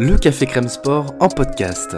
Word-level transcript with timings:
Le 0.00 0.16
Café 0.16 0.46
Crème 0.46 0.68
Sport 0.68 1.12
en 1.18 1.26
podcast. 1.26 1.96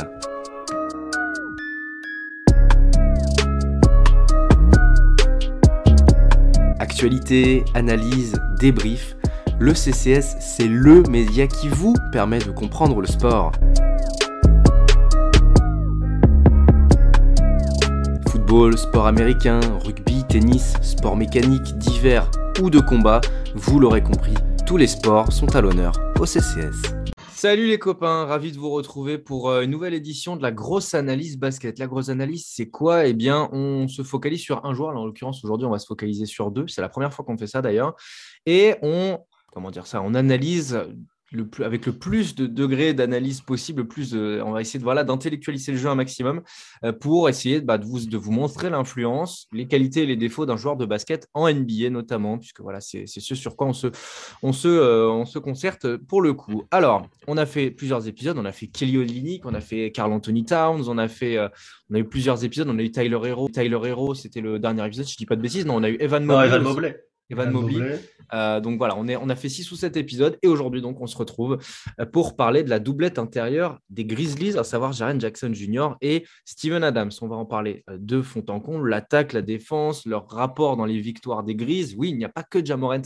Actualité, 6.79 7.63
analyse, 7.75 8.41
débrief. 8.59 9.17
Le 9.59 9.75
CCS, 9.75 10.37
c'est 10.41 10.67
le 10.67 11.03
média 11.11 11.47
qui 11.47 11.69
vous 11.69 11.95
permet 12.11 12.39
de 12.39 12.51
comprendre 12.51 13.03
le 13.03 13.07
sport. 13.07 13.53
Football, 18.31 18.79
sport 18.79 19.09
américain, 19.09 19.61
rugby, 19.85 20.25
tennis, 20.27 20.73
sport 20.81 21.19
mécanique, 21.19 21.77
divers 21.77 22.31
ou 22.63 22.71
de 22.71 22.81
combat, 22.81 23.21
vous 23.55 23.79
l'aurez 23.79 24.03
compris, 24.03 24.35
tous 24.65 24.79
les 24.79 24.87
sports 24.87 25.31
sont 25.31 25.55
à 25.55 25.61
l'honneur 25.61 25.93
au 26.19 26.25
CCS. 26.25 27.00
Salut 27.41 27.69
les 27.69 27.79
copains, 27.79 28.27
ravi 28.27 28.53
de 28.53 28.59
vous 28.59 28.69
retrouver 28.69 29.17
pour 29.17 29.49
euh, 29.49 29.63
une 29.63 29.71
nouvelle 29.71 29.95
édition 29.95 30.37
de 30.37 30.43
la 30.43 30.53
grosse 30.53 30.93
analyse 30.93 31.39
basket. 31.39 31.79
La 31.79 31.87
grosse 31.87 32.11
analyse, 32.11 32.45
c'est 32.47 32.69
quoi? 32.69 33.07
Eh 33.07 33.15
bien, 33.15 33.49
on 33.53 33.89
se 33.89 34.03
focalise 34.03 34.43
sur 34.43 34.67
un 34.67 34.75
joueur. 34.75 34.95
en 34.95 35.07
l'occurrence, 35.07 35.43
aujourd'hui, 35.43 35.67
on 35.67 35.71
va 35.71 35.79
se 35.79 35.87
focaliser 35.87 36.27
sur 36.27 36.51
deux. 36.51 36.69
C'est 36.69 36.83
la 36.83 36.91
première 36.91 37.15
fois 37.15 37.25
qu'on 37.25 37.39
fait 37.39 37.47
ça 37.47 37.63
d'ailleurs. 37.63 37.97
Et 38.45 38.75
on, 38.83 39.21
comment 39.55 39.71
dire 39.71 39.87
ça, 39.87 40.03
on 40.03 40.13
analyse 40.13 40.79
avec 41.63 41.87
le 41.87 41.93
plus 41.93 42.35
de 42.35 42.47
degrés 42.47 42.95
d'analyse 42.95 43.41
possible, 43.41 43.87
plus 43.87 44.15
on 44.15 44.51
va 44.51 44.61
essayer 44.61 44.79
de 44.79 44.85
voilà 44.85 45.05
d'intellectualiser 45.05 45.73
le 45.73 45.79
jeu 45.79 45.89
un 45.89 45.95
maximum 45.95 46.43
euh, 46.85 46.93
pour 46.93 47.29
essayer 47.29 47.61
bah, 47.61 47.79
de, 47.79 47.85
vous, 47.85 48.07
de 48.07 48.17
vous 48.17 48.33
montrer 48.33 48.71
l'influence, 48.71 49.47
les 49.53 49.67
qualités 49.67 50.03
et 50.03 50.07
les 50.07 50.17
défauts 50.17 50.47
d'un 50.47 50.57
joueur 50.57 50.77
de 50.77 50.87
basket 50.87 51.29
en 51.35 51.53
NBA 51.53 51.91
notamment, 51.91 52.39
puisque 52.39 52.61
voilà 52.61 52.81
c'est 52.81 53.07
ce 53.07 53.35
sur 53.35 53.57
quoi 53.57 53.69
on 53.69 53.73
se 53.73 53.89
on 54.43 54.53
se 54.53 54.69
euh, 54.69 55.09
on 55.09 55.25
se 55.25 55.39
concerte 55.39 55.97
pour 55.97 56.23
le 56.23 56.33
coup. 56.33 56.65
Alors 56.71 57.07
on 57.27 57.37
a 57.37 57.47
fait 57.47 57.71
plusieurs 57.71 58.09
épisodes, 58.09 58.37
on 58.39 58.45
a 58.45 58.53
fait 58.53 58.67
Kelly 58.67 58.99
Olynyk, 58.99 59.47
on 59.47 59.55
a 59.55 59.61
fait 59.61 59.93
Carl 59.93 60.13
Anthony 60.13 60.45
Towns, 60.45 60.89
on 60.89 60.99
a 60.99 61.09
fait 61.09 61.37
euh, 61.37 61.49
on 61.91 61.95
a 61.95 61.99
eu 61.99 62.05
plusieurs 62.05 62.45
épisodes, 62.45 62.69
on 62.69 62.79
a 62.79 62.83
eu 62.83 62.91
Tyler 62.91 63.19
Hero, 63.25 63.49
Tyler 63.49 63.81
Hero 63.85 64.15
c'était 64.15 64.41
le 64.41 64.59
dernier 64.59 64.87
épisode, 64.87 65.07
je 65.07 65.17
dis 65.17 65.27
pas 65.27 65.37
de 65.37 65.43
bêtises, 65.43 65.67
non 65.67 65.77
on 65.77 65.83
a 65.83 65.91
eu 65.91 65.97
Evan 66.01 66.25
Mobley. 66.25 66.47
Evan 66.47 66.63
Mobley. 66.63 67.10
Euh, 68.33 68.61
donc 68.61 68.79
voilà, 68.79 68.97
on, 68.97 69.09
est, 69.09 69.17
on 69.17 69.29
a 69.29 69.37
fait 69.37 69.49
6 69.49 69.71
ou 69.73 69.77
7 69.77 69.97
épisodes 69.97 70.39
et 70.43 70.49
aujourd'hui, 70.49 70.81
donc, 70.81 71.01
on 71.01 71.07
se 71.07 71.17
retrouve 71.17 71.59
euh, 71.99 72.07
pour 72.07 72.37
parler 72.37 72.63
de 72.63 72.71
la 72.71 72.79
doublette 72.79 73.19
intérieure 73.19 73.79
des 73.89 74.05
Grizzlies, 74.05 74.57
à 74.57 74.65
savoir 74.65 74.93
Jaren 74.93 75.21
Jackson 75.21 75.51
Jr. 75.53 75.97
et 76.01 76.25
Steven 76.45 76.85
Adams. 76.85 77.11
On 77.23 77.29
va 77.29 77.37
en 77.37 77.47
parler 77.47 77.85
euh, 77.89 77.97
de 77.99 78.23
fond 78.23 78.45
en 78.49 78.61
comble, 78.61 78.89
l'attaque, 78.89 79.33
la 79.33 79.43
défense, 79.43 80.07
leur 80.07 80.29
rapport 80.29 80.77
dans 80.77 80.85
les 80.85 81.01
victoires 81.01 81.43
des 81.43 81.55
Grizzlies. 81.55 81.97
Oui, 81.97 82.11
il 82.11 82.19
n'y 82.19 82.25
a 82.25 82.29
pas 82.29 82.43
que 82.43 82.65
Jamorant 82.65 83.03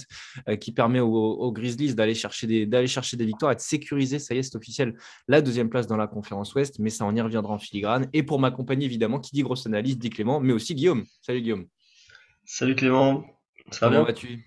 qui 0.61 0.72
permet 0.72 1.00
aux, 1.00 1.52
Grizzlies 1.52 1.95
d'aller 1.95 2.14
chercher, 2.14 2.47
des, 2.47 2.86
chercher 2.86 3.17
des 3.17 3.25
victoires 3.25 3.52
et 3.52 3.55
de 3.55 3.61
sécuriser, 3.61 4.19
ça 4.19 4.34
y 4.34 4.39
est, 4.39 4.42
c'est 4.42 4.56
officiel, 4.56 4.95
la 5.28 5.41
deuxième 5.41 5.69
place 5.69 5.86
dans 5.86 5.97
la 5.97 6.06
conférence 6.06 6.55
Ouest, 6.55 6.78
mais 6.78 6.91
ça, 6.91 7.05
on 7.05 7.14
y 7.14 7.20
reviendra 7.20 7.55
en 7.55 7.58
filigrane. 7.58 8.08
Et 8.12 8.22
pour 8.22 8.39
m'accompagner, 8.39 8.86
évidemment, 8.86 9.20
qui 9.20 9.30
dit 9.33 9.42
grosse 9.42 9.67
analyse, 9.67 9.98
dit 9.98 10.11
Clément, 10.11 10.41
mais 10.41 10.52
aussi 10.52 10.75
Guillaume. 10.75 11.05
Salut 11.22 11.41
Guillaume. 11.41 11.67
Salut 12.45 12.75
Clément. 12.75 13.33
Ça 13.70 13.88
va 13.88 14.02
vas-tu? 14.02 14.44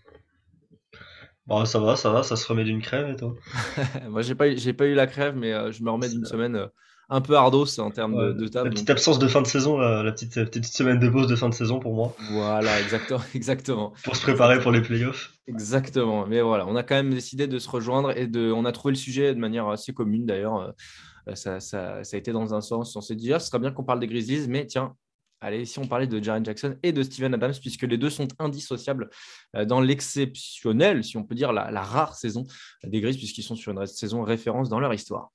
Bon, 1.48 1.64
ça 1.64 1.80
va, 1.80 1.96
ça 1.96 2.12
va, 2.12 2.24
ça 2.24 2.36
se 2.36 2.46
remet 2.48 2.66
d'une 2.66 2.82
crève 2.82 3.10
et 3.10 3.16
toi? 3.16 3.34
Moi, 4.10 4.22
j'ai 4.22 4.36
pas, 4.36 4.50
eu, 4.50 4.74
pas 4.74 4.86
eu 4.86 4.94
la 4.94 5.08
crève, 5.08 5.36
mais 5.36 5.54
euh, 5.54 5.72
je 5.72 5.82
me 5.82 5.90
remets 5.90 6.10
d'une 6.10 6.26
semaine 6.26 6.58
euh, 6.58 6.68
un 7.10 7.22
peu 7.22 7.38
ardos 7.38 7.80
en 7.80 7.90
termes 7.90 8.36
de, 8.36 8.48
table. 8.50 8.68
La 8.68 8.74
petite 8.74 8.90
absence 8.90 9.18
de 9.18 9.28
fin 9.30 9.42
de 9.42 9.48
saison, 9.48 9.78
la, 9.78 10.12
petite, 10.12 10.34
petite, 10.34 10.66
semaine 10.66 11.00
de 11.00 11.08
pause 11.08 11.28
de 11.28 11.38
fin 11.38 11.48
de 11.48 11.54
saison 11.54 11.80
pour 11.80 11.94
moi. 11.94 12.14
Voilà, 12.32 12.82
exactement. 12.82 13.22
exactement. 13.34 13.94
pour 14.04 14.18
se 14.18 14.22
préparer 14.22 14.60
pour 14.60 14.74
les 14.74 14.82
playoffs. 14.82 15.32
Exactement. 15.48 16.28
Mais 16.28 16.42
voilà, 16.42 16.68
on 16.68 16.76
a 16.76 16.84
quand 16.84 16.96
même 16.96 17.14
décidé 17.14 17.48
de 17.48 17.60
se 17.60 17.70
rejoindre 17.70 18.12
et 18.18 18.28
de, 18.28 18.52
on 18.52 18.66
a 18.66 18.74
trouvé 18.74 18.92
le 18.92 18.98
sujet 18.98 19.34
de 19.34 19.40
manière 19.40 19.70
assez 19.70 19.94
commune 19.94 20.26
d'ailleurs. 20.26 20.60
Euh, 20.60 21.36
ça, 21.36 21.62
ça, 21.62 22.04
ça, 22.04 22.16
a 22.16 22.20
été 22.20 22.32
dans 22.34 22.54
un 22.54 22.62
sens, 22.62 22.96
on 22.96 23.02
s'est 23.02 23.16
dit, 23.16 23.34
ah, 23.34 23.40
ce 23.40 23.48
serait 23.48 23.60
bien 23.60 23.72
qu'on 23.72 23.84
parle 23.84 24.00
des 24.00 24.08
Grizzlies, 24.08 24.48
mais 24.48 24.66
tiens, 24.66 24.96
Allez, 25.40 25.66
si 25.66 25.78
on 25.78 25.88
parlait 25.88 26.08
de 26.08 26.24
Jaren 26.24 26.44
Jackson 26.44 26.78
et 26.82 26.92
de 26.92 27.04
Steven 27.04 27.34
Adams, 27.36 27.54
puisque 27.62 27.84
les 27.84 27.98
deux 27.98 28.10
sont 28.10 28.28
indissociables 28.40 29.10
euh, 29.56 29.66
dans 29.66 29.82
l'exceptionnel, 29.82 31.04
si 31.04 31.16
on 31.16 31.24
peut 31.24 31.36
dire, 31.36 31.54
la, 31.54 31.84
rare 31.84 32.16
saison 32.16 32.44
des 32.84 33.02
Grises, 33.02 33.18
puisqu'ils 33.18 33.44
sont 33.44 33.56
sur 33.56 33.72
une 33.72 33.86
saison 33.86 34.24
référence 34.24 34.68
dans 34.68 34.80
leur 34.80 34.94
histoire. 34.94 35.30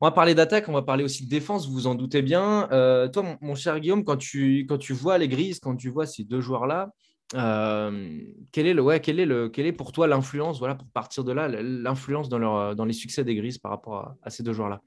On 0.00 0.06
va 0.06 0.10
parler 0.10 0.34
d'attaque, 0.34 0.68
on 0.68 0.72
va 0.72 0.82
parler 0.82 1.04
aussi 1.04 1.26
de 1.26 1.30
défense, 1.30 1.68
vous 1.68 1.74
vous 1.74 1.86
en 1.86 1.94
doutez 1.94 2.22
bien. 2.22 2.68
Euh, 2.72 3.06
toi, 3.06 3.38
mon, 3.40 3.54
cher 3.54 3.78
Guillaume, 3.78 4.02
quand 4.02 4.16
tu, 4.16 4.66
quand 4.68 4.78
tu 4.78 4.94
vois 4.94 5.16
les 5.16 5.28
Grises, 5.28 5.60
quand 5.60 5.76
tu 5.76 5.90
vois 5.90 6.06
ces 6.06 6.24
deux 6.24 6.40
joueurs-là, 6.40 6.90
euh, 7.34 8.18
quel 8.50 8.66
est 8.66 8.74
le, 8.74 8.82
ouais, 8.82 8.96
est 8.96 9.12
le, 9.12 9.52
est 9.56 9.72
pour 9.72 9.92
toi 9.92 10.08
l'influence, 10.08 10.58
voilà, 10.58 10.74
pour 10.74 10.88
partir 10.88 11.22
de 11.22 11.30
là, 11.30 11.46
l'influence 11.46 12.28
dans, 12.28 12.74
dans 12.74 12.84
les 12.84 12.92
succès 12.92 13.22
des 13.22 13.36
Grises 13.36 13.58
par 13.58 13.70
rapport 13.70 14.16
à, 14.22 14.30
ces 14.30 14.42
deux 14.42 14.54
joueurs-là? 14.54 14.80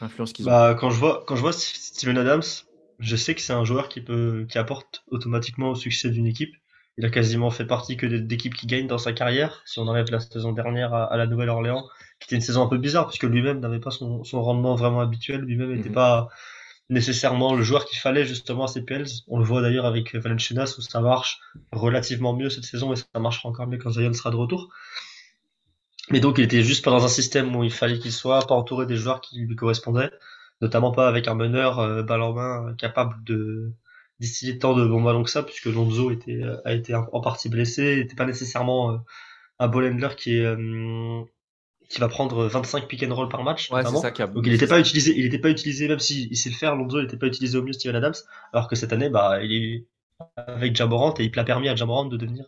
L'influence 0.00 0.32
qu'ils 0.32 0.48
ont. 0.48 0.50
Bah, 0.50 0.74
quand 0.80 0.88
je 0.88 0.98
vois, 0.98 1.24
quand 1.26 1.36
je 1.36 1.42
vois 1.42 1.52
Steven 1.52 2.16
Adams, 2.16 2.40
je 3.00 3.16
sais 3.16 3.34
que 3.34 3.40
c'est 3.40 3.52
un 3.52 3.64
joueur 3.64 3.88
qui 3.88 4.00
peut, 4.00 4.46
qui 4.48 4.58
apporte 4.58 5.04
automatiquement 5.08 5.70
au 5.70 5.74
succès 5.74 6.10
d'une 6.10 6.26
équipe. 6.26 6.54
Il 6.98 7.06
a 7.06 7.10
quasiment 7.10 7.50
fait 7.50 7.64
partie 7.64 7.96
que 7.96 8.06
d'équipes 8.06 8.54
qui 8.54 8.66
gagnent 8.66 8.86
dans 8.86 8.98
sa 8.98 9.12
carrière. 9.12 9.62
Si 9.64 9.78
on 9.78 9.88
enlève 9.88 10.10
la 10.10 10.20
saison 10.20 10.52
dernière 10.52 10.92
à, 10.92 11.16
la 11.16 11.26
Nouvelle-Orléans, 11.26 11.88
qui 12.18 12.26
était 12.26 12.36
une 12.36 12.42
saison 12.42 12.62
un 12.62 12.66
peu 12.66 12.76
bizarre 12.76 13.06
puisque 13.06 13.24
lui-même 13.24 13.60
n'avait 13.60 13.78
pas 13.80 13.90
son, 13.90 14.22
son, 14.22 14.42
rendement 14.42 14.74
vraiment 14.74 15.00
habituel. 15.00 15.40
Lui-même 15.40 15.74
n'était 15.74 15.88
mhm. 15.88 15.94
pas 15.94 16.28
nécessairement 16.90 17.54
le 17.54 17.62
joueur 17.62 17.86
qu'il 17.86 17.98
fallait 17.98 18.26
justement 18.26 18.64
à 18.64 18.68
CPLs. 18.68 19.22
On 19.28 19.38
le 19.38 19.44
voit 19.44 19.62
d'ailleurs 19.62 19.86
avec 19.86 20.14
Valenciunas 20.14 20.74
où 20.76 20.82
ça 20.82 21.00
marche 21.00 21.40
relativement 21.72 22.36
mieux 22.36 22.50
cette 22.50 22.64
saison 22.64 22.92
et 22.92 22.96
ça 22.96 23.06
marchera 23.18 23.48
encore 23.48 23.66
mieux 23.66 23.78
quand 23.78 23.92
Zion 23.92 24.12
sera 24.12 24.30
de 24.30 24.36
retour. 24.36 24.68
Mais 26.10 26.20
donc 26.20 26.36
il 26.36 26.44
était 26.44 26.62
juste 26.62 26.84
pas 26.84 26.90
dans 26.90 27.04
un 27.04 27.08
système 27.08 27.54
où 27.56 27.64
il 27.64 27.72
fallait 27.72 27.98
qu'il 27.98 28.12
soit, 28.12 28.46
pas 28.46 28.56
entouré 28.56 28.84
des 28.84 28.96
joueurs 28.96 29.20
qui 29.20 29.38
lui 29.38 29.56
correspondaient 29.56 30.10
notamment 30.60 30.92
pas 30.92 31.08
avec 31.08 31.28
un 31.28 31.34
meneur 31.34 31.78
euh, 31.78 32.02
balle 32.02 32.22
en 32.22 32.32
main 32.32 32.74
capable 32.78 33.22
de 33.24 33.72
distiller 34.18 34.58
tant 34.58 34.74
de 34.74 34.86
bons 34.86 35.02
ballons 35.02 35.22
que 35.22 35.30
ça, 35.30 35.42
puisque 35.42 35.66
Lonzo 35.66 36.10
était, 36.10 36.42
euh, 36.42 36.56
a 36.64 36.74
été 36.74 36.94
en 36.94 37.20
partie 37.20 37.48
blessé, 37.48 37.96
n'était 37.96 38.16
pas 38.16 38.26
nécessairement 38.26 38.92
euh, 38.92 38.96
un 39.58 39.68
ball 39.68 39.92
handler 39.92 40.14
qui 40.16 40.36
est 40.36 40.56
qui 41.88 41.98
va 41.98 42.06
prendre 42.06 42.46
25 42.46 42.86
pick 42.86 43.02
and 43.02 43.12
roll 43.12 43.28
par 43.28 43.42
match. 43.42 43.68
Ouais, 43.72 43.82
ça 43.82 44.10
Donc 44.28 44.46
il 44.46 44.52
n'était 44.52 44.68
pas 44.68 44.78
utilisé, 44.78 45.12
il 45.16 45.24
n'était 45.24 45.40
pas 45.40 45.50
utilisé 45.50 45.88
même 45.88 45.98
s'il 45.98 46.36
sait 46.36 46.50
le 46.50 46.54
faire. 46.54 46.76
Lonzo 46.76 47.02
n'était 47.02 47.16
pas 47.16 47.26
utilisé 47.26 47.58
au 47.58 47.64
mieux 47.64 47.72
Steven 47.72 47.96
Adams, 47.96 48.14
alors 48.52 48.68
que 48.68 48.76
cette 48.76 48.92
année, 48.92 49.10
bah, 49.10 49.42
il 49.42 49.52
est 49.52 49.86
avec 50.36 50.76
Jamorant 50.76 51.14
et 51.18 51.24
il 51.24 51.38
a 51.38 51.42
permis 51.42 51.68
à 51.68 51.74
Jamorant 51.74 52.04
de 52.04 52.16
devenir 52.16 52.46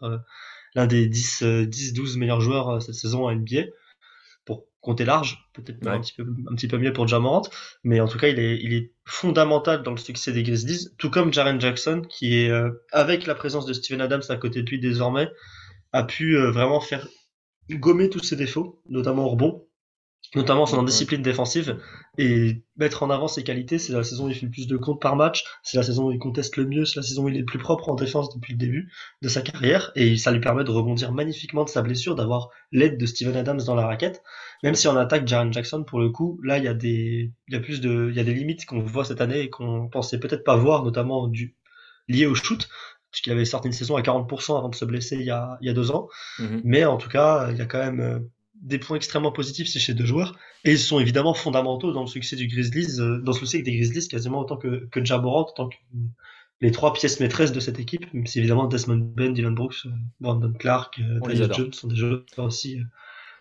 l'un 0.76 0.86
des 0.86 1.08
10, 1.08 1.42
10, 1.42 1.92
12 1.92 2.18
meilleurs 2.18 2.40
joueurs 2.40 2.80
cette 2.80 2.94
saison 2.94 3.26
à 3.26 3.34
NBA 3.34 3.62
compter 4.82 5.04
large, 5.04 5.48
peut-être 5.54 5.86
un, 5.86 6.00
petit 6.00 6.12
peu, 6.12 6.26
un 6.50 6.54
petit 6.54 6.66
peu 6.66 6.76
mieux 6.76 6.92
pour 6.92 7.06
Jamorant, 7.06 7.42
mais 7.84 8.00
en 8.00 8.08
tout 8.08 8.18
cas, 8.18 8.28
il 8.28 8.38
est, 8.38 8.58
il 8.60 8.74
est 8.74 8.92
fondamental 9.04 9.82
dans 9.84 9.92
le 9.92 9.96
succès 9.96 10.32
des 10.32 10.42
Grizzlies, 10.42 10.88
tout 10.98 11.08
comme 11.08 11.32
Jaren 11.32 11.60
Jackson, 11.60 12.02
qui 12.06 12.40
est, 12.40 12.50
euh, 12.50 12.70
avec 12.90 13.26
la 13.26 13.36
présence 13.36 13.64
de 13.64 13.72
Steven 13.72 14.00
Adams 14.00 14.22
à 14.28 14.36
côté 14.36 14.62
de 14.62 14.68
lui 14.68 14.80
désormais, 14.80 15.30
a 15.92 16.02
pu 16.02 16.36
euh, 16.36 16.50
vraiment 16.50 16.80
faire 16.80 17.06
gommer 17.70 18.10
tous 18.10 18.24
ses 18.24 18.34
défauts, 18.34 18.82
notamment 18.88 19.24
au 19.26 19.30
rebond, 19.30 19.64
notamment 20.34 20.66
son 20.66 20.78
indiscipline 20.78 21.22
défensive, 21.22 21.78
et 22.18 22.62
mettre 22.76 23.02
en 23.02 23.10
avant 23.10 23.28
ses 23.28 23.42
qualités. 23.42 23.78
C'est 23.78 23.92
la 23.92 24.02
saison 24.02 24.26
où 24.26 24.28
il 24.28 24.34
fait 24.34 24.46
le 24.46 24.52
plus 24.52 24.66
de 24.66 24.76
comptes 24.76 25.00
par 25.00 25.16
match, 25.16 25.44
c'est 25.62 25.76
la 25.76 25.82
saison 25.82 26.08
où 26.08 26.12
il 26.12 26.18
conteste 26.18 26.56
le 26.56 26.66
mieux, 26.66 26.84
c'est 26.84 26.96
la 26.96 27.02
saison 27.02 27.24
où 27.24 27.28
il 27.28 27.36
est 27.36 27.40
le 27.40 27.44
plus 27.44 27.58
propre 27.58 27.88
en 27.88 27.94
défense 27.94 28.34
depuis 28.34 28.54
le 28.54 28.58
début 28.58 28.90
de 29.20 29.28
sa 29.28 29.42
carrière, 29.42 29.92
et 29.94 30.16
ça 30.16 30.30
lui 30.30 30.40
permet 30.40 30.64
de 30.64 30.70
rebondir 30.70 31.12
magnifiquement 31.12 31.64
de 31.64 31.68
sa 31.68 31.82
blessure, 31.82 32.14
d'avoir 32.14 32.48
l'aide 32.70 32.98
de 32.98 33.06
Steven 33.06 33.36
Adams 33.36 33.62
dans 33.66 33.74
la 33.74 33.86
raquette. 33.86 34.22
Même 34.62 34.74
si 34.74 34.88
on 34.88 34.96
attaque 34.96 35.26
Jaren 35.26 35.52
Jackson, 35.52 35.84
pour 35.84 36.00
le 36.00 36.10
coup, 36.10 36.40
là, 36.42 36.58
il 36.58 36.64
y 36.64 36.68
a 36.68 36.74
des, 36.74 37.32
il 37.48 37.54
y 37.54 37.56
a 37.56 37.60
plus 37.60 37.80
de, 37.80 38.08
il 38.10 38.16
y 38.16 38.20
a 38.20 38.24
des 38.24 38.34
limites 38.34 38.64
qu'on 38.64 38.80
voit 38.80 39.04
cette 39.04 39.20
année 39.20 39.40
et 39.40 39.50
qu'on 39.50 39.88
pensait 39.88 40.18
peut-être 40.18 40.44
pas 40.44 40.56
voir, 40.56 40.84
notamment 40.84 41.28
du, 41.28 41.56
lié 42.08 42.26
au 42.26 42.34
shoot, 42.34 42.68
puisqu'il 43.10 43.32
avait 43.32 43.44
sorti 43.44 43.68
une 43.68 43.72
saison 43.72 43.96
à 43.96 44.02
40% 44.02 44.56
avant 44.56 44.68
de 44.68 44.74
se 44.74 44.84
blesser 44.84 45.16
il 45.16 45.26
y 45.26 45.30
a, 45.30 45.58
il 45.60 45.66
y 45.66 45.70
a 45.70 45.74
deux 45.74 45.90
ans. 45.90 46.08
Mm-hmm. 46.38 46.60
Mais 46.64 46.84
en 46.84 46.96
tout 46.96 47.08
cas, 47.08 47.50
il 47.50 47.58
y 47.58 47.60
a 47.60 47.66
quand 47.66 47.78
même 47.78 48.00
euh, 48.00 48.18
des 48.62 48.78
points 48.78 48.96
extrêmement 48.96 49.32
positifs 49.32 49.68
chez 49.68 49.80
ces 49.80 49.94
deux 49.94 50.06
joueurs. 50.06 50.38
Et 50.64 50.72
ils 50.72 50.78
sont 50.78 51.00
évidemment 51.00 51.34
fondamentaux 51.34 51.92
dans 51.92 52.02
le 52.02 52.06
succès 52.06 52.36
du 52.36 52.46
Grizzlies, 52.46 53.00
euh, 53.00 53.18
dans 53.18 53.32
le 53.32 53.36
succès 53.36 53.60
des 53.60 53.76
Grizzlies 53.76 54.08
quasiment 54.08 54.40
autant 54.40 54.56
que, 54.56 54.86
que 54.90 55.04
Jaborant, 55.04 55.46
autant 55.48 55.68
que 55.68 55.76
les 56.60 56.70
trois 56.70 56.92
pièces 56.92 57.18
maîtresses 57.20 57.52
de 57.52 57.60
cette 57.60 57.80
équipe, 57.80 58.12
même 58.14 58.26
si 58.26 58.38
évidemment 58.38 58.66
Desmond 58.66 59.12
Ben, 59.16 59.32
Dylan 59.32 59.54
Brooks, 59.54 59.86
euh, 59.86 59.90
Brandon 60.20 60.52
Clark, 60.52 61.00
Daniel 61.22 61.52
Jones 61.52 61.72
sont 61.72 61.88
des 61.88 61.96
joueurs 61.96 62.24
aussi 62.38 62.78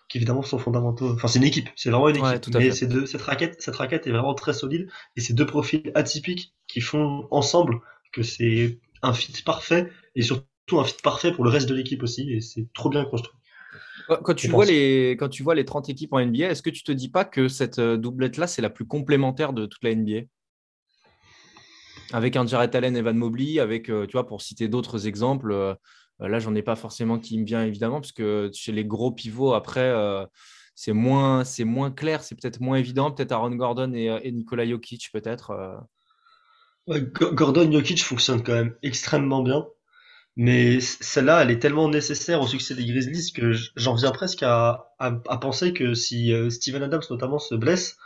qui 0.09 0.17
évidemment 0.17 0.41
sont 0.41 0.57
fondamentaux. 0.57 1.13
Enfin, 1.13 1.29
c'est 1.29 1.39
une 1.39 1.45
équipe, 1.45 1.69
c'est 1.77 1.89
vraiment 1.89 2.09
une 2.09 2.17
équipe. 2.17 2.53
Mais 2.55 2.71
ces 2.71 2.85
deux, 2.85 3.05
cette 3.05 3.21
raquette, 3.21 3.61
cette 3.61 3.77
raquette 3.77 4.07
est 4.07 4.11
vraiment 4.11 4.33
très 4.33 4.51
solide 4.51 4.89
et 5.15 5.21
ces 5.21 5.33
deux 5.33 5.45
profils 5.45 5.89
atypiques 5.95 6.53
qui 6.67 6.81
font 6.81 7.27
ensemble 7.31 7.79
que 8.11 8.21
c'est 8.21 8.79
un 9.03 9.13
fit 9.13 9.41
parfait 9.45 9.89
et 10.15 10.21
surtout 10.21 10.79
un 10.79 10.83
fit 10.83 10.97
parfait 11.01 11.31
pour 11.31 11.45
le 11.45 11.49
reste 11.49 11.69
de 11.69 11.73
l'équipe 11.73 12.03
aussi 12.03 12.29
et 12.29 12.41
c'est 12.41 12.67
trop 12.73 12.89
bien 12.89 13.05
construit. 13.05 13.37
Quand 14.07 14.33
tu, 14.33 14.47
vois 14.47 14.65
les, 14.65 15.11
quand 15.11 15.29
tu 15.29 15.43
vois 15.43 15.55
les 15.55 15.65
30 15.65 15.89
équipes 15.89 16.13
en 16.13 16.25
NBA, 16.25 16.49
est-ce 16.49 16.61
que 16.61 16.69
tu 16.69 16.83
te 16.83 16.91
dis 16.91 17.09
pas 17.09 17.25
que 17.25 17.47
cette 17.47 17.79
euh, 17.79 17.97
doublette-là, 17.97 18.47
c'est 18.47 18.61
la 18.61 18.69
plus 18.69 18.85
complémentaire 18.85 19.53
de 19.53 19.65
toute 19.65 19.83
la 19.83 19.95
NBA 19.95 20.21
Avec 22.11 22.35
un 22.35 22.45
Jared 22.45 22.75
Allen, 22.75 22.95
Evan 22.95 23.17
Mobley, 23.17 23.59
avec, 23.59 23.89
euh, 23.89 24.05
tu 24.05 24.13
vois, 24.13 24.27
pour 24.27 24.41
citer 24.41 24.67
d'autres 24.67 25.07
exemples, 25.07 25.51
euh, 25.51 25.73
là, 26.19 26.39
j'en 26.39 26.55
ai 26.55 26.61
pas 26.61 26.75
forcément 26.75 27.19
qui 27.19 27.39
me 27.39 27.45
vient 27.45 27.63
évidemment, 27.63 28.01
parce 28.01 28.11
que 28.11 28.49
chez 28.53 28.71
les 28.71 28.85
gros 28.85 29.11
pivots, 29.11 29.53
après, 29.53 29.93
c'est 30.75 30.93
moins, 30.93 31.43
c'est 31.43 31.63
moins 31.63 31.91
clair, 31.91 32.23
c'est 32.23 32.35
peut-être 32.39 32.59
moins 32.59 32.77
évident. 32.77 33.11
Peut-être 33.11 33.31
Aaron 33.31 33.55
Gordon 33.55 33.93
et, 33.93 34.05
et 34.23 34.31
Nikola 34.31 34.67
Jokic, 34.67 35.09
peut-être. 35.11 35.51
Gordon 36.87 37.71
Jokic 37.71 38.03
fonctionne 38.03 38.43
quand 38.43 38.53
même 38.53 38.75
extrêmement 38.83 39.41
bien. 39.41 39.65
Mais 40.37 40.79
celle-là, 40.79 41.41
elle 41.41 41.51
est 41.51 41.59
tellement 41.59 41.89
nécessaire 41.89 42.41
au 42.41 42.47
succès 42.47 42.73
des 42.73 42.85
Grizzlies 42.85 43.33
que 43.33 43.51
j'en 43.75 43.95
viens 43.95 44.11
presque 44.11 44.43
à, 44.43 44.93
à, 44.97 45.11
penser 45.11 45.73
que 45.73 45.93
si 45.93 46.31
euh, 46.33 46.49
Steven 46.49 46.83
Adams 46.83 47.01
notamment 47.09 47.39
se 47.39 47.53
blesse, 47.55 47.97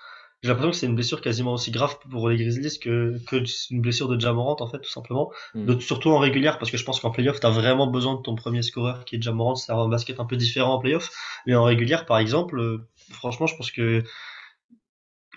j'ai 0.42 0.50
l'impression 0.50 0.72
que 0.72 0.78
c'est 0.78 0.86
une 0.86 0.96
blessure 0.96 1.22
quasiment 1.22 1.54
aussi 1.54 1.72
grave 1.72 1.98
pour 2.10 2.30
les 2.30 2.38
Grizzlies 2.38 2.80
que, 2.80 3.20
que 3.28 3.44
une 3.72 3.82
blessure 3.82 4.08
de 4.08 4.20
Jamorant 4.20 4.58
en 4.60 4.68
fait 4.68 4.80
tout 4.80 4.90
simplement. 4.90 5.32
Mm. 5.54 5.80
surtout 5.80 6.10
en 6.10 6.20
régulière 6.20 6.60
parce 6.60 6.72
que 6.72 6.78
je 6.78 6.84
pense 6.84 7.00
qu'en 7.00 7.12
playoff 7.12 7.40
t'as 7.40 7.50
vraiment 7.50 7.88
besoin 7.88 8.16
de 8.16 8.22
ton 8.22 8.36
premier 8.36 8.62
scoreur 8.62 9.06
qui 9.06 9.16
est 9.16 9.22
Jamorant. 9.22 9.56
C'est 9.56 9.72
un 9.72 9.88
basket 9.88 10.20
un 10.20 10.26
peu 10.26 10.36
différent 10.36 10.74
en 10.74 10.80
playoff, 10.80 11.10
mais 11.48 11.56
en 11.56 11.64
régulière 11.64 12.06
par 12.06 12.18
exemple, 12.18 12.60
euh, 12.60 12.88
franchement 13.12 13.48
je 13.48 13.56
pense 13.56 13.72
que 13.72 14.04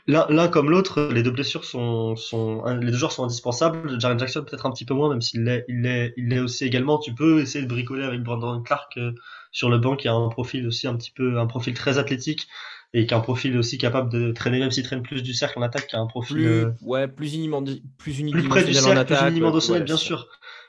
L'un 0.09 0.49
comme 0.49 0.71
l'autre, 0.71 1.11
les 1.13 1.23
deux 1.23 1.31
blessures 1.31 1.67
sont, 1.67 2.17
sont, 2.17 2.65
les 2.65 2.91
deux 2.91 2.97
joueurs 2.97 3.13
sont 3.13 3.25
indispensables. 3.25 4.01
Jaren 4.01 4.19
Jackson 4.19 4.43
peut-être 4.43 4.65
un 4.65 4.71
petit 4.71 4.87
peu 4.87 4.95
moins, 4.95 5.11
même 5.11 5.21
s'il 5.21 5.45
l'est, 5.45 5.67
il 5.69 5.83
l'est, 5.83 6.15
il 6.17 6.29
l'est 6.29 6.39
aussi 6.39 6.65
également. 6.65 6.99
Tu 6.99 7.15
peux 7.15 7.43
essayer 7.43 7.63
de 7.63 7.69
bricoler 7.69 8.05
avec 8.05 8.23
Brandon 8.23 8.63
Clark 8.63 8.97
euh, 8.97 9.13
sur 9.53 9.69
le 9.69 9.77
banc, 9.77 9.97
qui 9.97 10.09
a 10.09 10.15
un 10.15 10.29
profil 10.31 10.67
aussi 10.67 10.87
un 10.87 10.97
petit 10.97 11.11
peu, 11.11 11.39
un 11.39 11.47
profil 11.47 11.75
très 11.75 11.99
athlétique 11.99 12.49
et 12.95 13.07
qui 13.07 13.13
a 13.13 13.19
un 13.19 13.21
profil 13.21 13.55
aussi 13.59 13.77
capable 13.77 14.11
de 14.11 14.33
traîner, 14.33 14.61
même 14.61 14.71
s'il 14.71 14.83
traîne 14.83 15.03
plus 15.03 15.23
du 15.23 15.35
cercle 15.35 15.59
en 15.59 15.63
attaque, 15.63 15.89
qui 15.89 15.97
a 15.97 16.01
un 16.01 16.07
profil 16.07 16.37
plus, 16.37 16.47
euh, 16.47 16.71
ouais, 16.81 17.07
plus, 17.07 17.35
unidimensionnel 17.35 17.83
plus, 17.99 18.15
plus 18.15 18.49
près 18.49 18.65
du 18.65 18.73
cercle, 18.73 19.05
plus 19.05 19.21
unidimensionnel, 19.21 19.85
bien 19.85 19.99
sûr, 19.99 20.27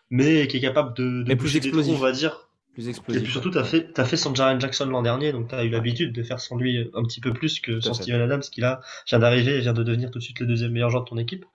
mais 0.09 0.49
qui 0.49 0.57
est 0.57 0.61
capable 0.61 0.93
de, 0.97 1.23
de 1.23 1.33
plus 1.35 1.55
explosif, 1.55 1.95
on 1.95 2.01
va 2.01 2.11
dire, 2.11 2.48
et 2.77 3.19
puis 3.19 3.31
surtout, 3.31 3.51
tu 3.51 3.57
as 3.57 3.63
fait, 3.63 3.97
as 3.99 4.05
fait 4.05 4.15
sans 4.15 4.33
Jaren 4.33 4.59
Jackson 4.61 4.85
l'an 4.85 5.01
dernier, 5.01 5.31
donc 5.31 5.49
tu 5.49 5.55
as 5.55 5.63
eu 5.63 5.69
l'habitude 5.69 6.13
de 6.13 6.23
faire 6.23 6.39
sans 6.39 6.55
lui 6.55 6.89
un 6.93 7.03
petit 7.03 7.19
peu 7.19 7.33
plus 7.33 7.59
que 7.59 7.81
sans 7.81 7.93
Steven 7.93 8.21
Adams, 8.21 8.41
qui 8.41 8.61
là 8.61 8.79
vient 9.07 9.19
d'arriver 9.19 9.57
et 9.57 9.59
vient 9.59 9.73
de 9.73 9.83
devenir 9.83 10.11
tout 10.11 10.19
de 10.19 10.23
suite 10.23 10.39
le 10.39 10.45
deuxième 10.45 10.71
meilleur 10.71 10.89
joueur 10.89 11.03
de 11.03 11.09
ton 11.09 11.17
équipe. 11.17 11.45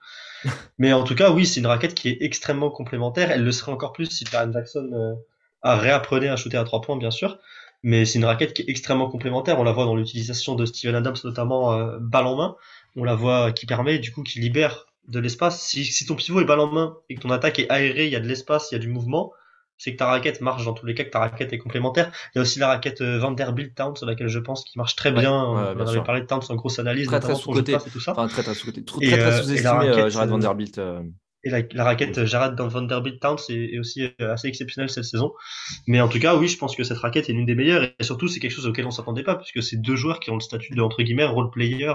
Mais 0.77 0.93
en 0.93 1.03
tout 1.03 1.15
cas, 1.15 1.31
oui, 1.31 1.45
c'est 1.45 1.59
une 1.59 1.67
raquette 1.67 1.95
qui 1.95 2.09
est 2.09 2.17
extrêmement 2.21 2.69
complémentaire. 2.69 3.31
Elle 3.31 3.43
le 3.43 3.51
serait 3.51 3.71
encore 3.71 3.93
plus 3.93 4.05
si 4.07 4.25
Jaren 4.25 4.53
Jackson 4.53 4.89
euh, 4.93 5.13
a 5.63 5.77
réapprenait 5.77 6.29
à 6.29 6.35
shooter 6.35 6.57
à 6.57 6.63
trois 6.63 6.81
points, 6.81 6.97
bien 6.97 7.11
sûr. 7.11 7.39
Mais 7.81 8.05
c'est 8.05 8.19
une 8.19 8.25
raquette 8.25 8.53
qui 8.53 8.61
est 8.61 8.69
extrêmement 8.69 9.09
complémentaire. 9.09 9.59
On 9.59 9.63
la 9.63 9.71
voit 9.71 9.85
dans 9.85 9.95
l'utilisation 9.95 10.55
de 10.55 10.65
Steven 10.65 10.95
Adams, 10.95 11.15
notamment 11.23 11.73
euh, 11.73 11.97
balle 11.99 12.27
en 12.27 12.35
main. 12.35 12.55
On 12.95 13.03
la 13.03 13.15
voit 13.15 13.51
qui 13.51 13.65
permet, 13.65 13.99
du 13.99 14.11
coup, 14.11 14.23
qui 14.23 14.39
libère 14.39 14.85
de 15.07 15.19
l'espace. 15.19 15.61
Si, 15.61 15.85
si 15.85 16.05
ton 16.05 16.15
pivot 16.15 16.41
est 16.41 16.45
balle 16.45 16.59
en 16.59 16.71
main 16.71 16.97
et 17.09 17.15
que 17.15 17.21
ton 17.21 17.29
attaque 17.29 17.59
est 17.59 17.69
aérée, 17.69 18.05
il 18.05 18.11
y 18.11 18.15
a 18.15 18.19
de 18.19 18.27
l'espace, 18.27 18.71
il 18.71 18.75
y 18.75 18.77
a 18.77 18.79
du 18.79 18.87
mouvement, 18.87 19.31
c'est 19.77 19.93
que 19.93 19.97
ta 19.97 20.07
raquette 20.07 20.41
marche 20.41 20.65
dans 20.65 20.73
tous 20.73 20.85
les 20.85 20.93
cas, 20.93 21.03
que 21.03 21.09
ta 21.09 21.19
raquette 21.19 21.51
est 21.53 21.57
complémentaire. 21.57 22.11
Il 22.33 22.37
y 22.37 22.39
a 22.39 22.41
aussi 22.41 22.59
la 22.59 22.67
raquette 22.67 23.01
euh, 23.01 23.19
Vanderbilt 23.19 23.75
Towns, 23.75 23.95
sur 23.97 24.05
laquelle 24.05 24.29
je 24.29 24.39
pense 24.39 24.63
qui 24.63 24.77
marche 24.77 24.95
très 24.95 25.11
bien. 25.11 25.33
on 25.33 25.87
avait 25.87 26.03
parlé 26.03 26.21
de 26.21 26.27
Towns 26.27 26.43
en 26.49 26.55
grosse 26.55 26.79
analyse, 26.79 27.07
très, 27.07 27.19
très 27.19 27.35
sous-côté. 27.35 27.75
Enfin, 27.75 28.27
très, 28.27 28.43
très 28.43 28.53
sous-côté. 28.53 28.83
Très, 28.83 28.99
très, 28.99 29.19
euh, 29.19 29.41
sous-estimé, 29.41 29.89
euh, 29.89 30.09
Jared 30.09 30.29
Vanderbilt. 30.29 30.79
Et 31.43 31.51
la, 31.51 31.61
la 31.73 31.83
raquette 31.83 32.25
Jared 32.25 32.59
Vanderbilt 32.59 33.19
Towns 33.19 33.37
est, 33.49 33.77
aussi 33.77 34.07
assez 34.19 34.47
exceptionnelle 34.47 34.89
cette 34.89 35.03
saison. 35.03 35.33
Mais 35.87 36.01
en 36.01 36.07
tout 36.07 36.19
cas, 36.19 36.35
oui, 36.35 36.47
je 36.47 36.57
pense 36.57 36.75
que 36.75 36.83
cette 36.83 36.97
raquette 36.97 37.29
est 37.29 37.33
l'une 37.33 37.45
des 37.45 37.53
meilleures. 37.53 37.83
Et 37.99 38.03
surtout, 38.03 38.27
c'est 38.27 38.39
quelque 38.39 38.55
chose 38.55 38.65
auquel 38.65 38.87
on 38.87 38.91
s'attendait 38.91 39.23
pas, 39.23 39.35
puisque 39.35 39.61
c'est 39.61 39.77
deux 39.77 39.95
joueurs 39.95 40.19
qui 40.19 40.31
ont 40.31 40.35
le 40.35 40.39
statut 40.39 40.73
de, 40.73 40.81
entre 40.81 41.03
guillemets, 41.03 41.25
role 41.25 41.51
player. 41.51 41.93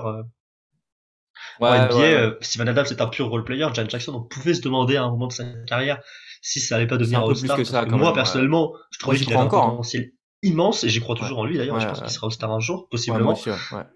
Ouais, 1.58 1.68
en 1.68 1.86
NBA, 1.86 1.96
ouais, 1.96 2.36
Steven 2.42 2.68
Adams 2.68 2.86
est 2.90 3.00
un 3.00 3.06
pur 3.08 3.28
role 3.28 3.44
player. 3.44 3.66
Jan 3.74 3.88
Jackson, 3.88 4.14
on 4.14 4.22
pouvait 4.22 4.54
se 4.54 4.60
demander 4.60 4.96
à 4.96 5.02
un 5.02 5.10
moment 5.10 5.26
de 5.26 5.32
sa 5.32 5.44
carrière 5.66 6.00
si 6.40 6.60
ça 6.60 6.76
allait 6.76 6.86
pas 6.86 6.96
devenir 6.96 7.24
All-Star. 7.24 7.86
Moi, 7.88 8.12
personnellement, 8.12 8.74
je 8.90 8.98
trouvais 8.98 9.18
qu'il 9.18 9.28
avait 9.32 9.36
un 9.36 9.44
encore, 9.44 9.64
hein. 9.64 9.70
potentiel 9.70 10.12
immense, 10.42 10.84
et 10.84 10.88
j'y 10.88 11.00
crois 11.00 11.16
toujours 11.16 11.40
en 11.40 11.44
lui 11.44 11.58
d'ailleurs, 11.58 11.78
je 11.80 11.86
pense 11.86 12.00
qu'il 12.00 12.10
sera 12.10 12.26
All-Star 12.26 12.50
un 12.50 12.60
jour, 12.60 12.88
possiblement, 12.90 13.38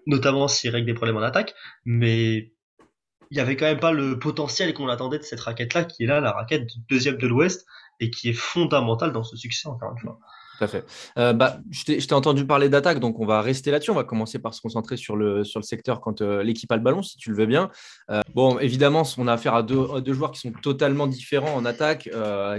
notamment 0.07 0.47
s'il 0.47 0.69
règle 0.69 0.85
des 0.85 0.93
problèmes 0.93 1.17
en 1.17 1.23
attaque, 1.23 1.55
mais 1.85 2.51
il 3.31 3.37
y 3.37 3.39
avait 3.39 3.55
quand 3.55 3.65
même 3.65 3.79
pas 3.79 3.91
le 3.91 4.19
potentiel 4.19 4.73
qu'on 4.73 4.87
attendait 4.87 5.17
de 5.17 5.23
cette 5.23 5.39
raquette-là, 5.39 5.85
qui 5.85 6.03
est 6.03 6.07
là, 6.07 6.19
la 6.19 6.31
raquette 6.31 6.69
deuxième 6.89 7.17
de 7.17 7.27
l'Ouest, 7.27 7.65
et 7.99 8.11
qui 8.11 8.29
est 8.29 8.33
fondamentale 8.33 9.11
dans 9.11 9.23
ce 9.23 9.35
succès, 9.35 9.67
encore 9.67 9.93
une 9.93 9.99
fois. 9.99 10.19
Tout 10.57 10.63
à 10.63 10.67
fait. 10.67 10.85
Euh, 11.17 11.33
bah, 11.33 11.59
je 11.69 11.83
t'ai 11.83 12.13
entendu 12.13 12.45
parler 12.45 12.69
d'attaque, 12.69 12.99
donc 12.99 13.19
on 13.19 13.25
va 13.25 13.41
rester 13.41 13.71
là-dessus. 13.71 13.91
On 13.91 13.95
va 13.95 14.03
commencer 14.03 14.39
par 14.39 14.53
se 14.53 14.61
concentrer 14.61 14.95
sur 14.95 15.15
le, 15.15 15.43
sur 15.43 15.59
le 15.59 15.65
secteur 15.65 15.99
quand 15.99 16.21
euh, 16.21 16.43
l'équipe 16.43 16.71
a 16.71 16.77
le 16.77 16.81
ballon, 16.81 17.01
si 17.03 17.17
tu 17.17 17.29
le 17.29 17.35
veux 17.35 17.45
bien. 17.45 17.69
Euh, 18.09 18.21
bon, 18.33 18.57
évidemment, 18.59 19.03
on 19.17 19.27
a 19.27 19.33
affaire 19.33 19.55
à 19.55 19.63
deux, 19.63 20.01
deux, 20.01 20.13
joueurs 20.13 20.31
qui 20.31 20.39
sont 20.39 20.51
totalement 20.51 21.07
différents 21.07 21.53
en 21.55 21.65
attaque, 21.65 22.09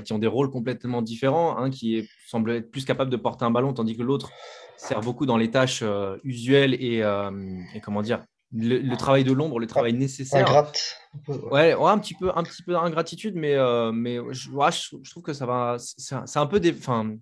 qui 0.05 0.13
ont 0.13 0.19
des 0.19 0.27
rôles 0.27 0.51
complètement 0.51 1.01
différents. 1.03 1.57
Un 1.59 1.71
qui 1.71 1.97
est, 1.97 2.09
semble 2.27 2.51
être 2.53 2.71
plus 2.71 2.85
capable 2.85 3.11
de 3.11 3.17
porter 3.17 3.45
un 3.45 3.51
ballon, 3.51 3.73
tandis 3.73 3.97
que 3.97 4.03
l'autre 4.03 4.31
sert 4.77 5.01
beaucoup 5.01 5.25
dans 5.25 5.39
les 5.39 5.51
tâches 5.51 5.83
usuelles 6.23 6.75
et, 6.75 6.99
et, 7.75 7.81
comment 7.81 8.03
dire, 8.03 8.25
le, 8.53 8.95
travail 8.97 9.25
de 9.25 9.33
l'ombre, 9.33 9.59
le 9.59 9.67
travail 9.67 9.95
nécessaire. 9.95 10.47
Ingrate. 10.47 10.97
Ouais, 11.51 11.75
ouais, 11.75 11.91
un 11.91 11.99
petit 11.99 12.15
peu, 12.15 12.31
un 12.35 12.43
petit 12.43 12.63
peu 12.63 12.73
d'ingratitude, 12.73 13.35
mais, 13.37 13.57
mais 13.93 14.19
je, 14.33 14.51
je, 14.51 15.11
trouve 15.11 15.23
que 15.23 15.33
ça 15.33 15.47
va. 15.47 15.77
C'est 15.79 16.39
un 16.39 16.47
peu 16.47 16.61
des. 16.61 16.73
Enfin, 16.73 17.17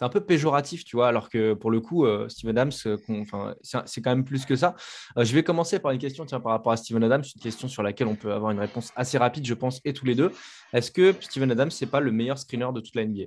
c'est 0.00 0.06
un 0.06 0.08
peu 0.08 0.24
péjoratif, 0.24 0.82
tu 0.86 0.96
vois, 0.96 1.08
alors 1.08 1.28
que 1.28 1.52
pour 1.52 1.70
le 1.70 1.78
coup, 1.78 2.06
euh, 2.06 2.26
Steven 2.30 2.56
Adams, 2.56 2.72
euh, 2.86 3.54
c'est 3.84 4.00
quand 4.00 4.08
même 4.08 4.24
plus 4.24 4.46
que 4.46 4.56
ça. 4.56 4.74
Euh, 5.18 5.26
je 5.26 5.34
vais 5.34 5.42
commencer 5.42 5.78
par 5.78 5.92
une 5.92 5.98
question 5.98 6.24
tiens, 6.24 6.40
par 6.40 6.52
rapport 6.52 6.72
à 6.72 6.78
Steven 6.78 7.04
Adams, 7.04 7.22
une 7.22 7.42
question 7.42 7.68
sur 7.68 7.82
laquelle 7.82 8.06
on 8.06 8.14
peut 8.14 8.32
avoir 8.32 8.50
une 8.50 8.60
réponse 8.60 8.94
assez 8.96 9.18
rapide, 9.18 9.44
je 9.44 9.52
pense, 9.52 9.82
et 9.84 9.92
tous 9.92 10.06
les 10.06 10.14
deux. 10.14 10.32
Est-ce 10.72 10.90
que 10.90 11.14
Steven 11.20 11.50
Adams, 11.50 11.70
c'est 11.70 11.84
pas 11.84 12.00
le 12.00 12.12
meilleur 12.12 12.38
screener 12.38 12.68
de 12.72 12.80
toute 12.80 12.94
la 12.94 13.04
NBA 13.04 13.24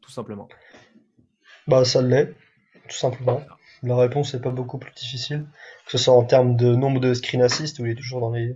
Tout 0.00 0.12
simplement. 0.12 0.48
Bah, 1.66 1.84
ça 1.84 2.02
l'est, 2.02 2.36
tout 2.88 2.96
simplement. 2.96 3.42
La 3.82 3.96
réponse 3.96 4.32
n'est 4.32 4.40
pas 4.40 4.50
beaucoup 4.50 4.78
plus 4.78 4.92
difficile, 4.92 5.48
que 5.86 5.90
ce 5.90 5.98
soit 5.98 6.14
en 6.14 6.22
termes 6.22 6.54
de 6.56 6.72
nombre 6.72 7.00
de 7.00 7.14
screen 7.14 7.42
assists, 7.42 7.80
où 7.80 7.86
il 7.86 7.90
est 7.90 7.96
toujours 7.96 8.20
dans 8.20 8.30
les 8.30 8.54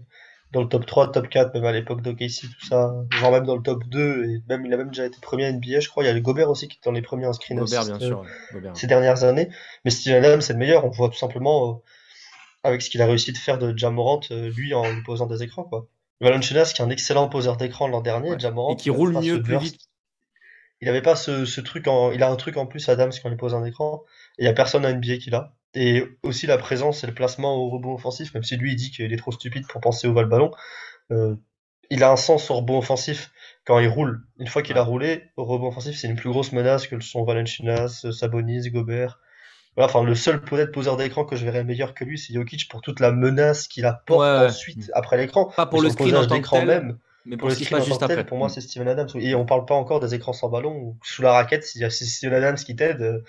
dans 0.54 0.62
le 0.62 0.68
top 0.68 0.86
3, 0.86 1.12
top 1.12 1.28
4, 1.28 1.52
même 1.54 1.64
à 1.64 1.72
l'époque 1.72 2.00
d'OKC, 2.00 2.42
tout 2.42 2.66
ça, 2.66 2.94
genre 3.10 3.32
même 3.32 3.44
dans 3.44 3.56
le 3.56 3.62
top 3.62 3.84
2, 3.84 4.24
et 4.24 4.42
même, 4.48 4.64
il 4.64 4.72
a 4.72 4.76
même 4.76 4.88
déjà 4.88 5.04
été 5.04 5.18
premier 5.20 5.52
NBA, 5.52 5.80
je 5.80 5.88
crois. 5.88 6.04
Il 6.04 6.06
y 6.06 6.10
a 6.10 6.12
le 6.12 6.20
Gobert 6.20 6.48
aussi 6.48 6.68
qui 6.68 6.76
est 6.76 6.84
dans 6.84 6.92
les 6.92 7.02
premiers 7.02 7.26
en 7.26 7.32
screen 7.32 7.58
Gobert, 7.58 7.84
bien 7.84 7.98
sûr, 7.98 8.24
euh, 8.54 8.70
ces 8.74 8.86
dernières 8.86 9.24
années. 9.24 9.48
Mais 9.84 9.90
Steven 9.90 10.24
Adams, 10.24 10.40
c'est 10.40 10.52
le 10.52 10.60
meilleur. 10.60 10.84
On 10.84 10.90
voit 10.90 11.08
tout 11.08 11.18
simplement, 11.18 11.68
euh, 11.68 11.74
avec 12.62 12.82
ce 12.82 12.88
qu'il 12.88 13.02
a 13.02 13.06
réussi 13.06 13.32
de 13.32 13.36
faire 13.36 13.58
de 13.58 13.76
Jamorant, 13.76 14.20
euh, 14.30 14.50
lui, 14.56 14.72
en 14.74 14.88
lui 14.88 15.02
posant 15.02 15.26
des 15.26 15.42
écrans, 15.42 15.64
quoi. 15.64 15.88
Valanciunas, 16.20 16.72
qui 16.74 16.80
est 16.80 16.84
un 16.84 16.90
excellent 16.90 17.28
poseur 17.28 17.56
d'écran 17.56 17.88
l'an 17.88 18.00
dernier, 18.00 18.30
ouais. 18.30 18.38
Jamorant. 18.38 18.74
Et 18.74 18.76
qui 18.76 18.90
roule 18.90 19.12
mieux, 19.12 19.42
plus 19.42 19.58
vite. 19.58 19.80
Il 20.80 20.88
avait 20.88 21.02
pas 21.02 21.16
ce, 21.16 21.44
ce, 21.44 21.60
truc 21.60 21.88
en, 21.88 22.12
il 22.12 22.22
a 22.22 22.30
un 22.30 22.36
truc 22.36 22.56
en 22.56 22.66
plus, 22.66 22.88
Adams, 22.88 23.12
quand 23.22 23.30
il 23.30 23.36
pose 23.36 23.54
un 23.54 23.64
écran. 23.64 24.04
Et 24.38 24.44
il 24.44 24.46
y 24.46 24.48
a 24.48 24.52
personne 24.52 24.84
à 24.84 24.92
NBA 24.92 25.16
qui 25.16 25.30
l'a. 25.30 25.54
Et 25.74 26.04
aussi 26.22 26.46
la 26.46 26.58
présence 26.58 27.02
et 27.02 27.06
le 27.06 27.14
placement 27.14 27.56
au 27.56 27.68
rebond 27.68 27.94
offensif, 27.94 28.32
même 28.34 28.44
si 28.44 28.56
lui 28.56 28.72
il 28.72 28.76
dit 28.76 28.90
qu'il 28.90 29.12
est 29.12 29.16
trop 29.16 29.32
stupide 29.32 29.66
pour 29.66 29.81
penser 29.81 30.06
au 30.06 30.12
val 30.12 30.26
ballon. 30.26 30.52
Euh, 31.10 31.34
il 31.90 32.02
a 32.02 32.10
un 32.10 32.16
sens 32.16 32.50
au 32.50 32.54
rebond 32.54 32.78
offensif 32.78 33.31
quand 33.66 33.78
il 33.78 33.88
roule. 33.88 34.22
Une 34.38 34.46
fois 34.46 34.62
qu'il 34.62 34.78
a 34.78 34.82
roulé, 34.82 35.24
au 35.36 35.44
rebond 35.44 35.69
offensif, 35.69 35.96
c'est 35.96 36.08
une 36.08 36.16
plus 36.16 36.31
grosse 36.31 36.52
menace 36.52 36.86
que 36.86 36.94
le 36.94 37.00
son 37.00 37.24
Valenciunas, 37.24 38.06
Sabonis, 38.12 38.70
Gobert. 38.70 39.20
Voilà, 39.76 39.90
enfin, 39.90 40.04
le 40.04 40.14
seul 40.14 40.40
peut-être 40.40 40.70
poseur 40.70 40.96
d'écran 40.96 41.24
que 41.24 41.34
je 41.34 41.44
verrais 41.44 41.64
meilleur 41.64 41.94
que 41.94 42.04
lui, 42.04 42.19
c'est 42.19 42.32
Jokic 42.32 42.69
pour 42.69 42.81
toute 42.81 43.00
la 43.00 43.10
menace 43.10 43.66
qu'il 43.66 43.86
apporte 43.86 44.22
ensuite 44.22 44.90
après 44.94 45.16
l'écran. 45.16 45.52
Pas 45.56 45.66
pour 45.66 45.82
le 45.82 45.90
screen 45.90 46.14
en 46.16 46.26
d'écran 46.26 46.64
même. 46.64 46.98
Mais 47.26 47.36
pour, 47.36 47.48
le 47.48 47.54
screen 47.54 47.82
juste 47.82 48.02
après. 48.02 48.24
pour 48.24 48.36
moi, 48.36 48.50
c'est 48.50 48.60
Steven 48.60 48.86
Adams. 48.86 49.08
Et 49.16 49.34
on 49.34 49.46
parle 49.46 49.64
pas 49.64 49.74
encore 49.74 49.98
des 49.98 50.14
écrans 50.14 50.34
sans 50.34 50.48
ballon 50.48 50.96
sous 51.02 51.22
la 51.22 51.32
raquette, 51.32 51.64
si 51.64 51.78
c'est 51.78 52.04
Steven 52.04 52.34
Adams 52.34 52.56
qui 52.56 52.76
t'aide, 52.76 53.24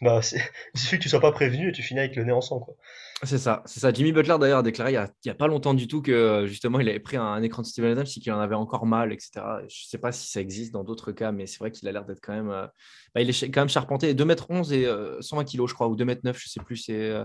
bah, 0.00 0.20
il 0.74 0.80
suffit 0.80 0.98
que 0.98 1.02
tu 1.02 1.08
sois 1.08 1.20
pas 1.20 1.32
prévenu 1.32 1.68
et 1.68 1.72
tu 1.72 1.82
finis 1.82 2.00
avec 2.00 2.16
le 2.16 2.24
nez 2.24 2.32
en 2.32 2.40
sang. 2.40 2.60
Quoi. 2.60 2.74
C'est 3.22 3.38
ça, 3.38 3.62
c'est 3.66 3.80
ça. 3.80 3.92
Jimmy 3.92 4.12
Butler 4.12 4.36
d'ailleurs 4.40 4.60
a 4.60 4.62
déclaré 4.62 4.92
il 4.92 5.08
n'y 5.26 5.30
a, 5.30 5.34
pas 5.34 5.46
longtemps 5.46 5.74
du 5.74 5.86
tout 5.86 6.00
que 6.00 6.46
justement 6.46 6.80
il 6.80 6.88
avait 6.88 7.00
pris 7.00 7.18
un, 7.18 7.42
écran 7.42 7.60
de 7.60 7.66
Steven 7.66 7.92
Adams 7.92 8.06
et 8.06 8.20
qu'il 8.20 8.32
en 8.32 8.40
avait 8.40 8.54
encore 8.54 8.86
mal, 8.86 9.12
etc. 9.12 9.30
Je 9.60 9.64
ne 9.64 9.68
sais 9.68 9.98
pas 9.98 10.10
si 10.10 10.30
ça 10.30 10.40
existe 10.40 10.72
dans 10.72 10.84
d'autres 10.84 11.12
cas, 11.12 11.30
mais 11.30 11.46
c'est 11.46 11.58
vrai 11.58 11.70
qu'il 11.70 11.86
a 11.86 11.92
l'air 11.92 12.06
d'être 12.06 12.20
quand 12.22 12.32
même. 12.32 12.50
Euh, 12.50 12.66
bah, 13.14 13.20
il 13.20 13.28
est 13.28 13.50
quand 13.50 13.60
même 13.60 13.68
charpenté. 13.68 14.14
2m11 14.14 14.72
et 14.72 14.84
120 15.22 15.42
euh, 15.42 15.44
kg, 15.44 15.68
je 15.68 15.74
crois, 15.74 15.88
ou 15.88 15.96
2m9, 15.96 16.32
je 16.34 16.48
sais 16.48 16.60
plus. 16.60 16.78
C'est 16.78 17.10
euh, 17.10 17.24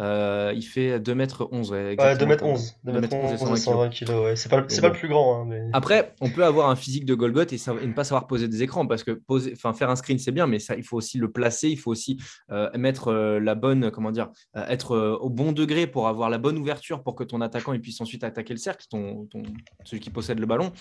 euh, 0.00 0.52
il 0.54 0.62
fait 0.62 0.98
2 0.98 1.12
m 1.12 1.26
11. 1.50 1.70
Ouais, 1.70 1.96
2 1.96 2.02
m 2.24 2.36
11. 2.42 2.76
2 2.84 2.92
m 2.92 3.08
11 3.12 3.32
et 3.32 3.56
120 3.56 3.88
kg. 3.90 4.10
Ouais. 4.10 4.36
C'est 4.36 4.48
pas, 4.48 4.62
pas 4.62 4.88
le 4.88 4.92
plus 4.92 5.08
grand. 5.08 5.42
Hein, 5.42 5.46
mais... 5.48 5.62
Après, 5.72 6.14
on 6.20 6.30
peut 6.30 6.44
avoir 6.44 6.68
un 6.68 6.76
physique 6.76 7.04
de 7.04 7.14
Golgoth 7.14 7.52
et, 7.52 7.56
et, 7.56 7.86
ne 7.86 7.92
pas 7.92 8.04
savoir 8.04 8.26
poser 8.26 8.48
des 8.48 8.62
écrans 8.62 8.86
parce 8.86 9.04
que 9.04 9.12
poser, 9.12 9.54
faire 9.54 9.90
un 9.90 9.96
screen, 9.96 10.18
c'est 10.18 10.32
bien, 10.32 10.46
mais 10.46 10.58
ça, 10.58 10.74
il 10.74 10.82
faut 10.82 10.96
aussi 10.96 11.18
le 11.18 11.30
placer. 11.30 11.68
Il 11.68 11.76
faut 11.78 11.90
aussi 11.90 12.18
euh, 12.50 12.68
mettre 12.76 13.08
euh, 13.08 13.38
la 13.38 13.54
bonne, 13.54 13.90
comment 13.90 14.10
dire, 14.10 14.30
être 14.54 14.96
au 15.20 15.30
bon 15.30 15.52
degré 15.52 15.86
pour 15.86 16.08
avoir 16.08 16.28
la 16.30 16.38
bonne 16.38 16.58
ouverture 16.58 17.02
pour 17.02 17.14
que 17.14 17.24
ton 17.24 17.40
attaquant 17.40 17.72
il 17.72 17.80
puisse 17.80 18.00
ensuite 18.00 18.24
attaquer 18.24 18.54
le 18.54 18.58
cercle, 18.58 18.86
ton, 18.88 19.26
ton, 19.26 19.42
celui 19.84 20.00
qui 20.00 20.10
possède 20.10 20.40
le 20.40 20.46
ballon. 20.46 20.72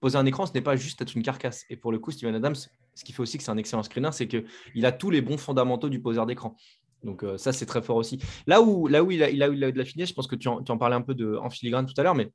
poser 0.00 0.16
un 0.18 0.26
écran, 0.26 0.46
ce 0.46 0.52
n'est 0.52 0.60
pas 0.60 0.76
juste 0.76 1.00
être 1.02 1.14
une 1.14 1.22
carcasse. 1.22 1.64
Et 1.70 1.76
pour 1.76 1.92
le 1.92 1.98
coup, 1.98 2.10
Steven 2.10 2.34
Adams, 2.34 2.54
ce 2.94 3.04
qui 3.04 3.12
fait 3.12 3.20
aussi 3.20 3.38
que 3.38 3.44
c'est 3.44 3.50
un 3.50 3.56
excellent 3.56 3.82
screener, 3.82 4.10
c'est 4.12 4.28
qu'il 4.28 4.86
a 4.86 4.92
tous 4.92 5.10
les 5.10 5.22
bons 5.22 5.38
fondamentaux 5.38 5.88
du 5.88 6.00
poseur 6.00 6.26
d'écran. 6.26 6.56
Donc 7.04 7.22
euh, 7.22 7.38
ça, 7.38 7.52
c'est 7.52 7.66
très 7.66 7.82
fort 7.82 7.96
aussi. 7.96 8.18
Là 8.46 8.60
où, 8.62 8.86
là 8.86 9.02
où, 9.02 9.10
il, 9.10 9.22
a, 9.22 9.30
il, 9.30 9.42
a, 9.42 9.48
eu 9.48 9.56
de 9.56 9.78
la 9.78 9.84
finesse, 9.84 10.08
je 10.10 10.14
pense 10.14 10.26
que 10.26 10.36
tu 10.36 10.48
en, 10.48 10.62
parlais 10.78 10.96
un 10.96 11.02
peu 11.02 11.14
de, 11.14 11.36
en 11.36 11.50
filigrane 11.50 11.86
tout 11.86 11.98
à 11.98 12.02
l'heure, 12.02 12.14
mais 12.14 12.30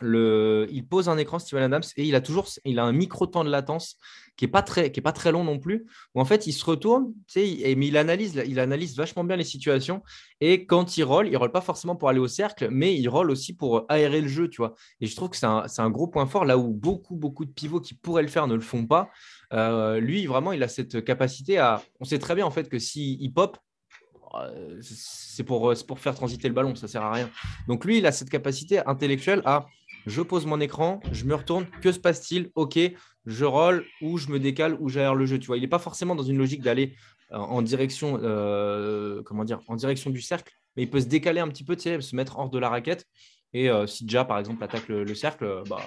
le, 0.00 0.66
il 0.70 0.86
pose 0.86 1.08
un 1.08 1.16
écran 1.16 1.38
Steven 1.38 1.62
Adams 1.62 1.82
et 1.96 2.04
il 2.04 2.14
a 2.14 2.20
toujours 2.20 2.48
il 2.64 2.78
a 2.78 2.84
un 2.84 2.92
micro 2.92 3.26
temps 3.26 3.44
de 3.44 3.50
latence 3.50 3.96
qui 4.36 4.44
est 4.44 4.48
pas 4.48 4.62
très 4.62 4.90
pas 4.90 5.12
très 5.12 5.32
long 5.32 5.44
non 5.44 5.58
plus 5.58 5.86
où 6.14 6.20
en 6.20 6.24
fait 6.24 6.46
il 6.46 6.52
se 6.52 6.64
retourne 6.64 7.14
tu 7.26 7.40
sais, 7.40 7.74
mais 7.76 7.86
il 7.86 7.96
analyse 7.96 8.42
il 8.46 8.60
analyse 8.60 8.96
vachement 8.96 9.24
bien 9.24 9.36
les 9.36 9.44
situations 9.44 10.02
et 10.40 10.66
quand 10.66 10.98
il 10.98 11.04
roll 11.04 11.28
il 11.28 11.36
roll 11.36 11.50
pas 11.50 11.62
forcément 11.62 11.96
pour 11.96 12.08
aller 12.10 12.18
au 12.18 12.28
cercle 12.28 12.68
mais 12.70 12.94
il 12.94 13.08
roll 13.08 13.30
aussi 13.30 13.54
pour 13.54 13.86
aérer 13.88 14.20
le 14.20 14.28
jeu 14.28 14.48
tu 14.48 14.58
vois 14.58 14.74
et 15.00 15.06
je 15.06 15.16
trouve 15.16 15.30
que 15.30 15.36
c'est 15.36 15.46
un, 15.46 15.64
un, 15.78 15.90
gros 15.90 16.08
point 16.08 16.26
fort 16.26 16.44
là 16.44 16.58
où 16.58 16.74
beaucoup 16.74 17.16
beaucoup 17.16 17.46
de 17.46 17.52
pivots 17.52 17.80
qui 17.80 17.94
pourraient 17.94 18.22
le 18.22 18.28
faire 18.28 18.46
ne 18.46 18.54
le 18.54 18.60
font 18.60 18.86
pas 18.86 19.08
euh, 19.54 19.98
lui 19.98 20.26
vraiment 20.26 20.52
il 20.52 20.62
a 20.62 20.68
cette 20.68 21.04
capacité 21.04 21.56
à 21.56 21.82
on 22.00 22.04
sait 22.04 22.18
très 22.18 22.34
bien 22.34 22.44
en 22.44 22.50
fait 22.50 22.68
que 22.68 22.78
si 22.78 23.16
il 23.20 23.32
pop 23.32 23.56
c'est 24.80 25.44
pour, 25.44 25.74
faire 25.98 26.14
transiter 26.14 26.48
le 26.48 26.54
ballon, 26.54 26.74
ça 26.74 26.88
sert 26.88 27.02
à 27.02 27.12
rien. 27.12 27.30
Donc 27.68 27.84
lui, 27.84 27.98
il 27.98 28.06
a 28.06 28.12
cette 28.12 28.30
capacité 28.30 28.80
intellectuelle 28.86 29.42
à 29.44 29.66
je 30.06 30.22
pose 30.22 30.46
mon 30.46 30.60
écran, 30.60 31.00
je 31.10 31.24
me 31.24 31.34
retourne, 31.34 31.66
que 31.82 31.90
se 31.90 31.98
passe-t-il? 31.98 32.50
Ok, 32.54 32.78
je 33.26 33.44
roll 33.44 33.84
ou 34.02 34.18
je 34.18 34.28
me 34.28 34.38
décale 34.38 34.76
ou 34.78 34.88
j'aère 34.88 35.14
le 35.14 35.26
jeu. 35.26 35.38
Tu 35.38 35.48
vois, 35.48 35.56
il 35.56 35.62
n'est 35.62 35.68
pas 35.68 35.80
forcément 35.80 36.14
dans 36.14 36.22
une 36.22 36.38
logique 36.38 36.62
d'aller 36.62 36.94
euh, 37.32 37.36
en 37.36 37.60
direction, 37.60 38.20
euh, 38.22 39.22
comment 39.24 39.44
dire, 39.44 39.60
en 39.66 39.74
direction 39.74 40.10
du 40.10 40.20
cercle, 40.20 40.52
mais 40.76 40.84
il 40.84 40.90
peut 40.90 41.00
se 41.00 41.06
décaler 41.06 41.40
un 41.40 41.48
petit 41.48 41.64
peu, 41.64 41.74
tu 41.74 41.82
sais, 41.82 42.00
se 42.00 42.14
mettre 42.14 42.38
hors 42.38 42.50
de 42.50 42.58
la 42.58 42.68
raquette. 42.68 43.06
Et 43.52 43.70
si 43.86 44.04
déjà, 44.04 44.24
par 44.24 44.38
exemple, 44.38 44.62
attaque 44.62 44.88
le, 44.88 45.14
cercle, 45.14 45.62
bah, 45.66 45.78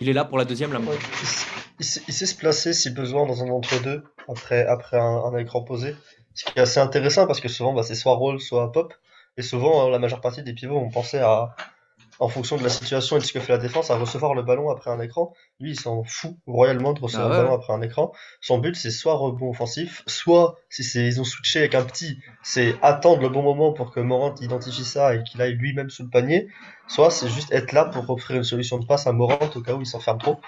il 0.00 0.08
est 0.08 0.12
là 0.12 0.24
pour 0.24 0.38
la 0.38 0.44
deuxième. 0.44 0.72
Là, 0.72 0.80
il, 1.78 1.84
sait, 1.84 2.26
se 2.26 2.34
placer 2.34 2.72
si 2.72 2.90
besoin 2.90 3.26
dans 3.26 3.42
un 3.42 3.48
entre-deux 3.48 4.02
après, 4.28 4.66
après 4.66 4.98
un, 4.98 5.36
écran 5.38 5.62
posé. 5.62 5.94
Ce 6.34 6.44
qui 6.44 6.58
est 6.58 6.62
assez 6.62 6.80
intéressant 6.80 7.26
parce 7.26 7.40
que 7.40 7.48
souvent 7.48 7.72
bah, 7.72 7.82
c'est 7.82 7.94
soit 7.94 8.14
roll, 8.14 8.40
soit 8.40 8.70
pop. 8.72 8.94
Et 9.36 9.42
souvent, 9.42 9.88
la 9.88 9.98
majeure 9.98 10.20
partie 10.20 10.42
des 10.42 10.52
pivots 10.52 10.80
vont 10.80 10.90
penser 10.90 11.18
à, 11.18 11.54
en 12.20 12.28
fonction 12.28 12.56
de 12.58 12.62
la 12.62 12.68
situation 12.68 13.16
et 13.16 13.20
de 13.20 13.24
ce 13.24 13.32
que 13.32 13.40
fait 13.40 13.52
la 13.52 13.58
défense, 13.58 13.90
à 13.90 13.96
recevoir 13.96 14.34
le 14.34 14.42
ballon 14.42 14.70
après 14.70 14.90
un 14.90 15.00
écran. 15.00 15.32
Lui, 15.58 15.70
il 15.70 15.80
s'en 15.80 16.04
fout 16.04 16.36
royalement 16.46 16.92
de 16.92 17.00
recevoir 17.00 17.30
ah 17.30 17.36
le 17.36 17.42
ballon 17.42 17.54
après 17.54 17.72
un 17.72 17.80
écran. 17.80 18.12
Son 18.42 18.58
but, 18.58 18.76
c'est 18.76 18.90
soit 18.90 19.14
rebond 19.14 19.50
offensif, 19.50 20.02
soit, 20.06 20.58
si 20.68 20.84
c'est, 20.84 21.06
ils 21.06 21.20
ont 21.20 21.24
switché 21.24 21.60
avec 21.60 21.74
un 21.74 21.82
petit, 21.82 22.18
c'est 22.42 22.74
attendre 22.82 23.22
le 23.22 23.30
bon 23.30 23.42
moment 23.42 23.72
pour 23.72 23.90
que 23.90 24.00
Morant 24.00 24.34
identifie 24.40 24.84
ça 24.84 25.14
et 25.14 25.22
qu'il 25.24 25.40
aille 25.40 25.54
lui-même 25.54 25.88
sous 25.88 26.02
le 26.02 26.10
panier, 26.10 26.48
soit 26.88 27.10
c'est 27.10 27.28
juste 27.28 27.50
être 27.52 27.72
là 27.72 27.86
pour 27.86 28.08
offrir 28.10 28.36
une 28.36 28.44
solution 28.44 28.78
de 28.78 28.84
passe 28.84 29.06
à 29.06 29.12
Morant 29.12 29.48
au 29.54 29.60
cas 29.62 29.72
où 29.72 29.80
il 29.80 29.86
s'enferme 29.86 30.18
trop 30.18 30.40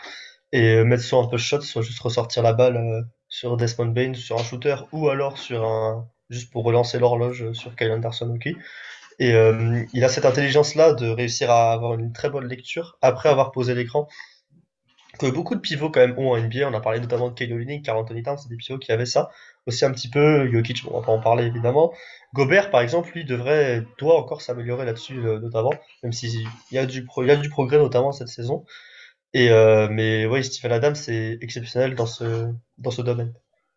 et 0.52 0.74
euh, 0.74 0.84
mettre 0.84 1.02
soit 1.02 1.20
un 1.20 1.26
peu 1.26 1.38
shot, 1.38 1.62
soit 1.62 1.82
juste 1.82 2.00
ressortir 2.00 2.42
la 2.42 2.52
balle 2.52 2.76
euh, 2.76 3.00
sur 3.32 3.56
Desmond 3.56 3.86
Bain, 3.86 4.12
sur 4.12 4.38
un 4.38 4.44
shooter, 4.44 4.76
ou 4.92 5.08
alors 5.08 5.38
sur 5.38 5.64
un, 5.64 6.06
juste 6.28 6.52
pour 6.52 6.64
relancer 6.64 6.98
l'horloge 6.98 7.50
sur 7.52 7.74
Kyle 7.76 7.90
Anderson, 7.90 8.30
ok. 8.36 8.54
Et 9.18 9.32
euh, 9.32 9.84
il 9.94 10.04
a 10.04 10.10
cette 10.10 10.26
intelligence-là 10.26 10.92
de 10.92 11.08
réussir 11.08 11.50
à 11.50 11.72
avoir 11.72 11.94
une 11.94 12.12
très 12.12 12.28
bonne 12.28 12.46
lecture 12.46 12.98
après 13.00 13.30
avoir 13.30 13.50
posé 13.50 13.74
l'écran. 13.74 14.06
Que 15.18 15.30
beaucoup 15.30 15.54
de 15.54 15.60
pivots 15.60 15.88
quand 15.88 16.00
même 16.00 16.18
ont 16.18 16.32
en 16.32 16.38
NBA. 16.38 16.68
On 16.68 16.74
a 16.74 16.80
parlé 16.80 17.00
notamment 17.00 17.30
de 17.30 17.34
Kelly 17.34 17.54
Olynyk, 17.54 17.82
Carl 17.82 17.96
Anthony 17.96 18.22
Towns, 18.22 18.36
c'est 18.36 18.50
des 18.50 18.56
pivots 18.56 18.78
qui 18.78 18.92
avaient 18.92 19.06
ça. 19.06 19.30
Aussi 19.66 19.86
un 19.86 19.92
petit 19.92 20.10
peu 20.10 20.50
Jokic, 20.52 20.82
on 20.90 21.00
va 21.00 21.06
pas 21.06 21.12
en 21.12 21.20
parler 21.20 21.44
évidemment. 21.44 21.94
Gobert, 22.34 22.70
par 22.70 22.82
exemple, 22.82 23.12
lui 23.14 23.24
devrait, 23.24 23.82
doit 23.98 24.18
encore 24.18 24.42
s'améliorer 24.42 24.84
là-dessus 24.84 25.26
euh, 25.26 25.38
notamment, 25.40 25.72
même 26.02 26.12
s'il 26.12 26.46
y 26.70 26.76
a 26.76 26.84
du 26.84 27.06
y 27.16 27.30
a 27.30 27.36
du 27.36 27.48
progrès 27.48 27.78
notamment 27.78 28.12
cette 28.12 28.28
saison. 28.28 28.66
Et 29.34 29.50
euh, 29.50 29.88
mais 29.90 30.26
ouais, 30.26 30.42
Stephen 30.42 30.72
Adams 30.72 30.94
c'est 30.94 31.38
exceptionnel 31.40 31.94
dans 31.94 32.06
ce 32.06 32.52
dans 32.78 32.90
ce 32.90 33.02
domaine. 33.02 33.32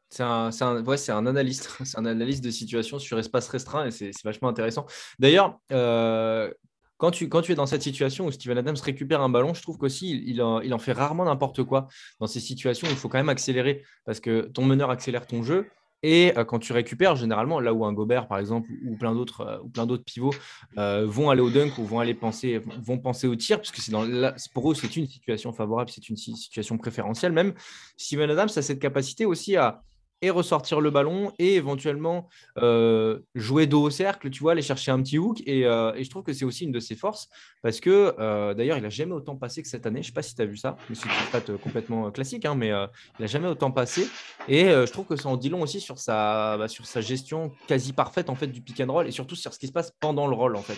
C'est 0.10 0.24
un, 0.24 0.52
ouais, 0.86 1.10
un, 1.10 1.26
analyste, 1.26 1.70
c'est 1.84 1.98
un 1.98 2.06
analyste 2.06 2.44
de 2.44 2.52
situation 2.52 3.00
sur 3.00 3.20
espace 3.20 3.50
restreint 3.50 3.86
et 3.86 3.92
c'est 3.92 4.12
vachement 4.24 4.48
intéressant. 4.48 4.86
D'ailleurs, 5.20 5.60
euh, 5.72 6.54
quand, 6.98 7.12
tu, 7.12 7.28
quand 7.28 7.42
tu 7.42 7.52
es 7.52 7.56
dans 7.56 7.66
cette 7.66 7.82
situation 7.82 8.26
où 8.26 8.32
Steven 8.32 8.58
Adams 8.58 8.78
récupère 8.82 9.22
un 9.22 9.30
ballon, 9.30 9.54
je 9.54 9.62
trouve 9.62 9.78
qu'aussi 9.78 10.24
il, 10.26 10.42
en, 10.42 10.62
il 10.62 10.74
en 10.74 10.80
fait 10.80 10.94
rarement 10.94 11.26
n'importe 11.26 11.64
quoi. 11.64 11.88
Dans 12.20 12.28
ces 12.28 12.40
situations, 12.40 12.88
il 12.90 12.96
faut 12.96 13.10
quand 13.10 13.18
même 13.18 13.30
accélérer 13.30 13.84
parce 14.06 14.20
que 14.20 14.42
ton 14.42 14.64
meneur 14.64 14.90
accélère 14.90 15.28
ton 15.28 15.44
jeu. 15.44 15.68
Et 16.08 16.38
euh, 16.38 16.46
quand 16.46 16.60
tu 16.60 16.72
récupères, 16.72 17.16
généralement, 17.16 17.60
là 17.60 17.74
où 17.74 17.84
un 17.84 17.92
Gobert, 17.92 18.28
par 18.28 18.38
exemple, 18.38 18.70
ou 18.86 18.96
plein 18.96 19.16
d'autres, 19.16 19.42
euh, 19.42 19.98
pivots 19.98 20.36
vont 20.78 21.32
aller 21.32 21.42
au 21.42 21.50
dunk 21.50 21.80
ou 21.80 21.84
vont 21.84 22.00
aller 22.00 22.14
penser, 22.14 22.62
vont 22.84 23.00
penser 23.00 23.26
au 23.26 23.36
tir, 23.36 23.58
parce 23.58 23.72
que 23.72 23.82
c'est 23.82 23.92
dans 23.92 24.06
pour 24.54 24.72
eux, 24.72 24.76
c'est 24.76 24.96
une 24.98 25.08
situation 25.08 25.52
favorable, 25.52 25.90
c'est 25.90 26.08
une 26.08 26.16
situation 26.16 26.78
préférentielle 26.78 27.32
même. 27.32 27.56
Steven 27.98 28.30
Adams 28.30 28.50
a 28.56 28.62
cette 28.62 28.80
capacité 28.80 29.26
aussi 29.26 29.56
à, 29.56 29.82
et 30.22 30.30
ressortir 30.30 30.82
le 30.82 30.90
ballon 30.90 31.34
et 31.40 31.56
éventuellement 31.56 32.30
euh, 32.58 33.20
jouer 33.36 33.68
dos 33.68 33.84
au 33.84 33.90
cercle, 33.90 34.30
tu 34.30 34.40
vois, 34.40 34.54
aller 34.54 34.62
chercher 34.62 34.92
un 34.92 35.02
petit 35.02 35.18
hook. 35.18 35.42
Et, 35.46 35.66
euh, 35.66 35.94
et 35.96 36.04
je 36.04 36.10
trouve 36.10 36.24
que 36.24 36.34
c'est 36.34 36.46
aussi 36.46 36.64
une 36.66 36.72
de 36.72 36.80
ses 36.80 36.96
forces 36.96 37.30
parce 37.62 37.80
que 37.80 38.16
euh, 38.20 38.54
d'ailleurs, 38.54 38.78
il 38.78 38.84
n'a 38.84 38.90
jamais 38.90 39.14
autant 39.14 39.36
passé 39.36 39.62
que 39.62 39.68
cette 39.68 39.86
année. 39.86 40.02
Je 40.02 40.08
ne 40.08 40.12
sais 40.12 40.14
pas 40.14 40.22
si 40.22 40.36
tu 40.36 40.42
as 40.42 40.46
vu 40.46 40.58
ça, 40.58 40.78
mais 40.90 40.96
c'est 40.96 41.06
une 41.06 41.28
stat 41.28 41.54
complètement 41.62 42.10
classique, 42.12 42.46
hein, 42.46 42.56
mais 42.56 42.70
il 42.70 43.22
n'a 43.22 43.28
jamais 43.28 43.48
autant 43.48 43.72
passé. 43.72 44.08
Et 44.48 44.66
je 44.66 44.92
trouve 44.92 45.06
que 45.06 45.16
ça 45.16 45.30
en 45.30 45.38
dit 45.38 45.50
long 45.50 45.62
aussi 45.62 45.80
sur 45.80 46.00
sa, 46.00 46.58
bah, 46.58 46.68
sur 46.68 46.86
sa 46.86 47.02
gestion 47.02 47.52
quasi 47.68 47.94
parfaite 47.94 48.30
en 48.30 48.36
fait 48.36 48.48
du 48.48 48.62
pick 48.62 48.80
and 48.82 48.92
roll 48.92 49.08
et 49.08 49.12
surtout 49.12 49.36
sur 49.36 49.54
ce 49.54 49.60
qui 49.60 49.68
se 49.68 49.72
passe 49.72 49.92
pendant 50.00 50.28
le 50.28 50.36
roll 50.36 50.56
en 50.56 50.62
fait. 50.62 50.78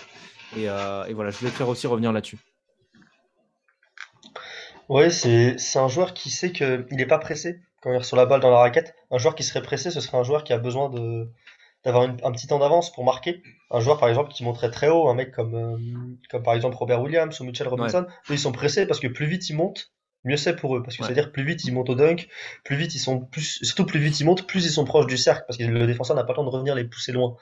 Et, 0.57 0.63
et 0.63 1.13
voilà, 1.13 1.29
je 1.29 1.37
voulais 1.37 1.51
te 1.51 1.57
faire 1.57 1.69
aussi 1.69 1.87
revenir 1.87 2.11
là-dessus. 2.11 2.37
Oui, 4.89 5.11
c'est 5.11 5.57
un 5.75 5.87
joueur 5.89 6.13
qui 6.13 6.29
sait 6.29 6.51
qu'il 6.51 6.85
n'est 6.91 7.05
pas 7.05 7.19
pressé 7.19 7.59
quand 7.81 7.91
il 7.91 7.97
reçoit 7.97 8.17
la 8.17 8.25
balle 8.25 8.41
dans 8.41 8.51
la 8.51 8.59
raquette. 8.59 8.95
Un 9.11 9.17
joueur 9.17 9.35
qui 9.35 9.43
serait 9.43 9.61
pressé, 9.61 9.91
ce 9.91 10.01
serait 10.01 10.17
un 10.17 10.23
joueur 10.23 10.43
qui 10.43 10.53
a 10.53 10.57
besoin 10.57 10.89
de 10.89 11.29
d'avoir 11.85 12.03
un 12.03 12.31
petit 12.31 12.47
temps 12.47 12.59
d'avance 12.59 12.91
pour 12.91 13.05
marquer. 13.05 13.41
Un 13.71 13.79
joueur 13.79 13.97
par 13.97 14.09
exemple 14.09 14.31
qui 14.31 14.43
monterait 14.43 14.71
très 14.71 14.89
haut, 14.89 15.07
un 15.07 15.13
mec 15.13 15.31
comme, 15.31 15.55
euh, 15.55 15.77
comme 16.29 16.43
par 16.43 16.53
exemple 16.53 16.75
Robert 16.75 17.01
Williams 17.01 17.39
ou 17.39 17.45
Mitchell 17.45 17.67
Robinson, 17.67 18.05
ils 18.29 18.39
sont 18.39 18.51
pressés 18.51 18.85
parce 18.85 18.99
que 18.99 19.07
plus 19.07 19.25
vite 19.25 19.49
ils 19.49 19.55
montent, 19.55 19.93
mieux 20.23 20.37
c'est 20.37 20.55
pour 20.55 20.75
eux. 20.75 20.83
Parce 20.83 20.97
que 20.97 21.03
c'est-à-dire 21.03 21.31
plus 21.31 21.43
vite 21.43 21.63
ils 21.65 21.73
montent 21.73 21.89
au 21.89 21.95
dunk, 21.95 22.27
plus 22.63 22.75
vite 22.75 22.95
ils 22.95 22.99
sont 22.99 23.21
plus, 23.21 23.59
surtout 23.63 23.85
plus 23.85 23.99
vite 23.99 24.19
ils 24.19 24.25
montent, 24.25 24.47
plus 24.47 24.65
ils 24.65 24.71
sont 24.71 24.85
proches 24.85 25.07
du 25.07 25.17
cercle. 25.17 25.45
Parce 25.47 25.57
que 25.57 25.63
le 25.63 25.87
défenseur 25.87 26.15
n'a 26.15 26.23
pas 26.23 26.33
le 26.33 26.37
temps 26.37 26.43
de 26.43 26.49
revenir 26.49 26.75
les 26.75 26.83
pousser 26.83 27.11
loin. 27.11 27.35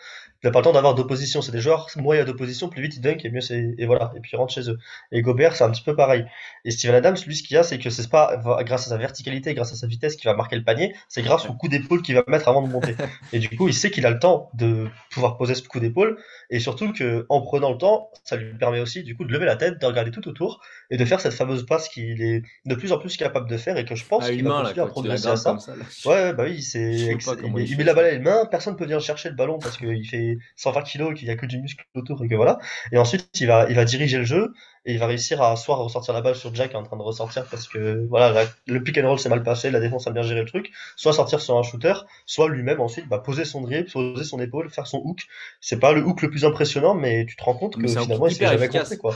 Il 0.44 0.48
n'a 0.48 0.51
pas 0.51 0.60
le 0.60 0.65
temps 0.65 0.74
d'avoir 0.74 0.96
d'opposition. 0.96 1.42
C'est 1.42 1.51
des 1.51 1.62
joueurs, 1.62 1.88
moins 1.96 2.15
il 2.15 2.20
y 2.20 2.22
a 2.22 2.25
d'opposition, 2.25 2.70
plus 2.70 2.82
vite 2.82 2.96
ils 2.98 3.01
dunk 3.01 3.18
et 3.24 3.30
mieux 3.30 3.42
c'est, 3.42 3.74
et 3.77 3.86
voilà. 3.86 4.12
Et 4.15 4.20
puis 4.20 4.32
ils 4.34 4.38
rentrent 4.38 4.54
chez 4.54 4.70
eux. 4.70 4.77
Et 5.12 5.22
Gobert, 5.22 5.56
c'est 5.56 5.63
un 5.63 5.72
petit 5.72 5.82
peu 5.82 5.96
pareil. 5.96 6.25
Et 6.65 6.72
Steven 6.72 6.96
Adams, 6.96 7.18
lui, 7.25 7.36
ce 7.36 7.44
qu'il 7.44 7.56
y 7.56 7.58
a, 7.58 7.63
c'est 7.63 7.80
que 7.80 7.89
c'est 7.89 8.10
pas 8.10 8.38
grâce 8.63 8.88
à 8.88 8.89
sa 8.89 8.98
verticalité, 8.98 9.54
grâce 9.54 9.74
à 9.74 9.75
sa 9.75 9.88
vitesse 9.88 10.15
qu'il 10.15 10.30
va 10.30 10.36
marquer 10.36 10.56
le 10.56 10.63
panier, 10.63 10.96
c'est 11.10 11.22
grâce 11.22 11.50
au 11.50 11.54
coup 11.54 11.68
d'épaule 11.68 12.01
qu'il 12.01 12.15
va 12.15 12.24
mettre 12.27 12.48
avant 12.48 12.62
de 12.62 12.72
monter. 12.72 12.96
Et 13.34 13.39
du 13.39 13.50
coup, 13.50 13.68
il 13.68 13.74
sait 13.74 13.92
qu'il 13.92 14.06
a 14.06 14.12
le 14.12 14.20
temps 14.20 14.50
de 14.54 14.88
pouvoir 15.12 15.38
poser 15.38 15.56
ce 15.56 15.68
coup 15.68 15.80
d'épaule. 15.80 16.18
Et 16.50 16.60
surtout 16.60 16.94
que, 16.94 17.25
en 17.30 17.42
prenant 17.42 17.72
le 17.72 17.77
temps, 17.77 18.10
ça 18.24 18.36
lui 18.36 18.54
permet 18.54 18.80
aussi, 18.80 19.04
du 19.04 19.15
coup, 19.15 19.25
de 19.25 19.34
lever 19.34 19.46
la 19.46 19.56
tête, 19.56 19.82
de 19.82 19.86
regarder 19.86 20.12
tout 20.12 20.27
autour 20.27 20.62
et 20.92 20.98
de 20.98 21.06
faire 21.06 21.20
cette 21.20 21.34
fameuse 21.34 21.65
passe 21.65 21.89
qu'il 21.89 22.22
est 22.22 22.44
de 22.65 22.75
plus 22.75 22.92
en 22.92 23.00
plus 23.00 23.18
capable 23.18 23.50
de 23.50 23.58
faire 23.58 23.77
et 23.77 23.86
que 23.86 23.96
je 23.96 24.06
pense 24.06 24.30
qu'il 24.30 24.44
va 24.44 24.62
continuer 24.62 24.82
à 24.82 24.88
progresser 24.88 25.27
à 25.27 25.36
ça. 25.36 25.58
ouais, 26.06 26.34
bah 26.34 26.44
oui, 26.46 26.62
c'est, 26.62 26.92
il, 26.94 27.77
met 27.77 27.84
la 27.84 27.94
balle 27.94 28.06
à 28.06 28.12
une 28.12 28.24
main, 28.24 28.46
personne 28.46 28.75
peut 28.75 28.84
venir 28.84 29.00
chercher 29.00 29.30
le 29.30 29.36
ballon 29.36 29.60
parce 29.60 29.77
qu'il 29.77 30.08
fait 30.08 30.25
120 30.55 30.82
kilos 30.84 31.12
et 31.12 31.13
qu'il 31.15 31.27
y 31.27 31.32
a 31.32 31.36
que 31.36 31.46
du 31.46 31.60
muscle 31.60 31.86
autour 31.96 32.24
et 32.24 32.27
que 32.27 32.36
voilà. 32.36 32.60
Et 32.91 32.98
ensuite, 32.98 33.29
il 33.39 33.48
va, 33.48 33.67
il 33.70 33.75
va 33.75 33.86
diriger 33.86 34.17
le 34.17 34.25
jeu 34.25 34.53
et 34.86 34.94
il 34.94 35.00
va 35.00 35.08
réussir 35.08 35.41
à 35.41 35.55
soit 35.55 35.75
ressortir 35.75 36.13
la 36.13 36.22
balle 36.22 36.36
sur 36.36 36.53
Jack 36.53 36.70
qui 36.70 36.75
est 36.75 36.79
en 36.79 36.84
train 36.84 36.98
de 36.98 37.01
ressortir 37.01 37.46
parce 37.46 37.67
que 37.67 38.05
voilà, 38.10 38.46
le 38.67 38.84
pick 38.84 38.98
and 38.98 39.08
roll 39.08 39.20
s'est 39.20 39.29
mal 39.29 39.44
passé, 39.44 39.72
la 39.72 39.79
défense 39.79 40.08
a 40.08 40.12
bien 40.12 40.22
géré 40.22 40.41
le 40.41 40.48
truc, 40.48 40.72
soit 40.96 41.13
sortir 41.13 41.41
sur 41.41 41.58
un 41.58 41.63
shooter, 41.63 41.94
soit 42.25 42.50
lui-même 42.50 42.79
ensuite 42.79 43.08
bah, 43.08 43.20
poser 43.20 43.46
son 43.46 43.62
dribble, 43.62 43.89
poser 43.89 44.24
son 44.24 44.39
épaule, 44.39 44.70
faire 44.70 44.88
son 44.88 45.01
hook. 45.03 45.22
C'est 45.60 45.79
pas 45.79 45.91
le 45.91 46.03
hook 46.03 46.22
le 46.22 46.29
plus 46.29 46.46
impressionnant, 46.46 46.94
mais 46.94 47.25
tu 47.25 47.36
te 47.36 47.44
rends 47.44 47.55
compte 47.55 47.75
que 47.82 47.88
finalement 47.88 48.27
il 48.27 48.36
s'est 48.36 48.46
jamais 48.46 48.67
compté 48.67 48.98
quoi. 48.98 49.15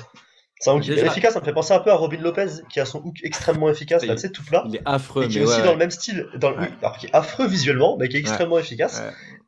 C'est 0.60 0.72
un 0.72 0.76
hook 0.76 0.88
hyper 0.88 1.06
efficace, 1.06 1.34
ça 1.34 1.40
me 1.40 1.46
fait 1.46 1.54
penser 1.54 1.74
un 1.74 1.80
peu 1.80 1.90
à 1.90 1.96
Robin 1.96 2.20
Lopez 2.20 2.48
qui 2.70 2.82
a 2.82 2.86
son 2.86 3.00
hook 3.00 3.20
extrêmement 3.24 3.70
efficace, 3.70 4.06
là, 4.06 4.16
tu 4.16 4.22
sais, 4.22 4.30
tout 4.30 4.44
plat. 4.44 4.64
Il 4.68 4.76
est 4.76 4.82
affreux, 4.84 5.24
et 5.24 5.28
qui 5.30 5.40
est 5.40 5.42
aussi 5.42 5.62
dans 5.62 5.72
le 5.72 5.78
même 5.78 5.92
style, 5.92 6.28
dans 6.36 6.54
alors 6.54 6.98
qui 6.98 7.06
est 7.06 7.16
affreux 7.16 7.48
visuellement, 7.48 7.96
mais 7.98 8.10
qui 8.10 8.18
est 8.18 8.20
extrêmement 8.20 8.60
efficace. 8.60 9.02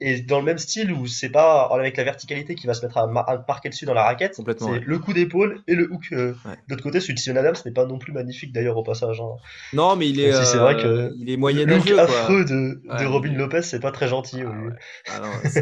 Et 0.04 0.20
dans 0.20 0.40
le 0.40 0.46
même 0.46 0.58
style 0.58 0.92
où 0.92 1.06
c'est 1.06 1.30
pas 1.30 1.70
avec 1.72 1.96
la 1.96 2.04
verticalité 2.04 2.56
qui 2.56 2.66
va 2.66 2.74
se 2.74 2.84
mettre 2.84 2.98
à, 2.98 3.06
marquer 3.48 3.70
dessus 3.70 3.86
dans 3.86 3.94
la 3.94 4.04
raquette, 4.04 4.34
c'est 4.36 4.80
le 4.80 5.00
coup 5.00 5.14
d'épaule 5.14 5.62
et 5.68 5.76
le 5.76 5.94
hook 5.94 6.08
euh, 6.12 6.34
de 6.34 6.58
l'autre 6.70 6.82
côté. 6.82 7.00
Celui 7.00 7.14
de 7.14 7.20
Steven 7.20 7.38
Adams 7.38 7.56
n'est 7.64 7.72
pas 7.72 7.86
non 7.86 8.00
plus 8.00 8.12
magnifique 8.12 8.52
d'ailleurs 8.52 8.78
au 8.78 8.84
passage. 8.84 9.22
Hein. 9.22 9.38
Non, 9.74 9.96
mais 9.96 10.10
il 10.10 10.20
est, 10.20 10.32
vrai 10.32 10.76
que 10.76 10.88
euh, 10.88 11.16
il 11.20 11.30
est 11.30 11.38
moyen 11.38 11.66
Le 11.66 11.76
look 11.76 11.92
affreux 11.92 12.44
de, 12.46 12.82
de 13.00 13.06
Robin 13.06 13.34
Lopez, 13.34 13.62
c'est 13.62 13.80
pas 13.80 13.92
très 13.92 14.08
gentil. 14.08 14.42
Ah, 15.08 15.22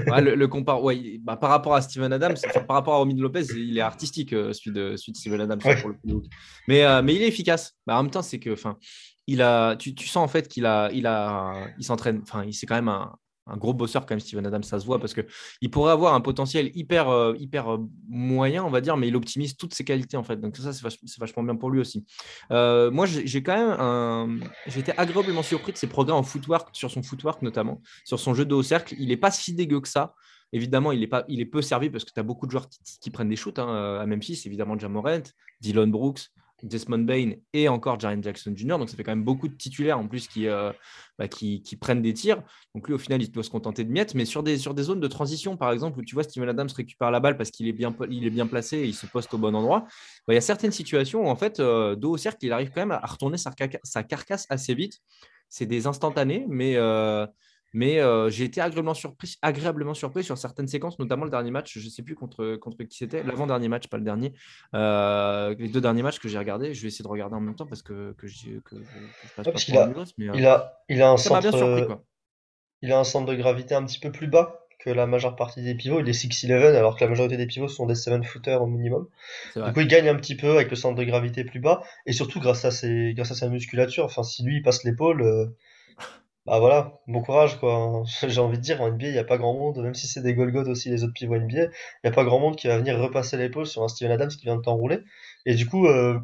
ah 0.10 0.22
le, 0.22 0.48
ouais, 0.82 1.20
bah, 1.22 1.36
par 1.36 1.50
rapport 1.50 1.76
à 1.76 1.82
Steven 1.82 2.14
Adams, 2.14 2.38
par 2.66 2.78
rapport 2.78 2.94
à 2.94 2.98
Robin 3.00 3.18
Lopez, 3.18 3.44
il 3.54 3.78
est 3.78 3.82
artistique 3.82 4.32
euh, 4.32 4.54
celui 4.54 4.72
de, 4.72 4.96
celui 4.96 5.12
de 5.12 5.18
Steven 5.18 5.42
Adams 5.42 5.60
pour 5.60 5.90
le 5.90 5.96
coup. 5.96 6.24
Mais, 6.70 6.86
mais 7.04 7.14
il 7.14 7.22
est 7.24 7.28
efficace. 7.28 7.76
Bah, 7.86 7.98
en 7.98 8.04
même 8.04 8.12
temps, 8.12 8.22
c'est 8.22 8.40
que, 8.40 8.52
enfin, 8.52 8.78
il 9.28 9.42
a, 9.42 9.76
tu, 9.76 9.94
tu, 9.94 10.08
sens 10.08 10.24
en 10.24 10.30
fait 10.30 10.48
qu'il 10.48 10.66
a, 10.66 10.90
il 10.94 11.08
a, 11.08 11.68
il 11.78 11.84
s'entraîne. 11.84 12.22
Enfin, 12.24 12.46
il 12.46 12.54
c'est 12.54 12.66
quand 12.66 12.76
même 12.76 12.88
un, 12.88 13.14
un 13.50 13.58
gros 13.58 13.74
bosseur 13.74 14.06
quand 14.06 14.14
même, 14.14 14.20
Steven 14.20 14.46
Adams, 14.46 14.64
ça 14.64 14.80
se 14.80 14.86
voit 14.86 15.00
parce 15.00 15.14
qu'il 15.14 15.72
pourrait 15.72 15.92
avoir 15.92 16.14
un 16.14 16.22
potentiel 16.22 16.72
hyper, 16.76 17.10
euh, 17.10 17.36
hyper 17.38 17.74
euh, 17.74 17.78
moyen, 18.08 18.64
on 18.64 18.70
va 18.70 18.82
dire, 18.82 18.98
mais 18.98 19.08
il 19.08 19.16
optimise 19.16 19.58
toutes 19.58 19.74
ses 19.74 19.84
qualités 19.84 20.18
en 20.18 20.24
fait. 20.24 20.38
Donc 20.38 20.58
ça, 20.58 20.74
c'est 20.74 20.84
vachement, 21.20 21.44
bien 21.44 21.56
pour 21.56 21.70
lui 21.70 21.80
aussi. 21.80 22.06
Euh, 22.52 22.92
moi, 22.92 23.06
j'ai 23.06 23.44
quand 23.44 23.56
même 23.56 24.42
été 24.68 24.92
agréablement 24.98 25.44
surpris 25.44 25.72
de 25.74 25.78
ses 25.78 25.88
progrès 25.88 26.14
en 26.14 26.24
footwork, 26.24 26.70
sur 26.74 26.92
son 26.92 27.04
footwork 27.04 27.42
notamment, 27.42 27.82
sur 28.04 28.20
son 28.20 28.34
jeu 28.34 28.46
de 28.46 28.54
haut 28.54 28.64
cercle. 28.64 28.96
Il 29.00 29.10
n'est 29.10 29.18
pas 29.18 29.32
si 29.32 29.54
dégueu 29.54 29.82
que 29.82 29.88
ça. 29.88 30.14
Évidemment, 30.52 30.92
il 30.92 31.04
est, 31.04 31.08
pas, 31.08 31.26
il 31.28 31.42
est 31.42 31.46
peu 31.46 31.62
servi 31.62 31.92
parce 31.92 32.04
que 32.04 32.12
tu 32.12 32.20
as 32.20 32.24
beaucoup 32.24 32.48
de 32.48 32.52
joueurs 32.52 32.68
qui, 33.02 33.12
prennent 33.12 33.30
des 33.30 33.36
shoots 33.36 33.60
hein, 33.60 34.00
à 34.02 34.06
Memphis, 34.08 34.42
évidemment 34.46 34.80
Jamorant, 34.80 35.22
Dylan 35.62 35.92
Brooks, 35.92 36.32
Desmond 36.64 37.00
Bain 37.00 37.32
et 37.54 37.70
encore 37.70 38.00
Jaren 38.00 38.24
Jackson 38.24 38.54
Jr. 38.56 38.78
Donc 38.78 38.90
ça 38.90 38.98
fait 38.98 39.04
quand 39.04 39.12
même 39.12 39.24
beaucoup 39.24 39.48
de 39.48 39.54
titulaires 39.54 40.00
en 40.00 40.08
plus 40.08 40.28
qui, 40.28 40.48
euh, 40.48 40.72
bah, 41.18 41.28
qui, 41.28 41.62
prennent 41.80 42.02
des 42.02 42.14
tirs. 42.14 42.44
Donc 42.76 42.88
lui, 42.88 42.94
au 42.94 42.98
final, 42.98 43.22
il 43.22 43.32
doit 43.32 43.44
se 43.44 43.50
contenter 43.50 43.84
de 43.84 43.92
miettes. 43.92 44.16
Mais 44.16 44.26
sur 44.26 44.44
des, 44.44 44.58
sur 44.58 44.74
des 44.74 44.84
zones 44.84 45.00
de 45.00 45.08
transition, 45.08 45.58
par 45.58 45.72
exemple, 45.72 46.00
où 46.00 46.04
tu 46.04 46.16
vois 46.16 46.24
Steven 46.24 46.50
Adams 46.50 46.70
récupère 46.76 47.12
la 47.12 47.20
balle 47.20 47.38
parce 47.38 47.52
qu'il 47.52 47.68
est 47.68 47.74
bien, 47.74 47.96
il 48.10 48.26
est 48.26 48.32
bien 48.32 48.48
placé 48.48 48.78
et 48.78 48.86
il 48.86 48.96
se 48.96 49.06
poste 49.06 49.34
au 49.34 49.38
bon 49.38 49.56
endroit, 49.56 49.82
bah, 50.28 50.34
il 50.34 50.36
y 50.36 50.38
a 50.38 50.42
certaines 50.42 50.72
situations 50.72 51.26
où 51.26 51.30
en 51.30 51.36
fait, 51.36 51.60
euh, 51.60 51.96
dos 51.96 52.12
au 52.12 52.18
cercle, 52.18 52.46
il 52.46 52.52
arrive 52.52 52.70
quand 52.70 52.82
même 52.82 52.92
à 52.92 53.06
retourner 53.06 53.38
sa, 53.38 53.52
sa 53.84 54.04
carcasse 54.04 54.46
assez 54.50 54.74
vite. 54.74 55.00
C'est 55.50 55.66
des 55.66 55.88
instantanés, 55.88 56.46
mais 56.48 56.76
euh, 56.76 57.26
mais 57.74 58.00
euh, 58.00 58.30
j'ai 58.30 58.46
été 58.46 58.62
agréablement 58.62 58.94
surpris, 58.94 59.36
agréablement 59.42 59.94
surpris 59.94 60.24
sur 60.24 60.38
certaines 60.38 60.68
séquences, 60.68 60.98
notamment 61.00 61.26
le 61.26 61.32
dernier 61.32 61.52
match. 61.52 61.78
Je 61.78 61.86
ne 61.86 61.90
sais 61.90 62.02
plus 62.02 62.16
contre, 62.16 62.56
contre 62.56 62.84
qui 62.84 62.98
c'était, 62.98 63.24
l'avant-dernier 63.24 63.68
match, 63.68 63.88
pas 63.88 63.98
le 63.98 64.04
dernier. 64.04 64.34
Euh, 64.74 65.56
les 65.58 65.70
deux 65.70 65.82
derniers 65.82 66.04
matchs 66.04 66.20
que 66.20 66.28
j'ai 66.28 66.38
regardés, 66.38 66.74
je 66.74 66.82
vais 66.82 66.88
essayer 66.88 67.04
de 67.04 67.10
regarder 67.10 67.36
en 67.36 67.42
même 67.42 67.56
temps 67.56 67.68
parce 67.68 67.82
que, 67.82 68.14
que, 68.18 68.28
je, 68.28 68.60
que, 68.60 68.76
passe 69.36 69.46
pas 69.46 69.62
il, 69.68 69.78
a, 69.78 69.88
euh, 69.88 70.06
il, 70.18 70.46
a, 70.46 70.84
il 70.90 71.02
a 71.02 71.12
un 71.12 71.18
centre, 71.18 72.02
Il 72.82 72.92
a 72.92 73.00
un 73.00 73.04
centre 73.04 73.28
de 73.28 73.36
gravité 73.36 73.76
un 73.76 73.86
petit 73.86 74.00
peu 74.00 74.12
plus 74.12 74.28
bas 74.28 74.66
que 74.80 74.90
la 74.90 75.06
majeure 75.06 75.36
partie 75.36 75.62
des 75.62 75.76
pivots. 75.76 76.00
Il 76.00 76.08
est 76.08 76.14
6'11 76.14 76.74
alors 76.76 76.96
que 76.96 77.04
la 77.04 77.10
majorité 77.10 77.36
des 77.36 77.46
pivots 77.46 77.68
sont 77.68 77.86
des 77.86 77.96
7-footers 77.96 78.62
au 78.62 78.66
minimum. 78.66 79.08
Du 79.56 79.74
coup, 79.74 79.82
il 79.82 79.88
gagne 79.88 80.08
un 80.08 80.16
petit 80.16 80.36
peu 80.36 80.52
avec 80.52 80.70
le 80.70 80.78
centre 80.78 80.96
de 80.96 81.04
gravité 81.04 81.44
plus 81.44 81.60
bas 81.60 81.84
et 82.06 82.14
surtout 82.14 82.40
grâce 82.40 82.64
à, 82.64 82.72
ses, 82.72 83.14
grâce 83.14 83.32
à 83.32 83.36
sa 83.36 83.50
musculature. 83.50 84.06
Enfin, 84.06 84.24
si 84.24 84.42
lui 84.42 84.58
il 84.58 84.62
passe 84.64 84.86
l'épaule 84.86 85.54
bah 86.50 86.60
voilà, 86.60 87.00
bon 87.08 87.22
courage 87.22 87.60
quoi. 87.60 88.04
J'ai 88.28 88.42
envie 88.42 88.58
de 88.58 88.62
dire, 88.64 88.82
en 88.82 88.90
NBA, 88.92 89.08
il 89.08 89.12
n'y 89.14 89.20
a 89.20 89.24
pas 89.24 89.38
grand 89.38 89.54
monde, 89.54 89.78
même 89.82 89.94
si 89.94 90.08
c'est 90.08 90.22
des 90.22 90.34
Golgoth 90.34 90.68
aussi, 90.68 90.90
les 90.90 91.04
autres 91.04 91.14
pivots 91.14 91.38
NBA, 91.38 91.64
il 91.66 91.70
n'y 92.04 92.10
a 92.10 92.12
pas 92.12 92.24
grand 92.24 92.40
monde 92.40 92.56
qui 92.56 92.68
va 92.68 92.78
venir 92.78 92.98
repasser 93.00 93.38
l'épaule 93.38 93.68
sur 93.68 93.84
un 93.84 93.88
Steven 93.88 94.12
Adams 94.12 94.30
qui 94.30 94.46
vient 94.46 94.56
de 94.58 94.62
t'enrouler. 94.62 95.00
Et 95.46 95.54
du 95.56 95.68
coup, 95.68 95.88
euh, 95.88 96.20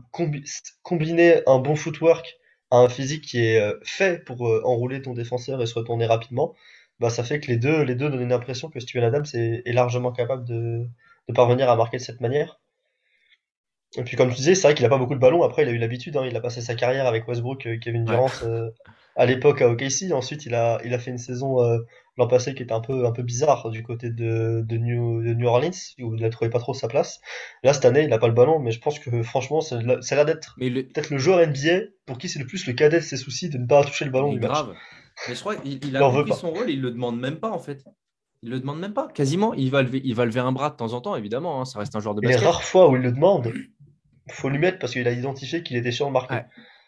combiner 0.83 1.41
un 1.47 1.59
bon 1.59 1.75
footwork 1.75 2.37
à 2.71 2.77
un 2.77 2.89
physique 2.89 3.23
qui 3.25 3.39
est 3.45 3.59
euh, 3.59 3.79
fait 3.83 4.23
pour 4.25 4.47
euh, 4.47 4.61
enrouler 4.65 5.01
ton 5.01 5.13
défenseur 5.13 5.61
et 5.61 5.65
se 5.67 5.75
retourner 5.75 6.05
rapidement, 6.07 6.55
bah 6.99 7.09
ça 7.09 7.23
fait 7.23 7.39
que 7.39 7.47
les 7.47 7.57
deux, 7.57 7.83
les 7.83 7.95
deux 7.95 8.09
donnent 8.09 8.21
une 8.21 8.33
impression 8.33 8.69
que 8.69 8.79
Steven 8.79 9.03
Adams 9.03 9.25
est, 9.33 9.61
est 9.65 9.73
largement 9.73 10.11
capable 10.11 10.43
de, 10.45 10.87
de 11.29 11.33
parvenir 11.33 11.69
à 11.69 11.75
marquer 11.75 11.97
de 11.97 12.01
cette 12.01 12.21
manière. 12.21 12.59
Et 13.97 14.03
puis 14.03 14.17
comme 14.17 14.29
tu 14.29 14.35
disais, 14.35 14.55
c'est 14.55 14.67
vrai 14.67 14.75
qu'il 14.75 14.83
n'a 14.83 14.89
pas 14.89 14.97
beaucoup 14.97 15.15
de 15.15 15.19
ballons. 15.19 15.43
Après, 15.43 15.63
il 15.63 15.69
a 15.69 15.71
eu 15.71 15.77
l'habitude. 15.77 16.17
Hein, 16.17 16.25
il 16.29 16.35
a 16.35 16.41
passé 16.41 16.61
sa 16.61 16.75
carrière 16.75 17.07
avec 17.07 17.27
Westbrook, 17.27 17.67
Kevin 17.81 18.05
Durant, 18.05 18.29
à 19.15 19.25
l'époque 19.25 19.61
à 19.61 19.69
OKC. 19.69 20.11
Ensuite, 20.11 20.45
il 20.45 20.55
a, 20.55 20.79
il 20.83 20.93
a 20.93 20.99
fait 20.99 21.11
une 21.11 21.17
saison 21.17 21.61
euh, 21.63 21.79
l'an 22.17 22.27
passé 22.27 22.53
qui 22.53 22.63
était 22.63 22.73
un 22.73 22.81
peu, 22.81 23.05
un 23.05 23.11
peu 23.11 23.23
bizarre 23.23 23.69
du 23.69 23.83
côté 23.83 24.09
de, 24.09 24.63
de, 24.65 24.77
New, 24.77 25.21
de 25.23 25.33
New 25.33 25.47
Orleans, 25.47 25.71
où 25.99 26.15
il 26.15 26.25
a 26.25 26.29
trouvé 26.29 26.49
pas 26.49 26.59
trop 26.59 26.73
sa 26.73 26.87
place. 26.87 27.21
Là, 27.63 27.73
cette 27.73 27.85
année, 27.85 28.03
il 28.03 28.09
n'a 28.09 28.17
pas 28.17 28.27
le 28.27 28.33
ballon, 28.33 28.59
mais 28.59 28.71
je 28.71 28.79
pense 28.79 28.99
que 28.99 29.23
franchement, 29.23 29.61
ça, 29.61 29.79
ça 30.01 30.15
a 30.15 30.17
l'air 30.17 30.25
d'être 30.25 30.55
peut-être 30.57 31.09
le 31.09 31.17
joueur 31.17 31.45
NBA 31.45 31.87
pour 32.05 32.17
qui 32.17 32.29
c'est 32.29 32.39
le 32.39 32.45
plus 32.45 32.67
le 32.67 32.73
cadet 32.73 32.99
de 32.99 33.03
ses 33.03 33.17
soucis 33.17 33.49
de 33.49 33.57
ne 33.57 33.65
pas 33.65 33.83
toucher 33.83 34.05
le 34.05 34.11
ballon. 34.11 34.33
Mais 34.33 34.39
grave. 34.39 34.73
Mais 35.27 35.35
je 35.35 35.39
crois 35.39 35.55
qu'il 35.55 35.95
a 35.95 35.99
compris 35.99 36.33
son 36.33 36.51
rôle 36.51 36.69
il 36.69 36.81
le 36.81 36.91
demande 36.91 37.19
même 37.19 37.37
pas 37.37 37.51
en 37.51 37.59
fait. 37.59 37.85
Il 38.43 38.51
le 38.51 38.59
demande 38.59 38.79
même 38.79 38.93
pas, 38.93 39.07
quasiment. 39.07 39.55
Il 39.55 39.71
va 39.71 39.81
lever, 39.81 40.01
il 40.03 40.13
va 40.13 40.23
lever 40.25 40.39
un 40.39 40.51
bras 40.51 40.69
de 40.69 40.75
temps 40.75 40.93
en 40.93 41.01
temps, 41.01 41.15
évidemment. 41.15 41.61
Hein, 41.61 41.65
ça 41.65 41.79
reste 41.79 41.95
un 41.95 41.99
joueur 41.99 42.13
de 42.13 42.21
basket. 42.21 42.41
Les 42.41 42.45
rares 42.45 42.61
fois 42.61 42.89
où 42.89 42.95
il 42.95 43.01
le 43.01 43.11
demande, 43.11 43.51
faut 44.29 44.49
lui 44.49 44.59
mettre 44.59 44.79
parce 44.79 44.93
qu'il 44.93 45.07
a 45.07 45.11
identifié 45.11 45.63
qu'il 45.63 45.77
était 45.77 45.91
sur 45.91 46.07
le 46.07 46.11
marqué. 46.11 46.41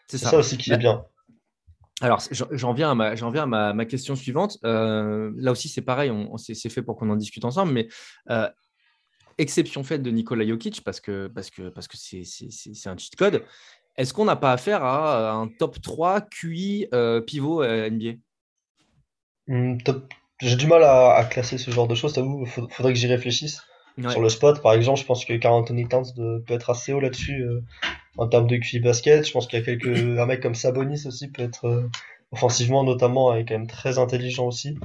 c'est 0.08 0.18
ça. 0.18 0.36
aussi 0.36 0.58
qui 0.58 0.72
est 0.72 0.78
bien. 0.78 1.04
Alors, 2.00 2.22
j'en 2.30 2.72
viens 2.72 2.92
à 2.92 2.94
ma, 2.94 3.14
viens 3.14 3.52
à 3.52 3.72
ma, 3.72 3.84
question 3.84 4.14
suivante. 4.14 4.58
Euh, 4.64 5.32
là 5.36 5.50
aussi, 5.50 5.68
c'est 5.68 5.82
pareil, 5.82 6.10
on, 6.10 6.36
c'est 6.36 6.68
fait 6.68 6.82
pour 6.82 6.96
qu'on 6.96 7.10
en 7.10 7.16
discute 7.16 7.44
ensemble, 7.44 7.72
mais 7.72 7.88
euh, 8.30 8.48
exception 9.36 9.82
faite 9.82 10.02
de 10.02 10.10
Nikola 10.10 10.46
Jokic, 10.46 10.84
parce 10.84 11.00
que 11.00 11.26
parce 11.26 11.50
que 11.50 11.70
parce 11.70 11.88
que 11.88 11.96
c'est 11.96 12.88
un 12.88 12.96
cheat 12.96 13.16
code. 13.16 13.44
Est-ce 13.96 14.14
qu'on 14.14 14.26
n'a 14.26 14.36
pas 14.36 14.52
affaire 14.52 14.84
à 14.84 15.32
un 15.32 15.48
top 15.48 15.80
3 15.82 16.20
QI 16.20 16.86
euh, 16.94 17.20
pivot 17.20 17.64
NBA 17.64 18.12
hmm, 19.48 19.78
J'ai 20.40 20.54
du 20.54 20.68
mal 20.68 20.84
à, 20.84 21.24
classer 21.28 21.58
ce 21.58 21.72
genre 21.72 21.88
de 21.88 21.96
choses, 21.96 22.14
il 22.16 22.46
faudrait 22.46 22.92
que 22.92 22.98
j'y 22.98 23.08
réfléchisse. 23.08 23.60
Sur 24.08 24.20
le 24.20 24.28
spot, 24.28 24.62
par 24.62 24.74
exemple, 24.74 25.00
je 25.00 25.04
pense 25.04 25.24
que 25.24 25.34
Carl 25.34 25.54
Anthony 25.54 25.88
Towns 25.88 26.06
peut 26.14 26.42
être 26.54 26.70
assez 26.70 26.92
haut 26.92 27.00
là-dessus 27.00 27.42
euh, 27.42 27.64
en 28.16 28.28
termes 28.28 28.46
de 28.46 28.56
QI 28.56 28.78
basket. 28.78 29.26
Je 29.26 29.32
pense 29.32 29.46
qu'il 29.46 29.58
y 29.58 29.62
a 29.62 29.64
quelques 29.64 29.86
un 30.18 30.26
mec 30.26 30.40
comme 30.40 30.54
Sabonis 30.54 31.06
aussi 31.06 31.28
peut 31.28 31.42
être 31.42 31.66
euh, 31.66 31.90
offensivement 32.30 32.84
notamment 32.84 33.34
est 33.34 33.44
quand 33.44 33.54
même 33.54 33.66
très 33.66 33.98
intelligent 33.98 34.46
aussi. 34.46 34.78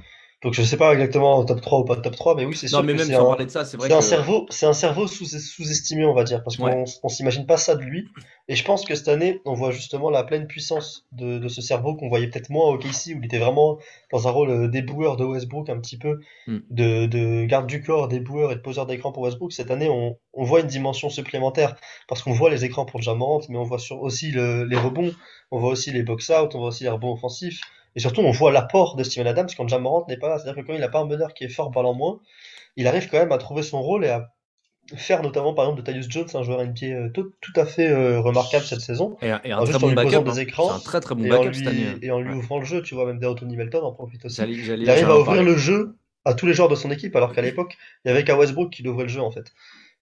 Donc 0.44 0.54
je 0.54 0.62
sais 0.62 0.76
pas 0.76 0.92
exactement 0.92 1.44
top 1.46 1.62
3 1.62 1.80
ou 1.80 1.86
pas 1.86 1.96
top 1.96 2.16
3, 2.18 2.36
mais 2.36 2.44
oui, 2.44 2.56
c'est 2.56 2.68
sûr. 2.68 2.80
Non, 2.80 2.84
mais 2.84 2.94
même 2.94 3.08
sans 3.10 3.26
parler 3.26 3.46
de 3.46 3.52
ça, 3.52 3.64
c'est 3.64 3.78
vrai. 3.78 3.88
C'est 3.88 3.96
un 3.96 4.02
cerveau, 4.02 4.46
c'est 4.50 4.66
un 4.66 4.74
cerveau 4.74 5.08
sous-estimé, 5.08 6.06
on 6.06 6.14
va 6.14 6.26
dire, 6.26 6.44
parce 6.44 6.58
qu'on 6.58 6.84
on, 7.02 7.08
s'imagine 7.08 7.46
pas 7.46 7.56
ça 7.56 7.76
de 7.76 7.82
lui. 7.82 8.10
Et 8.50 8.56
je 8.56 8.66
pense 8.66 8.84
que 8.84 8.94
cette 8.94 9.08
année, 9.08 9.42
on 9.46 9.54
voit 9.54 9.72
justement 9.72 10.10
la 10.10 10.24
pleine 10.24 10.46
puissance 10.46 11.08
de, 11.14 11.40
de 11.40 11.48
ce 11.48 11.62
cerveau 11.62 11.96
qu'on 11.96 12.10
voyait 12.10 12.28
peut-être 12.28 12.50
moins 12.50 12.68
au 12.68 12.78
KC, 12.78 13.14
où 13.16 13.20
il 13.20 13.26
était 13.26 13.40
vraiment 13.40 13.80
dans 14.12 14.28
un 14.28 14.32
rôle 14.32 14.50
euh, 14.50 14.68
déboueur 14.68 15.16
de 15.16 15.24
Westbrook, 15.24 15.70
un 15.70 15.80
petit 15.80 15.98
peu, 15.98 16.20
hmm. 16.48 16.60
de, 16.70 17.06
de, 17.06 17.46
garde 17.46 17.68
du 17.68 17.82
corps, 17.82 18.10
déboueur 18.10 18.52
et 18.52 18.56
de 18.56 18.60
poseur 18.60 18.86
d'écran 18.86 19.14
pour 19.14 19.24
Westbrook. 19.24 19.54
Cette 19.54 19.72
année, 19.72 19.88
on, 19.88 20.18
on 20.34 20.44
voit 20.44 20.60
une 20.60 20.68
dimension 20.68 21.10
supplémentaire, 21.10 21.78
parce 22.10 22.22
qu'on 22.22 22.34
voit 22.34 22.50
les 22.50 22.66
écrans 22.66 22.86
pour 22.86 23.02
Jamorant, 23.02 23.40
mais 23.48 23.58
on 23.58 23.64
voit 23.64 23.80
sur 23.80 24.02
aussi 24.02 24.32
le, 24.32 24.66
les 24.66 24.78
rebonds, 24.78 25.14
on 25.52 25.60
voit 25.60 25.70
aussi 25.70 25.92
les 25.92 26.04
box-out, 26.04 26.54
on 26.54 26.60
voit 26.60 26.68
aussi 26.68 26.84
les 26.84 26.90
rebonds 26.90 27.14
offensifs. 27.14 27.62
Et 27.96 28.00
surtout, 28.00 28.22
on 28.22 28.32
voit 28.32 28.52
l'apport 28.52 28.96
de 28.96 29.04
Steven 29.04 29.28
Adams 29.28 29.50
quand 29.56 29.68
Jamorant 29.68 30.06
n'est 30.08 30.18
pas 30.18 30.30
là. 30.30 30.38
C'est-à-dire 30.38 30.62
que 30.64 30.68
quand 30.68 30.74
il 30.74 30.80
n'a 30.80 30.90
pas 30.90 31.00
un 31.00 31.06
meneur 31.06 31.34
qui 31.34 31.44
est 31.44 31.50
fort 31.50 31.72
en 31.76 31.94
moins, 31.94 32.20
il 32.76 32.88
arrive 32.88 33.10
quand 33.10 33.20
même 33.20 33.32
à 33.32 33.38
trouver 33.38 33.62
son 33.62 33.82
rôle 33.82 34.06
et 34.06 34.10
à 34.10 34.34
faire 34.96 35.24
notamment 35.24 35.54
par 35.54 35.66
exemple 35.66 35.82
de 35.82 35.92
Tyus 35.92 36.10
Jones 36.10 36.28
un 36.34 36.44
joueur 36.44 36.62
NBA 36.62 36.86
euh, 36.88 37.10
tout, 37.10 37.32
tout, 37.40 37.54
à 37.56 37.66
fait 37.66 37.90
euh, 37.90 38.20
remarquable 38.20 38.66
cette 38.66 38.82
saison. 38.82 39.18
Et, 39.22 39.30
un 39.30 39.64
très 39.64 39.80
bon 39.80 39.94
backup. 39.94 40.24
Des 40.24 40.32
hein. 40.32 40.42
écrans, 40.42 40.74
un 40.74 40.80
très 40.80 41.00
très 41.00 41.16
bon 41.16 41.28
backup 41.28 41.54
cette 41.54 41.68
année. 41.68 41.88
Hein. 41.94 42.00
Et 42.02 42.12
en 42.12 42.20
lui 42.20 42.34
ouvrant 42.34 42.60
le 42.60 42.66
jeu, 42.66 42.82
tu 42.82 42.96
vois, 42.96 43.06
même 43.06 43.20
Tony 43.20 43.56
Melton 43.56 43.84
en 43.84 43.94
profite 43.94 44.26
aussi. 44.26 44.42
il 44.42 44.90
arrive 44.90 45.10
à 45.10 45.18
ouvrir 45.18 45.44
le 45.44 45.56
jeu 45.56 45.98
à 46.26 46.34
tous 46.34 46.46
les 46.46 46.54
joueurs 46.54 46.70
de 46.70 46.76
son 46.76 46.90
équipe, 46.90 47.16
alors 47.16 47.34
qu'à 47.34 47.42
l'époque, 47.42 47.78
il 48.04 48.10
y 48.10 48.12
avait 48.12 48.24
qu'à 48.24 48.38
Westbrook 48.38 48.72
qui 48.72 48.88
ouvrait 48.88 49.04
le 49.04 49.10
jeu 49.10 49.22
en 49.22 49.32
fait. 49.32 49.54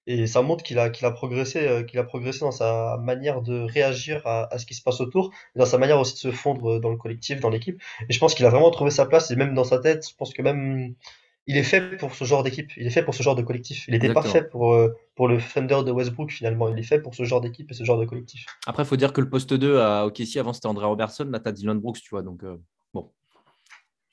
Et 0.07 0.25
ça 0.25 0.41
montre 0.41 0.63
qu'il 0.63 0.79
a, 0.79 0.89
qu'il 0.89 1.05
a, 1.05 1.11
progressé, 1.11 1.67
euh, 1.67 1.83
qu'il 1.83 1.99
a 1.99 2.03
progressé 2.03 2.39
dans 2.39 2.51
sa 2.51 2.97
manière 3.01 3.41
de 3.41 3.61
réagir 3.61 4.21
à, 4.25 4.51
à, 4.53 4.57
ce 4.57 4.65
qui 4.65 4.73
se 4.73 4.81
passe 4.81 4.99
autour, 4.99 5.31
et 5.55 5.59
dans 5.59 5.65
sa 5.65 5.77
manière 5.77 5.99
aussi 5.99 6.13
de 6.13 6.19
se 6.19 6.31
fondre 6.31 6.79
dans 6.79 6.89
le 6.89 6.97
collectif, 6.97 7.39
dans 7.39 7.49
l'équipe. 7.49 7.79
Et 8.09 8.13
je 8.13 8.19
pense 8.19 8.33
qu'il 8.33 8.45
a 8.45 8.49
vraiment 8.49 8.71
trouvé 8.71 8.89
sa 8.89 9.05
place, 9.05 9.29
et 9.31 9.35
même 9.35 9.53
dans 9.53 9.63
sa 9.63 9.79
tête, 9.79 10.07
je 10.09 10.15
pense 10.15 10.33
que 10.33 10.41
même 10.41 10.95
il 11.47 11.57
est 11.57 11.63
fait 11.63 11.97
pour 11.97 12.13
ce 12.13 12.23
genre 12.23 12.43
d'équipe, 12.43 12.71
il 12.77 12.85
est 12.85 12.91
fait 12.91 13.03
pour 13.03 13.15
ce 13.15 13.23
genre 13.23 13.35
de 13.35 13.41
collectif. 13.41 13.85
Il 13.87 13.93
n'était 13.93 14.13
pas 14.13 14.21
fait 14.21 14.49
pour, 14.49 14.73
euh, 14.73 14.95
pour 15.15 15.27
le 15.27 15.39
Thunder 15.39 15.81
de 15.85 15.91
Westbrook 15.91 16.31
finalement, 16.31 16.69
il 16.69 16.77
est 16.77 16.83
fait 16.83 16.99
pour 16.99 17.15
ce 17.15 17.23
genre 17.23 17.41
d'équipe 17.41 17.69
et 17.71 17.73
ce 17.73 17.83
genre 17.83 17.99
de 17.99 18.05
collectif. 18.05 18.45
Après, 18.67 18.83
il 18.83 18.85
faut 18.85 18.95
dire 18.95 19.11
que 19.11 19.21
le 19.21 19.29
poste 19.29 19.53
2 19.53 19.79
à 19.79 20.05
OKC, 20.05 20.37
avant 20.37 20.53
c'était 20.53 20.67
André 20.67 20.85
Robertson, 20.85 21.27
là 21.31 21.39
t'as 21.39 21.51
Dylan 21.51 21.79
Brooks, 21.79 22.01
tu 22.01 22.09
vois, 22.11 22.21
donc 22.21 22.43
euh, 22.43 22.57
bon. 22.93 23.11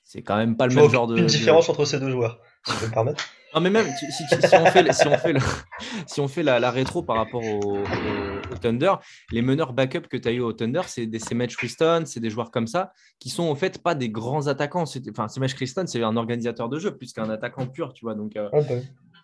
C'est 0.03 0.23
quand 0.23 0.37
même 0.37 0.57
pas 0.57 0.67
le 0.67 0.73
même 0.73 0.89
genre 0.89 1.07
de. 1.07 1.17
Une 1.17 1.27
différence 1.27 1.69
entre 1.69 1.85
ces 1.85 1.99
deux 1.99 2.09
joueurs, 2.09 2.39
si 2.65 2.73
je 2.73 2.79
peux 2.79 2.87
me 2.87 2.91
permettre. 2.91 3.23
Non, 3.53 3.61
mais 3.61 3.69
même 3.69 3.87
si, 3.97 4.23
on 4.53 4.65
fait, 4.65 4.93
si 4.93 5.07
on 5.07 5.17
fait, 5.17 5.37
si 6.07 6.21
on 6.21 6.27
fait 6.27 6.43
la, 6.43 6.71
rétro 6.71 7.01
par 7.01 7.17
rapport 7.17 7.43
au, 7.43 7.83
Thunder, 8.61 8.93
les 9.31 9.41
meneurs 9.41 9.73
backup 9.73 10.01
que 10.01 10.17
tu 10.17 10.27
as 10.27 10.31
eu 10.31 10.39
au 10.41 10.53
Thunder, 10.53 10.81
c'est 10.87 11.07
des 11.07 11.19
Match 11.33 11.55
Christon, 11.55 12.03
c'est 12.05 12.19
des 12.19 12.29
joueurs 12.29 12.51
comme 12.51 12.67
ça, 12.67 12.91
qui 13.19 13.29
sont 13.29 13.43
en 13.43 13.55
fait 13.55 13.81
pas 13.81 13.95
des 13.95 14.09
grands 14.09 14.47
attaquants. 14.47 14.83
Enfin, 15.09 15.27
Match 15.39 15.55
Christon, 15.55 15.85
c'est 15.87 16.03
un 16.03 16.15
organisateur 16.17 16.69
de 16.69 16.77
jeu 16.79 16.95
plus 16.95 17.13
qu'un 17.13 17.29
attaquant 17.29 17.67
pur, 17.67 17.93
tu 17.93 18.05
vois. 18.05 18.15
Donc, 18.15 18.35
euh, 18.35 18.49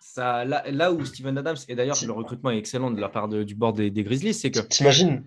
ça, 0.00 0.44
là, 0.44 0.92
où 0.92 1.04
Steven 1.04 1.36
Adams, 1.38 1.56
et 1.68 1.74
d'ailleurs, 1.74 1.96
le 2.04 2.12
recrutement 2.12 2.50
est 2.50 2.58
excellent 2.58 2.90
de 2.90 3.00
la 3.00 3.08
part 3.08 3.28
du 3.28 3.54
board 3.54 3.76
des, 3.76 3.90
Grizzlies, 3.90 4.34
c'est 4.34 4.50
que. 4.50 4.60
T'imagines 4.60 5.22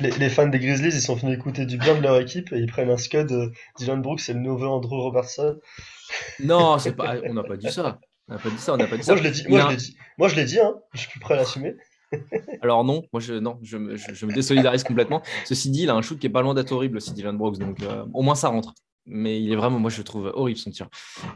les, 0.00 0.10
les, 0.10 0.28
fans 0.28 0.46
des 0.46 0.58
Grizzlies, 0.58 0.94
ils 0.94 1.00
sont 1.00 1.14
venus 1.14 1.36
écouter 1.36 1.66
du 1.66 1.78
bien 1.78 1.94
de 1.94 2.00
leur 2.00 2.18
équipe 2.18 2.52
et 2.52 2.58
ils 2.58 2.66
prennent 2.66 2.90
un 2.90 2.96
scud. 2.96 3.26
de 3.26 3.52
Dylan 3.78 4.02
Brooks 4.02 4.20
c'est 4.20 4.32
le 4.32 4.40
nouveau 4.40 4.66
Andrew 4.66 5.00
Robertson. 5.00 5.58
Non, 6.40 6.78
c'est 6.78 6.92
pas, 6.92 7.16
on 7.24 7.34
n'a 7.34 7.42
pas 7.42 7.56
dit 7.56 7.70
ça. 7.70 8.00
On 8.28 8.34
n'a 8.34 8.38
pas 8.38 8.50
dit 8.50 8.58
ça, 8.58 8.74
on 8.74 8.76
n'a 8.76 8.86
pas 8.86 8.96
dit 8.96 9.02
ça. 9.02 9.12
Moi, 9.12 9.22
je 9.22 9.24
l'ai 9.24 9.30
dit, 9.30 9.44
moi, 9.48 9.60
je 9.60 9.68
l'ai 9.68 9.76
dit. 9.76 9.96
Moi, 10.18 10.28
je 10.28 10.36
l'ai 10.36 10.44
dit, 10.44 10.60
hein. 10.60 10.74
Je 10.94 11.00
suis 11.00 11.20
prêt 11.20 11.34
à 11.34 11.38
l'assumer. 11.38 11.74
Alors 12.60 12.84
non, 12.84 13.04
moi 13.12 13.20
je, 13.20 13.34
non, 13.34 13.58
je, 13.62 13.78
me, 13.78 13.96
je, 13.96 14.26
me 14.26 14.32
désolidarise 14.32 14.84
complètement. 14.84 15.22
Ceci 15.44 15.70
dit, 15.70 15.84
il 15.84 15.90
a 15.90 15.94
un 15.94 16.02
shoot 16.02 16.18
qui 16.18 16.26
est 16.26 16.30
pas 16.30 16.42
loin 16.42 16.54
d'être 16.54 16.72
horrible 16.72 16.98
aussi, 16.98 17.12
Dylan 17.12 17.36
Brooks, 17.36 17.58
donc 17.58 17.82
euh, 17.82 18.04
au 18.12 18.22
moins 18.22 18.34
ça 18.34 18.48
rentre. 18.48 18.74
Mais 19.06 19.40
il 19.40 19.52
est 19.52 19.56
vraiment, 19.56 19.80
moi 19.80 19.90
je 19.90 19.98
le 19.98 20.04
trouve 20.04 20.30
horrible 20.34 20.58
son 20.58 20.70
tir. 20.70 20.88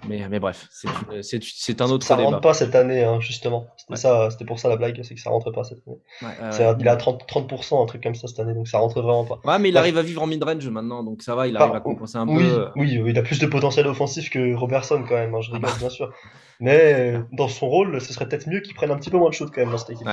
Mais, 0.08 0.28
mais 0.28 0.38
bref, 0.38 0.68
c'est 0.70 1.80
un 1.80 1.90
autre 1.90 2.06
ça 2.06 2.16
débat. 2.16 2.28
Rentre 2.28 2.40
pas 2.40 2.54
cette 2.54 2.74
année, 2.76 3.02
hein, 3.02 3.18
justement. 3.20 3.66
C'était 3.94 4.44
pour 4.44 4.60
ça 4.60 4.68
la 4.68 4.76
blague, 4.76 5.00
c'est 5.02 5.14
que 5.14 5.20
ça 5.20 5.30
rentre 5.30 5.50
pas 5.50 5.64
cette 5.64 5.78
année. 5.86 5.98
il 6.80 6.88
a 6.88 6.96
30%, 6.96 7.26
30%, 7.26 7.82
un 7.82 7.86
truc 7.86 8.02
comme 8.02 8.14
ça 8.14 8.28
cette 8.28 8.38
année, 8.38 8.54
donc 8.54 8.68
ça 8.68 8.78
rentre 8.78 9.02
vraiment 9.02 9.24
pas. 9.24 9.40
Ouais, 9.44 9.58
mais 9.58 9.70
il 9.70 9.76
arrive 9.76 9.98
à 9.98 10.02
vivre 10.02 10.22
en 10.22 10.26
mid-range 10.26 10.68
maintenant, 10.68 11.02
donc 11.02 11.22
ça 11.22 11.34
va, 11.34 11.48
il 11.48 11.56
arrive 11.56 11.74
à 11.74 11.80
compenser 11.80 12.18
un 12.18 12.26
peu. 12.26 12.40
Euh. 12.40 12.68
Oui, 12.76 13.00
il 13.04 13.18
a 13.18 13.22
plus 13.22 13.40
de 13.40 13.46
potentiel 13.46 13.86
offensif 13.88 14.30
que 14.30 14.54
Robertson 14.54 15.04
quand 15.08 15.16
même, 15.16 15.34
hein, 15.34 15.40
je 15.40 15.50
rigole 15.50 15.70
bien 15.78 15.90
sûr. 15.90 16.12
Mais 16.60 17.14
euh, 17.16 17.22
dans 17.32 17.48
son 17.48 17.68
rôle, 17.68 18.00
ce 18.00 18.12
serait 18.12 18.28
peut-être 18.28 18.48
mieux 18.48 18.60
qu'il 18.60 18.74
prenne 18.74 18.90
un 18.90 18.96
petit 18.96 19.10
peu 19.10 19.18
moins 19.18 19.28
de 19.28 19.34
shoot 19.34 19.50
quand 19.52 19.60
même 19.60 19.70
dans 19.70 19.78
cette 19.78 19.90
équipe. 19.90 20.08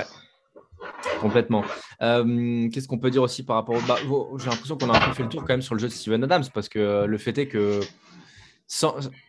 Complètement. 1.20 1.64
Euh, 2.02 2.70
qu'est-ce 2.70 2.88
qu'on 2.88 2.98
peut 2.98 3.12
dire 3.12 3.22
aussi 3.22 3.44
par 3.44 3.56
rapport 3.58 3.76
au. 3.76 3.82
Bah, 3.82 3.98
j'ai 4.38 4.50
l'impression 4.50 4.78
qu'on 4.78 4.90
a 4.90 4.98
un 4.98 5.08
peu 5.08 5.14
fait 5.14 5.24
le 5.24 5.30
tour 5.30 5.42
quand 5.42 5.54
même 5.54 5.62
sur 5.62 5.76
le 5.76 5.80
jeu 5.80 5.88
de 5.88 5.94
Steven 5.94 6.24
Adams 6.24 6.46
parce 6.54 6.70
que 6.70 7.06
le 7.06 7.18
fait 7.18 7.38
est 7.38 7.48
que 7.48 7.82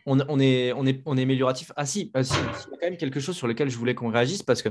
on, 0.05 0.39
est, 0.39 0.73
on, 0.73 0.85
est, 0.85 1.01
on 1.05 1.17
est 1.17 1.21
amélioratif. 1.21 1.71
Ah 1.75 1.85
si, 1.85 2.11
euh, 2.15 2.23
il 2.23 2.71
y 2.71 2.75
a 2.75 2.77
quand 2.79 2.89
même 2.89 2.97
quelque 2.97 3.19
chose 3.19 3.35
sur 3.35 3.47
lequel 3.47 3.69
je 3.69 3.77
voulais 3.77 3.93
qu'on 3.93 4.09
réagisse 4.09 4.43
parce 4.43 4.61
que 4.61 4.69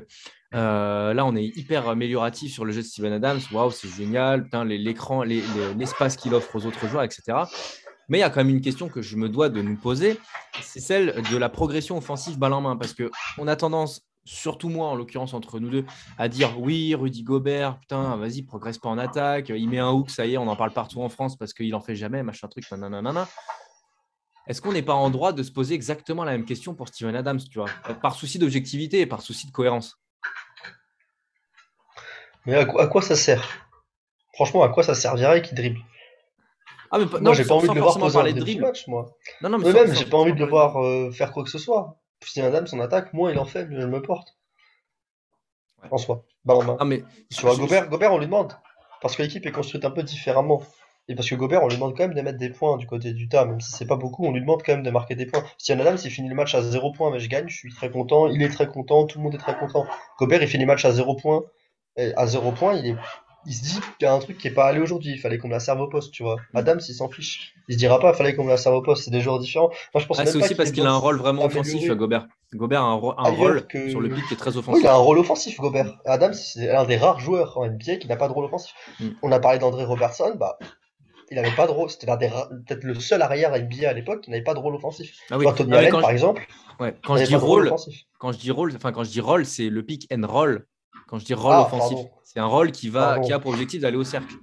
euh, 0.54 1.14
là, 1.14 1.24
on 1.26 1.36
est 1.36 1.44
hyper 1.56 1.88
amélioratif 1.88 2.52
sur 2.52 2.64
le 2.64 2.72
jeu 2.72 2.82
de 2.82 2.86
Steven 2.86 3.12
Adams. 3.12 3.40
Waouh, 3.52 3.70
c'est 3.70 3.88
génial. 3.88 4.48
L'écran, 4.66 5.22
l'espace 5.22 6.16
qu'il 6.16 6.34
offre 6.34 6.56
aux 6.56 6.66
autres 6.66 6.86
joueurs, 6.88 7.04
etc. 7.04 7.38
Mais 8.08 8.18
il 8.18 8.20
y 8.20 8.24
a 8.24 8.30
quand 8.30 8.44
même 8.44 8.54
une 8.54 8.60
question 8.60 8.88
que 8.88 9.00
je 9.00 9.16
me 9.16 9.28
dois 9.28 9.48
de 9.48 9.62
nous 9.62 9.76
poser, 9.76 10.18
c'est 10.60 10.80
celle 10.80 11.22
de 11.30 11.36
la 11.38 11.48
progression 11.48 11.96
offensive 11.96 12.38
balle 12.38 12.52
en 12.52 12.60
main. 12.60 12.76
Parce 12.76 12.94
qu'on 12.94 13.48
a 13.48 13.56
tendance, 13.56 14.02
surtout 14.24 14.68
moi 14.68 14.88
en 14.88 14.94
l'occurrence 14.94 15.34
entre 15.34 15.60
nous 15.60 15.70
deux, 15.70 15.84
à 16.18 16.28
dire 16.28 16.58
oui, 16.60 16.94
Rudy 16.94 17.22
Gobert, 17.22 17.78
putain, 17.78 18.16
vas-y, 18.16 18.42
progresse 18.42 18.78
pas 18.78 18.88
en 18.88 18.98
attaque. 18.98 19.50
Il 19.50 19.68
met 19.68 19.78
un 19.78 19.90
hook, 19.90 20.10
ça 20.10 20.26
y 20.26 20.34
est, 20.34 20.38
on 20.38 20.48
en 20.48 20.56
parle 20.56 20.72
partout 20.72 21.02
en 21.02 21.08
France 21.08 21.36
parce 21.36 21.52
qu'il 21.52 21.74
en 21.74 21.80
fait 21.80 21.96
jamais, 21.96 22.22
machin 22.22 22.48
truc, 22.48 22.70
nanana. 22.70 23.28
Est-ce 24.46 24.60
qu'on 24.60 24.72
n'est 24.72 24.82
pas 24.82 24.94
en 24.94 25.08
droit 25.10 25.32
de 25.32 25.42
se 25.42 25.50
poser 25.50 25.74
exactement 25.74 26.24
la 26.24 26.32
même 26.32 26.44
question 26.44 26.74
pour 26.74 26.88
Steven 26.88 27.16
Adams, 27.16 27.40
tu 27.50 27.58
vois, 27.58 27.70
par 28.02 28.14
souci 28.14 28.38
d'objectivité 28.38 29.00
et 29.00 29.06
par 29.06 29.22
souci 29.22 29.46
de 29.46 29.52
cohérence? 29.52 29.98
Mais 32.46 32.54
à 32.54 32.66
quoi, 32.66 33.00
ça 33.00 33.16
sert? 33.16 33.48
Franchement, 34.34 34.62
à 34.62 34.68
quoi 34.68 34.82
ça 34.82 34.94
servirait 34.94 35.40
qu'il 35.40 35.56
dribble? 35.56 35.80
Ah, 36.90 36.98
mais, 36.98 37.06
non, 37.20 37.32
j'ai 37.32 37.44
pas 37.44 37.54
envie 37.54 37.68
de 37.68 37.74
le 37.74 37.80
voir 37.80 37.98
poser 37.98 38.18
un 38.18 38.32
de 38.32 38.60
match, 38.60 38.86
moi. 38.86 39.16
Non, 39.40 39.48
non, 39.48 39.58
mais 39.58 39.72
même, 39.72 39.94
j'ai 39.94 40.04
pas 40.04 40.18
envie 40.18 40.34
de 40.34 40.38
le 40.38 40.46
voir 40.46 40.76
euh, 40.76 41.10
faire 41.10 41.32
quoi 41.32 41.42
que 41.42 41.50
ce 41.50 41.58
soit. 41.58 41.96
Steven 42.26 42.48
Adams, 42.48 42.66
son 42.66 42.80
attaque, 42.80 43.12
moins 43.12 43.30
il 43.30 43.38
en 43.38 43.44
fait, 43.44 43.66
mieux 43.66 43.80
elle 43.80 43.88
me 43.88 44.02
porte. 44.02 44.36
En 45.90 45.98
soi. 45.98 46.24
Bah, 46.44 46.54
en 46.54 46.76
Ah, 46.78 46.84
mais... 46.84 47.02
Sur 47.30 47.56
Gobert, 47.56 47.88
Gobert, 47.88 48.12
on 48.12 48.18
lui 48.18 48.26
demande. 48.26 48.52
Parce 49.02 49.16
que 49.16 49.22
l'équipe 49.22 49.44
est 49.44 49.52
construite 49.52 49.84
un 49.84 49.90
peu 49.90 50.02
différemment. 50.02 50.62
Et 51.08 51.14
parce 51.14 51.28
que 51.28 51.34
Gobert, 51.34 51.62
on 51.62 51.68
lui 51.68 51.76
demande 51.76 51.94
quand 51.94 52.04
même 52.04 52.14
de 52.14 52.22
mettre 52.22 52.38
des 52.38 52.48
points 52.48 52.78
du 52.78 52.86
côté 52.86 53.12
du 53.12 53.28
tas, 53.28 53.44
même 53.44 53.60
si 53.60 53.70
c'est 53.70 53.86
pas 53.86 53.96
beaucoup, 53.96 54.24
on 54.24 54.32
lui 54.32 54.40
demande 54.40 54.62
quand 54.62 54.72
même 54.72 54.82
de 54.82 54.90
marquer 54.90 55.14
des 55.14 55.26
points. 55.26 55.44
Si 55.58 55.70
Adams, 55.72 55.98
il 56.02 56.10
finit 56.10 56.30
le 56.30 56.34
match 56.34 56.54
à 56.54 56.62
0 56.62 56.92
points, 56.92 57.10
mais 57.10 57.20
je 57.20 57.28
gagne, 57.28 57.46
je 57.48 57.56
suis 57.56 57.74
très 57.74 57.90
content, 57.90 58.28
il 58.28 58.42
est 58.42 58.48
très 58.48 58.66
content, 58.66 59.04
tout 59.04 59.18
le 59.18 59.24
monde 59.24 59.34
est 59.34 59.38
très 59.38 59.56
content. 59.58 59.84
Gobert, 60.18 60.42
il 60.42 60.48
finit 60.48 60.64
le 60.64 60.68
match 60.68 60.86
à 60.86 60.92
0 60.92 61.16
points, 61.16 61.42
et 61.96 62.14
à 62.16 62.26
0 62.26 62.52
points, 62.52 62.74
il 62.74 62.86
est 62.86 62.96
il 63.46 63.54
se 63.54 63.62
dit 63.62 63.80
qu'il 63.98 64.06
y 64.06 64.06
a 64.06 64.12
un 64.12 64.18
truc 64.18 64.38
qui 64.38 64.48
est 64.48 64.52
pas 64.52 64.66
allé 64.66 64.80
aujourd'hui, 64.80 65.12
il 65.12 65.18
fallait 65.18 65.38
qu'on 65.38 65.48
me 65.48 65.52
la 65.52 65.60
serve 65.60 65.80
au 65.80 65.88
poste, 65.88 66.12
tu 66.12 66.22
vois. 66.22 66.36
Mm. 66.52 66.56
Adams, 66.58 66.80
il 66.88 66.94
s'en 66.94 67.08
fiche. 67.08 67.54
Il 67.68 67.74
se 67.74 67.78
dira 67.78 67.98
pas, 67.98 68.10
il 68.12 68.16
fallait 68.16 68.34
qu'on 68.34 68.44
me 68.44 68.50
la 68.50 68.56
serve 68.56 68.76
au 68.76 68.82
poste, 68.82 69.04
c'est 69.04 69.10
des 69.10 69.20
joueurs 69.20 69.38
différents. 69.38 69.70
Moi, 69.94 70.00
je 70.00 70.06
pense 70.06 70.18
ah, 70.20 70.26
c'est 70.26 70.36
aussi 70.36 70.54
parce 70.54 70.70
qu'il 70.70 70.86
a 70.86 70.90
un 70.90 70.96
rôle 70.96 71.16
vraiment 71.16 71.44
offensif, 71.44 71.90
Gobert. 71.92 72.26
Gobert 72.54 72.82
a 72.82 72.86
un, 72.86 72.94
rôle 72.94 73.66
sur 73.88 74.00
le 74.00 74.08
pic 74.08 74.24
qui 74.28 74.34
est 74.34 74.36
très 74.36 74.56
offensif. 74.56 74.74
Oui, 74.74 74.80
il 74.82 74.86
a 74.86 74.94
un 74.94 74.98
rôle 74.98 75.18
offensif, 75.18 75.58
Gobert. 75.58 75.98
Adams, 76.04 76.34
c'est 76.34 76.70
un 76.70 76.84
des 76.84 76.96
rares 76.96 77.20
joueurs 77.20 77.58
en 77.58 77.66
NBA 77.66 77.96
qui 77.96 78.08
n'a 78.08 78.16
pas 78.16 78.28
de 78.28 78.32
rôle 78.32 78.44
offensif. 78.44 78.74
Mm. 79.00 79.08
On 79.22 79.32
a 79.32 79.40
parlé 79.40 79.58
d'André 79.58 79.84
Robertson, 79.84 80.34
bah, 80.38 80.58
il 81.30 81.36
n'avait 81.36 81.54
pas 81.54 81.66
de 81.66 81.72
rôle. 81.72 81.90
C'était 81.90 82.06
peut-être 82.06 82.84
le 82.84 82.94
seul 82.94 83.22
arrière 83.22 83.50
NBA 83.50 83.88
à 83.88 83.92
l'époque 83.92 84.22
qui 84.22 84.30
n'avait 84.30 84.44
pas 84.44 84.54
de 84.54 84.58
rôle 84.58 84.74
offensif. 84.74 85.18
Ah 85.30 85.38
oui. 85.38 85.46
Tony 85.56 85.72
Allen, 85.74 85.90
par 85.90 86.10
exemple. 86.10 86.46
Quand 87.02 87.16
je 87.16 87.24
dis 87.24 87.36
rôle, 87.36 87.72
quand 88.18 88.32
je 88.32 88.38
dis 88.38 88.50
rôle, 88.50 88.72
enfin 88.76 88.92
quand 88.92 89.04
je 89.04 89.10
dis 89.10 89.20
rôle, 89.20 89.46
c'est 89.46 89.68
le 89.68 89.82
pick 89.82 90.06
and 90.12 90.26
roll. 90.26 90.66
Quand 91.14 91.20
je 91.20 91.26
dis 91.26 91.34
rôle 91.34 91.52
ah, 91.54 91.62
offensif, 91.62 91.96
c'est 92.24 92.40
un 92.40 92.46
rôle 92.46 92.72
qui 92.72 92.88
va, 92.88 93.20
qui 93.20 93.32
a 93.32 93.38
pour 93.38 93.52
objectif 93.52 93.80
d'aller 93.80 93.96
au 93.96 94.02
cercle. 94.02 94.34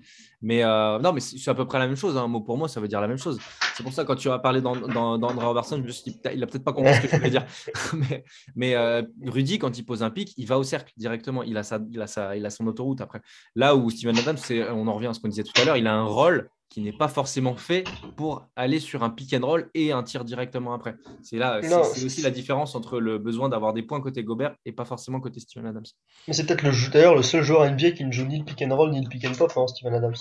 Mais 0.41 0.63
euh, 0.63 0.99
non, 0.99 1.11
mais 1.11 1.19
c'est 1.19 1.51
à 1.51 1.53
peu 1.53 1.65
près 1.65 1.79
la 1.79 1.85
même 1.85 1.97
chose. 1.97 2.15
Un 2.15 2.21
hein. 2.21 2.27
mot 2.29 2.39
pour 2.39 2.57
moi, 2.57 2.69
ça 2.69 2.79
veut 2.79 2.87
dire 2.87 3.01
la 3.01 3.09
même 3.09 3.17
chose. 3.17 3.41
C'est 3.75 3.83
pour 3.83 3.91
ça 3.91 4.05
quand 4.05 4.15
tu 4.15 4.29
as 4.29 4.39
parlé 4.39 4.61
d'André 4.61 5.45
Robertson, 5.45 5.75
je 5.75 5.81
me 5.81 5.91
suis 5.91 6.11
dit, 6.11 6.19
il 6.33 6.41
a 6.41 6.47
peut-être 6.47 6.63
pas 6.63 6.71
compris 6.71 6.93
ce 6.93 7.01
que 7.01 7.07
je 7.09 7.15
voulais 7.17 7.29
dire. 7.29 7.45
mais, 7.93 8.23
mais 8.55 8.75
euh, 8.75 9.01
Rudy, 9.25 9.59
quand 9.59 9.77
il 9.77 9.83
pose 9.83 10.01
un 10.01 10.11
pic, 10.11 10.33
il 10.37 10.47
va 10.47 10.57
au 10.57 10.63
cercle 10.63 10.93
directement. 10.95 11.43
Il 11.43 11.57
a, 11.57 11.63
sa, 11.63 11.79
il 11.91 12.01
a, 12.01 12.07
sa, 12.07 12.37
il 12.37 12.45
a 12.45 12.49
son 12.49 12.65
autoroute 12.67 13.01
après. 13.01 13.19
Là 13.53 13.75
où 13.75 13.89
Steven 13.89 14.17
Adams, 14.17 14.37
on 14.69 14.87
en 14.87 14.93
revient 14.93 15.07
à 15.07 15.13
ce 15.13 15.19
qu'on 15.19 15.27
disait 15.27 15.43
tout 15.43 15.61
à 15.61 15.65
l'heure, 15.65 15.75
il 15.75 15.87
a 15.87 15.93
un 15.93 16.05
rôle 16.05 16.49
qui 16.71 16.79
n'est 16.79 16.93
pas 16.93 17.09
forcément 17.09 17.55
fait 17.57 17.83
pour 18.15 18.47
aller 18.55 18.79
sur 18.79 19.03
un 19.03 19.09
pick 19.09 19.33
and 19.33 19.45
roll 19.45 19.69
et 19.73 19.91
un 19.91 20.03
tir 20.03 20.23
directement 20.23 20.73
après. 20.73 20.95
C'est 21.21 21.35
là, 21.35 21.59
c'est 21.61 22.05
aussi 22.05 22.21
la 22.21 22.31
différence 22.31 22.75
entre 22.75 23.01
le 23.01 23.17
besoin 23.17 23.49
d'avoir 23.49 23.73
des 23.73 23.83
points 23.83 23.99
côté 23.99 24.23
Gobert 24.23 24.55
et 24.65 24.71
pas 24.71 24.85
forcément 24.85 25.19
côté 25.19 25.41
Steven 25.41 25.67
Adams. 25.67 25.83
Mais 26.29 26.33
c'est 26.33 26.45
peut-être 26.45 26.63
le 26.63 26.71
d'ailleurs 26.89 27.15
le 27.15 27.23
seul 27.23 27.43
joueur 27.43 27.69
NBA 27.69 27.91
qui 27.91 28.05
ne 28.05 28.11
joue 28.11 28.25
ni 28.25 28.39
le 28.39 28.45
pick 28.45 28.61
and 28.61 28.73
roll 28.73 28.91
ni 28.91 29.03
le 29.03 29.09
pick 29.09 29.25
and 29.25 29.33
pop, 29.33 29.51
hein, 29.57 29.67
Steven 29.67 29.93
Adams. 29.93 30.15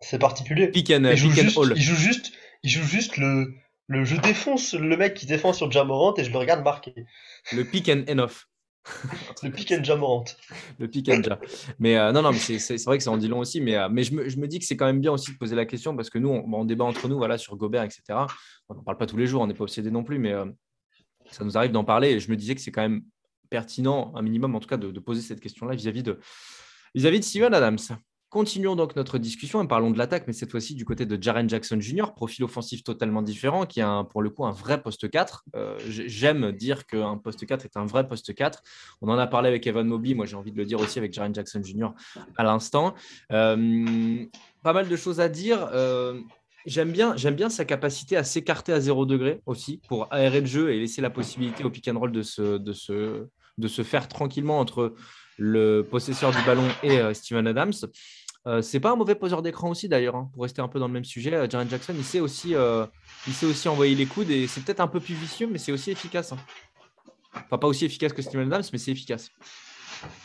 C'est 0.00 0.18
particulier. 0.18 0.68
Pick 0.68 0.90
and, 0.90 1.04
il, 1.04 1.16
joue 1.16 1.30
juste, 1.30 1.58
il 1.74 1.82
joue 1.82 1.96
juste, 1.96 2.32
il 2.62 2.70
joue 2.70 2.82
juste 2.82 3.16
le, 3.16 3.54
le 3.86 4.04
je 4.04 4.16
défonce 4.16 4.74
le 4.74 4.94
mec 4.94 5.14
qui 5.14 5.24
défend 5.24 5.54
sur 5.54 5.70
Jamorant 5.70 6.14
et 6.16 6.24
je 6.24 6.30
le 6.30 6.36
regarde 6.36 6.62
marquer. 6.62 7.06
Le 7.50 7.64
pick 7.64 7.88
and, 7.88 8.04
and 8.10 8.18
off. 8.18 8.46
Le 9.42 9.50
pick 9.50 9.72
and 9.72 9.82
jamorant. 9.82 10.24
Le 10.78 10.88
pick 10.88 11.08
and 11.08 11.22
Mais 11.78 11.96
euh, 11.96 12.12
non, 12.12 12.22
non, 12.22 12.32
mais 12.32 12.38
c'est 12.38 12.84
vrai 12.84 12.98
que 12.98 13.04
ça 13.04 13.10
en 13.10 13.16
dit 13.16 13.28
long 13.28 13.38
aussi. 13.38 13.60
Mais, 13.60 13.76
euh, 13.76 13.88
je, 14.02 14.14
me, 14.14 14.46
dis 14.46 14.58
que 14.58 14.64
c'est 14.64 14.76
quand 14.76 14.86
même 14.86 15.00
bien 15.00 15.12
aussi 15.12 15.32
de 15.32 15.38
poser 15.38 15.56
la 15.56 15.66
question 15.66 15.96
parce 15.96 16.10
que 16.10 16.18
nous, 16.18 16.28
on, 16.28 16.52
on 16.52 16.64
débat 16.64 16.84
entre 16.84 17.08
nous 17.08 17.16
voilà, 17.16 17.38
sur 17.38 17.56
Gobert, 17.56 17.82
etc. 17.82 18.02
On 18.68 18.74
n'en 18.74 18.82
parle 18.82 18.98
pas 18.98 19.06
tous 19.06 19.16
les 19.16 19.26
jours, 19.26 19.42
on 19.42 19.46
n'est 19.46 19.54
pas 19.54 19.64
obsédé 19.64 19.90
non 19.90 20.04
plus, 20.04 20.18
mais 20.18 20.32
euh, 20.32 20.46
ça 21.30 21.44
nous 21.44 21.56
arrive 21.56 21.72
d'en 21.72 21.84
parler. 21.84 22.10
Et 22.10 22.20
je 22.20 22.30
me 22.30 22.36
disais 22.36 22.54
que 22.54 22.60
c'est 22.60 22.72
quand 22.72 22.82
même 22.82 23.02
pertinent, 23.50 24.12
un 24.16 24.22
minimum 24.22 24.54
en 24.54 24.60
tout 24.60 24.68
cas, 24.68 24.76
de, 24.76 24.98
poser 25.00 25.22
cette 25.22 25.40
question-là 25.40 25.74
vis-à-vis 25.74 26.02
de, 26.02 26.18
vis 26.94 27.04
-vis 27.04 27.18
de 27.18 27.24
Steven 27.24 27.54
Adams. 27.54 27.78
Continuons 28.34 28.74
donc 28.74 28.96
notre 28.96 29.18
discussion 29.18 29.62
et 29.62 29.68
parlons 29.68 29.92
de 29.92 29.96
l'attaque, 29.96 30.24
mais 30.26 30.32
cette 30.32 30.50
fois-ci 30.50 30.74
du 30.74 30.84
côté 30.84 31.06
de 31.06 31.22
Jaren 31.22 31.48
Jackson 31.48 31.80
Jr., 31.80 32.06
profil 32.16 32.42
offensif 32.42 32.82
totalement 32.82 33.22
différent, 33.22 33.64
qui 33.64 33.80
a 33.80 34.02
pour 34.02 34.22
le 34.22 34.30
coup 34.30 34.44
un 34.44 34.50
vrai 34.50 34.82
poste 34.82 35.08
4. 35.08 35.44
Euh, 35.54 35.78
j'aime 35.86 36.50
dire 36.50 36.84
qu'un 36.84 37.16
poste 37.16 37.46
4 37.46 37.64
est 37.64 37.76
un 37.76 37.86
vrai 37.86 38.08
poste 38.08 38.34
4. 38.34 38.60
On 39.02 39.08
en 39.08 39.18
a 39.18 39.28
parlé 39.28 39.48
avec 39.48 39.64
Evan 39.68 39.86
Mobley, 39.86 40.14
moi 40.14 40.26
j'ai 40.26 40.34
envie 40.34 40.50
de 40.50 40.56
le 40.56 40.64
dire 40.64 40.80
aussi 40.80 40.98
avec 40.98 41.12
Jaren 41.12 41.32
Jackson 41.32 41.62
Jr. 41.62 41.90
à 42.36 42.42
l'instant. 42.42 42.96
Euh, 43.30 44.24
pas 44.64 44.72
mal 44.72 44.88
de 44.88 44.96
choses 44.96 45.20
à 45.20 45.28
dire. 45.28 45.68
Euh, 45.72 46.20
j'aime 46.66 46.90
bien, 46.90 47.14
bien 47.14 47.48
sa 47.48 47.64
capacité 47.64 48.16
à 48.16 48.24
s'écarter 48.24 48.72
à 48.72 48.80
0 48.80 49.06
degré 49.06 49.42
aussi 49.46 49.80
pour 49.86 50.12
aérer 50.12 50.40
le 50.40 50.46
jeu 50.46 50.72
et 50.72 50.80
laisser 50.80 51.00
la 51.00 51.10
possibilité 51.10 51.62
au 51.62 51.70
pick 51.70 51.86
and 51.86 52.00
roll 52.00 52.10
de 52.10 52.24
de 53.56 53.68
se 53.68 53.82
faire 53.84 54.08
tranquillement 54.08 54.58
entre 54.58 54.92
le 55.38 55.82
possesseur 55.82 56.32
du 56.32 56.42
ballon 56.44 56.66
et 56.82 57.14
Steven 57.14 57.46
Adams. 57.46 57.72
Euh, 58.46 58.60
c'est 58.60 58.80
pas 58.80 58.90
un 58.90 58.96
mauvais 58.96 59.14
poseur 59.14 59.40
d'écran 59.40 59.70
aussi 59.70 59.88
d'ailleurs, 59.88 60.16
hein, 60.16 60.30
pour 60.34 60.42
rester 60.42 60.60
un 60.60 60.68
peu 60.68 60.78
dans 60.78 60.86
le 60.86 60.92
même 60.92 61.04
sujet. 61.04 61.34
Euh, 61.34 61.48
Jaren 61.48 61.68
Jackson, 61.68 61.94
il 61.96 62.04
sait 62.04 62.20
aussi, 62.20 62.54
euh, 62.54 62.84
il 63.26 63.32
sait 63.32 63.46
aussi 63.46 63.68
envoyer 63.68 63.94
les 63.94 64.06
coudes 64.06 64.30
et 64.30 64.46
c'est 64.46 64.62
peut-être 64.62 64.80
un 64.80 64.88
peu 64.88 65.00
plus 65.00 65.14
vicieux, 65.14 65.48
mais 65.50 65.58
c'est 65.58 65.72
aussi 65.72 65.90
efficace. 65.90 66.32
Hein. 66.32 66.38
Enfin, 67.34 67.56
pas 67.56 67.66
aussi 67.66 67.86
efficace 67.86 68.12
que 68.12 68.20
Steven 68.20 68.52
Adams, 68.52 68.64
mais 68.70 68.78
c'est 68.78 68.92
efficace. 68.92 69.30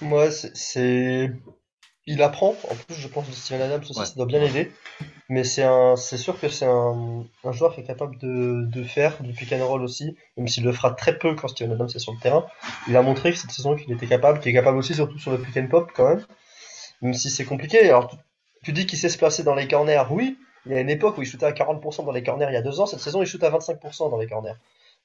Ouais, 0.01 0.29
c'est, 0.31 1.31
il 2.05 2.21
apprend. 2.21 2.57
En 2.69 2.75
plus, 2.75 2.95
je 2.95 3.07
pense 3.07 3.25
que 3.25 3.33
Steven 3.33 3.61
Adams 3.61 3.83
aussi, 3.89 4.05
ça 4.05 4.13
doit 4.17 4.25
bien 4.25 4.43
aider. 4.43 4.69
Mais 5.29 5.45
c'est 5.45 5.63
un, 5.63 5.95
c'est 5.95 6.17
sûr 6.17 6.39
que 6.39 6.49
c'est 6.49 6.65
un, 6.65 7.25
un, 7.43 7.51
joueur 7.51 7.73
qui 7.73 7.81
est 7.81 7.85
capable 7.85 8.17
de, 8.17 8.65
de, 8.65 8.83
faire 8.83 9.21
du 9.23 9.31
pick 9.31 9.53
and 9.53 9.65
roll 9.65 9.83
aussi, 9.83 10.17
même 10.35 10.47
s'il 10.47 10.65
le 10.65 10.73
fera 10.73 10.91
très 10.91 11.17
peu 11.17 11.35
quand 11.35 11.47
Steven 11.47 11.71
Adams 11.71 11.89
est 11.93 11.99
sur 11.99 12.11
le 12.11 12.19
terrain. 12.19 12.45
Il 12.89 12.97
a 12.97 13.01
montré 13.01 13.31
que 13.31 13.37
cette 13.37 13.51
saison 13.51 13.75
qu'il 13.75 13.93
était 13.93 14.07
capable, 14.07 14.39
qu'il 14.39 14.49
est 14.49 14.55
capable 14.55 14.77
aussi 14.77 14.93
surtout 14.93 15.19
sur 15.19 15.31
le 15.31 15.37
pick 15.37 15.55
and 15.55 15.67
pop 15.67 15.89
quand 15.95 16.09
même 16.09 16.25
même 17.01 17.13
si 17.13 17.29
c'est 17.29 17.45
compliqué. 17.45 17.89
Alors, 17.89 18.11
tu, 18.63 18.73
dis 18.73 18.85
qu'il 18.85 18.99
sait 18.99 19.09
se 19.09 19.17
placer 19.17 19.43
dans 19.43 19.55
les 19.55 19.67
corners, 19.67 20.03
oui. 20.11 20.37
Il 20.65 20.73
y 20.73 20.75
a 20.75 20.81
une 20.81 20.89
époque 20.89 21.17
où 21.17 21.21
il 21.21 21.25
shootait 21.25 21.45
à 21.45 21.51
40% 21.51 22.05
dans 22.05 22.11
les 22.11 22.23
corners 22.23 22.47
il 22.49 22.53
y 22.53 22.57
a 22.57 22.61
deux 22.61 22.79
ans. 22.79 22.85
Cette 22.85 22.99
saison, 22.99 23.21
il 23.21 23.25
shoot 23.25 23.43
à 23.43 23.49
25% 23.49 24.09
dans 24.09 24.17
les 24.17 24.27
corners. 24.27 24.55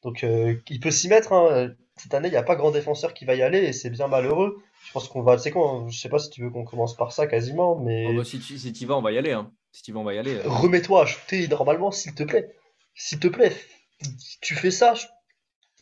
Donc, 0.03 0.25
euh, 0.25 0.57
il 0.69 0.81
peut 0.81 0.91
s'y 0.91 1.09
mettre. 1.09 1.33
Hein. 1.33 1.71
Cette 1.97 2.13
année, 2.13 2.29
il 2.29 2.33
n'y 2.33 2.37
a 2.37 2.43
pas 2.43 2.57
grand 2.57 2.73
défenseur 2.73 3.15
qui 3.15 3.25
va 3.25 3.35
y 3.35 3.43
aller 3.43 3.59
et 3.59 3.73
c'est 3.73 3.91
bien 3.91 4.09
malheureux. 4.09 4.63
Je 4.85 4.93
pense 4.93 5.09
qu'on 5.09 5.23
va. 5.23 5.39
C'est 5.39 5.53
quoi 5.53 5.85
Je 5.89 5.97
sais 5.97 6.09
pas 6.09 6.19
si 6.19 6.29
tu 6.29 6.43
veux 6.43 6.51
qu'on 6.51 6.65
commence 6.65 6.97
par 6.97 7.13
ça 7.13 7.27
quasiment, 7.27 7.77
mais. 7.77 8.07
Oh, 8.09 8.15
bah, 8.15 8.25
si 8.25 8.41
tu 8.41 8.59
si 8.59 8.85
vas, 8.85 8.97
on 8.97 9.03
va 9.03 9.13
y 9.13 9.19
aller. 9.19 9.33
Hein. 9.33 9.51
Si 9.73 9.83
tu 9.83 9.93
vas, 9.93 10.01
on 10.01 10.05
va 10.05 10.15
y 10.15 10.19
aller. 10.19 10.35
Euh. 10.35 10.43
Remets-toi 10.47 11.03
à 11.03 11.07
shooter 11.07 11.47
normalement, 11.49 11.93
s'il 11.93 12.15
te 12.15 12.25
plaît. 12.25 12.55
S'il 12.95 13.19
te 13.19 13.29
plaît, 13.29 13.53
tu 14.41 14.55
fais 14.55 14.71
ça, 14.71 14.95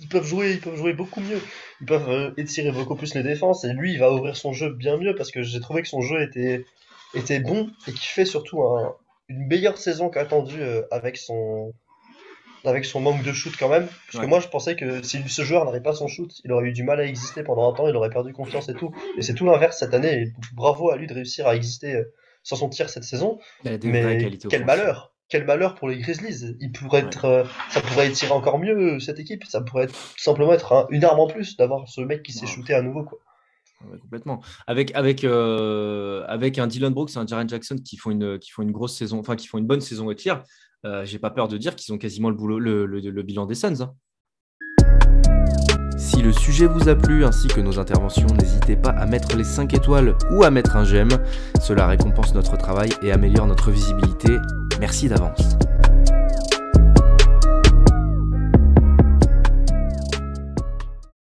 ils 0.03 0.09
peuvent 0.09 0.27
jouer, 0.27 0.53
ils 0.53 0.61
peuvent 0.61 0.77
jouer 0.77 0.93
beaucoup 0.93 1.21
mieux. 1.21 1.41
Ils 1.81 1.87
peuvent 1.87 2.11
euh, 2.11 2.31
étirer 2.37 2.73
beaucoup 2.73 2.97
plus 2.97 3.15
les 3.15 3.23
défenses 3.23 3.65
et 3.65 3.73
lui, 3.73 3.93
il 3.93 3.99
va 3.99 4.13
ouvrir 4.13 4.37
son 4.37 4.53
jeu 4.53 4.71
bien 4.71 4.97
mieux 4.97 5.15
parce 5.15 5.31
que 5.31 5.43
j'ai 5.43 5.61
trouvé 5.61 5.83
que 5.83 5.89
son 5.89 6.01
jeu 6.01 6.21
était, 6.23 6.65
était 7.15 7.41
bon 7.41 7.71
et 7.87 7.93
qu'il 7.93 8.01
fait 8.01 8.25
surtout 8.25 8.63
une 9.29 9.47
meilleure 9.47 9.79
saison 9.79 10.11
qu'attendu 10.11 10.61
euh, 10.61 10.83
avec 10.91 11.17
son 11.17 11.73
avec 12.65 12.85
son 12.85 13.01
manque 13.01 13.25
de 13.25 13.33
shoot 13.33 13.53
quand 13.59 13.69
même. 13.69 13.89
Parce 14.11 14.25
que 14.25 14.29
moi, 14.29 14.39
je 14.39 14.47
pensais 14.47 14.77
que 14.77 15.03
si 15.03 15.21
ce 15.29 15.43
joueur 15.43 15.65
n'avait 15.65 15.81
pas 15.81 15.95
son 15.95 16.07
shoot, 16.07 16.33
il 16.45 16.53
aurait 16.53 16.69
eu 16.69 16.73
du 16.73 16.85
mal 16.85 17.01
à 17.01 17.05
exister 17.05 17.43
pendant 17.43 17.69
un 17.69 17.75
temps, 17.75 17.89
il 17.89 17.97
aurait 17.97 18.11
perdu 18.11 18.33
confiance 18.33 18.69
et 18.69 18.75
tout. 18.75 18.95
Et 19.17 19.23
c'est 19.23 19.35
tout 19.35 19.47
l'inverse 19.47 19.79
cette 19.79 19.95
année. 19.95 20.13
Et 20.13 20.33
bravo 20.55 20.91
à 20.91 20.97
lui 20.97 21.09
de 21.09 21.15
réussir 21.15 21.49
à 21.49 21.57
exister 21.57 21.95
euh, 21.95 22.15
sans 22.45 22.57
son 22.57 22.69
tir 22.69 22.89
cette 22.89 23.03
saison. 23.05 23.41
Mais 23.65 23.79
quel 24.49 24.65
malheur! 24.65 25.12
Quel 25.33 25.47
malheur 25.47 25.75
pour 25.75 25.89
les 25.89 25.97
Grizzlies. 25.97 26.55
Il 26.61 26.73
pourrait 26.73 27.01
être, 27.01 27.25
euh, 27.25 27.45
ça 27.71 27.81
pourrait 27.81 28.07
étirer 28.09 28.33
encore 28.33 28.59
mieux 28.59 29.01
cette 29.01 29.19
équipe. 29.19 29.45
Ça 29.47 29.63
pourrait 29.63 29.89
simplement 30.19 30.53
être 30.53 30.87
une 30.91 31.05
arme 31.05 31.21
en 31.21 31.27
plus 31.27 31.57
d'avoir 31.57 31.89
ce 31.89 32.03
mec 32.03 32.23
qui 32.23 32.33
s'est 32.33 32.47
shooté 32.47 32.75
à 32.75 32.83
nouveau. 32.83 33.05
Quoi. 33.05 33.19
complètement. 34.03 34.43
Avec, 34.67 34.95
avec, 34.95 35.25
euh, 35.25 36.23
avec 36.29 36.59
un 36.59 36.67
Dylan 36.67 36.93
Brooks 36.93 37.17
et 37.17 37.19
un 37.19 37.27
Jaren 37.27 37.49
Jackson 37.49 37.77
qui 37.83 37.97
font 37.97 38.11
une, 38.11 38.39
qui 38.39 38.51
font 38.51 38.61
une 38.61 38.73
grosse 38.73 38.95
saison, 38.95 39.21
enfin 39.21 39.35
qui 39.35 39.47
font 39.47 39.57
une 39.57 39.67
bonne 39.67 39.81
saison 39.81 40.07
au 40.07 40.13
tir, 40.13 40.43
euh, 40.85 41.07
j'ai 41.07 41.19
pas 41.19 41.31
peur 41.31 41.49
de 41.49 41.57
dire 41.57 41.77
qu'ils 41.77 41.95
ont 41.95 41.99
quasiment 41.99 42.29
le, 42.29 42.37
boulot, 42.37 42.59
le, 42.59 42.85
le, 42.85 43.23
bilan 43.23 43.47
des 43.47 43.55
Suns. 43.55 43.81
Hein. 43.81 43.95
Si 46.15 46.21
le 46.21 46.31
sujet 46.35 46.67
vous 46.67 46.91
a 46.91 46.95
plu 46.95 47.25
ainsi 47.25 47.49
que 47.49 47.63
nos 47.63 47.79
interventions, 47.79 48.27
n'hésitez 48.39 48.77
pas 48.77 48.91
à 48.91 49.07
mettre 49.07 49.35
les 49.35 49.45
5 49.45 49.73
étoiles 49.73 50.15
ou 50.31 50.45
à 50.45 50.51
mettre 50.51 50.77
un 50.77 50.85
j'aime. 50.85 51.09
Cela 51.59 51.87
récompense 51.87 52.35
notre 52.35 52.59
travail 52.59 52.91
et 53.03 53.13
améliore 53.13 53.47
notre 53.47 53.71
visibilité. 53.71 54.37
Merci 54.79 55.09
d'avance. 55.09 55.41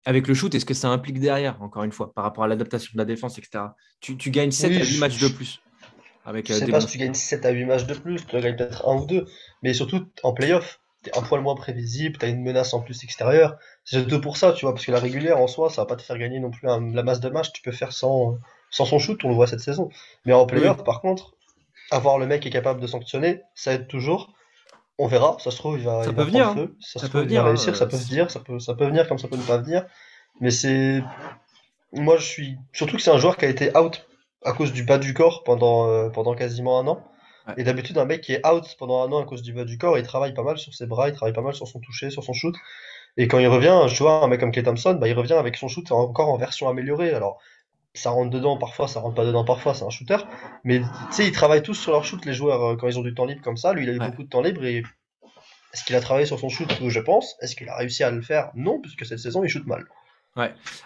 Avec 0.04 0.28
le 0.28 0.34
shoot, 0.34 0.54
est-ce 0.54 0.64
que 0.64 0.72
ça 0.72 0.88
implique 0.88 1.18
derrière, 1.18 1.60
encore 1.62 1.82
une 1.82 1.90
fois, 1.90 2.14
par 2.14 2.22
rapport 2.22 2.44
à 2.44 2.46
l'adaptation 2.46 2.92
de 2.94 2.98
la 2.98 3.04
défense, 3.04 3.38
etc. 3.38 3.64
Tu, 3.98 4.30
gagnes 4.30 4.52
7 4.52 4.70
à 4.70 4.84
8 4.84 4.98
matchs 5.00 5.18
de 5.18 5.26
plus. 5.26 5.60
Avec 6.24 6.46
je 6.46 6.52
euh, 6.52 6.58
sais 6.60 6.66
pas 6.68 6.80
si 6.80 6.86
tu 6.86 6.98
gagnes 6.98 7.14
7 7.14 7.44
à 7.44 7.50
8 7.50 7.64
matchs 7.64 7.86
de 7.86 7.94
plus, 7.94 8.24
tu 8.24 8.40
gagnes 8.40 8.54
peut-être 8.54 8.88
un 8.88 8.98
ou 8.98 9.06
deux, 9.06 9.26
mais 9.64 9.74
surtout 9.74 10.06
en 10.22 10.32
playoff 10.32 10.78
t'es 11.06 11.18
un 11.18 11.22
poil 11.22 11.40
moins 11.40 11.54
prévisible, 11.54 12.18
t'as 12.18 12.28
une 12.28 12.42
menace 12.42 12.74
en 12.74 12.80
plus 12.80 13.02
extérieure. 13.04 13.56
C'est 13.84 14.00
surtout 14.00 14.20
pour 14.20 14.36
ça, 14.36 14.52
tu 14.52 14.64
vois, 14.64 14.74
parce 14.74 14.84
que 14.86 14.92
la 14.92 15.00
régulière 15.00 15.38
en 15.38 15.46
soi, 15.46 15.70
ça 15.70 15.82
va 15.82 15.86
pas 15.86 15.96
te 15.96 16.02
faire 16.02 16.18
gagner 16.18 16.40
non 16.40 16.50
plus 16.50 16.68
un- 16.68 16.92
la 16.92 17.02
masse 17.02 17.20
de 17.20 17.28
matchs, 17.28 17.52
tu 17.52 17.62
peux 17.62 17.72
faire 17.72 17.92
sans, 17.92 18.38
sans 18.70 18.84
son 18.84 18.98
shoot, 18.98 19.24
on 19.24 19.28
le 19.28 19.34
voit 19.34 19.46
cette 19.46 19.60
saison. 19.60 19.88
Mais 20.24 20.32
en 20.32 20.46
playoff, 20.46 20.84
par 20.84 21.00
contre, 21.00 21.34
avoir 21.90 22.18
le 22.18 22.26
mec 22.26 22.42
qui 22.42 22.48
est 22.48 22.52
capable 22.52 22.80
de 22.80 22.86
sanctionner, 22.86 23.42
ça 23.54 23.72
aide 23.72 23.88
toujours. 23.88 24.32
On 24.98 25.06
verra, 25.08 25.36
ça 25.40 25.50
se 25.50 25.58
trouve, 25.58 25.78
il 25.78 25.84
va, 25.84 26.04
Ça 26.04 26.10
il 26.10 26.14
peut 26.14 26.22
va 26.22 26.24
venir, 26.24 26.48
hein. 26.48 26.54
feu, 26.54 26.76
ça, 26.80 27.00
Ça 27.00 27.06
se 27.06 27.12
peut 27.12 27.18
trouve, 27.18 27.22
il 27.22 27.26
venir, 27.28 27.42
va 27.42 27.48
réussir, 27.50 27.72
hein, 27.72 27.76
ça 27.76 27.86
peut 27.86 27.96
euh, 27.96 28.00
venir, 28.00 28.30
ça 28.30 28.40
peut, 28.40 28.58
ça 28.58 28.74
peut 28.74 28.86
venir 28.86 29.08
comme 29.08 29.18
ça 29.18 29.28
peut 29.28 29.36
ne 29.36 29.42
pas 29.42 29.58
venir. 29.58 29.84
Mais 30.40 30.50
c'est. 30.50 31.02
Moi, 31.92 32.16
je 32.16 32.24
suis. 32.24 32.56
Surtout 32.72 32.96
que 32.96 33.02
c'est 33.02 33.10
un 33.10 33.18
joueur 33.18 33.36
qui 33.36 33.44
a 33.44 33.48
été 33.48 33.76
out 33.76 34.06
à 34.44 34.52
cause 34.52 34.72
du 34.72 34.84
bas 34.84 34.98
du 34.98 35.14
corps 35.14 35.44
pendant, 35.44 35.88
euh, 35.88 36.08
pendant 36.10 36.34
quasiment 36.34 36.78
un 36.80 36.86
an. 36.88 37.04
Ouais. 37.46 37.54
Et 37.58 37.64
d'habitude, 37.64 37.96
un 37.98 38.04
mec 38.04 38.20
qui 38.22 38.32
est 38.32 38.46
out 38.46 38.64
pendant 38.78 39.02
un 39.02 39.12
an 39.12 39.22
à 39.22 39.24
cause 39.24 39.42
du 39.42 39.52
bas 39.52 39.64
du 39.64 39.78
corps, 39.78 39.98
il 39.98 40.04
travaille 40.04 40.34
pas 40.34 40.42
mal 40.42 40.58
sur 40.58 40.74
ses 40.74 40.86
bras, 40.86 41.08
il 41.08 41.14
travaille 41.14 41.32
pas 41.34 41.42
mal 41.42 41.54
sur 41.54 41.66
son 41.68 41.80
toucher, 41.80 42.10
sur 42.10 42.24
son 42.24 42.32
shoot. 42.32 42.54
Et 43.16 43.28
quand 43.28 43.38
il 43.38 43.46
revient, 43.48 43.84
je 43.88 43.98
vois 44.02 44.24
un 44.24 44.28
mec 44.28 44.40
comme 44.40 44.52
Klay 44.52 44.62
Thompson, 44.64 44.94
bah, 45.00 45.08
il 45.08 45.14
revient 45.14 45.34
avec 45.34 45.56
son 45.56 45.68
shoot 45.68 45.90
encore 45.92 46.28
en 46.30 46.36
version 46.38 46.68
améliorée. 46.68 47.12
Alors, 47.12 47.38
ça 47.94 48.10
rentre 48.10 48.30
dedans 48.30 48.58
parfois, 48.58 48.88
ça 48.88 49.00
rentre 49.00 49.14
pas 49.16 49.24
dedans 49.26 49.44
parfois, 49.44 49.74
c'est 49.74 49.84
un 49.84 49.90
shooter. 49.90 50.18
Mais 50.64 50.80
tu 50.80 50.86
sais, 51.10 51.26
ils 51.26 51.32
travaillent 51.32 51.62
tous 51.62 51.74
sur 51.74 51.92
leur 51.92 52.04
shoot, 52.04 52.24
les 52.26 52.34
joueurs, 52.34 52.62
euh, 52.64 52.76
quand 52.76 52.88
ils 52.88 52.98
ont 52.98 53.02
du 53.02 53.14
temps 53.14 53.26
libre 53.26 53.42
comme 53.42 53.56
ça. 53.56 53.72
Lui, 53.72 53.84
il 53.84 53.90
a 53.90 53.94
eu 53.94 54.00
Ouais. 54.00 54.10
beaucoup 54.10 54.24
de 54.24 54.28
temps 54.28 54.42
libre 54.42 54.64
et 54.64 54.82
est-ce 55.72 55.84
qu'il 55.84 55.96
a 55.96 56.00
travaillé 56.00 56.26
sur 56.26 56.38
son 56.38 56.48
shoot 56.48 56.68
Je 56.86 57.00
pense. 57.00 57.36
Est-ce 57.42 57.56
qu'il 57.56 57.68
a 57.68 57.76
réussi 57.76 58.02
à 58.04 58.10
le 58.10 58.22
faire? 58.22 58.50
Non, 58.54 58.80
puisque 58.80 59.06
cette 59.06 59.18
saison, 59.18 59.44
il 59.44 59.48
shoot 59.48 59.66
mal. 59.66 59.84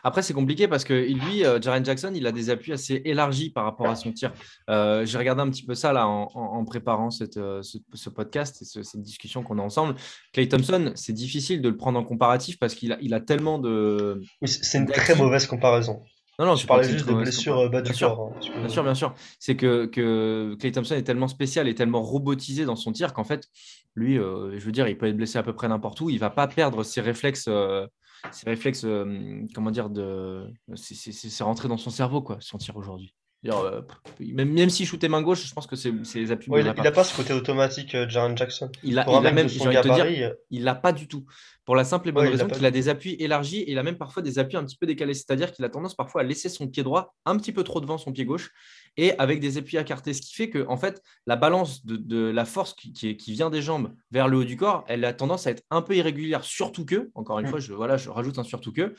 Après, 0.05 0.23
c'est 0.23 0.35
compliqué 0.35 0.69
parce 0.69 0.85
que 0.85 0.95
lui, 0.95 1.45
euh, 1.45 1.61
Jaren 1.61 1.85
Jackson, 1.85 2.13
il 2.15 2.27
a 2.27 2.33
des 2.33 2.51
appuis 2.51 2.73
assez 2.73 3.03
élargis 3.05 3.51
par 3.51 3.65
rapport 3.65 3.89
à 3.89 3.97
son 3.97 4.13
tir. 4.13 4.33
Euh, 4.69 5.05
J'ai 5.05 5.19
regardé 5.19 5.43
un 5.43 5.51
petit 5.51 5.65
peu 5.65 5.75
ça 5.75 5.93
là 5.93 6.07
en, 6.07 6.65
préparant 6.65 7.11
cette, 7.11 7.37
euh, 7.37 7.63
ce, 7.63 7.79
ce 7.95 8.11
podcast 8.11 8.63
et 8.63 8.65
ce- 8.65 8.83
cette 8.83 9.03
discussion 9.03 9.43
qu'on 9.43 9.59
a 9.59 9.63
ensemble. 9.63 9.95
Clay 10.33 10.49
Thompson, 10.49 10.93
c'est 10.95 11.13
difficile 11.13 11.63
de 11.63 11.69
le 11.69 11.77
prendre 11.77 11.99
en 11.99 12.05
comparatif 12.05 12.59
parce 12.59 12.75
qu'il 12.75 12.93
a, 12.93 12.99
il 13.01 13.13
a 13.15 13.21
tellement 13.21 13.59
de. 13.59 14.21
Oui, 14.43 14.49
c'est 14.49 14.79
une 14.79 14.87
très 14.87 15.15
mauvaise 15.15 15.47
comparaison. 15.47 16.03
Non, 16.39 16.47
non, 16.47 16.57
Je 16.57 16.67
parlais 16.67 16.89
juste 16.89 17.07
de 17.07 17.13
blessures 17.13 17.59
euh, 17.59 17.69
bas 17.69 17.83
du 17.83 17.91
Bien 17.91 17.99
sûr. 17.99 18.17
corps. 18.17 18.33
hein, 18.35 18.61
Bien 18.61 18.69
sûr, 18.71 18.83
bien 18.83 18.95
sûr. 18.95 19.15
C'est 19.39 19.57
que, 19.57 19.85
que 19.85 20.57
Clay 20.59 20.73
Thompson 20.73 20.95
est 20.95 21.03
tellement 21.03 21.29
spécial 21.29 21.69
et 21.69 21.75
tellement 21.75 22.01
robotisé 22.01 22.65
dans 22.65 22.77
son 22.77 22.93
tir 22.93 23.13
qu'en 23.13 23.25
fait, 23.25 23.47
lui, 23.95 24.19
euh, 24.19 24.59
je 24.59 24.65
veux 24.65 24.73
dire, 24.73 24.89
il 24.89 24.97
peut 24.97 25.05
être 25.07 25.17
blessé 25.19 25.37
à 25.39 25.43
peu 25.43 25.53
près 25.53 25.69
n'importe 25.69 26.01
où. 26.01 26.09
Il 26.09 26.19
va 26.19 26.31
pas 26.31 26.47
perdre 26.47 26.83
ses 26.83 27.03
réflexes, 27.03 27.45
euh, 27.49 27.87
ses 28.31 28.49
réflexes, 28.51 28.85
euh, 28.85 29.47
comment 29.55 29.71
dire, 29.71 29.91
de, 29.91 30.53
c'est- 30.75 31.13
rentré 31.45 31.69
dans 31.69 31.77
son 31.79 31.91
cerveau 31.91 32.23
quoi, 32.23 32.39
son 32.41 32.59
tir 32.59 32.77
aujourd'hui. 32.77 33.15
Euh, 33.47 33.81
Même, 34.21 34.53
même 34.53 34.69
s'il 34.69 34.87
shootait 34.87 35.09
main 35.09 35.23
gauche, 35.23 35.47
je 35.47 35.55
pense 35.55 35.67
que 35.67 35.75
c'est 35.75 35.93
les 36.15 36.31
appuis. 36.31 36.51
Ouais, 36.51 36.61
il, 36.61 36.67
il 36.67 36.73
il 36.77 36.87
a 36.87 36.91
a 36.91 36.93
pas 36.93 37.05
ce 37.05 37.17
côté 37.17 37.33
automatique, 37.33 37.95
euh, 37.95 38.07
Jaren 38.07 38.37
Jackson. 38.37 38.71
il 38.83 38.99
a, 38.99 39.05
Pour 39.05 39.17
un 39.17 39.21
il 39.23 39.27
a 39.27 39.31
mec 39.31 39.35
même, 39.35 39.47
de 39.47 39.51
j'ai 39.53 39.59
son 39.61 39.67
envie 39.69 39.77
de 39.77 39.81
te 39.81 39.89
dire, 39.89 39.97
gabarit, 39.97 40.25
euh, 40.25 40.35
il 40.51 40.63
l'a 40.65 40.75
pas 40.75 40.93
du 40.93 41.09
tout. 41.09 41.25
Pour 41.65 41.75
la 41.75 41.85
simple 41.85 42.09
et 42.09 42.13
bonne 42.13 42.25
Ouais, 42.25 42.31
l'a 42.37 42.37
raison 42.45 42.55
qu'il 42.55 42.67
a 42.67 42.71
des 42.71 42.89
appuis 42.91 43.17
élargis 43.19 43.61
et 43.61 43.71
il 43.73 43.79
a 43.79 43.83
même 43.83 43.97
parfois 43.97 44.23
des 44.23 44.39
appuis 44.39 44.59
un 44.59 44.65
petit 44.65 44.77
peu 44.77 44.87
décalés. 44.87 45.15
C'est-à-dire 45.15 45.53
qu'il 45.53 45.65
a 45.65 45.71
tendance 45.71 45.95
parfois 45.95 46.21
à 46.21 46.25
laisser 46.25 46.49
son 46.51 46.69
pied 46.69 46.83
droit 46.83 47.15
un 47.25 47.39
petit 47.39 47.53
peu 47.53 47.63
trop 47.65 47.81
devant 47.81 47.97
son 47.97 48.13
pied 48.13 48.27
gauche 48.27 48.51
et 48.99 49.17
avec 49.19 49.41
des 49.41 49.57
appuis 49.57 49.79
écartés. 49.79 50.13
Ce 50.13 50.21
qui 50.21 50.35
fait 50.35 50.51
que, 50.51 50.67
en 50.69 50.77
fait, 50.77 51.01
la 51.27 51.37
balance 51.37 51.87
de, 51.87 51.97
de 51.97 52.27
la 52.31 52.45
force 52.45 52.75
qui, 52.75 52.93
qui 53.17 53.33
vient 53.33 53.49
des 53.49 53.63
jambes 53.63 53.95
vers 54.11 54.29
le 54.29 54.37
haut 54.39 54.45
du 54.45 54.57
corps, 54.59 54.85
elle 54.89 55.05
a 55.05 55.15
tendance 55.15 55.47
à 55.47 55.51
être 55.53 55.63
un 55.71 55.81
peu 55.81 55.95
irrégulière. 55.97 56.45
Surtout 56.45 56.85
que, 56.85 57.11
encore 57.15 57.39
une 57.39 57.47
Mm. 57.47 57.51
fois, 57.51 57.61
je, 57.61 57.73
voilà, 57.73 57.97
je 57.97 58.11
rajoute 58.11 58.39
un 58.39 58.45
surtout 58.45 58.73
que. 58.73 58.95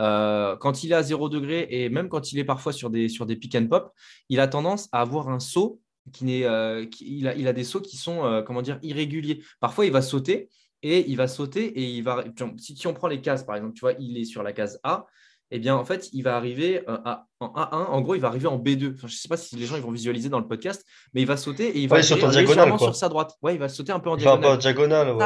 Euh, 0.00 0.56
quand 0.56 0.84
il 0.84 0.92
est 0.92 0.94
à 0.94 1.02
0 1.02 1.28
degré 1.28 1.66
et 1.70 1.88
même 1.88 2.08
quand 2.08 2.32
il 2.32 2.38
est 2.38 2.44
parfois 2.44 2.72
sur 2.72 2.90
des, 2.90 3.08
sur 3.08 3.26
des 3.26 3.36
pick 3.36 3.54
and 3.54 3.66
pop, 3.66 3.92
il 4.28 4.40
a 4.40 4.48
tendance 4.48 4.88
à 4.92 5.00
avoir 5.00 5.28
un 5.28 5.40
saut 5.40 5.80
qui 6.12 6.24
n'est, 6.24 6.44
euh, 6.44 6.86
il, 7.00 7.26
a, 7.26 7.52
des 7.52 7.64
sauts 7.64 7.80
qui 7.80 7.96
sont 7.96 8.24
euh, 8.24 8.42
comment 8.42 8.62
dire 8.62 8.78
irréguliers. 8.82 9.42
Parfois, 9.60 9.86
il 9.86 9.92
va 9.92 10.02
sauter 10.02 10.48
et 10.82 11.08
il 11.08 11.16
va 11.16 11.28
sauter 11.28 11.66
et 11.66 11.84
il 11.84 12.02
va. 12.02 12.24
Si, 12.56 12.76
si 12.76 12.86
on 12.86 12.94
prend 12.94 13.08
les 13.08 13.20
cases, 13.20 13.44
par 13.44 13.56
exemple, 13.56 13.74
tu 13.74 13.80
vois, 13.80 13.92
il 13.98 14.16
est 14.16 14.24
sur 14.24 14.42
la 14.42 14.52
case 14.52 14.80
A. 14.82 15.06
Eh 15.50 15.58
bien, 15.58 15.74
en 15.76 15.84
fait, 15.84 16.10
il 16.12 16.22
va 16.22 16.36
arriver 16.36 16.82
euh, 16.88 16.98
à- 17.06 17.26
en 17.40 17.48
A1. 17.54 17.86
En 17.90 18.00
gros, 18.02 18.14
il 18.14 18.20
va 18.20 18.28
arriver 18.28 18.48
en 18.48 18.58
B2. 18.58 18.88
Enfin, 18.94 19.06
je 19.08 19.14
ne 19.14 19.18
sais 19.18 19.28
pas 19.28 19.36
si 19.38 19.56
les 19.56 19.64
gens 19.64 19.76
ils 19.76 19.82
vont 19.82 19.90
visualiser 19.90 20.28
dans 20.28 20.40
le 20.40 20.46
podcast, 20.46 20.84
mais 21.14 21.22
il 21.22 21.26
va 21.26 21.36
sauter 21.38 21.68
et 21.68 21.78
il 21.80 21.88
va 21.88 21.96
Ouais, 21.96 22.02
il 22.02 22.04
saute 22.04 22.18
atterrir 22.18 22.28
en 22.28 22.32
diagonale, 22.32 22.56
légèrement 22.64 22.78
sur 22.78 22.94
sa 22.96 23.08
droite. 23.08 23.34
Ouais, 23.42 23.54
il 23.54 23.58
va 23.58 23.68
sauter 23.68 23.92
un 23.92 24.00
peu 24.00 24.10
en 24.10 24.16
diagonale. 24.16 24.42
ouais. 25.12 25.18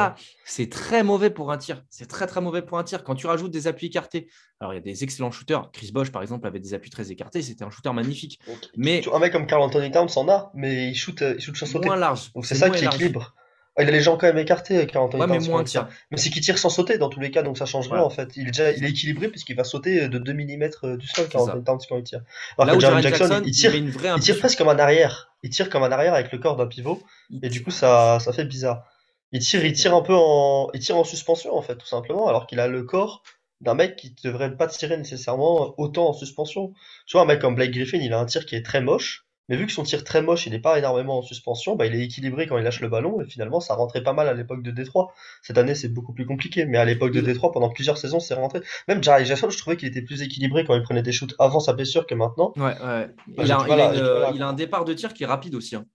C'est 0.45 0.69
très 0.69 1.03
mauvais 1.03 1.29
pour 1.29 1.51
un 1.51 1.57
tir. 1.57 1.83
C'est 1.89 2.05
très, 2.07 2.25
très 2.27 2.39
mauvais 2.41 2.61
pour 2.61 2.77
un 2.77 2.83
tir. 2.83 3.03
Quand 3.03 3.15
tu 3.15 3.27
rajoutes 3.27 3.51
des 3.51 3.67
appuis 3.67 3.87
écartés, 3.87 4.29
alors 4.61 4.73
il 4.73 4.77
y 4.77 4.79
a 4.79 4.81
des 4.81 5.03
excellents 5.03 5.31
shooters. 5.31 5.69
Chris 5.71 5.91
Bosch, 5.93 6.11
par 6.11 6.21
exemple, 6.21 6.47
avait 6.47 6.59
des 6.59 6.73
appuis 6.73 6.89
très 6.91 7.11
écartés. 7.11 7.41
C'était 7.41 7.63
un 7.65 7.69
shooter 7.69 7.91
magnifique. 7.91 8.39
Mais 8.77 9.01
un 9.13 9.19
mec 9.19 9.33
comme 9.33 9.45
Carl 9.47 9.61
Anthony 9.61 9.91
Towns 9.91 10.09
en 10.15 10.29
a, 10.29 10.51
mais 10.53 10.89
il 10.89 10.95
shoot, 10.95 11.21
euh, 11.21 11.35
il 11.37 11.41
shoot 11.43 11.55
sans 11.57 11.65
sauter. 11.65 11.87
moins 11.87 11.95
large. 11.97 12.31
Donc 12.33 12.45
c'est 12.45 12.55
ça 12.55 12.69
qui 12.69 12.79
élargi. 12.79 12.97
équilibre. 12.97 13.33
Ah, 13.75 13.83
il 13.83 13.89
a 13.89 13.91
les 13.91 14.01
jambes 14.01 14.19
quand 14.19 14.27
même 14.27 14.37
écartées, 14.37 14.85
Carl 14.85 15.05
Anthony 15.05 15.21
Ouais, 15.23 15.27
mais 15.27 15.39
moins 15.39 15.63
que 15.63 15.69
ça. 15.69 15.89
Mais 16.11 16.17
c'est 16.17 16.29
qu'il 16.29 16.43
tire 16.43 16.59
sans 16.59 16.69
sauter 16.69 16.99
dans 16.99 17.09
tous 17.09 17.19
les 17.19 17.31
cas, 17.31 17.41
donc 17.41 17.57
ça 17.57 17.65
change 17.65 17.85
rien 17.85 17.95
Voilà. 18.01 18.05
en 18.05 18.09
fait. 18.11 18.29
Il 18.35 18.43
est 18.43 18.51
déjà 18.51 18.71
il 18.71 18.83
est 18.85 18.89
équilibré 18.89 19.29
puisqu'il 19.29 19.55
va 19.55 19.63
sauter 19.63 20.07
de 20.07 20.17
2 20.19 20.33
mm 20.33 20.97
du 20.97 21.07
sol, 21.07 21.27
Carl 21.27 21.45
ça. 21.45 21.51
Anthony 21.51 21.63
Towns, 21.63 21.79
quand 21.89 21.97
il 21.97 22.03
tire. 22.03 22.21
Alors 22.57 22.67
Là 22.67 22.73
que 22.73 22.77
où 22.77 23.01
Jackson, 23.01 23.25
Jackson, 23.27 23.41
il 23.45 23.51
tire, 23.51 23.71
met 23.71 23.79
une 23.79 23.89
vraie 23.89 24.11
il 24.15 24.21
tire 24.21 24.37
presque 24.37 24.57
comme 24.59 24.69
un 24.69 24.77
arrière. 24.77 25.33
Il 25.41 25.49
tire 25.49 25.69
comme 25.69 25.83
un 25.83 25.91
arrière 25.91 26.13
avec 26.13 26.31
le 26.31 26.37
corps 26.37 26.55
d'un 26.55 26.67
pivot, 26.67 27.01
et 27.41 27.49
du 27.49 27.63
coup 27.63 27.71
ça, 27.71 28.19
ça 28.19 28.31
fait 28.31 28.45
bizarre. 28.45 28.85
Il 29.31 29.39
tire, 29.39 29.65
il 29.65 29.73
tire 29.73 29.95
un 29.95 30.01
peu 30.01 30.13
en, 30.15 30.69
il 30.75 30.79
tire 30.79 30.95
en 30.95 31.03
suspension 31.03 31.57
en 31.57 31.61
fait, 31.63 31.75
tout 31.75 31.87
simplement, 31.87 32.27
alors 32.27 32.45
qu'il 32.45 32.59
a 32.59 32.67
le 32.67 32.83
corps 32.83 33.23
d'un 33.59 33.73
mec 33.73 33.95
qui 33.95 34.13
devrait 34.23 34.55
pas 34.55 34.67
tirer 34.67 34.97
nécessairement 34.97 35.73
autant 35.79 36.09
en 36.09 36.13
suspension. 36.13 36.73
Tu 37.07 37.13
vois, 37.17 37.23
un 37.23 37.25
mec 37.25 37.39
comme 37.39 37.55
Blake 37.55 37.71
Griffin, 37.71 37.97
il 37.97 38.13
a 38.13 38.19
un 38.19 38.25
tir 38.25 38.45
qui 38.45 38.55
est 38.55 38.63
très 38.63 38.81
moche, 38.81 39.25
mais 39.49 39.57
vu 39.57 39.65
que 39.65 39.71
son 39.71 39.83
tir 39.83 40.03
très 40.03 40.21
moche, 40.21 40.45
il 40.45 40.51
n'est 40.51 40.59
pas 40.59 40.77
énormément 40.79 41.17
en 41.17 41.21
suspension, 41.21 41.75
bah, 41.75 41.85
il 41.85 41.95
est 41.95 42.03
équilibré 42.03 42.47
quand 42.47 42.57
il 42.57 42.63
lâche 42.63 42.79
le 42.81 42.87
ballon, 42.87 43.21
et 43.21 43.25
finalement, 43.25 43.59
ça 43.59 43.75
rentrait 43.75 44.01
pas 44.03 44.13
mal 44.13 44.27
à 44.27 44.33
l'époque 44.33 44.63
de 44.63 44.71
Détroit. 44.71 45.13
Cette 45.41 45.57
année, 45.57 45.75
c'est 45.75 45.89
beaucoup 45.89 46.13
plus 46.13 46.25
compliqué, 46.25 46.65
mais 46.65 46.77
à 46.77 46.85
l'époque 46.85 47.11
de 47.11 47.19
Détroit, 47.25 47.51
pendant 47.51 47.69
plusieurs 47.69 47.97
saisons, 47.97 48.19
c'est 48.19 48.33
rentré. 48.35 48.61
Même 48.87 49.03
Jarry 49.03 49.25
Jackson, 49.25 49.49
je 49.49 49.57
trouvais 49.57 49.75
qu'il 49.77 49.87
était 49.89 50.01
plus 50.01 50.21
équilibré 50.21 50.63
quand 50.65 50.75
il 50.75 50.81
prenait 50.83 51.03
des 51.03 51.11
shoots 51.11 51.35
avant 51.39 51.59
sa 51.59 51.73
blessure 51.73 52.05
que 52.07 52.15
maintenant. 52.15 52.53
Ouais, 52.55 52.63
ouais. 52.81 53.09
Il, 53.27 53.51
a, 53.51 53.57
il 53.67 53.79
une- 53.99 54.05
il 54.35 54.41
un 54.41 54.53
départ 54.53 54.85
de 54.85 54.93
tir 54.93 55.13
qui 55.13 55.23
est 55.23 55.27
rapide 55.27 55.55
aussi. 55.55 55.75
hein. 55.75 55.85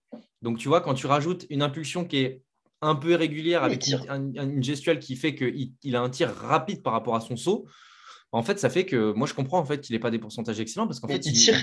Donc, 0.41 0.57
tu 0.57 0.67
vois, 0.67 0.81
quand 0.81 0.93
tu 0.93 1.07
rajoutes 1.07 1.45
une 1.49 1.61
impulsion 1.61 2.05
qui 2.05 2.17
est 2.19 2.41
un 2.81 2.95
peu 2.95 3.11
irrégulière 3.11 3.63
avec 3.63 3.83
une, 3.87 4.39
un- 4.39 4.49
une 4.49 4.63
gestuelle 4.63 4.99
qui 4.99 5.15
fait 5.17 5.35
qu'il 5.35 5.71
il 5.83 5.95
a 5.95 6.01
un 6.01 6.09
tir 6.09 6.33
rapide 6.33 6.81
par 6.81 6.93
rapport 6.93 7.15
à 7.15 7.19
son 7.19 7.35
saut, 7.35 7.65
en 8.31 8.43
fait, 8.43 8.59
ça 8.59 8.69
fait 8.69 8.85
que 8.85 9.11
moi, 9.13 9.27
je 9.27 9.33
comprends 9.33 9.59
en 9.59 9.65
fait 9.65 9.81
qu'il 9.81 9.95
n'ait 9.95 9.99
pas 9.99 10.11
des 10.11 10.19
pourcentages 10.19 10.59
excellents 10.59 10.85
parce 10.87 10.99
qu'en 10.99 11.07
fait, 11.15 11.25
il 11.25 11.33
tire, 11.33 11.55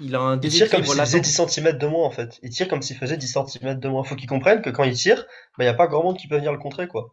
il 0.00 0.14
a 0.14 0.20
un 0.20 0.40
il 0.40 0.50
tire 0.50 0.70
comme 0.70 0.84
s'il 0.84 1.00
faisait 1.00 1.18
latent. 1.18 1.24
10 1.24 1.48
cm 1.48 1.78
de 1.78 1.86
moins, 1.86 2.06
en 2.06 2.10
fait. 2.10 2.38
Il 2.42 2.50
tire 2.50 2.68
comme 2.68 2.82
s'il 2.82 2.96
faisait 2.96 3.16
10 3.16 3.26
cm 3.46 3.78
de 3.80 3.88
moins. 3.88 4.04
Faut 4.04 4.14
qu'il 4.14 4.28
comprenne 4.28 4.62
que 4.62 4.70
quand 4.70 4.84
il 4.84 4.94
tire, 4.94 5.24
bah, 5.58 5.64
il 5.64 5.66
n'y 5.66 5.68
a 5.68 5.74
pas 5.74 5.86
grand 5.86 6.02
monde 6.02 6.18
qui 6.18 6.28
peut 6.28 6.36
venir 6.36 6.52
le 6.52 6.58
contrer, 6.58 6.86
quoi. 6.88 7.12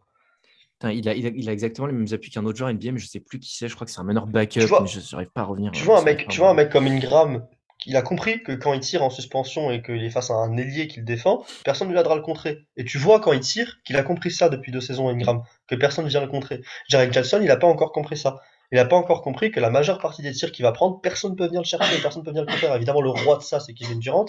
Putain, 0.78 0.92
il, 0.92 1.08
a, 1.08 1.14
il, 1.14 1.26
a, 1.26 1.30
il 1.34 1.48
a 1.48 1.52
exactement 1.52 1.86
les 1.86 1.92
mêmes 1.94 2.12
appuis 2.12 2.30
qu'un 2.30 2.44
autre 2.44 2.58
joueur 2.58 2.72
NBA, 2.72 2.92
mais 2.92 2.98
je 2.98 3.06
sais 3.06 3.20
plus 3.20 3.38
qui 3.38 3.54
c'est. 3.56 3.68
Je 3.68 3.74
crois 3.74 3.86
que 3.86 3.92
c'est 3.92 4.00
un 4.00 4.04
meneur 4.04 4.26
backup, 4.26 4.60
Tu 4.60 4.66
vois- 4.66 4.80
mais 4.82 4.88
je 4.88 5.00
n'arrive 5.12 5.30
pas 5.30 5.42
à 5.42 5.44
revenir. 5.44 5.70
Tu 5.72 5.82
vois 5.84 5.96
un 5.96 5.98
ça 6.00 6.04
mec, 6.04 6.26
tu 6.28 6.38
vois 6.38 6.50
un 6.50 6.54
mec 6.54 6.68
comme 6.70 6.86
Ingram, 6.86 7.46
il 7.86 7.96
a 7.96 8.02
compris 8.02 8.42
que 8.42 8.52
quand 8.52 8.72
il 8.72 8.80
tire 8.80 9.02
en 9.02 9.10
suspension 9.10 9.70
et 9.70 9.82
qu'il 9.82 10.02
est 10.02 10.10
face 10.10 10.30
à 10.30 10.34
un 10.34 10.56
ailier 10.56 10.88
qui 10.88 11.00
le 11.00 11.04
défend, 11.06 11.44
personne 11.64 11.88
ne 11.88 11.92
viendra 11.92 12.16
le 12.16 12.22
contrer. 12.22 12.66
Et 12.76 12.84
tu 12.84 12.98
vois 12.98 13.20
quand 13.20 13.32
il 13.32 13.40
tire 13.40 13.78
qu'il 13.84 13.96
a 13.96 14.02
compris 14.02 14.30
ça 14.30 14.48
depuis 14.48 14.72
deux 14.72 14.80
saisons 14.80 15.08
Ingram, 15.08 15.42
que 15.68 15.74
personne 15.74 16.04
ne 16.04 16.10
vient 16.10 16.20
le 16.20 16.26
contrer. 16.28 16.62
Jarek 16.88 17.12
Jackson, 17.12 17.40
il 17.42 17.50
a 17.50 17.56
pas 17.56 17.66
encore 17.66 17.92
compris 17.92 18.16
ça. 18.16 18.40
Il 18.72 18.78
a 18.78 18.84
pas 18.84 18.96
encore 18.96 19.22
compris 19.22 19.50
que 19.50 19.60
la 19.60 19.70
majeure 19.70 19.98
partie 19.98 20.22
des 20.22 20.32
tirs 20.32 20.52
qu'il 20.52 20.64
va 20.64 20.72
prendre, 20.72 21.00
personne 21.00 21.32
ne 21.32 21.36
peut 21.36 21.46
venir 21.46 21.60
le 21.60 21.66
chercher, 21.66 22.00
personne 22.02 22.20
ne 22.22 22.24
peut 22.24 22.30
venir 22.30 22.44
le 22.44 22.50
contrer. 22.50 22.66
Évidemment, 22.74 23.00
le 23.02 23.10
roi 23.10 23.36
de 23.38 23.42
ça, 23.42 23.60
c'est 23.60 23.74
Kevin 23.74 23.98
Durant, 23.98 24.26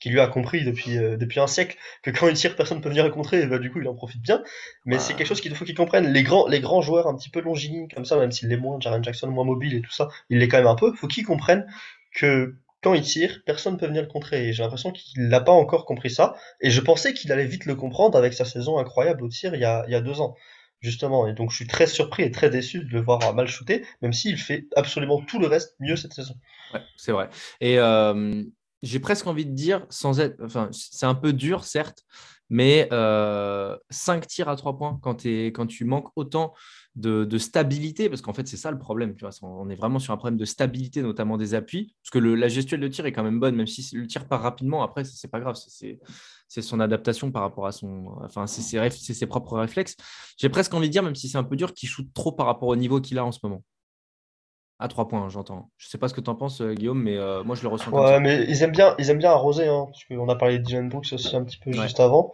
qui 0.00 0.10
lui 0.10 0.20
a 0.20 0.26
compris 0.28 0.64
depuis, 0.64 0.96
euh, 0.96 1.16
depuis 1.16 1.40
un 1.40 1.46
siècle 1.48 1.76
que 2.02 2.10
quand 2.10 2.28
il 2.28 2.34
tire, 2.34 2.54
personne 2.56 2.78
ne 2.78 2.82
peut 2.82 2.88
venir 2.88 3.04
le 3.04 3.10
contrer, 3.10 3.40
et 3.42 3.46
bah, 3.46 3.58
du 3.58 3.70
coup, 3.70 3.80
il 3.80 3.88
en 3.88 3.94
profite 3.94 4.22
bien. 4.22 4.42
Mais 4.84 4.96
Ouais. 4.96 5.00
c'est 5.00 5.14
quelque 5.14 5.26
chose 5.26 5.40
qu'il 5.40 5.54
faut 5.56 5.64
qu'il 5.64 5.74
comprenne. 5.74 6.12
Les 6.12 6.22
grands, 6.22 6.46
les 6.46 6.60
grands 6.60 6.82
joueurs 6.82 7.06
un 7.08 7.16
petit 7.16 7.30
peu 7.30 7.40
longilignes 7.40 7.88
comme 7.88 8.04
ça, 8.04 8.16
même 8.16 8.30
s'il 8.32 8.48
l'est 8.48 8.56
moins, 8.56 8.78
Jaren 8.80 9.02
Jackson 9.02 9.28
moins 9.28 9.44
mobile 9.44 9.74
et 9.74 9.80
tout 9.82 9.90
ça, 9.92 10.08
il 10.30 10.38
l'est 10.38 10.48
quand 10.48 10.58
même 10.58 10.66
un 10.68 10.74
peu, 10.76 10.92
faut 10.94 11.08
qu'ils 11.08 11.26
comprennent 11.26 11.66
que 12.14 12.54
quand 12.82 12.94
il 12.94 13.02
tire, 13.02 13.40
personne 13.44 13.74
ne 13.74 13.78
peut 13.78 13.86
venir 13.86 14.02
le 14.02 14.08
contrer. 14.08 14.48
Et 14.48 14.52
j'ai 14.52 14.62
l'impression 14.62 14.92
qu'il 14.92 15.28
n'a 15.28 15.40
pas 15.40 15.50
encore 15.52 15.84
compris 15.84 16.10
ça. 16.10 16.36
Et 16.60 16.70
je 16.70 16.80
pensais 16.80 17.12
qu'il 17.12 17.32
allait 17.32 17.44
vite 17.46 17.64
le 17.66 17.74
comprendre 17.74 18.16
avec 18.16 18.34
sa 18.34 18.44
saison 18.44 18.78
incroyable 18.78 19.24
au 19.24 19.28
tir 19.28 19.54
il 19.54 19.60
y 19.60 19.64
a, 19.64 19.84
il 19.88 19.92
y 19.92 19.96
a 19.96 20.00
deux 20.00 20.20
ans. 20.20 20.36
Justement. 20.80 21.26
Et 21.26 21.32
donc 21.32 21.50
je 21.50 21.56
suis 21.56 21.66
très 21.66 21.86
surpris 21.86 22.22
et 22.22 22.30
très 22.30 22.50
déçu 22.50 22.84
de 22.84 22.92
le 22.92 23.00
voir 23.00 23.34
mal 23.34 23.48
shooter, 23.48 23.84
même 24.02 24.12
s'il 24.12 24.38
fait 24.38 24.66
absolument 24.76 25.20
tout 25.22 25.38
le 25.38 25.46
reste 25.46 25.74
mieux 25.80 25.96
cette 25.96 26.12
saison. 26.12 26.34
Ouais, 26.72 26.80
c'est 26.96 27.12
vrai. 27.12 27.28
Et 27.60 27.78
euh, 27.78 28.44
j'ai 28.82 29.00
presque 29.00 29.26
envie 29.26 29.46
de 29.46 29.52
dire, 29.52 29.86
sans 29.90 30.20
être. 30.20 30.36
Enfin, 30.42 30.68
c'est 30.72 31.06
un 31.06 31.14
peu 31.14 31.32
dur, 31.32 31.64
certes, 31.64 32.04
mais 32.50 32.88
5 33.90 34.26
tirs 34.26 34.48
à 34.48 34.56
3 34.56 34.76
points 34.76 34.98
quand, 35.02 35.14
tu 35.16 35.84
manques 35.84 36.08
autant 36.16 36.54
de, 36.96 37.38
stabilité, 37.38 38.08
parce 38.08 38.22
qu'en 38.22 38.32
fait, 38.32 38.46
c'est 38.48 38.56
ça 38.56 38.70
le 38.70 38.78
problème. 38.78 39.14
Tu 39.14 39.24
vois, 39.24 39.30
on 39.42 39.68
est 39.68 39.74
vraiment 39.74 39.98
sur 39.98 40.12
un 40.12 40.16
problème 40.16 40.38
de 40.38 40.44
stabilité, 40.44 41.02
notamment 41.02 41.36
des 41.36 41.54
appuis, 41.54 41.94
parce 42.02 42.10
que 42.10 42.18
la 42.18 42.48
gestuelle 42.48 42.80
de 42.80 42.88
tir 42.88 43.06
est 43.06 43.12
quand 43.12 43.22
même 43.22 43.40
bonne, 43.40 43.56
même 43.56 43.66
si 43.66 43.96
le 43.96 44.06
tir 44.06 44.26
part 44.26 44.42
rapidement. 44.42 44.82
Après, 44.82 45.04
c'est 45.04 45.28
pas 45.28 45.40
grave. 45.40 45.56
c'est- 45.56 46.00
son 46.48 46.80
adaptation 46.80 47.30
par 47.30 47.42
rapport 47.42 47.66
à 47.66 47.72
son. 47.72 48.06
C'est 48.46 48.62
ses, 48.62 48.90
ses 48.90 49.26
propres 49.26 49.58
réflexes. 49.58 49.96
J'ai 50.38 50.48
presque 50.48 50.72
envie 50.74 50.88
de 50.88 50.92
dire, 50.92 51.02
même 51.02 51.14
si 51.14 51.28
c'est 51.28 51.38
un 51.38 51.44
peu 51.44 51.56
dur, 51.56 51.74
qu'il 51.74 51.88
shoot 51.88 52.08
trop 52.14 52.32
par 52.32 52.46
rapport 52.46 52.68
au 52.68 52.76
niveau 52.76 53.00
qu'il 53.00 53.18
a 53.18 53.24
en 53.24 53.32
ce 53.32 53.40
moment. 53.42 53.62
À 54.80 54.86
3 54.86 55.08
points, 55.08 55.28
j'entends. 55.28 55.70
Je 55.76 55.88
sais 55.88 55.98
pas 55.98 56.06
ce 56.08 56.14
que 56.14 56.20
tu 56.20 56.30
en 56.30 56.36
penses, 56.36 56.60
euh, 56.60 56.72
Guillaume, 56.72 57.02
mais 57.02 57.16
euh, 57.16 57.42
moi 57.42 57.56
je 57.56 57.62
le 57.62 57.68
ressens 57.68 57.90
comme 57.90 57.98
Ouais, 58.00 58.06
ça. 58.06 58.20
mais 58.20 58.44
ils 58.48 58.62
aiment 58.62 58.70
bien, 58.70 58.94
ils 58.98 59.10
aiment 59.10 59.18
bien 59.18 59.32
arroser, 59.32 59.66
hein, 59.66 59.86
parce 59.90 60.04
qu'on 60.04 60.28
a 60.28 60.36
parlé 60.36 60.58
de 60.60 60.62
Dylan 60.64 60.88
Brooks 60.88 61.08
aussi 61.12 61.34
un 61.34 61.42
petit 61.42 61.58
peu 61.58 61.70
Ouais. 61.70 61.82
juste 61.82 61.98
avant. 61.98 62.32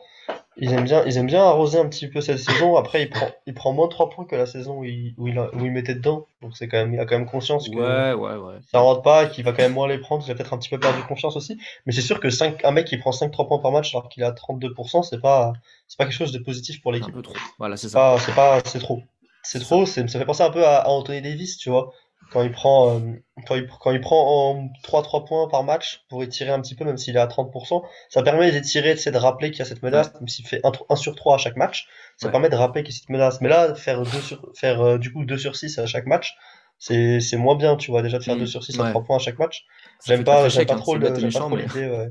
Ils 0.59 0.72
aiment 0.72 0.85
bien, 0.85 1.02
ils 1.07 1.16
aiment 1.16 1.26
bien 1.26 1.42
arroser 1.42 1.78
un 1.80 1.88
petit 1.88 2.07
peu 2.07 2.20
cette 2.20 2.38
saison. 2.38 2.76
Après, 2.76 3.02
il 3.02 3.09
prend, 3.11 3.26
il 3.46 3.54
prend 3.54 3.72
moins 3.72 3.87
de 3.87 3.90
3 3.92 4.11
points 4.11 4.24
que 4.26 4.37
la 4.37 4.44
saison 4.46 4.78
où 4.80 4.85
il, 4.85 5.14
où 5.16 5.26
il, 5.26 5.37
a- 5.38 5.48
où 5.54 5.64
il 5.64 5.72
mettait 5.72 5.94
dedans. 5.94 6.26
Donc 6.42 6.54
c'est 6.57 6.68
quand 6.68 6.76
même, 6.76 6.92
il 6.94 7.00
a 7.00 7.07
quand 7.07 7.18
même 7.18 7.26
conscience 7.26 7.68
que 7.68 7.74
Ouais, 7.76 8.12
ouais, 8.12 8.37
ouais. 8.37 8.54
ça 8.70 8.78
rentre 8.78 9.00
pas, 9.02 9.24
et 9.24 9.30
qu'il 9.30 9.42
va 9.42 9.52
quand 9.52 9.62
même 9.62 9.72
moins 9.72 9.88
les 9.88 9.98
prendre. 9.98 10.22
Il 10.26 10.30
a 10.30 10.35
peut-être 10.35 10.52
un 10.52 10.59
petit 10.59 10.68
peu 10.68 10.78
perdu 10.78 11.02
confiance 11.09 11.37
aussi. 11.37 11.59
Mais 11.87 11.92
c'est 11.92 12.02
sûr 12.02 12.20
que 12.20 12.28
5, 12.30 12.62
un 12.64 12.70
mec 12.72 12.87
qui 12.87 12.98
prend 12.98 13.11
5 13.11 13.30
3 13.33 13.48
points 13.48 13.59
par 13.59 13.72
match 13.72 13.92
alors 13.94 14.09
qu'il 14.11 14.22
a 14.22 14.30
32%, 14.33 15.02
c'est 15.02 15.20
pas, 15.20 15.54
c'est 15.88 15.96
pas 15.98 16.04
quelque 16.04 16.12
chose 16.14 16.30
de 16.33 16.38
positif 16.38 16.80
pour 16.83 16.92
C'est 16.92 16.96
un 16.96 17.00
l'équipe. 17.00 17.14
peu 17.14 17.22
trop. 17.22 17.35
Voilà, 17.59 17.76
c'est 17.78 17.88
C'est 17.88 17.94
ça. 17.94 17.98
pas, 18.14 18.18
c'est 18.20 18.35
pas, 18.35 18.61
c'est 18.66 18.78
trop. 18.80 19.00
C'est 19.42 19.59
C'est 19.59 19.64
trop, 19.64 19.85
c'est- 19.85 20.07
ça 20.09 20.18
fait 20.18 20.24
penser 20.24 20.42
un 20.42 20.50
peu 20.50 20.64
à, 20.64 20.76
à 20.83 20.88
Anthony 20.88 21.20
Davis, 21.20 21.59
tu 21.59 21.68
vois. 21.68 21.92
Quand 22.32 22.42
il 22.42 22.50
prend, 22.50 22.96
euh, 22.96 23.00
quand 23.46 23.54
il, 23.54 23.66
quand 23.66 23.90
il 23.92 24.00
prend 24.00 24.50
en 24.52 24.68
3-3 24.82 25.24
points 25.26 25.48
par 25.48 25.62
match 25.62 26.04
pour 26.08 26.22
étirer 26.22 26.50
un 26.50 26.60
petit 26.60 26.74
peu, 26.74 26.84
même 26.84 26.96
s'il 26.96 27.16
est 27.16 27.20
à 27.20 27.26
30%, 27.26 27.82
ça 28.08 28.22
permet 28.22 28.50
d'étirer, 28.50 28.94
de 28.94 29.16
rappeler 29.16 29.50
qu'il 29.50 29.60
y 29.60 29.62
a 29.62 29.64
cette 29.66 29.82
menace, 29.82 30.12
même 30.14 30.26
s'il 30.28 30.46
fait 30.46 30.60
1, 30.64 30.96
sur 30.96 31.14
3 31.14 31.34
à 31.37 31.38
chaque 31.38 31.56
match, 31.56 31.87
ça 32.16 32.26
Ouais. 32.26 32.32
permet 32.32 32.48
de 32.48 32.56
rappeler 32.56 32.82
qu'il 32.82 32.92
y 32.92 32.96
a 32.96 32.98
cette 32.98 33.08
menace. 33.10 33.40
Mais 33.40 33.48
là, 33.48 33.74
faire 33.74 34.02
2 34.02 34.20
sur, 34.20 34.40
faire, 34.56 34.80
euh, 34.80 34.98
du 34.98 35.12
coup 35.12 35.24
2 35.24 35.38
sur 35.38 35.54
6 35.56 35.78
à 35.78 35.87
chaque 35.87 36.06
match, 36.06 36.34
c'est, 36.78 37.20
moins 37.37 37.54
bien, 37.56 37.76
tu 37.76 37.90
vois, 37.90 38.02
déjà 38.02 38.18
de 38.18 38.24
faire 38.24 38.37
Mm, 38.37 38.40
2 38.40 38.46
sur 38.46 38.64
6 38.64 38.78
à 38.80 38.82
ouais. 38.84 38.90
3 38.90 39.04
points 39.04 39.16
à 39.16 39.20
chaque 39.20 39.38
match. 39.38 39.64
J'aime 40.06 40.24
pas, 40.24 40.42
pas 40.42 40.46
hein, 40.46 40.76
trop 40.76 40.98
trop 41.30 41.48
mais- 41.50 41.62
l'idée, 41.62 41.87
ouais. 41.88 42.08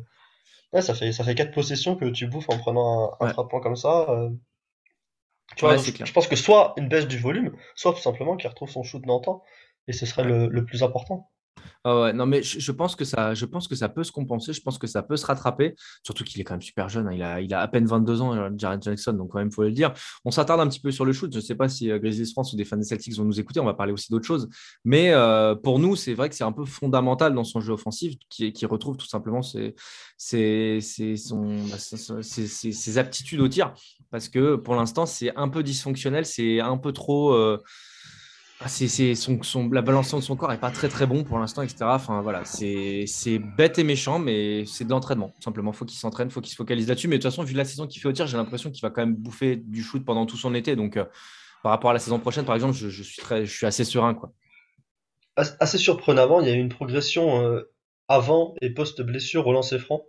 Ouais, 0.72 0.82
ça 0.82 0.96
fait, 0.96 1.12
ça 1.12 1.24
fait 1.24 1.36
4 1.36 1.52
possessions 1.54 1.96
que 1.96 2.06
tu 2.06 2.28
bouffes 2.28 2.50
en 2.50 2.58
prenant 2.58 3.04
un, 3.04 3.18
un 3.20 3.26
Ouais. 3.28 3.32
3 3.34 3.48
points 3.48 3.62
comme 3.62 3.76
ça. 3.76 4.06
euh. 4.10 4.30
Tu 5.56 5.66
vois, 5.66 5.76
clair. 5.78 6.08
je 6.08 6.14
pense 6.14 6.28
que 6.28 6.36
soit 6.36 6.74
une 6.78 6.88
baisse 6.88 7.08
du 7.08 7.18
volume, 7.20 7.56
soit 7.76 7.94
tout 7.94 8.00
simplement 8.00 8.36
qu'il 8.38 8.50
retrouve 8.50 8.70
son 8.72 8.82
shoot 8.82 9.04
d'antan. 9.06 9.44
Et 9.88 9.94
ce 9.94 10.06
serait 10.06 10.24
le, 10.24 10.66
plus 10.66 10.84
important. 10.84 11.30
Ah 11.86 12.02
ouais, 12.02 12.14
non, 12.14 12.26
mais 12.26 12.42
je, 12.44 12.72
pense 12.72 12.96
que 12.96 13.04
ça, 13.04 13.34
je 13.34 13.46
pense 13.46 13.68
que 13.68 13.76
ça 13.76 13.90
peut 13.90 14.06
se 14.06 14.12
compenser. 14.14 14.54
Je 14.54 14.62
pense 14.62 14.78
que 14.78 14.88
ça 14.88 15.04
peut 15.04 15.18
se 15.18 15.26
rattraper. 15.26 15.76
Surtout 16.04 16.24
qu'il 16.24 16.40
est 16.40 16.46
quand 16.46 16.54
même 16.54 16.62
super 16.62 16.88
jeune. 16.88 17.08
hein. 17.08 17.14
Il 17.14 17.22
a, 17.22 17.42
il 17.42 17.54
a 17.54 17.60
à 17.60 17.68
peine 17.68 17.86
22 17.86 18.22
ans, 18.22 18.34
euh, 18.34 18.50
Jared 18.58 18.82
Jackson. 18.82 19.12
Donc, 19.14 19.32
quand 19.32 19.40
même, 19.40 19.50
il 19.50 19.54
faut 19.54 19.64
le 19.64 19.72
dire. 19.72 19.94
On 20.24 20.32
s'attarde 20.32 20.62
un 20.62 20.68
petit 20.68 20.80
peu 20.80 20.92
sur 20.92 21.04
le 21.04 21.12
shoot. 21.12 21.30
Je 21.32 21.38
ne 21.38 21.44
sais 21.44 21.56
pas 21.56 21.68
si 21.68 21.92
euh, 21.92 22.00
Grizzlies 22.00 22.32
France 22.32 22.54
ou 22.54 22.56
des 22.56 22.64
fans 22.64 22.78
des 22.78 22.84
Celtics 22.84 23.14
vont 23.18 23.26
nous 23.26 23.40
écouter. 23.40 23.60
On 23.60 23.66
va 23.66 23.74
parler 23.74 23.92
aussi 23.92 24.10
d'autres 24.12 24.26
choses. 24.26 24.48
Mais 24.86 25.12
euh, 25.12 25.56
pour 25.56 25.80
nous, 25.80 25.98
c'est 25.98 26.14
vrai 26.14 26.30
que 26.30 26.36
c'est 26.36 26.46
un 26.46 26.54
peu 26.54 26.64
fondamental 26.64 27.36
dans 27.36 27.44
son 27.44 27.60
jeu 27.60 27.74
offensif 27.74 28.14
qui, 28.30 28.66
retrouve 28.66 28.96
tout 28.96 29.08
simplement 29.08 29.42
bah, 29.42 29.70
ses- 30.22 30.80
aptitudes 32.98 33.42
au 33.42 33.48
tir. 33.50 33.74
Parce 34.10 34.30
que 34.30 34.56
pour 34.56 34.76
l'instant, 34.76 35.06
c'est 35.06 35.36
un 35.36 35.50
peu 35.50 35.64
dysfonctionnel. 35.64 36.26
C'est 36.26 36.62
un 36.62 36.78
peu 36.78 36.94
trop. 36.94 37.34
euh, 37.34 37.62
c'est, 38.68 38.88
c'est 38.88 39.16
son, 39.16 39.42
son- 39.44 39.70
la 39.70 39.82
balance 39.82 40.14
de 40.14 40.20
son 40.22 40.36
corps 40.36 40.52
est 40.54 40.60
pas 40.60 40.72
très 40.72 40.90
très 40.90 41.06
bon 41.08 41.24
pour 41.24 41.40
l'instant, 41.40 41.62
etc. 41.62 41.96
Enfin 41.96 42.22
voilà, 42.22 42.46
c'est, 42.46 43.06
c'est 43.08 43.40
bête 43.40 43.80
et 43.80 43.84
méchant, 43.84 44.20
mais 44.20 44.66
c'est 44.66 44.86
de 44.86 44.90
l'entraînement. 44.90 45.34
Simplement, 45.44 45.74
faut 45.74 45.86
qu'il 45.86 45.98
s'entraîne, 45.98 46.30
faut 46.32 46.42
qu'il 46.42 46.52
se 46.52 46.56
focalise 46.56 46.88
là-dessus. 46.88 47.08
Mais 47.08 47.18
de 47.18 47.22
toute 47.24 47.32
façon, 47.32 47.44
vu 47.44 47.54
la 47.56 47.66
saison 47.66 47.88
qu'il 47.88 48.02
fait 48.02 48.08
au 48.10 48.12
tir, 48.14 48.28
j'ai 48.28 48.38
l'impression 48.38 48.72
qu'il 48.72 48.82
va 48.82 48.90
quand 48.90 49.02
même 49.02 49.16
bouffer 49.16 49.56
du 49.58 49.84
shoot 49.84 50.04
pendant 50.06 50.26
tout 50.26 50.38
son 50.38 50.54
été. 50.56 50.76
Donc, 50.76 50.98
euh, 50.98 51.06
par 51.64 51.72
rapport 51.72 51.92
à 51.92 51.94
la 51.94 52.00
saison 52.00 52.20
prochaine, 52.20 52.46
par 52.46 52.56
exemple, 52.56 52.74
je, 52.76 52.90
je 52.90 53.04
suis 53.04 53.22
très, 53.22 53.46
je 53.46 53.56
suis 53.56 53.66
assez 53.66 53.86
serein, 53.86 54.14
quoi. 54.14 54.34
As- 55.36 55.56
Assez 55.60 55.78
surprenamment, 55.78 56.42
il 56.42 56.48
y 56.48 56.52
a 56.52 56.56
eu 56.56 56.60
une 56.60 56.70
progression 56.70 57.40
euh, 57.46 57.72
avant 58.08 58.56
et 58.62 58.72
post-blessure 58.72 59.46
au 59.46 59.54
lancer 59.54 59.78
franc? 59.78 60.02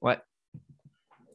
Ouais. 0.00 0.18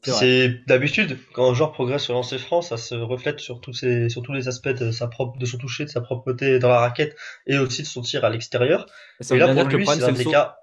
C'est 0.03 0.65
d'habitude, 0.67 1.17
quand 1.33 1.49
un 1.49 1.53
joueur 1.53 1.71
progresse 1.71 2.09
au 2.09 2.13
lancer 2.13 2.39
franc, 2.39 2.61
ça 2.61 2.77
se 2.77 2.95
reflète 2.95 3.39
sur 3.39 3.61
tous, 3.61 3.73
ses, 3.73 4.09
sur 4.09 4.23
tous 4.23 4.33
les 4.33 4.47
aspects 4.47 4.69
de, 4.69 4.91
sa 4.91 5.07
propre, 5.07 5.37
de 5.37 5.45
son 5.45 5.57
toucher, 5.57 5.85
de 5.85 5.89
sa 5.89 6.01
propreté 6.01 6.57
dans 6.57 6.69
la 6.69 6.79
raquette 6.79 7.15
et 7.45 7.57
aussi 7.57 7.83
de 7.83 7.87
son 7.87 8.01
tir 8.01 8.25
à 8.25 8.29
l'extérieur. 8.29 8.87
Et 9.29 9.37
là, 9.37 9.53
pour 9.53 9.63
lui, 9.65 9.85
c'est 9.85 10.03
un 10.03 10.11
des 10.11 10.25
cas, 10.25 10.57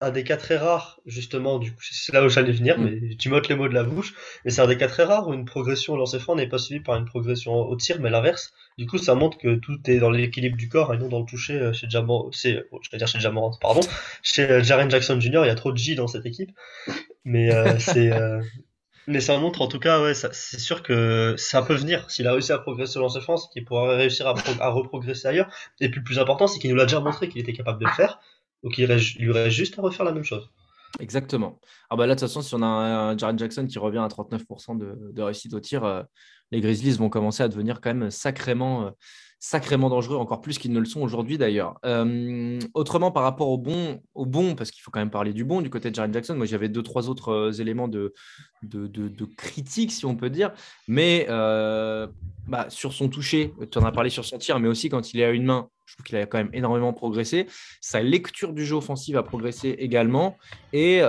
un 0.00 0.10
des 0.10 0.24
cas 0.24 0.36
très 0.36 0.56
rares, 0.56 1.00
justement, 1.06 1.60
du 1.60 1.70
coup, 1.70 1.80
c'est 1.80 2.12
là 2.12 2.24
où 2.24 2.28
j'allais 2.28 2.50
venir, 2.50 2.76
Mm. 2.76 2.84
mais 2.84 3.16
tu 3.16 3.28
m'ôtes 3.28 3.48
les 3.48 3.54
mots 3.54 3.68
de 3.68 3.74
la 3.74 3.84
bouche. 3.84 4.14
Mais 4.44 4.50
c'est 4.50 4.60
un 4.60 4.66
des 4.66 4.76
cas 4.76 4.88
très 4.88 5.04
rares 5.04 5.28
où 5.28 5.32
une 5.32 5.44
progression 5.44 5.92
au 5.92 5.96
lancer 5.96 6.18
franc 6.18 6.34
n'est 6.34 6.48
pas 6.48 6.58
suivie 6.58 6.82
par 6.82 6.96
une 6.96 7.04
progression 7.04 7.54
au 7.54 7.76
tir, 7.76 8.00
mais 8.00 8.10
l'inverse. 8.10 8.52
Du 8.78 8.86
coup, 8.86 8.98
ça 8.98 9.14
montre 9.14 9.38
que 9.38 9.54
tout 9.54 9.78
est 9.86 9.98
dans 9.98 10.10
l'équilibre 10.10 10.56
du 10.56 10.68
corps 10.68 10.92
et 10.92 10.98
non 10.98 11.08
dans 11.08 11.20
le 11.20 11.26
toucher 11.26 11.54
euh, 11.54 11.72
chez 11.72 11.88
Jamorant, 11.88 12.30
c'est, 12.32 12.64
oh, 12.72 12.80
je 12.82 12.90
vais 12.90 12.98
dire 12.98 13.06
chez 13.06 13.20
Jamorant, 13.20 13.52
pardon. 13.60 13.80
Chez 14.22 14.42
euh, 14.50 14.62
Jaren 14.62 14.90
Jackson 14.90 15.20
Jr., 15.20 15.42
il 15.44 15.46
y 15.46 15.50
a 15.50 15.54
trop 15.54 15.70
de 15.70 15.78
J 15.78 15.94
dans 15.94 16.08
cette 16.08 16.26
équipe. 16.26 16.50
Mais, 17.24 17.54
euh, 17.54 17.78
c'est, 17.78 18.10
euh, 18.12 18.40
mais 19.06 19.20
ça 19.20 19.38
montre 19.38 19.62
en 19.62 19.68
tout 19.68 19.78
cas, 19.78 20.02
ouais, 20.02 20.14
c'est 20.14 20.58
sûr 20.60 20.82
que 20.82 21.34
ça 21.36 21.62
peut 21.62 21.74
venir. 21.74 22.08
S'il 22.10 22.26
a 22.28 22.32
réussi 22.32 22.52
à 22.52 22.58
progresser 22.58 22.98
au 22.98 23.02
lancer 23.02 23.20
franc, 23.20 23.36
c'est 23.36 23.48
qu'il 23.52 23.64
pourra 23.64 23.96
réussir 23.96 24.26
à, 24.26 24.34
à 24.60 24.68
reprogresser 24.70 25.28
ailleurs. 25.28 25.52
Et 25.80 25.90
puis 25.90 26.00
le 26.00 26.04
plus 26.04 26.18
important, 26.18 26.46
c'est 26.46 26.58
qu'il 26.60 26.70
nous 26.70 26.76
l'a 26.76 26.84
déjà 26.86 27.00
montré 27.00 27.28
qu'il 27.28 27.40
était 27.40 27.52
capable 27.52 27.80
de 27.80 27.86
le 27.86 27.92
faire. 27.92 28.20
Donc 28.62 28.78
il, 28.78 28.84
reste- 28.86 29.16
il 29.16 29.24
lui 29.26 29.32
reste 29.32 29.56
juste 29.56 29.78
à 29.78 29.82
refaire 29.82 30.04
la 30.04 30.12
même 30.12 30.24
chose. 30.24 30.48
Exactement. 31.00 31.58
Ah 31.90 31.96
bah 31.96 32.06
là, 32.06 32.14
de 32.14 32.20
toute 32.20 32.28
façon, 32.28 32.42
si 32.42 32.54
on 32.54 32.62
a 32.62 32.66
un, 32.66 33.16
Jaren 33.16 33.38
Jackson 33.38 33.66
qui 33.66 33.78
revient 33.78 33.98
à 33.98 34.08
39% 34.08 34.76
de, 34.76 34.96
de 35.12 35.22
réussite 35.22 35.54
au 35.54 35.60
tir, 35.60 35.84
euh, 35.84 36.02
les 36.50 36.60
Grizzlies 36.60 36.92
vont 36.98 37.08
commencer 37.08 37.42
à 37.42 37.48
devenir 37.48 37.80
quand 37.80 37.94
même 37.94 38.10
sacrément, 38.10 38.86
euh, 38.86 38.90
sacrément 39.42 39.90
dangereux, 39.90 40.18
encore 40.18 40.40
plus 40.40 40.56
qu'ils 40.56 40.72
ne 40.72 40.78
le 40.78 40.84
sont 40.84 41.00
aujourd'hui 41.00 41.36
d'ailleurs. 41.36 41.80
Euh, 41.84 42.60
autrement, 42.74 43.10
par 43.10 43.24
rapport 43.24 43.48
au 43.48 43.58
bon, 43.58 44.00
au 44.14 44.24
bon, 44.24 44.54
parce 44.54 44.70
qu'il 44.70 44.82
faut 44.82 44.92
quand 44.92 45.00
même 45.00 45.10
parler 45.10 45.32
du 45.32 45.44
bon 45.44 45.60
du 45.60 45.68
côté 45.68 45.90
de 45.90 45.96
Jaren 45.96 46.14
Jackson, 46.14 46.36
moi 46.36 46.46
j'avais 46.46 46.68
deux, 46.68 46.84
trois 46.84 47.08
autres 47.08 47.32
euh, 47.32 47.52
éléments 47.52 47.88
de, 47.88 48.14
de, 48.62 48.86
de, 48.86 49.24
critique, 49.36 49.90
si 49.90 50.06
on 50.06 50.14
peut 50.14 50.30
dire, 50.30 50.52
mais 50.86 51.26
euh, 51.28 52.06
bah, 52.46 52.66
sur 52.68 52.92
son 52.92 53.08
toucher, 53.08 53.52
tu 53.68 53.78
en 53.78 53.84
as 53.84 53.90
parlé 53.90 54.10
sur 54.10 54.24
son 54.24 54.38
tir, 54.38 54.60
mais 54.60 54.68
aussi 54.68 54.88
quand 54.88 55.12
il 55.12 55.18
est 55.18 55.24
à 55.24 55.30
une 55.30 55.44
main, 55.44 55.68
je 55.86 55.96
trouve 55.96 56.06
qu'il 56.06 56.16
a 56.18 56.26
quand 56.26 56.38
même 56.38 56.50
énormément 56.52 56.92
progressé. 56.92 57.48
Sa 57.80 58.00
lecture 58.00 58.52
du 58.52 58.64
jeu 58.64 58.76
offensif 58.76 59.16
a 59.16 59.24
progressé 59.24 59.70
également. 59.70 60.38
Et 60.72 61.00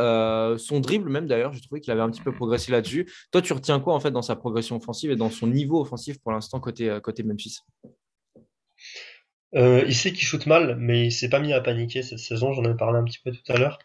son 0.58 0.80
dribble, 0.82 1.10
même 1.10 1.28
d'ailleurs, 1.28 1.54
j'ai 1.54 1.62
trouvé 1.62 1.80
qu'il 1.80 1.94
avait 1.94 2.02
un 2.02 2.10
petit 2.10 2.22
peu 2.22 2.34
progressé 2.34 2.72
là-dessus. 2.72 3.10
Toi, 3.32 3.42
tu 3.42 3.54
retiens 3.54 3.80
quoi 3.80 3.94
en 3.94 4.02
fait 4.02 4.12
dans 4.12 4.24
sa 4.24 4.36
progression 4.36 4.76
offensive 4.76 5.12
et 5.12 5.16
dans 5.16 5.30
son 5.30 5.48
niveau 5.48 5.80
offensif 5.80 6.20
pour 6.20 6.34
l'instant 6.34 6.60
côté, 6.60 6.98
côté 7.02 7.24
Memphis? 7.24 7.60
Euh, 9.56 9.84
il 9.88 9.96
sait 9.96 10.12
qu'il 10.12 10.26
shoot 10.26 10.46
mal, 10.48 10.76
mais 10.80 11.08
il 11.08 11.12
s'est 11.12 11.30
pas 11.30 11.40
mis 11.40 11.54
à 11.54 11.62
paniquer 11.62 12.02
cette 12.04 12.20
saison, 12.20 12.54
j'en 12.54 12.64
ai 12.64 12.76
parlé 12.76 13.00
un 13.00 13.04
petit 13.04 13.20
peu 13.24 13.32
tout 13.32 13.52
à 13.52 13.58
l'heure. 13.58 13.80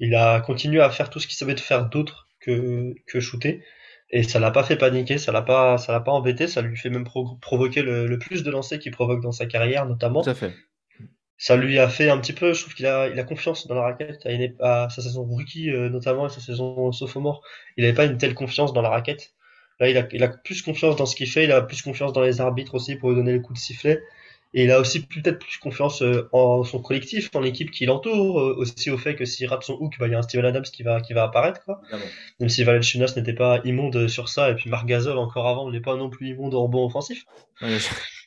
Il 0.00 0.14
a 0.14 0.40
continué 0.40 0.80
à 0.82 0.90
faire 0.90 1.10
tout 1.10 1.20
ce 1.20 1.26
qu'il 1.28 1.36
savait 1.36 1.54
de 1.54 1.60
faire 1.60 1.88
d'autre 1.88 2.28
que, 2.40 2.94
que 3.06 3.20
shooter. 3.20 3.62
Et 4.10 4.22
ça 4.24 4.40
l'a 4.40 4.50
pas 4.52 4.64
fait 4.64 4.76
paniquer, 4.76 5.18
ça 5.18 5.32
l'a 5.32 5.42
pas, 5.42 5.78
ça 5.78 5.92
l'a 5.92 6.00
pas 6.00 6.12
embêté, 6.12 6.48
ça 6.48 6.62
lui 6.62 6.76
fait 6.76 6.90
même 6.90 7.04
pro- 7.04 7.36
provoquer 7.42 7.82
le, 7.82 8.06
le 8.06 8.18
plus 8.18 8.42
de 8.44 8.50
lancers 8.50 8.78
qu'il 8.78 8.92
provoque 8.92 9.22
dans 9.22 9.32
sa 9.32 9.46
carrière, 9.46 9.86
notamment. 9.86 10.22
Tout 10.22 10.30
à 10.30 10.34
fait. 10.34 10.54
Ça 11.36 11.56
lui 11.56 11.78
a 11.78 11.88
fait 11.88 12.10
un 12.10 12.18
petit 12.18 12.32
peu, 12.32 12.52
je 12.54 12.60
trouve 12.62 12.74
qu'il 12.74 12.86
a, 12.86 13.08
il 13.08 13.18
a 13.18 13.24
confiance 13.24 13.66
dans 13.66 13.74
la 13.74 13.82
raquette, 13.82 14.24
à, 14.26 14.32
une- 14.32 14.54
à 14.60 14.88
sa 14.90 15.02
saison 15.02 15.24
rookie 15.24 15.70
euh, 15.70 15.88
notamment 15.88 16.26
et 16.26 16.30
sa 16.30 16.40
saison 16.40 16.92
sophomore. 16.92 17.42
Il 17.76 17.84
n'avait 17.84 17.94
pas 17.94 18.04
une 18.06 18.18
telle 18.18 18.34
confiance 18.34 18.72
dans 18.72 18.82
la 18.82 18.88
raquette. 18.90 19.34
Là, 19.80 19.88
il 19.90 19.98
a, 19.98 20.06
il 20.12 20.22
a 20.22 20.28
plus 20.28 20.62
confiance 20.62 20.96
dans 20.96 21.06
ce 21.06 21.16
qu'il 21.16 21.28
fait, 21.28 21.44
il 21.44 21.52
a 21.52 21.60
plus 21.62 21.82
confiance 21.82 22.12
dans 22.12 22.22
les 22.22 22.40
arbitres 22.40 22.74
aussi 22.74 22.96
pour 22.96 23.10
lui 23.10 23.16
donner 23.16 23.32
le 23.32 23.40
coup 23.40 23.52
de 23.52 23.58
sifflet. 23.58 24.00
Et 24.54 24.64
il 24.64 24.70
a 24.70 24.80
aussi 24.80 25.04
peut-être 25.04 25.38
plus 25.38 25.58
confiance 25.58 26.02
euh, 26.02 26.28
en 26.32 26.64
son 26.64 26.80
collectif, 26.80 27.28
en 27.34 27.40
l'équipe 27.40 27.70
qui 27.70 27.86
l'entoure, 27.86 28.40
euh, 28.40 28.54
aussi 28.56 28.90
au 28.90 28.98
fait 28.98 29.14
que 29.16 29.24
s'il 29.24 29.46
rate 29.48 29.64
son 29.64 29.74
hook, 29.74 29.96
bah, 29.98 30.06
il 30.06 30.12
y 30.12 30.14
a 30.14 30.18
un 30.18 30.22
Steven 30.22 30.46
Adams 30.46 30.62
qui 30.62 30.82
va, 30.82 31.00
qui 31.00 31.12
va 31.12 31.24
apparaître. 31.24 31.62
Quoi. 31.64 31.80
Même 32.40 32.48
si 32.48 32.64
Valanciunas 32.64 33.14
n'était 33.16 33.34
pas 33.34 33.60
immonde 33.64 34.08
sur 34.08 34.28
ça, 34.28 34.50
et 34.50 34.54
puis 34.54 34.70
Marc 34.70 34.86
Gasol 34.86 35.18
encore 35.18 35.48
avant 35.48 35.70
n'est 35.70 35.80
pas 35.80 35.96
non 35.96 36.08
plus 36.08 36.30
immonde 36.30 36.54
au 36.54 36.62
rebond 36.62 36.86
offensif. 36.86 37.24
Ouais, 37.60 37.78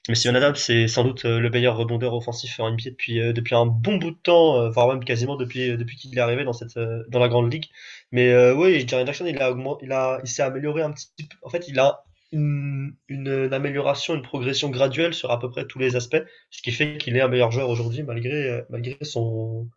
Mais 0.08 0.16
Steven 0.16 0.36
Adams, 0.38 0.56
c'est 0.56 0.88
sans 0.88 1.04
doute 1.04 1.26
euh, 1.26 1.40
le 1.40 1.50
meilleur 1.50 1.76
rebondeur 1.76 2.14
offensif 2.14 2.60
en 2.60 2.72
NBA 2.72 2.92
depuis, 2.92 3.20
euh, 3.20 3.34
depuis 3.34 3.56
un 3.56 3.66
bon 3.66 3.98
bout 3.98 4.12
de 4.12 4.18
temps, 4.22 4.62
euh, 4.62 4.70
voire 4.70 4.88
même 4.88 5.04
quasiment 5.04 5.36
depuis, 5.36 5.76
depuis 5.76 5.98
qu'il 5.98 6.18
est 6.18 6.22
arrivé 6.22 6.46
dans, 6.46 6.54
cette, 6.54 6.78
euh, 6.78 7.04
dans 7.10 7.20
la 7.20 7.28
grande 7.28 7.52
ligue. 7.52 7.66
Mais 8.12 8.52
oui, 8.52 8.88
Jaren 8.88 9.06
Jackson, 9.06 9.26
il, 9.26 9.38
a 9.42 9.54
il, 9.82 9.92
a, 9.92 10.20
il 10.24 10.30
s'est 10.30 10.42
amélioré 10.42 10.82
un 10.82 10.92
petit 10.92 11.10
peu. 11.18 11.36
En 11.42 11.50
fait, 11.50 11.68
il 11.68 11.78
a 11.78 12.06
une, 12.32 12.96
une, 13.08 13.28
une 13.28 13.54
amélioration, 13.54 14.16
une 14.16 14.22
progression 14.22 14.70
graduelle 14.70 15.14
sur 15.14 15.32
à 15.32 15.40
peu 15.40 15.50
près 15.50 15.66
tous 15.68 15.80
les 15.80 15.96
aspects, 15.96 16.18
ce 16.52 16.62
qui 16.62 16.72
fait 16.72 16.98
qu'il 16.98 17.16
est 17.18 17.22
un 17.22 17.28
meilleur 17.28 17.52
joueur 17.52 17.70
aujourd'hui 17.70 18.04
malgré, 18.04 18.50
euh, 18.50 18.62
malgré 18.70 18.98
son, 19.04 19.70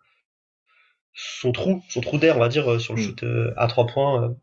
son 1.15 1.53
trou, 1.53 1.83
son 1.89 2.01
trou 2.01 2.19
d'air, 2.19 2.37
on 2.37 2.41
va 2.41 2.49
dire, 2.49 2.71
euh, 2.71 2.79
sur 2.79 2.95
le 2.95 2.99
Mm. 2.99 3.01
shoot 3.01 3.23
euh, 3.25 3.53
à 3.57 3.67
trois 3.67 3.87
points, 3.87 4.35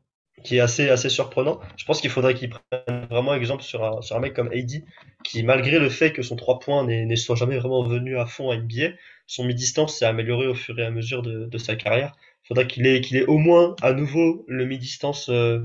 qui 0.43 0.57
est 0.57 0.59
assez, 0.59 0.89
assez 0.89 1.09
surprenant. 1.09 1.59
Je 1.77 1.85
pense 1.85 2.01
qu'il 2.01 2.09
faudrait 2.11 2.35
qu'il 2.35 2.49
prenne 2.49 3.05
vraiment 3.09 3.33
exemple 3.33 3.63
sur 3.63 3.83
un, 3.83 4.01
sur 4.01 4.15
un 4.15 4.19
mec 4.19 4.33
comme 4.33 4.51
AD, 4.51 4.83
qui, 5.23 5.43
malgré 5.43 5.79
le 5.79 5.89
fait 5.89 6.13
que 6.13 6.21
son 6.21 6.35
3 6.35 6.59
points 6.59 6.83
ne 6.85 7.15
soit 7.15 7.35
jamais 7.35 7.57
vraiment 7.57 7.83
venu 7.83 8.17
à 8.17 8.25
fond 8.25 8.51
à 8.51 8.55
NBA, 8.57 8.89
son 9.25 9.45
mi-distance 9.45 9.97
s'est 9.97 10.05
amélioré 10.05 10.47
au 10.47 10.53
fur 10.55 10.77
et 10.79 10.85
à 10.85 10.91
mesure 10.91 11.21
de, 11.23 11.45
de 11.45 11.57
sa 11.57 11.75
carrière. 11.75 12.15
Il 12.45 12.47
faudrait 12.49 12.67
qu'il 12.67 12.85
ait, 12.87 13.01
qu'il 13.01 13.17
ait 13.17 13.25
au 13.25 13.37
moins 13.37 13.75
à 13.81 13.93
nouveau 13.93 14.45
le 14.47 14.65
mi-distance, 14.65 15.29
euh, 15.29 15.59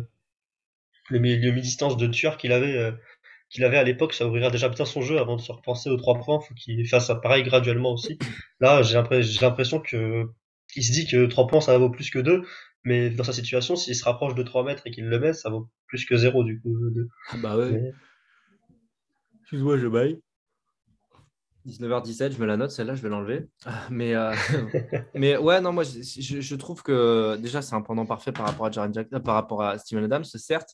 le, 1.12 1.18
le 1.18 1.52
mi-distance 1.52 1.96
de 1.96 2.06
tueur 2.06 2.36
qu'il 2.36 2.52
avait, 2.52 2.76
euh, 2.76 2.92
qu'il 3.50 3.64
avait 3.64 3.78
à 3.78 3.84
l'époque. 3.84 4.14
Ça 4.14 4.26
ouvrira 4.26 4.50
déjà 4.50 4.68
bien 4.68 4.84
son 4.84 5.02
jeu 5.02 5.18
avant 5.18 5.36
de 5.36 5.40
se 5.40 5.52
repenser 5.52 5.90
aux 5.90 5.96
3 5.96 6.18
points. 6.20 6.40
Faut 6.40 6.54
qu'il 6.54 6.86
fasse 6.88 7.06
ça 7.08 7.14
pareil 7.16 7.42
graduellement 7.44 7.92
aussi. 7.92 8.18
Là, 8.60 8.82
j'ai 8.82 8.94
l'impression, 8.94 9.80
que, 9.80 10.24
il 10.76 10.82
se 10.82 10.92
dit 10.92 11.06
que 11.06 11.26
3 11.26 11.46
points 11.46 11.60
ça 11.60 11.76
vaut 11.78 11.90
plus 11.90 12.10
que 12.10 12.18
2. 12.18 12.42
Mais 12.84 13.10
dans 13.10 13.22
sa 13.24 13.32
situation, 13.32 13.76
s'il 13.76 13.94
se 13.94 14.04
rapproche 14.04 14.34
de 14.34 14.42
3 14.42 14.64
mètres 14.64 14.82
et 14.86 14.90
qu'il 14.90 15.04
le 15.04 15.18
met, 15.20 15.32
ça 15.34 15.50
vaut 15.50 15.68
plus 15.86 16.04
que 16.04 16.16
0 16.16 16.42
du 16.44 16.60
coup. 16.60 16.76
de- 16.90 17.08
Ah 17.30 17.36
bah 17.42 17.56
ouais. 17.56 17.70
Mais- 17.70 17.92
Excuse-moi, 19.42 19.78
je 19.78 19.86
baille. 19.86 20.18
19h17, 21.66 22.32
je 22.32 22.38
me 22.38 22.46
la 22.46 22.56
note, 22.56 22.70
celle-là, 22.70 22.94
je 22.94 23.02
vais 23.02 23.08
l'enlever. 23.08 23.48
Mais, 23.90 24.14
euh, 24.14 24.34
mais 25.14 25.36
ouais, 25.36 25.60
non, 25.60 25.72
moi, 25.72 25.84
je, 25.84 26.40
je, 26.40 26.54
trouve 26.56 26.82
que 26.82 27.36
déjà, 27.36 27.62
c'est 27.62 27.74
un 27.74 27.82
pendant 27.82 28.04
parfait 28.04 28.32
par 28.32 28.46
rapport 28.46 28.66
à 28.66 28.70
Jaren 28.70 28.92
Jackson, 28.92 29.20
par 29.20 29.34
rapport 29.34 29.62
à 29.62 29.78
Steven 29.78 30.04
Adams, 30.04 30.24
certes. 30.24 30.70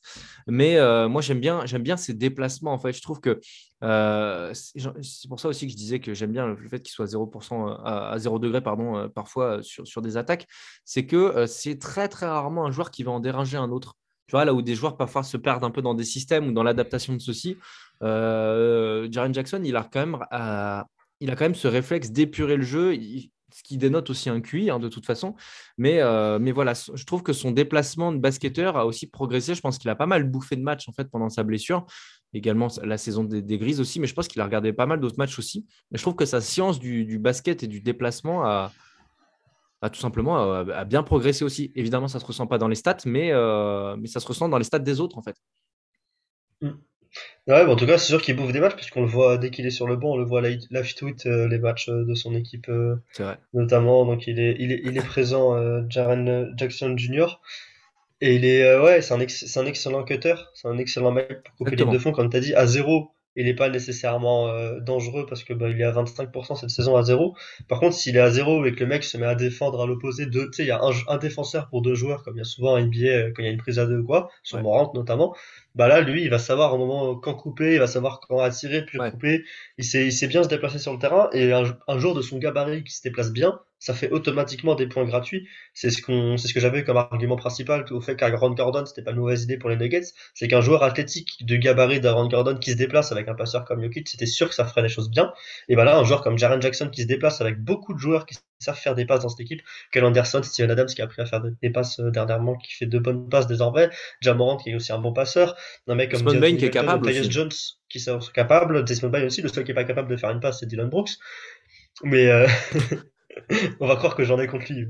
Mais 0.47 0.78
euh, 0.78 1.09
moi, 1.09 1.20
j'aime 1.20 1.41
bien, 1.41 1.66
j'aime 1.66 1.82
bien 1.82 1.97
ses 1.97 2.14
déplacements. 2.14 2.72
En 2.72 2.78
fait, 2.78 2.93
je 2.93 3.03
trouve 3.03 3.20
que 3.20 3.39
euh, 3.84 4.53
c'est 4.55 5.28
pour 5.28 5.41
ça 5.41 5.49
aussi 5.49 5.66
que 5.66 5.72
je 5.72 5.76
disais 5.76 6.01
que 6.01 6.14
j'aime 6.14 6.32
bien 6.32 6.47
le 6.47 6.68
fait 6.68 6.80
qu'il 6.80 6.93
soit 6.93 7.07
0% 7.07 7.80
à, 7.84 8.11
à 8.11 8.18
0 8.18 8.39
degré, 8.39 8.62
pardon, 8.62 9.09
parfois 9.11 9.62
sur, 9.62 9.86
sur 9.86 10.01
des 10.01 10.16
attaques. 10.16 10.47
C'est 10.84 11.07
que 11.07 11.47
c'est 11.47 11.78
très, 11.78 12.09
très 12.09 12.26
rarement 12.26 12.66
un 12.66 12.70
joueur 12.70 12.91
qui 12.91 13.03
va 13.03 13.12
en 13.12 13.20
déranger 13.20 13.59
un 13.59 13.70
autre. 13.70 13.95
Tu 14.28 14.32
vois, 14.32 14.45
là 14.45 14.53
où 14.53 14.61
des 14.61 14.74
joueurs 14.74 14.99
parfois 14.99 15.22
se 15.22 15.39
perdent 15.39 15.64
un 15.64 15.70
peu 15.70 15.80
dans 15.80 15.95
des 15.95 16.05
systèmes 16.05 16.49
ou 16.49 16.53
dans 16.53 16.62
l'adaptation 16.62 17.14
de 17.14 17.18
ceux-ci, 17.18 17.57
euh, 18.03 19.09
Jaren 19.11 19.35
Jackson, 19.35 19.63
il 19.65 19.77
a, 19.77 19.83
quand 19.83 20.01
même, 20.01 20.19
euh, 20.33 20.83
il 21.21 21.31
a 21.31 21.37
quand 21.37 21.45
même 21.45 21.55
ce 21.55 21.69
réflexe 21.69 22.11
d'épurer 22.11 22.57
le 22.57 22.63
jeu, 22.63 22.95
ce 22.95 23.63
qui 23.63 23.79
dénote 23.79 24.11
aussi 24.11 24.29
un 24.29 24.41
QI 24.41 24.71
hein, 24.71 24.79
de 24.79 24.89
toute 24.89 25.07
façon. 25.07 25.35
Mais, 25.77 26.01
euh, 26.01 26.39
mais 26.39 26.53
voilà, 26.53 26.75
je 26.75 27.05
trouve 27.05 27.23
que 27.23 27.33
son 27.33 27.51
déplacement 27.51 28.13
de 28.13 28.19
basketteur 28.19 28.77
a 28.77 28.87
aussi 28.87 29.07
progressé. 29.07 29.55
Je 29.55 29.61
pense 29.61 29.79
qu'il 29.79 29.91
a 29.91 29.97
pas 29.97 30.07
mal 30.07 30.25
bouffé 30.25 30.57
de 30.57 30.63
matchs 30.63 30.89
en 30.89 30.93
fait, 30.93 31.11
pendant 31.11 31.29
sa 31.29 31.43
blessure. 31.43 31.87
Également 32.35 32.69
la 32.83 32.99
saison 32.99 33.25
des, 33.25 33.59
Grises 33.59 33.81
aussi, 33.81 34.01
mais 34.01 34.07
je 34.07 34.15
pense 34.15 34.29
qu'il 34.29 34.41
a 34.43 34.45
regardé 34.45 34.73
pas 34.75 34.85
mal 34.85 35.01
d'autres 35.01 35.19
matchs 35.19 35.39
aussi. 35.39 35.67
Mais 35.91 35.99
je 35.99 36.03
trouve 36.03 36.15
que 36.15 36.27
sa 36.27 36.43
science 36.43 36.79
du, 36.79 37.19
basket 37.19 37.63
et 37.63 37.67
du 37.67 37.81
déplacement 37.81 38.45
a, 38.45 38.71
tout 39.91 39.99
simplement 39.99 40.37
a, 40.37 40.85
bien 40.85 41.03
progressé 41.03 41.43
aussi. 41.43 41.73
Évidemment, 41.75 42.07
ça 42.07 42.19
ne 42.19 42.21
se 42.21 42.27
ressent 42.27 42.47
pas 42.47 42.59
dans 42.59 42.69
les 42.69 42.75
stats, 42.75 42.99
mais, 43.07 43.33
mais 43.97 44.09
ça 44.09 44.21
se 44.21 44.27
ressent 44.27 44.51
dans 44.51 44.59
les 44.59 44.65
stats 44.65 44.79
des 44.79 45.01
autres, 45.01 45.17
en 45.17 45.23
fait. 45.23 45.37
Mm. 46.61 46.73
Ouais, 47.47 47.65
en 47.65 47.77
tout 47.77 47.87
cas, 47.87 47.97
c'est 47.99 48.07
sûr 48.07 48.21
qu'il 48.21 48.37
bouffe 48.37 48.53
des 48.53 48.61
matchs, 48.61 48.77
puisqu'on 48.77 49.01
le 49.01 49.09
voit 49.09 49.39
dès 49.39 49.51
qu'il 49.51 49.67
est 49.67 49.71
sur 49.71 49.87
le 49.87 49.97
banc, 49.97 50.13
on 50.13 50.17
le 50.17 50.25
voit 50.25 50.43
live 50.43 50.95
tweet 50.95 51.27
euh, 51.27 51.49
les 51.49 51.59
matchs 51.59 51.89
euh, 51.89 52.05
de 52.05 52.15
son 52.15 52.35
équipe, 52.35 52.71
notamment. 53.55 54.05
Donc, 54.05 54.27
il 54.27 54.39
est, 54.39 54.57
il 54.59 54.73
est, 54.73 54.81
il 54.85 54.97
est 54.99 55.07
présent, 55.07 55.57
Jaren 55.89 56.53
Jackson 56.57 56.97
Jr. 56.97 57.41
Et 58.21 58.35
il 58.35 58.45
est, 58.45 58.79
ouais, 58.79 59.01
c'est 59.01 59.15
un, 59.15 59.19
un, 59.21 59.67
excellent 59.67 60.03
cutter, 60.03 60.35
c'est 60.55 60.69
un 60.69 60.77
excellent 60.79 61.13
mec 61.13 61.45
pour 61.45 61.55
couper 61.55 61.77
les 61.77 61.85
de 61.85 61.99
fond, 61.99 62.13
comme 62.13 62.29
tu 62.31 62.37
as 62.37 62.41
dit, 62.41 62.55
à 62.55 62.67
zéro 62.67 63.13
il 63.39 63.45
n'est 63.45 63.55
pas 63.55 63.68
nécessairement 63.68 64.49
euh, 64.49 64.80
dangereux 64.80 65.24
parce 65.24 65.45
que 65.45 65.53
bah, 65.53 65.68
il 65.70 65.80
est 65.80 65.84
à 65.84 65.93
25% 65.93 66.57
cette 66.57 66.70
saison 66.70 66.97
à 66.97 67.05
zéro. 67.05 67.36
Par 67.68 67.78
contre, 67.78 67.95
s'il 67.95 68.16
est 68.16 68.20
à 68.20 68.30
zéro 68.30 68.66
et 68.66 68.74
que 68.74 68.80
le 68.80 68.86
mec 68.86 69.05
se 69.05 69.16
met 69.16 69.26
à 69.26 69.36
défendre 69.36 69.80
à 69.80 69.86
l'opposé 69.86 70.26
de, 70.26 70.47
tu 70.47 70.53
sais, 70.53 70.64
il 70.64 70.66
y 70.66 70.72
a 70.72 70.80
un, 70.82 71.18
défenseur 71.18 71.68
pour 71.68 71.80
deux 71.80 71.95
joueurs, 71.95 72.24
comme 72.24 72.34
il 72.34 72.39
y 72.39 72.41
a 72.41 72.45
souvent 72.45 72.72
en 72.72 72.80
NBA 72.80 73.07
euh, 73.07 73.32
quand 73.34 73.43
il 73.43 73.47
y 73.47 73.49
a 73.49 73.53
une 73.53 73.59
prise 73.59 73.78
à 73.78 73.86
deux 73.86 74.01
ou 74.01 74.05
quoi, 74.05 74.28
sur 74.43 74.61
Morant 74.61 74.91
notamment, 74.93 75.36
bah 75.76 75.86
là, 75.86 76.01
lui, 76.01 76.22
il 76.22 76.30
va 76.30 76.41
savoir 76.41 76.74
au 76.74 76.78
moment 76.78 77.14
quand 77.14 77.34
couper, 77.34 77.74
il 77.74 77.78
va 77.78 77.86
savoir 77.86 78.18
quand 78.20 78.41
attirer, 78.41 78.84
puis 78.84 78.99
couper. 78.99 79.45
Il 79.78 79.84
sait, 79.84 80.05
il 80.05 80.12
sait 80.12 80.26
bien 80.26 80.43
se 80.43 80.49
déplacer 80.49 80.80
sur 80.80 80.93
le 80.93 80.99
terrain 80.99 81.30
et 81.32 81.53
un, 81.53 81.62
un 81.86 81.99
jour 81.99 82.14
de 82.16 82.22
son 82.22 82.39
gabarit 82.39 82.82
qui 82.82 82.93
se 82.93 83.03
déplace 83.03 83.30
bien, 83.30 83.61
ça 83.79 83.95
fait 83.95 84.11
automatiquement 84.11 84.74
des 84.74 84.87
points 84.87 85.05
gratuits. 85.05 85.49
C'est 85.72 85.91
ce 85.91 86.03
qu'on, 86.03 86.37
c'est 86.37 86.49
ce 86.49 86.55
que 86.55 86.61
j'avais 86.61 86.85
comme 86.85 86.97
argument 86.97 87.37
principal 87.37 87.85
au 87.91 88.01
fait 88.01 88.16
qu'Aaron 88.16 88.51
Gordon, 88.51 88.85
c'était 88.87 89.03
pas 89.03 89.12
une 89.12 89.18
mauvaise 89.18 89.45
idée 89.45 89.57
pour 89.57 89.70
les 89.70 89.76
Nuggets. 89.76 90.12
C'est 90.35 90.49
qu'un 90.49 90.61
joueur 90.61 90.83
athlétique 90.83 91.45
de 91.45 91.57
gabarit 91.57 92.01
d'Aaron 92.01 92.29
Gordon 92.29 92.57
qui 92.57 92.72
se 92.72 92.76
déplace 92.76 93.12
avec 93.12 93.29
un 93.29 93.35
passeur 93.35 93.64
comme 93.64 93.83
Jokic, 93.83 94.09
c'était 94.09 94.26
sûr 94.26 94.49
que 94.49 94.55
ça 94.55 94.64
ferait 94.64 94.83
des 94.83 94.89
choses 94.89 95.11
bien. 95.11 95.33
Et 95.68 95.76
bah 95.76 95.85
là, 95.85 95.99
un 95.99 96.05
joueur 96.05 96.22
comme 96.22 96.39
Jaren 96.39 96.61
Jackson 96.61 96.89
qui 96.91 97.03
se 97.03 97.07
déplace 97.07 97.41
avec 97.41 97.62
beaucoup 97.62 97.95
de 97.95 97.99
joueurs 97.99 98.26
qui 98.26 98.37
savent 98.59 98.76
faire 98.76 98.97
des 98.97 99.07
passes 99.07 99.22
dans 99.22 99.29
cette 99.29 99.41
équipe. 99.41 99.62
Kel 99.93 100.05
Anderson, 100.05 100.43
Steven 100.43 100.70
Adams 100.70 100.87
qui 100.89 101.01
a 101.01 101.05
appris 101.05 101.22
à 101.22 101.26
faire 101.26 101.41
des 101.41 101.70
passes 101.70 102.01
euh, 102.01 102.11
dernièrement, 102.11 102.57
qui 102.57 102.74
fait 102.74 102.87
de 102.87 102.99
bonnes 102.99 103.29
passes 103.29 103.47
désormais. 103.47 103.89
Jamorant 104.20 104.57
qui 104.57 104.70
est 104.70 104.74
aussi 104.74 104.93
un 104.93 104.99
bon 104.99 105.12
passeur. 105.12 105.57
Un 105.87 105.95
mec 105.95 106.11
comme 106.11 106.39
Bain 106.41 106.57
qui 106.57 106.64
est 106.64 106.70
capable. 106.70 107.09
Jones 107.31 107.51
qui 107.89 107.99
est 107.99 108.33
capable. 108.33 108.85
Desmond 108.85 109.11
Bain 109.11 109.24
aussi. 109.24 109.43
Le 109.43 109.49
seul 109.49 109.62
qui 109.62 109.70
est 109.70 109.74
pas 109.74 109.85
capable 109.85 110.11
de 110.11 110.16
faire 110.16 110.31
une 110.31 110.41
passe, 110.41 110.61
c'est 110.61 110.66
Dylan 110.66 110.89
Brooks. 110.89 111.11
Mais 112.03 112.26
euh... 112.26 112.49
on 113.81 113.87
va 113.87 113.97
croire 113.97 114.14
que 114.14 114.24
j'en 114.24 114.39
ai 114.41 114.47
contre 114.47 114.72
lui. 114.72 114.87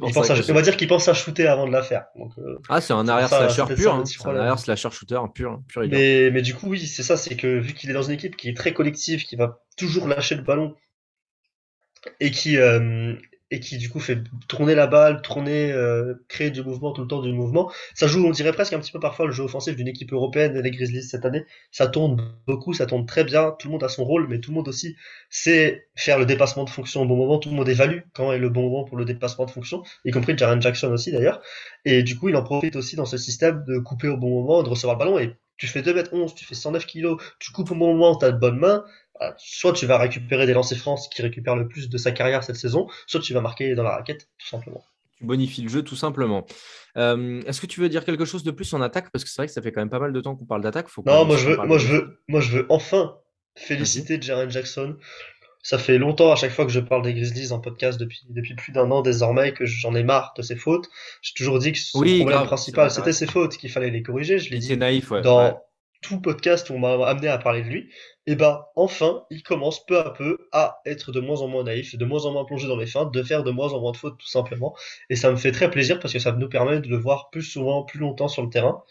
on 0.00 0.52
va 0.52 0.62
dire 0.62 0.76
qu'il 0.76 0.88
pense 0.88 1.08
à 1.08 1.14
shooter 1.14 1.46
avant 1.46 1.66
de 1.66 1.72
la 1.72 1.82
faire. 1.82 2.06
Euh, 2.16 2.58
ah, 2.68 2.80
c'est 2.80 2.92
un 2.92 3.08
arrière 3.08 3.28
slasher 3.28 3.74
pur. 3.74 3.94
Hein. 3.94 4.04
un 4.24 4.36
arrière 4.36 4.58
slasher 4.58 4.90
shooter 4.90 5.20
pur. 5.34 5.60
pur 5.68 5.82
mais, 5.88 6.30
mais 6.30 6.42
du 6.42 6.54
coup, 6.54 6.68
oui, 6.68 6.80
c'est 6.86 7.02
ça. 7.02 7.16
C'est 7.16 7.36
que 7.36 7.58
vu 7.58 7.74
qu'il 7.74 7.90
est 7.90 7.94
dans 7.94 8.02
une 8.02 8.14
équipe 8.14 8.36
qui 8.36 8.48
est 8.48 8.56
très 8.56 8.72
collective, 8.72 9.24
qui 9.24 9.36
va 9.36 9.60
toujours 9.76 10.08
lâcher 10.08 10.34
le 10.34 10.42
ballon 10.42 10.74
et 12.20 12.30
qui, 12.30 12.56
euh, 12.56 13.14
et 13.52 13.60
qui 13.60 13.76
du 13.76 13.90
coup 13.90 14.00
fait 14.00 14.18
tourner 14.48 14.74
la 14.74 14.86
balle, 14.86 15.20
tourner, 15.20 15.70
euh, 15.72 16.14
créer 16.26 16.50
du 16.50 16.62
mouvement 16.62 16.92
tout 16.92 17.02
le 17.02 17.06
temps 17.06 17.20
du 17.20 17.32
mouvement. 17.32 17.70
Ça 17.94 18.06
joue, 18.06 18.26
on 18.26 18.30
dirait 18.30 18.52
presque 18.52 18.72
un 18.72 18.80
petit 18.80 18.90
peu 18.90 18.98
parfois 18.98 19.26
le 19.26 19.32
jeu 19.32 19.44
offensif 19.44 19.76
d'une 19.76 19.88
équipe 19.88 20.10
européenne, 20.10 20.58
les 20.58 20.70
Grizzlies 20.70 21.02
cette 21.02 21.26
année. 21.26 21.44
Ça 21.70 21.86
tourne 21.86 22.34
beaucoup, 22.46 22.72
ça 22.72 22.86
tourne 22.86 23.04
très 23.04 23.24
bien. 23.24 23.54
Tout 23.58 23.68
le 23.68 23.72
monde 23.72 23.84
a 23.84 23.90
son 23.90 24.04
rôle, 24.04 24.26
mais 24.26 24.40
tout 24.40 24.52
le 24.52 24.56
monde 24.56 24.68
aussi 24.68 24.96
sait 25.28 25.86
faire 25.94 26.18
le 26.18 26.24
dépassement 26.24 26.64
de 26.64 26.70
fonction 26.70 27.02
au 27.02 27.04
bon 27.04 27.16
moment. 27.16 27.38
Tout 27.38 27.50
le 27.50 27.56
monde 27.56 27.68
évalue 27.68 28.00
quand 28.14 28.32
est 28.32 28.38
le 28.38 28.48
bon 28.48 28.62
moment 28.62 28.84
pour 28.84 28.96
le 28.96 29.04
dépassement 29.04 29.44
de 29.44 29.50
fonction, 29.50 29.82
y 30.06 30.10
compris 30.12 30.36
Jaren 30.36 30.62
Jackson 30.62 30.90
aussi 30.90 31.12
d'ailleurs. 31.12 31.42
Et 31.84 32.02
du 32.02 32.16
coup, 32.16 32.30
il 32.30 32.36
en 32.36 32.42
profite 32.42 32.74
aussi 32.74 32.96
dans 32.96 33.04
ce 33.04 33.18
système 33.18 33.64
de 33.68 33.78
couper 33.78 34.08
au 34.08 34.16
bon 34.16 34.30
moment, 34.30 34.62
de 34.62 34.70
recevoir 34.70 34.96
le 34.96 35.04
ballon. 35.04 35.18
Et 35.18 35.36
tu 35.58 35.66
fais 35.66 35.82
2 35.82 35.94
mètres 35.94 36.10
11, 36.12 36.34
tu 36.34 36.44
fais 36.44 36.54
109 36.54 36.86
kg, 36.86 37.16
tu 37.38 37.52
coupes 37.52 37.70
au 37.70 37.74
bon 37.74 37.92
moment, 37.92 38.16
tu 38.16 38.24
as 38.24 38.32
de 38.32 38.38
bonnes 38.38 38.58
mains, 38.58 38.84
soit 39.36 39.72
tu 39.72 39.86
vas 39.86 39.98
récupérer 39.98 40.46
des 40.46 40.54
lancers 40.54 40.78
France 40.78 41.08
qui 41.08 41.22
récupèrent 41.22 41.56
le 41.56 41.68
plus 41.68 41.88
de 41.88 41.98
sa 41.98 42.12
carrière 42.12 42.44
cette 42.44 42.56
saison, 42.56 42.88
soit 43.06 43.20
tu 43.20 43.34
vas 43.34 43.40
marquer 43.40 43.74
dans 43.74 43.82
la 43.82 43.92
raquette, 43.92 44.28
tout 44.38 44.48
simplement. 44.48 44.82
Tu 45.18 45.24
bonifies 45.24 45.62
le 45.62 45.68
jeu, 45.68 45.82
tout 45.82 45.96
simplement. 45.96 46.46
Euh, 46.96 47.42
est-ce 47.46 47.60
que 47.60 47.66
tu 47.66 47.80
veux 47.80 47.88
dire 47.88 48.04
quelque 48.04 48.24
chose 48.24 48.42
de 48.42 48.50
plus 48.50 48.72
en 48.74 48.80
attaque? 48.80 49.10
Parce 49.12 49.24
que 49.24 49.30
c'est 49.30 49.40
vrai 49.40 49.46
que 49.46 49.52
ça 49.52 49.62
fait 49.62 49.72
quand 49.72 49.80
même 49.80 49.90
pas 49.90 49.98
mal 49.98 50.12
de 50.12 50.20
temps 50.20 50.34
qu'on 50.34 50.44
parle 50.44 50.62
d'attaque. 50.62 50.88
Non, 51.06 51.24
moi 51.24 51.36
je, 51.36 51.50
veux, 51.50 51.56
moi, 51.56 51.78
je 51.78 51.86
veux, 51.86 52.22
moi 52.28 52.40
je 52.40 52.58
veux 52.58 52.66
enfin 52.68 53.16
féliciter 53.56 54.20
Jaren 54.20 54.50
Jackson. 54.50 54.96
Ça 55.64 55.78
fait 55.78 55.96
longtemps 55.96 56.32
à 56.32 56.36
chaque 56.36 56.50
fois 56.50 56.66
que 56.66 56.72
je 56.72 56.80
parle 56.80 57.02
des 57.02 57.14
Grizzlies 57.14 57.52
en 57.52 57.60
podcast 57.60 57.98
depuis, 58.00 58.22
depuis 58.30 58.56
plus 58.56 58.72
d'un 58.72 58.90
an 58.90 59.00
désormais 59.00 59.52
que 59.52 59.64
j'en 59.64 59.94
ai 59.94 60.02
marre 60.02 60.34
de 60.36 60.42
ses 60.42 60.56
fautes. 60.56 60.88
J'ai 61.22 61.34
toujours 61.34 61.60
dit 61.60 61.70
que 61.70 61.78
son 61.78 62.00
problème 62.00 62.44
principal 62.44 62.90
c'était 62.90 63.12
ses 63.12 63.26
fautes, 63.26 63.56
qu'il 63.56 63.70
fallait 63.70 63.90
les 63.90 64.02
corriger. 64.02 64.38
Je 64.38 64.50
l'ai 64.50 64.58
dit 64.58 64.76
naïf, 64.76 65.12
dans 65.22 65.62
tout 66.02 66.20
podcast 66.20 66.68
où 66.70 66.74
on 66.74 66.78
m'a 66.78 67.06
amené 67.06 67.28
à 67.28 67.38
parler 67.38 67.62
de 67.62 67.68
lui 67.68 67.88
et 68.26 68.36
bah 68.36 68.72
enfin, 68.76 69.24
il 69.30 69.42
commence 69.42 69.84
peu 69.84 69.98
à 69.98 70.10
peu 70.10 70.48
à 70.52 70.80
être 70.86 71.10
de 71.10 71.20
moins 71.20 71.40
en 71.40 71.48
moins 71.48 71.64
naïf, 71.64 71.96
de 71.96 72.04
moins 72.04 72.24
en 72.24 72.32
moins 72.32 72.44
plongé 72.44 72.68
dans 72.68 72.76
les 72.76 72.86
feintes, 72.86 73.12
de 73.12 73.22
faire 73.22 73.42
de 73.42 73.50
moins 73.50 73.72
en 73.72 73.80
moins 73.80 73.92
de 73.92 73.96
fautes 73.96 74.18
tout 74.18 74.28
simplement. 74.28 74.76
Et 75.10 75.16
ça 75.16 75.30
me 75.30 75.36
fait 75.36 75.50
très 75.50 75.70
plaisir 75.70 75.98
parce 75.98 76.12
que 76.12 76.20
ça 76.20 76.30
nous 76.32 76.48
permet 76.48 76.80
de 76.80 76.88
le 76.88 76.96
voir 76.96 77.30
plus 77.30 77.42
souvent, 77.42 77.82
plus 77.82 77.98
longtemps 77.98 78.28
sur 78.28 78.42
le 78.42 78.50
terrain. 78.50 78.84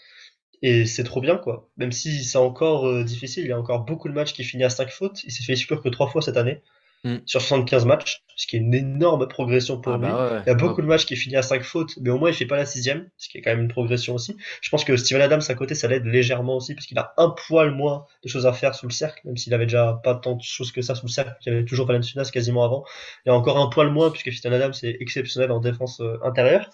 Et 0.62 0.86
c'est 0.86 1.04
trop 1.04 1.22
bien 1.22 1.38
quoi. 1.38 1.70
Même 1.78 1.92
si 1.92 2.24
c'est 2.24 2.38
encore 2.38 2.88
euh, 2.88 3.04
difficile, 3.04 3.46
il 3.46 3.50
y 3.50 3.54
a 3.54 3.60
encore 3.60 3.86
beaucoup 3.86 4.10
de 4.10 4.14
matchs 4.14 4.34
qui 4.34 4.44
finissent 4.44 4.68
à 4.68 4.70
5 4.70 4.90
fautes. 4.90 5.24
Il 5.24 5.32
s'est 5.32 5.44
fait 5.44 5.54
exclure 5.54 5.82
que 5.82 5.90
3 5.90 6.08
fois 6.08 6.22
cette 6.22 6.38
année. 6.38 6.62
Mm. 7.04 7.18
sur 7.26 7.42
75 7.42 7.86
matchs, 7.86 8.24
ce 8.36 8.46
qui 8.46 8.58
est 8.58 8.60
une 8.60 8.76
énorme 8.76 9.28
progression 9.28 9.82
pour 9.82 9.94
ah 9.94 9.98
lui. 9.98 10.06
Bah 10.06 10.44
il 10.46 10.50
y 10.50 10.52
a 10.52 10.54
beaucoup 10.54 10.84
de 10.84 10.86
matchs 10.86 11.08
qui 11.08 11.16
finissent 11.16 11.40
à 11.40 11.42
5 11.42 11.64
fautes, 11.64 11.94
mais 12.00 12.12
au 12.12 12.20
moins 12.20 12.30
il 12.30 12.36
fait 12.36 12.46
pas 12.46 12.58
la 12.58 12.68
sixième, 12.68 13.10
ce 13.18 13.28
qui 13.28 13.40
est 13.40 13.42
quand 13.42 13.50
même 13.50 13.62
une 13.62 13.70
progression 13.70 14.14
aussi. 14.14 14.38
Je 14.62 14.70
pense 14.70 14.84
que 14.84 14.96
Steven 14.96 15.20
Adams 15.20 15.42
à 15.48 15.54
côté, 15.56 15.74
ça 15.74 15.88
l'aide 15.88 16.06
légèrement 16.06 16.58
aussi, 16.58 16.76
parce 16.76 16.86
qu'il 16.86 17.00
a 17.00 17.16
un 17.18 17.34
poil 17.48 17.72
moins 17.72 18.06
de 18.24 18.30
choses 18.30 18.46
à 18.46 18.54
faire 18.54 18.76
sous 18.76 18.86
le 18.86 18.92
cercle, 18.92 19.20
même 19.26 19.36
s'il 19.36 19.52
avait 19.56 19.66
déjà 19.66 20.00
pas 20.04 20.14
tant 20.14 20.36
de 20.36 20.44
choses 20.44 20.72
que 20.72 20.84
ça 20.84 20.94
sous 20.94 21.08
le 21.08 21.12
cercle, 21.12 21.34
qu'il 21.42 21.52
avait 21.52 21.66
toujours 21.66 21.88
Valenciunas 21.88 22.30
quasiment 22.32 22.64
avant. 22.64 22.86
Il 23.26 23.30
y 23.30 23.32
a 23.32 23.36
encore 23.36 23.58
un 23.58 23.68
poil 23.68 23.90
moins, 23.90 24.12
puisque 24.12 24.32
Steven 24.32 24.54
Adams 24.54 24.74
est 24.84 24.98
exceptionnel 25.00 25.52
en 25.52 25.60
défense 25.60 26.02
euh, 26.02 26.20
intérieure. 26.24 26.70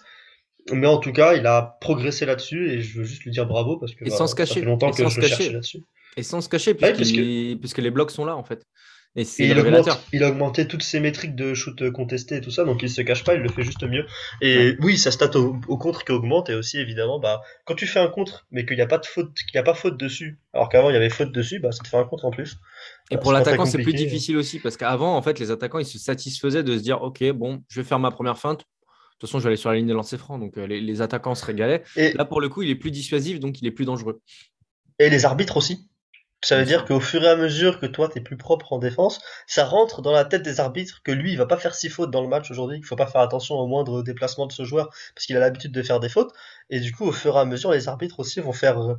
Mais 0.72 0.86
en 0.86 0.98
tout 0.98 1.12
cas, 1.12 1.36
il 1.36 1.46
a 1.46 1.78
progressé 1.80 2.26
là-dessus 2.26 2.70
et 2.70 2.82
je 2.82 2.98
veux 2.98 3.04
juste 3.04 3.22
lui 3.22 3.30
dire 3.30 3.46
bravo 3.46 3.78
parce 3.78 3.94
que 3.94 4.04
et 4.04 4.10
sans 4.10 4.26
se 4.26 4.34
cacher. 4.34 4.54
ça 4.54 4.60
fait 4.60 4.66
longtemps 4.66 4.90
que 4.90 5.08
je 5.08 5.20
le 5.20 5.26
cherche 5.26 5.50
là-dessus. 5.50 5.84
Et 6.18 6.22
sans 6.22 6.42
se 6.42 6.50
cacher, 6.50 6.74
puisque 6.74 7.78
les 7.78 7.90
blocs 7.90 8.10
sont 8.10 8.26
là 8.26 8.36
en 8.36 8.44
fait. 8.44 8.66
Et, 9.16 9.24
il, 9.38 9.58
augmente, 9.58 9.88
il, 10.12 10.22
a 10.22 10.28
augmenté 10.28 10.68
toutes 10.68 10.82
ses 10.82 11.00
métriques 11.00 11.34
de 11.34 11.52
shoot 11.52 11.90
contesté 11.90 12.36
et 12.36 12.40
tout 12.40 12.50
ça, 12.50 12.64
donc 12.64 12.82
il 12.82 12.90
se 12.90 13.00
cache 13.00 13.24
pas, 13.24 13.34
il 13.34 13.40
le 13.40 13.48
fait 13.48 13.62
juste 13.62 13.82
mieux. 13.82 14.06
Et 14.40 14.76
oui, 14.80 14.96
sa 14.96 15.10
stat 15.10 15.34
au, 15.36 15.76
contre 15.76 16.04
qui 16.04 16.12
augmente, 16.12 16.50
et 16.50 16.54
aussi 16.54 16.78
évidemment, 16.78 17.18
bah, 17.18 17.40
quand 17.64 17.74
tu 17.74 17.86
fais 17.86 17.98
un 17.98 18.08
contre, 18.08 18.46
mais 18.52 18.64
qu'il 18.64 18.76
n'y 18.76 18.82
a 18.82 18.86
pas 18.86 18.98
de 18.98 19.06
faute, 19.06 19.34
qu'il 19.34 19.54
n'y 19.54 19.60
a 19.60 19.64
pas 19.64 19.74
faute 19.74 19.98
dessus, 19.98 20.38
alors 20.52 20.68
qu'avant 20.68 20.90
il 20.90 20.92
y 20.92 20.96
avait 20.96 21.10
faute 21.10 21.32
dessus, 21.32 21.58
bah, 21.58 21.72
ça 21.72 21.82
te 21.82 21.88
fait 21.88 21.96
un 21.96 22.04
contre 22.04 22.26
en 22.26 22.30
plus. 22.30 22.58
Et 23.10 23.16
pour 23.16 23.32
l'attaquant, 23.32 23.66
c'est 23.66 23.82
plus 23.82 23.94
difficile 23.94 24.36
aussi, 24.36 24.60
parce 24.60 24.76
qu'avant, 24.76 25.16
en 25.16 25.22
fait, 25.22 25.38
les 25.40 25.50
attaquants, 25.50 25.78
ils 25.78 25.86
se 25.86 25.98
satisfaisaient 25.98 26.62
de 26.62 26.76
se 26.76 26.82
dire, 26.82 27.02
ok, 27.02 27.32
bon, 27.32 27.62
je 27.68 27.80
vais 27.80 27.86
faire 27.86 27.98
ma 27.98 28.10
première 28.10 28.38
feinte. 28.38 28.60
De 28.60 29.20
toute 29.22 29.30
façon, 29.30 29.40
je 29.40 29.44
vais 29.44 29.48
aller 29.48 29.56
sur 29.56 29.70
la 29.70 29.76
ligne 29.76 29.88
de 29.88 29.94
lancer 29.94 30.16
franc, 30.16 30.38
donc 30.38 30.56
euh, 30.58 30.66
les, 30.66 31.02
attaquants 31.02 31.34
se 31.34 31.44
régalaient. 31.44 31.82
Et 31.96 32.12
là, 32.12 32.24
pour 32.24 32.40
le 32.40 32.48
coup, 32.48 32.62
il 32.62 32.70
est 32.70 32.76
plus 32.76 32.92
dissuasif, 32.92 33.40
donc 33.40 33.60
il 33.60 33.66
est 33.66 33.72
plus 33.72 33.84
dangereux. 33.84 34.20
Et 35.00 35.10
les 35.10 35.24
arbitres 35.24 35.56
aussi. 35.56 35.88
Ça 36.42 36.56
veut 36.56 36.64
dire 36.64 36.84
qu'au 36.84 37.00
fur 37.00 37.24
et 37.24 37.28
à 37.28 37.36
mesure 37.36 37.80
que 37.80 37.86
toi 37.86 38.08
t'es 38.08 38.20
plus 38.20 38.36
propre 38.36 38.72
en 38.72 38.78
défense, 38.78 39.20
ça 39.46 39.64
rentre 39.64 40.02
dans 40.02 40.12
la 40.12 40.24
tête 40.24 40.42
des 40.42 40.60
arbitres 40.60 41.02
que 41.02 41.10
lui 41.10 41.32
il 41.32 41.38
va 41.38 41.46
pas 41.46 41.56
faire 41.56 41.74
six 41.74 41.88
fautes 41.88 42.10
dans 42.12 42.22
le 42.22 42.28
match 42.28 42.50
aujourd'hui, 42.50 42.78
qu'il 42.78 42.86
faut 42.86 42.96
pas 42.96 43.08
faire 43.08 43.20
attention 43.22 43.56
au 43.56 43.66
moindre 43.66 44.02
déplacement 44.02 44.46
de 44.46 44.52
ce 44.52 44.64
joueur 44.64 44.88
parce 45.14 45.26
qu'il 45.26 45.36
a 45.36 45.40
l'habitude 45.40 45.72
de 45.72 45.82
faire 45.82 45.98
des 46.00 46.08
fautes. 46.08 46.32
Et 46.70 46.80
du 46.80 46.92
coup, 46.94 47.06
au 47.06 47.12
fur 47.12 47.36
et 47.36 47.40
à 47.40 47.44
mesure, 47.44 47.72
les 47.72 47.88
arbitres 47.88 48.20
aussi 48.20 48.40
vont 48.40 48.52
faire 48.52 48.80
euh, 48.80 48.94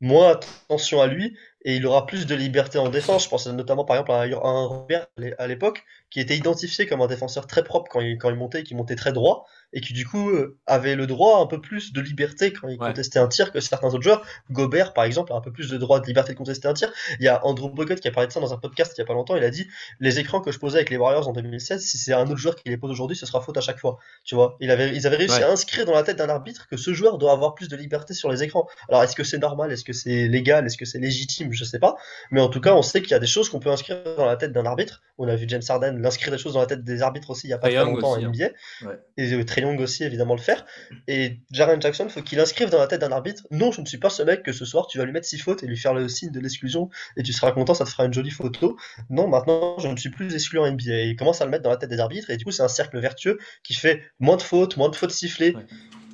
moins 0.00 0.30
attention 0.32 1.00
à 1.00 1.06
lui 1.06 1.36
et 1.64 1.76
il 1.76 1.86
aura 1.86 2.06
plus 2.06 2.26
de 2.26 2.34
liberté 2.34 2.78
en 2.78 2.88
défense. 2.90 3.24
Je 3.24 3.28
pense 3.28 3.46
notamment 3.48 3.84
par 3.84 3.96
exemple 3.96 4.12
à 4.12 4.48
un 4.48 4.66
Robert 4.66 5.06
à 5.38 5.46
l'époque 5.46 5.84
qui 6.10 6.20
était 6.20 6.36
identifié 6.36 6.86
comme 6.86 7.00
un 7.00 7.06
défenseur 7.06 7.46
très 7.46 7.64
propre 7.64 7.90
quand 7.90 8.00
il, 8.00 8.18
quand 8.18 8.30
il 8.30 8.36
montait, 8.36 8.62
qui 8.62 8.74
montait 8.74 8.96
très 8.96 9.12
droit 9.12 9.46
et 9.74 9.80
qui 9.80 9.92
du 9.92 10.06
coup 10.06 10.30
euh, 10.30 10.56
avait 10.66 10.94
le 10.94 11.06
droit 11.06 11.40
un 11.40 11.46
peu 11.46 11.60
plus 11.60 11.92
de 11.92 12.00
liberté 12.00 12.52
quand 12.52 12.68
il 12.68 12.78
contestait 12.78 13.18
un 13.18 13.28
tir 13.28 13.52
que 13.52 13.60
certains 13.60 13.88
autres 13.88 14.02
joueurs. 14.02 14.22
Gobert 14.50 14.94
par 14.94 15.04
exemple 15.04 15.32
a 15.32 15.36
un 15.36 15.40
peu 15.40 15.52
plus 15.52 15.68
de 15.68 15.76
droit 15.76 16.00
de 16.00 16.06
liberté 16.06 16.32
de 16.32 16.38
contester 16.38 16.68
un 16.68 16.74
tir. 16.74 16.92
Il 17.18 17.24
y 17.24 17.28
a 17.28 17.44
Andrew 17.44 17.68
Bogut 17.70 17.96
qui 17.96 18.08
a 18.08 18.12
parlé 18.12 18.28
de 18.28 18.32
ça 18.32 18.40
dans 18.40 18.54
un 18.54 18.56
podcast 18.56 18.94
il 18.96 19.00
y 19.00 19.02
a 19.02 19.04
pas 19.04 19.12
longtemps. 19.12 19.36
Il 19.36 19.44
a 19.44 19.50
dit 19.50 19.66
les 19.98 20.20
écrans 20.20 20.40
que 20.40 20.52
je 20.52 20.58
posais 20.58 20.78
avec 20.78 20.90
les 20.90 20.96
Warriors 20.96 21.28
en 21.28 21.32
2016, 21.32 21.84
si 21.84 21.98
c'est 21.98 22.12
un 22.12 22.24
autre 22.24 22.36
joueur 22.36 22.54
qui 22.54 22.68
les 22.68 22.76
pose 22.76 22.90
aujourd'hui, 22.90 23.16
ce 23.16 23.26
sera 23.26 23.40
faute 23.40 23.56
à 23.58 23.60
chaque 23.60 23.80
fois. 23.80 23.98
Tu 24.22 24.36
vois, 24.36 24.56
il 24.60 24.70
avait, 24.70 24.94
ils 24.94 25.06
avaient 25.06 25.16
réussi 25.16 25.42
à 25.42 25.50
inscrire 25.50 25.84
dans 25.84 25.94
la 25.94 26.04
tête 26.04 26.16
d'un 26.16 26.28
arbitre 26.28 26.68
que 26.68 26.76
ce 26.76 26.92
joueur 26.92 27.18
doit 27.18 27.32
avoir 27.32 27.54
plus 27.54 27.68
de 27.68 27.76
liberté 27.76 28.14
sur 28.14 28.30
les 28.30 28.44
écrans. 28.44 28.68
Alors 28.88 29.02
est-ce 29.02 29.16
que 29.16 29.24
c'est 29.24 29.38
normal, 29.38 29.72
est-ce 29.72 29.84
que 29.84 29.92
c'est 29.92 30.28
légal, 30.28 30.64
est-ce 30.66 30.76
que 30.76 30.84
c'est 30.84 31.00
légitime, 31.00 31.52
je 31.52 31.64
sais 31.64 31.80
pas. 31.80 31.96
Mais 32.30 32.40
en 32.40 32.48
tout 32.48 32.60
cas, 32.60 32.74
on 32.74 32.82
sait 32.82 33.02
qu'il 33.02 33.10
y 33.10 33.14
a 33.14 33.18
des 33.18 33.26
choses 33.26 33.48
qu'on 33.48 33.60
peut 33.60 33.70
inscrire 33.70 34.02
dans 34.16 34.26
la 34.26 34.36
tête 34.36 34.52
d'un 34.52 34.66
arbitre. 34.66 35.02
On 35.18 35.26
a 35.26 35.34
vu 35.34 35.46
James 35.48 35.62
Harden 35.68 35.98
l'inscrire 36.00 36.30
des 36.30 36.38
choses 36.38 36.54
dans 36.54 36.60
la 36.60 36.66
tête 36.66 36.84
des 36.84 37.02
arbitres 37.02 37.30
aussi 37.30 37.46
il 37.46 37.50
y 37.50 37.52
a 37.52 37.58
pas 37.58 37.68
très 37.68 37.84
longtemps 37.84 38.18
NBA. 38.18 38.46
Hein. 38.82 38.92
Et 39.16 39.32
euh, 39.32 39.44
Trey 39.44 39.63
Young 39.64 39.80
aussi, 39.80 40.04
évidemment, 40.04 40.34
le 40.34 40.40
faire. 40.40 40.64
Et 41.08 41.40
Jaren 41.50 41.80
Jackson, 41.80 42.08
faut 42.08 42.22
qu'il 42.22 42.38
inscrive 42.40 42.70
dans 42.70 42.78
la 42.78 42.86
tête 42.86 43.00
d'un 43.00 43.12
arbitre 43.12 43.42
Non, 43.50 43.72
je 43.72 43.80
ne 43.80 43.86
suis 43.86 43.98
pas 43.98 44.10
ce 44.10 44.22
mec 44.22 44.42
que 44.42 44.52
ce 44.52 44.64
soir 44.64 44.86
tu 44.86 44.98
vas 44.98 45.04
lui 45.04 45.12
mettre 45.12 45.26
six 45.26 45.38
fautes 45.38 45.62
et 45.62 45.66
lui 45.66 45.76
faire 45.76 45.94
le 45.94 46.08
signe 46.08 46.30
de 46.30 46.40
l'exclusion 46.40 46.90
et 47.16 47.22
tu 47.22 47.32
seras 47.32 47.52
content, 47.52 47.74
ça 47.74 47.84
te 47.84 47.90
fera 47.90 48.04
une 48.04 48.14
jolie 48.14 48.30
photo. 48.30 48.76
Non, 49.10 49.28
maintenant, 49.28 49.78
je 49.78 49.88
ne 49.88 49.96
suis 49.96 50.10
plus 50.10 50.34
exclu 50.34 50.58
en 50.58 50.70
NBA. 50.70 50.92
Et 50.92 51.08
il 51.08 51.16
commence 51.16 51.40
à 51.40 51.44
le 51.44 51.50
mettre 51.50 51.62
dans 51.62 51.70
la 51.70 51.76
tête 51.76 51.90
des 51.90 52.00
arbitres 52.00 52.30
et 52.30 52.36
du 52.36 52.44
coup, 52.44 52.50
c'est 52.50 52.62
un 52.62 52.68
cercle 52.68 52.98
vertueux 52.98 53.38
qui 53.62 53.74
fait 53.74 54.02
moins 54.20 54.36
de 54.36 54.42
fautes, 54.42 54.76
moins 54.76 54.88
de 54.88 54.96
fautes 54.96 55.12
sifflées. 55.12 55.56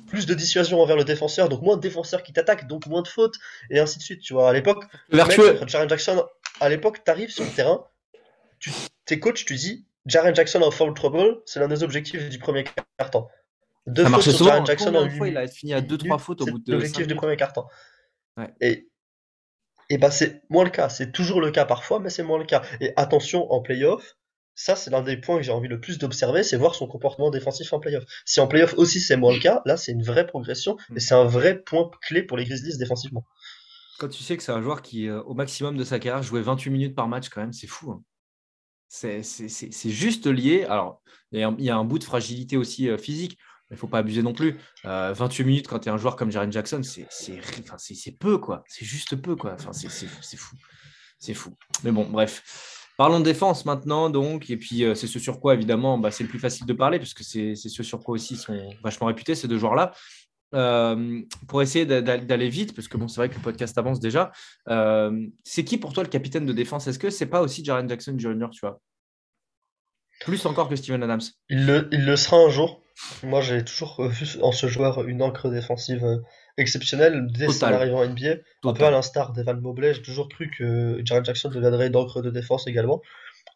plus 0.07 0.25
de 0.25 0.33
dissuasion 0.33 0.81
envers 0.81 0.97
le 0.97 1.05
défenseur, 1.05 1.47
donc 1.47 1.61
moins 1.61 1.77
de 1.77 1.81
défenseurs 1.81 2.21
qui 2.21 2.33
t'attaquent, 2.33 2.67
donc 2.67 2.85
moins 2.85 3.01
de 3.01 3.07
fautes, 3.07 3.35
et 3.69 3.79
ainsi 3.79 3.97
de 3.97 4.03
suite. 4.03 4.19
Tu 4.19 4.33
vois, 4.33 4.49
à 4.49 4.53
l'époque, 4.53 4.83
vertueux. 5.09 5.57
Jaren 5.67 5.87
Jackson, 5.87 6.25
à 6.59 6.67
l'époque, 6.67 7.05
t'arrives 7.05 7.31
sur 7.31 7.45
le 7.45 7.49
terrain, 7.49 7.85
tu, 8.59 8.71
t'es 9.05 9.19
coach, 9.19 9.45
tu 9.45 9.55
dis, 9.55 9.85
Jaren 10.05 10.35
Jackson 10.35 10.61
en 10.61 10.71
foul 10.71 10.93
trouble, 10.93 11.41
c'est 11.45 11.59
l'un 11.59 11.67
des 11.67 11.83
objectifs 11.83 12.29
du 12.29 12.39
premier 12.39 12.65
quart-temps. 12.97 13.29
Deux 13.87 14.05
fautes 14.05 14.21
sur 14.21 14.45
Jaren 14.45 14.65
Jackson 14.65 14.93
en 14.95 15.09
fois, 15.09 15.27
il 15.27 15.37
a 15.37 15.47
fini 15.47 15.73
à 15.73 15.81
2-3 15.81 16.19
fautes 16.19 16.41
au 16.41 16.45
bout 16.45 16.59
de. 16.59 16.71
L'objectif 16.73 17.07
du 17.07 17.15
premier 17.15 17.35
quart-temps. 17.35 17.67
Et, 18.59 18.87
et 19.89 19.97
bah, 19.97 20.11
c'est 20.11 20.43
moins 20.49 20.63
le 20.63 20.69
cas. 20.69 20.89
C'est 20.89 21.11
toujours 21.11 21.41
le 21.41 21.51
cas 21.51 21.65
parfois, 21.65 21.99
mais 21.99 22.09
c'est 22.09 22.23
moins 22.23 22.39
le 22.39 22.45
cas. 22.45 22.61
Et 22.79 22.93
attention, 22.95 23.51
en 23.51 23.61
playoff, 23.61 24.15
ça, 24.55 24.75
c'est 24.75 24.91
l'un 24.91 25.01
des 25.01 25.17
points 25.17 25.37
que 25.37 25.43
j'ai 25.43 25.51
envie 25.51 25.67
le 25.67 25.79
plus 25.79 25.97
d'observer, 25.97 26.43
c'est 26.43 26.57
voir 26.57 26.75
son 26.75 26.87
comportement 26.87 27.31
défensif 27.31 27.73
en 27.73 27.79
playoff. 27.79 28.03
Si 28.25 28.39
en 28.39 28.47
playoff 28.47 28.75
aussi 28.77 28.99
c'est 28.99 29.17
moins 29.17 29.33
le 29.33 29.39
cas, 29.39 29.61
là, 29.65 29.77
c'est 29.77 29.91
une 29.91 30.03
vraie 30.03 30.27
progression 30.27 30.77
et 30.95 30.99
c'est 30.99 31.15
un 31.15 31.25
vrai 31.25 31.61
point 31.61 31.89
clé 32.01 32.21
pour 32.21 32.37
les 32.37 32.45
Grizzlies 32.45 32.77
défensivement. 32.77 33.25
Quand 33.97 34.09
tu 34.09 34.21
sais 34.23 34.37
que 34.37 34.43
c'est 34.43 34.51
un 34.51 34.61
joueur 34.61 34.81
qui, 34.81 35.07
euh, 35.07 35.21
au 35.23 35.33
maximum 35.33 35.77
de 35.77 35.83
sa 35.83 35.99
carrière, 35.99 36.23
jouait 36.23 36.41
28 36.41 36.69
minutes 36.69 36.95
par 36.95 37.07
match, 37.07 37.29
quand 37.29 37.41
même, 37.41 37.53
c'est 37.53 37.67
fou. 37.67 37.91
Hein. 37.91 38.03
C'est 38.87 39.89
juste 39.89 40.27
lié. 40.27 40.65
Alors, 40.65 41.01
il 41.31 41.39
y, 41.59 41.69
a 41.69 41.77
un 41.77 41.85
bout 41.85 41.97
de 41.97 42.03
fragilité 42.03 42.57
aussi 42.57 42.89
euh, 42.89 42.97
physique. 42.97 43.37
Il 43.71 43.75
ne 43.75 43.79
faut 43.79 43.87
pas 43.87 43.99
abuser 43.99 44.21
non 44.21 44.33
plus. 44.33 44.57
28 44.83 44.85
euh, 44.85 45.45
minutes 45.45 45.67
quand 45.69 45.79
tu 45.79 45.87
es 45.87 45.91
un 45.91 45.97
joueur 45.97 46.17
comme 46.17 46.29
Jaren 46.29 46.51
Jackson, 46.51 46.81
c'est 46.83 48.11
peu, 48.19 48.37
quoi. 48.37 48.63
C'est 48.67 48.85
juste 48.85 49.15
peu, 49.15 49.37
quoi. 49.37 49.53
Enfin, 49.53 49.71
c'est 49.71 49.87
fou. 49.87 50.55
C'est 51.17 51.33
fou. 51.33 51.55
Mais 51.85 51.91
bon, 51.91 52.05
bref. 52.09 52.43
Parlons 52.97 53.19
de 53.21 53.25
défense 53.25 53.63
maintenant, 53.63 54.09
donc. 54.09 54.49
Et 54.49 54.57
puis, 54.57 54.83
euh, 54.83 54.93
c'est 54.93 55.07
ce 55.07 55.19
sur 55.19 55.39
quoi, 55.39 55.53
évidemment, 55.53 55.97
bah, 55.97 56.11
c'est 56.11 56.23
le 56.23 56.29
plus 56.29 56.37
facile 56.37 56.65
de 56.65 56.73
parler, 56.73 56.99
puisque 56.99 57.23
c'est 57.23 57.55
ce 57.55 57.81
sur 57.81 58.03
quoi 58.03 58.15
aussi 58.15 58.35
sont 58.35 58.69
vachement 58.83 59.07
réputés, 59.07 59.35
ces 59.35 59.47
deux 59.47 59.57
joueurs-là. 59.57 59.93
Euh, 60.53 61.21
pour 61.47 61.61
essayer 61.61 61.85
d'aller 61.85 62.49
vite, 62.49 62.75
parce 62.75 62.89
que 62.89 62.97
bon, 62.97 63.07
c'est 63.07 63.21
vrai 63.21 63.29
que 63.29 63.35
le 63.35 63.41
podcast 63.41 63.77
avance 63.77 64.01
déjà. 64.01 64.33
c'est 65.45 65.63
qui 65.63 65.77
pour 65.77 65.93
toi 65.93 66.03
le 66.03 66.09
capitaine 66.09 66.45
de 66.45 66.51
défense? 66.51 66.87
Est-ce 66.87 66.99
que 66.99 67.09
c'est 67.09 67.27
pas 67.27 67.41
aussi 67.41 67.63
Jaren 67.63 67.87
Jackson 67.87 68.15
Jr., 68.19 68.49
tu 68.51 68.59
vois? 68.59 68.81
Plus 70.25 70.45
encore 70.45 70.69
que 70.69 70.75
Steven 70.75 71.01
Adams 71.03 71.21
il 71.49 71.65
le, 71.65 71.89
il 71.91 72.05
le 72.05 72.15
sera 72.15 72.37
un 72.37 72.49
jour. 72.49 72.81
Moi, 73.23 73.41
j'ai 73.41 73.63
toujours 73.63 74.03
vu 74.07 74.27
en 74.41 74.51
ce 74.51 74.67
joueur 74.67 75.03
une 75.07 75.23
encre 75.23 75.49
défensive 75.49 76.05
euh, 76.05 76.17
exceptionnelle 76.57 77.27
dès 77.31 77.47
son 77.49 77.65
arrivée 77.65 77.93
en 77.93 78.05
NBA. 78.05 78.35
Un 78.63 78.73
peu 78.73 78.85
à 78.85 78.91
l'instar 78.91 79.33
d'Evan 79.33 79.59
Mobley, 79.59 79.93
j'ai 79.93 80.01
toujours 80.01 80.29
cru 80.29 80.51
que 80.55 81.01
Jaren 81.03 81.25
Jackson 81.25 81.49
deviendrait 81.49 81.87
une 81.87 81.95
encre 81.95 82.21
de 82.21 82.29
défense 82.29 82.67
également. 82.67 83.01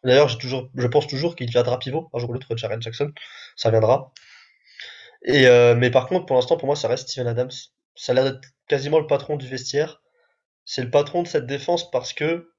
D'ailleurs, 0.04 0.28
je 0.28 0.86
pense 0.86 1.06
toujours 1.06 1.36
qu'il 1.36 1.46
deviendra 1.46 1.78
pivot 1.78 2.08
un 2.12 2.18
jour 2.18 2.30
ou 2.30 2.32
l'autre, 2.32 2.56
Jaren 2.56 2.82
Jackson. 2.82 3.12
Ça 3.56 3.70
viendra. 3.70 4.12
Et, 5.24 5.46
euh, 5.46 5.74
mais 5.74 5.90
par 5.90 6.06
contre, 6.06 6.26
pour 6.26 6.36
l'instant, 6.36 6.56
pour 6.56 6.66
moi, 6.66 6.76
ça 6.76 6.88
reste 6.88 7.08
Steven 7.08 7.26
Adams. 7.26 7.50
Ça 7.94 8.12
a 8.12 8.14
l'air 8.14 8.24
d'être 8.24 8.48
quasiment 8.68 8.98
le 8.98 9.06
patron 9.06 9.36
du 9.36 9.46
vestiaire. 9.46 10.02
C'est 10.64 10.82
le 10.82 10.90
patron 10.90 11.22
de 11.22 11.28
cette 11.28 11.46
défense 11.46 11.90
parce 11.90 12.12
que 12.12 12.50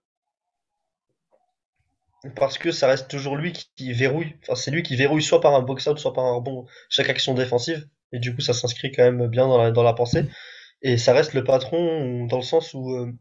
parce 2.36 2.58
que 2.58 2.72
ça 2.72 2.88
reste 2.88 3.10
toujours 3.10 3.36
lui 3.36 3.54
qui, 3.54 3.94
verrouille. 3.94 4.36
Enfin, 4.44 4.56
c'est 4.56 4.72
lui 4.72 4.84
qui 4.84 4.96
verrouille 4.96 5.24
soit 5.24 5.42
par 5.42 5.54
un 5.56 5.62
box-out, 5.62 6.00
soit 6.00 6.14
par 6.14 6.26
un 6.26 6.40
bon 6.40 6.66
chaque 6.90 7.10
action 7.10 7.34
défensive. 7.34 7.88
Et 8.12 8.20
du 8.20 8.36
coup, 8.36 8.42
ça 8.42 8.54
s'inscrit 8.54 8.92
quand 8.92 9.04
même 9.04 9.28
bien 9.28 9.48
dans 9.48 9.84
la, 9.84 9.94
pensée. 9.94 10.26
Et 10.82 10.98
ça 10.98 11.14
reste 11.14 11.34
le 11.34 11.44
patron 11.44 12.26
dans 12.26 12.38
le 12.38 12.44
sens 12.44 12.74
où 12.74 12.92
euh, 12.92 13.12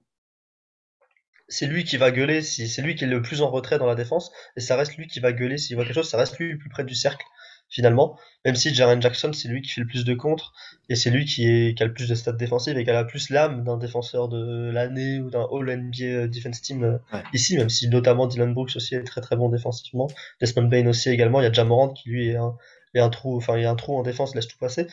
c'est 1.48 1.66
lui 1.66 1.84
qui 1.84 1.96
va 1.96 2.10
gueuler 2.10 2.42
c'est 2.42 2.82
lui 2.82 2.94
qui 2.94 3.04
est 3.04 3.08
le 3.08 3.22
plus 3.22 3.42
en 3.42 3.50
retrait 3.50 3.78
dans 3.78 3.86
la 3.86 3.94
défense. 3.94 4.32
Et 4.56 4.60
ça 4.60 4.76
reste 4.76 4.96
lui 4.96 5.06
qui 5.06 5.20
va 5.20 5.32
gueuler 5.32 5.58
s'il 5.58 5.76
voit 5.76 5.84
quelque 5.84 5.94
chose. 5.94 6.10
Ça 6.10 6.18
reste 6.18 6.38
lui 6.38 6.52
le 6.52 6.58
plus 6.58 6.70
près 6.70 6.84
du 6.84 6.94
cercle 6.94 7.24
finalement. 7.68 8.18
Même 8.44 8.54
si 8.54 8.72
Jaren 8.74 9.02
Jackson, 9.02 9.32
c'est 9.32 9.48
lui 9.48 9.60
qui 9.60 9.70
fait 9.70 9.80
le 9.80 9.86
plus 9.86 10.04
de 10.04 10.14
contre 10.14 10.52
et 10.88 10.94
c'est 10.94 11.10
lui 11.10 11.24
qui, 11.24 11.48
est, 11.48 11.76
qui 11.76 11.82
a 11.82 11.86
le 11.86 11.92
plus 11.92 12.08
de 12.08 12.14
stats 12.14 12.32
défensives 12.32 12.78
et 12.78 12.84
qui 12.84 12.90
a 12.90 12.94
la 12.94 13.04
plus 13.04 13.30
l'âme 13.30 13.64
d'un 13.64 13.76
défenseur 13.76 14.28
de 14.28 14.70
l'année 14.70 15.18
ou 15.18 15.30
d'un 15.30 15.46
All 15.52 15.76
NBA 15.76 16.04
euh, 16.04 16.28
Defense 16.28 16.62
Team 16.62 16.84
euh, 16.84 17.18
ici, 17.32 17.56
même 17.56 17.68
si 17.68 17.88
notamment 17.88 18.26
Dylan 18.26 18.54
Brooks 18.54 18.76
aussi 18.76 18.94
est 18.94 19.02
très 19.02 19.20
très 19.20 19.36
bon 19.36 19.48
défensivement. 19.48 20.08
Desmond 20.40 20.68
Bain 20.68 20.86
aussi 20.86 21.10
également. 21.10 21.40
Il 21.40 21.44
y 21.44 21.46
a 21.48 21.52
Jamorant 21.52 21.88
qui 21.88 22.08
lui 22.08 22.28
est 22.28 22.36
un, 22.36 22.56
est 22.94 23.00
un 23.00 23.08
trou, 23.08 23.36
enfin 23.36 23.56
il 23.56 23.62
y 23.62 23.66
a 23.66 23.70
un 23.70 23.74
trou 23.74 23.98
en 23.98 24.02
défense, 24.02 24.34
laisse 24.34 24.46
tout 24.46 24.58
passer. 24.58 24.86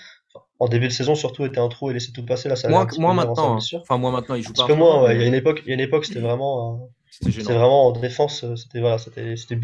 en 0.60 0.68
début 0.68 0.88
de 0.88 0.94
saison 0.94 1.14
surtout 1.14 1.46
était 1.46 1.60
un 1.60 1.70
trou 1.70 1.92
et 1.92 1.94
laissait 1.94 2.12
tout 2.12 2.26
passer 2.26 2.50
là 2.50 2.56
ça 2.56 2.70
moins, 2.70 2.88
moins 2.98 3.14
maintenant 3.14 3.58
hein. 3.58 3.78
enfin 3.82 3.98
moi 3.98 4.12
maintenant 4.12 4.36
il 4.36 4.44
joue 4.44 4.54
parce 4.54 4.68
que 4.68 4.74
moi 4.74 5.14
il 5.14 5.22
y 5.22 5.24
a 5.24 5.28
une 5.28 5.36
époque 5.36 5.62
il 5.66 5.70
y 5.70 5.72
a 5.72 5.76
une 5.76 5.80
époque 5.80 6.06
c'était 6.06 6.20
vraiment 6.20 6.82
euh, 6.82 7.30
c'était 7.30 7.54
vraiment 7.54 7.88
en 7.88 7.92
défense 7.92 8.46
c'était 8.56 8.80
voilà 8.80 8.98
c'était 8.98 9.36
c'était 9.36 9.56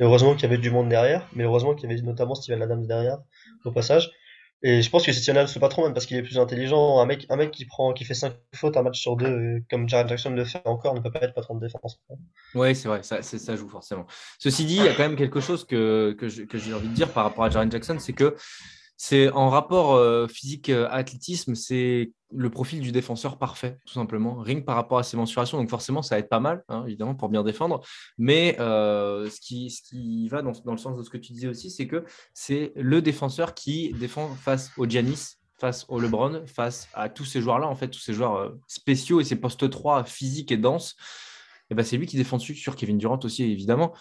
heureusement 0.00 0.34
qu'il 0.34 0.42
y 0.42 0.46
avait 0.46 0.58
du 0.58 0.70
monde 0.70 0.88
derrière, 0.88 1.28
mais 1.34 1.44
heureusement 1.44 1.74
qu'il 1.74 1.90
y 1.90 1.92
avait 1.92 2.02
notamment 2.02 2.34
Steven 2.34 2.62
Adams 2.62 2.86
derrière, 2.86 3.18
au 3.64 3.72
passage. 3.72 4.10
Et 4.62 4.82
je 4.82 4.90
pense 4.90 5.06
que 5.06 5.12
c'est 5.12 5.20
Steven 5.20 5.38
Adams 5.38 5.52
le 5.54 5.60
patron 5.60 5.84
même 5.84 5.94
parce 5.94 6.06
qu'il 6.06 6.16
est 6.16 6.22
plus 6.22 6.38
intelligent. 6.38 6.98
Un 6.98 7.06
mec, 7.06 7.26
un 7.28 7.36
mec 7.36 7.52
qui 7.52 7.64
prend, 7.64 7.92
qui 7.92 8.04
fait 8.04 8.14
5 8.14 8.32
fautes 8.56 8.76
un 8.76 8.82
match 8.82 9.00
sur 9.00 9.16
deux, 9.16 9.26
euh, 9.26 9.60
comme 9.70 9.88
Jared 9.88 10.08
Jackson 10.08 10.30
le 10.30 10.44
fait 10.44 10.62
encore, 10.64 10.94
ne 10.94 11.00
peut 11.00 11.12
pas 11.12 11.20
être 11.20 11.34
patron 11.34 11.54
de 11.54 11.60
défense. 11.60 12.00
Oui, 12.54 12.74
c'est 12.74 12.88
vrai, 12.88 13.02
ça, 13.04 13.22
ça 13.22 13.56
joue 13.56 13.68
forcément. 13.68 14.06
Ceci 14.40 14.64
dit, 14.64 14.76
il 14.76 14.84
y 14.84 14.88
a 14.88 14.94
quand 14.94 15.04
même 15.04 15.16
quelque 15.16 15.40
chose 15.40 15.64
que, 15.64 16.12
que 16.18 16.28
j'ai 16.28 16.74
envie 16.74 16.88
de 16.88 16.94
dire 16.94 17.12
par 17.12 17.24
rapport 17.24 17.44
à 17.44 17.50
Jared 17.50 17.70
Jackson, 17.70 17.98
c'est 18.00 18.14
que 18.14 18.34
c'est 19.00 19.30
en 19.30 19.48
rapport 19.48 19.94
euh, 19.94 20.26
physique 20.26 20.70
euh, 20.70 20.88
athlétisme, 20.90 21.54
c'est 21.54 22.10
le 22.34 22.50
profil 22.50 22.80
du 22.80 22.90
défenseur 22.90 23.38
parfait, 23.38 23.78
tout 23.86 23.94
simplement. 23.94 24.34
Ring 24.34 24.64
par 24.64 24.74
rapport 24.74 24.98
à 24.98 25.04
ses 25.04 25.16
mensurations, 25.16 25.56
donc 25.56 25.70
forcément, 25.70 26.02
ça 26.02 26.16
va 26.16 26.18
être 26.18 26.28
pas 26.28 26.40
mal, 26.40 26.64
hein, 26.68 26.82
évidemment, 26.84 27.14
pour 27.14 27.28
bien 27.28 27.44
défendre. 27.44 27.80
Mais 28.18 28.56
euh, 28.58 29.30
ce, 29.30 29.40
qui, 29.40 29.70
ce 29.70 29.82
qui 29.82 30.28
va 30.28 30.42
dans, 30.42 30.50
dans, 30.64 30.72
le 30.72 30.78
sens 30.78 30.98
de 30.98 31.04
ce 31.04 31.10
que 31.10 31.16
tu 31.16 31.32
disais 31.32 31.46
aussi, 31.46 31.70
c'est 31.70 31.86
que 31.86 32.04
c'est 32.34 32.72
le 32.74 33.00
défenseur 33.00 33.54
qui 33.54 33.94
défend 33.94 34.34
face 34.34 34.72
au 34.76 34.84
Giannis, 34.84 35.36
face 35.60 35.86
au 35.88 36.00
LeBron, 36.00 36.44
face 36.46 36.88
à 36.92 37.08
tous 37.08 37.24
ces 37.24 37.40
joueurs-là, 37.40 37.68
en 37.68 37.76
fait, 37.76 37.88
tous 37.88 38.00
ces 38.00 38.12
joueurs 38.12 38.56
spéciaux 38.66 39.20
et 39.20 39.24
ces 39.24 39.36
postes 39.36 39.70
3 39.70 40.02
physiques 40.02 40.50
et 40.50 40.56
denses. 40.56 40.96
Et 41.70 41.74
ben, 41.76 41.84
c'est 41.84 41.98
lui 41.98 42.06
qui 42.06 42.16
défend 42.16 42.38
dessus 42.38 42.56
sur 42.56 42.74
Kevin 42.74 42.98
Durant 42.98 43.20
aussi, 43.22 43.44
évidemment 43.44 43.94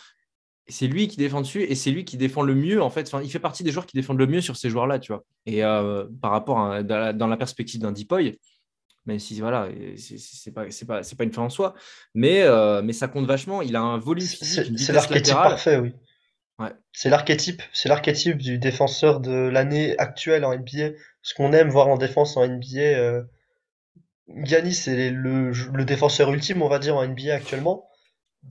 c'est 0.69 0.87
lui 0.87 1.07
qui 1.07 1.17
défend 1.17 1.41
dessus 1.41 1.63
et 1.63 1.75
c'est 1.75 1.91
lui 1.91 2.05
qui 2.05 2.17
défend 2.17 2.41
le 2.41 2.55
mieux 2.55 2.81
en 2.81 2.89
fait. 2.89 3.07
Enfin, 3.07 3.21
il 3.23 3.31
fait 3.31 3.39
partie 3.39 3.63
des 3.63 3.71
joueurs 3.71 3.85
qui 3.85 3.95
défendent 3.95 4.19
le 4.19 4.27
mieux 4.27 4.41
sur 4.41 4.57
ces 4.57 4.69
joueurs-là, 4.69 4.99
tu 4.99 5.11
vois. 5.11 5.23
Et 5.45 5.63
euh, 5.63 6.05
par 6.21 6.31
rapport 6.31 6.59
à, 6.59 6.83
dans, 6.83 7.27
la, 7.27 7.37
perspective 7.37 7.79
d'un 7.79 7.91
Deepoy, 7.91 8.39
même 9.05 9.19
si 9.19 9.39
voilà, 9.39 9.69
c'est 9.97 10.51
pas 10.51 10.69
c'est 10.69 10.85
pas 10.85 11.03
c'est 11.03 11.15
pas 11.15 11.23
une 11.23 11.31
fin 11.31 11.43
en 11.43 11.49
soi, 11.49 11.73
mais 12.13 12.41
euh, 12.41 12.81
mais 12.81 12.93
ça 12.93 13.07
compte 13.07 13.25
vachement. 13.25 13.61
Il 13.61 13.75
a 13.75 13.81
un 13.81 13.97
volume 13.97 14.25
physique, 14.25 14.77
c'est 14.77 14.93
l'archétype 14.93 15.33
parfait, 15.33 15.77
oui. 15.77 15.93
Ouais. 16.59 16.71
C'est 16.91 17.09
l'archétype, 17.09 17.61
c'est 17.71 17.87
l'archétype 17.87 18.37
du 18.37 18.57
défenseur 18.57 19.19
de 19.19 19.31
l'année 19.31 19.97
actuelle 19.99 20.43
en 20.43 20.57
NBA. 20.57 20.91
Ce 21.21 21.33
qu'on 21.35 21.53
aime 21.53 21.69
voir 21.69 21.87
en 21.87 21.97
défense 21.97 22.35
en 22.35 22.47
NBA. 22.47 22.79
Euh... 22.79 23.23
Giannis 24.43 24.73
c'est 24.73 25.09
le, 25.09 25.51
le 25.51 25.85
défenseur 25.85 26.33
ultime, 26.33 26.61
on 26.61 26.67
va 26.67 26.79
dire 26.79 26.97
en 26.97 27.07
NBA 27.07 27.33
actuellement. 27.33 27.87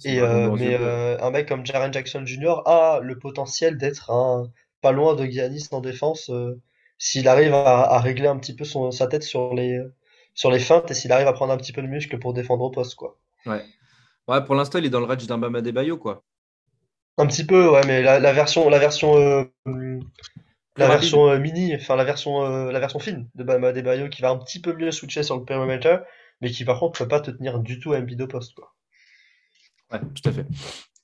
Et 0.04 0.20
euh, 0.20 0.50
mais 0.50 0.76
euh, 0.78 1.18
un 1.20 1.30
mec 1.30 1.48
comme 1.48 1.64
Jaren 1.64 1.92
Jackson 1.92 2.24
Jr. 2.26 2.62
a 2.66 3.00
le 3.02 3.18
potentiel 3.18 3.78
d'être 3.78 4.10
un 4.10 4.50
pas 4.82 4.92
loin 4.92 5.14
de 5.14 5.24
Giannis 5.24 5.68
en 5.72 5.80
défense 5.80 6.28
euh, 6.30 6.60
s'il 6.98 7.28
arrive 7.28 7.54
à, 7.54 7.98
régler 8.00 8.26
un 8.26 8.38
petit 8.38 8.54
peu 8.54 8.64
son, 8.64 8.90
sa 8.90 9.06
tête 9.06 9.22
sur 9.22 9.54
les 9.54 9.80
sur 10.34 10.50
les 10.50 10.58
feintes 10.58 10.90
et 10.90 10.94
s'il 10.94 11.12
arrive 11.12 11.26
à 11.26 11.32
prendre 11.32 11.52
un 11.52 11.56
petit 11.56 11.72
peu 11.72 11.82
de 11.82 11.86
muscle 11.86 12.18
pour 12.18 12.34
défendre 12.34 12.64
au 12.64 12.70
poste 12.70 12.94
quoi. 12.94 13.18
Ouais. 13.46 13.62
Ouais, 14.28 14.44
pour 14.44 14.56
l'instant, 14.56 14.78
il 14.78 14.84
est 14.86 14.90
dans 14.90 15.00
le 15.00 15.06
range 15.06 15.26
d'un 15.26 15.38
Bama 15.38 15.60
Bayo 15.60 15.96
quoi. 15.96 16.24
Un 17.16 17.26
petit 17.26 17.46
peu, 17.46 17.70
ouais, 17.70 17.86
mais 17.86 18.02
la, 18.02 18.18
la 18.18 18.32
version 18.32 18.68
la 18.68 18.78
version 18.78 19.48
la 20.76 20.88
version 20.88 21.38
mini, 21.38 21.74
enfin 21.74 21.96
la 21.96 22.04
version 22.04 22.68
la 22.68 22.80
version 22.80 22.98
fine 22.98 23.28
de 23.34 23.44
Bama 23.44 23.72
Bayo 23.72 24.08
qui 24.08 24.20
va 24.20 24.30
un 24.30 24.36
petit 24.36 24.60
peu 24.60 24.74
mieux 24.74 24.90
switcher 24.90 25.22
sur 25.22 25.38
le 25.38 25.44
périmètre 25.44 26.02
mais 26.42 26.50
qui 26.50 26.64
par 26.66 26.78
contre 26.78 26.98
peut 26.98 27.08
pas 27.08 27.20
te 27.20 27.30
tenir 27.30 27.60
du 27.60 27.78
tout 27.78 27.94
à 27.94 27.98
Embiid 27.98 28.20
au 28.20 28.26
poste. 28.26 28.54
Quoi. 28.54 28.75
Ouais, 29.92 30.00
tout 30.00 30.28
à 30.28 30.32
fait. 30.32 30.46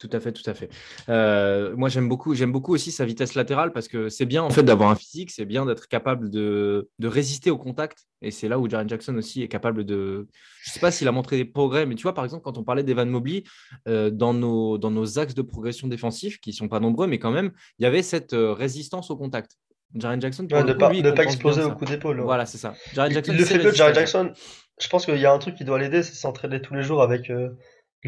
Tout 0.03 0.11
à 0.12 0.18
fait, 0.18 0.33
tout 0.33 0.51
à 0.51 0.55
fait. 0.55 0.68
Euh, 1.09 1.76
moi, 1.76 1.89
j'aime 1.89 2.09
beaucoup, 2.09 2.35
j'aime 2.35 2.51
beaucoup 2.51 2.74
aussi 2.74 2.91
sa 2.91 3.05
vitesse 3.05 3.37
latérale 3.37 3.72
parce 3.72 3.87
que 3.87 4.09
c'est 4.09 4.26
bien 4.26 4.43
en 4.43 4.51
fait 4.51 4.64
d'avoir 4.64 4.91
un 4.91 4.97
physique, 4.97 5.30
c'est 5.30 5.45
bien 5.45 5.64
d'être 5.64 5.87
capable 5.87 6.28
de, 6.28 6.89
de, 6.99 7.07
résister 7.07 7.53
au 7.53 7.57
contact. 7.57 7.99
Et 8.20 8.33
c'est 8.33 8.49
là 8.49 8.59
où 8.59 8.68
Jaren 8.68 8.89
Jackson 8.89 9.14
aussi 9.16 9.45
est 9.45 9.49
capable 9.49 9.85
de. 9.85 10.26
Je 10.64 10.70
ne 10.70 10.72
sais 10.72 10.80
pas 10.80 10.91
s'il 10.91 11.07
a 11.07 11.12
montré 11.12 11.37
des 11.37 11.45
progrès, 11.45 11.87
mais 11.87 11.95
tu 11.95 12.03
vois, 12.03 12.14
par 12.14 12.24
exemple, 12.24 12.43
quand 12.43 12.59
on 12.59 12.64
parlait 12.64 12.83
d'Evan 12.83 13.09
Mobley, 13.09 13.45
euh, 13.87 14.11
dans, 14.11 14.35
nos, 14.35 14.76
dans 14.76 14.91
nos 14.91 15.20
axes 15.20 15.35
de 15.35 15.43
progression 15.43 15.87
défensifs, 15.87 16.41
qui 16.41 16.51
ne 16.51 16.57
sont 16.57 16.68
pas 16.68 16.80
nombreux, 16.80 17.07
mais 17.07 17.20
quand 17.20 17.30
même, 17.30 17.53
il 17.78 17.85
y 17.85 17.87
avait 17.87 18.03
cette 18.03 18.33
euh, 18.33 18.53
résistance 18.53 19.09
au 19.12 19.16
contact. 19.16 19.53
Jaren 19.95 20.20
Jackson, 20.20 20.49
pour 20.49 20.64
ne, 20.64 20.72
pas, 20.72 20.93
ne 20.93 21.11
pas 21.12 21.22
exploser 21.22 21.62
au 21.62 21.76
coup 21.76 21.85
d'épaule. 21.85 22.22
Voilà, 22.22 22.45
c'est 22.47 22.59
ça. 22.59 22.74
Jaren 22.93 23.12
Jackson, 23.12 23.35
le 23.39 23.45
fait 23.45 23.61
peu, 23.61 23.72
Jaren 23.72 23.95
Jackson. 23.95 24.33
Je 24.80 24.89
pense 24.89 25.05
qu'il 25.05 25.18
y 25.18 25.26
a 25.26 25.33
un 25.33 25.39
truc 25.39 25.55
qui 25.55 25.64
doit 25.64 25.78
l'aider, 25.78 26.03
c'est 26.03 26.14
s'entraîner 26.14 26.61
tous 26.61 26.74
les 26.74 26.83
jours 26.83 27.03
avec 27.03 27.30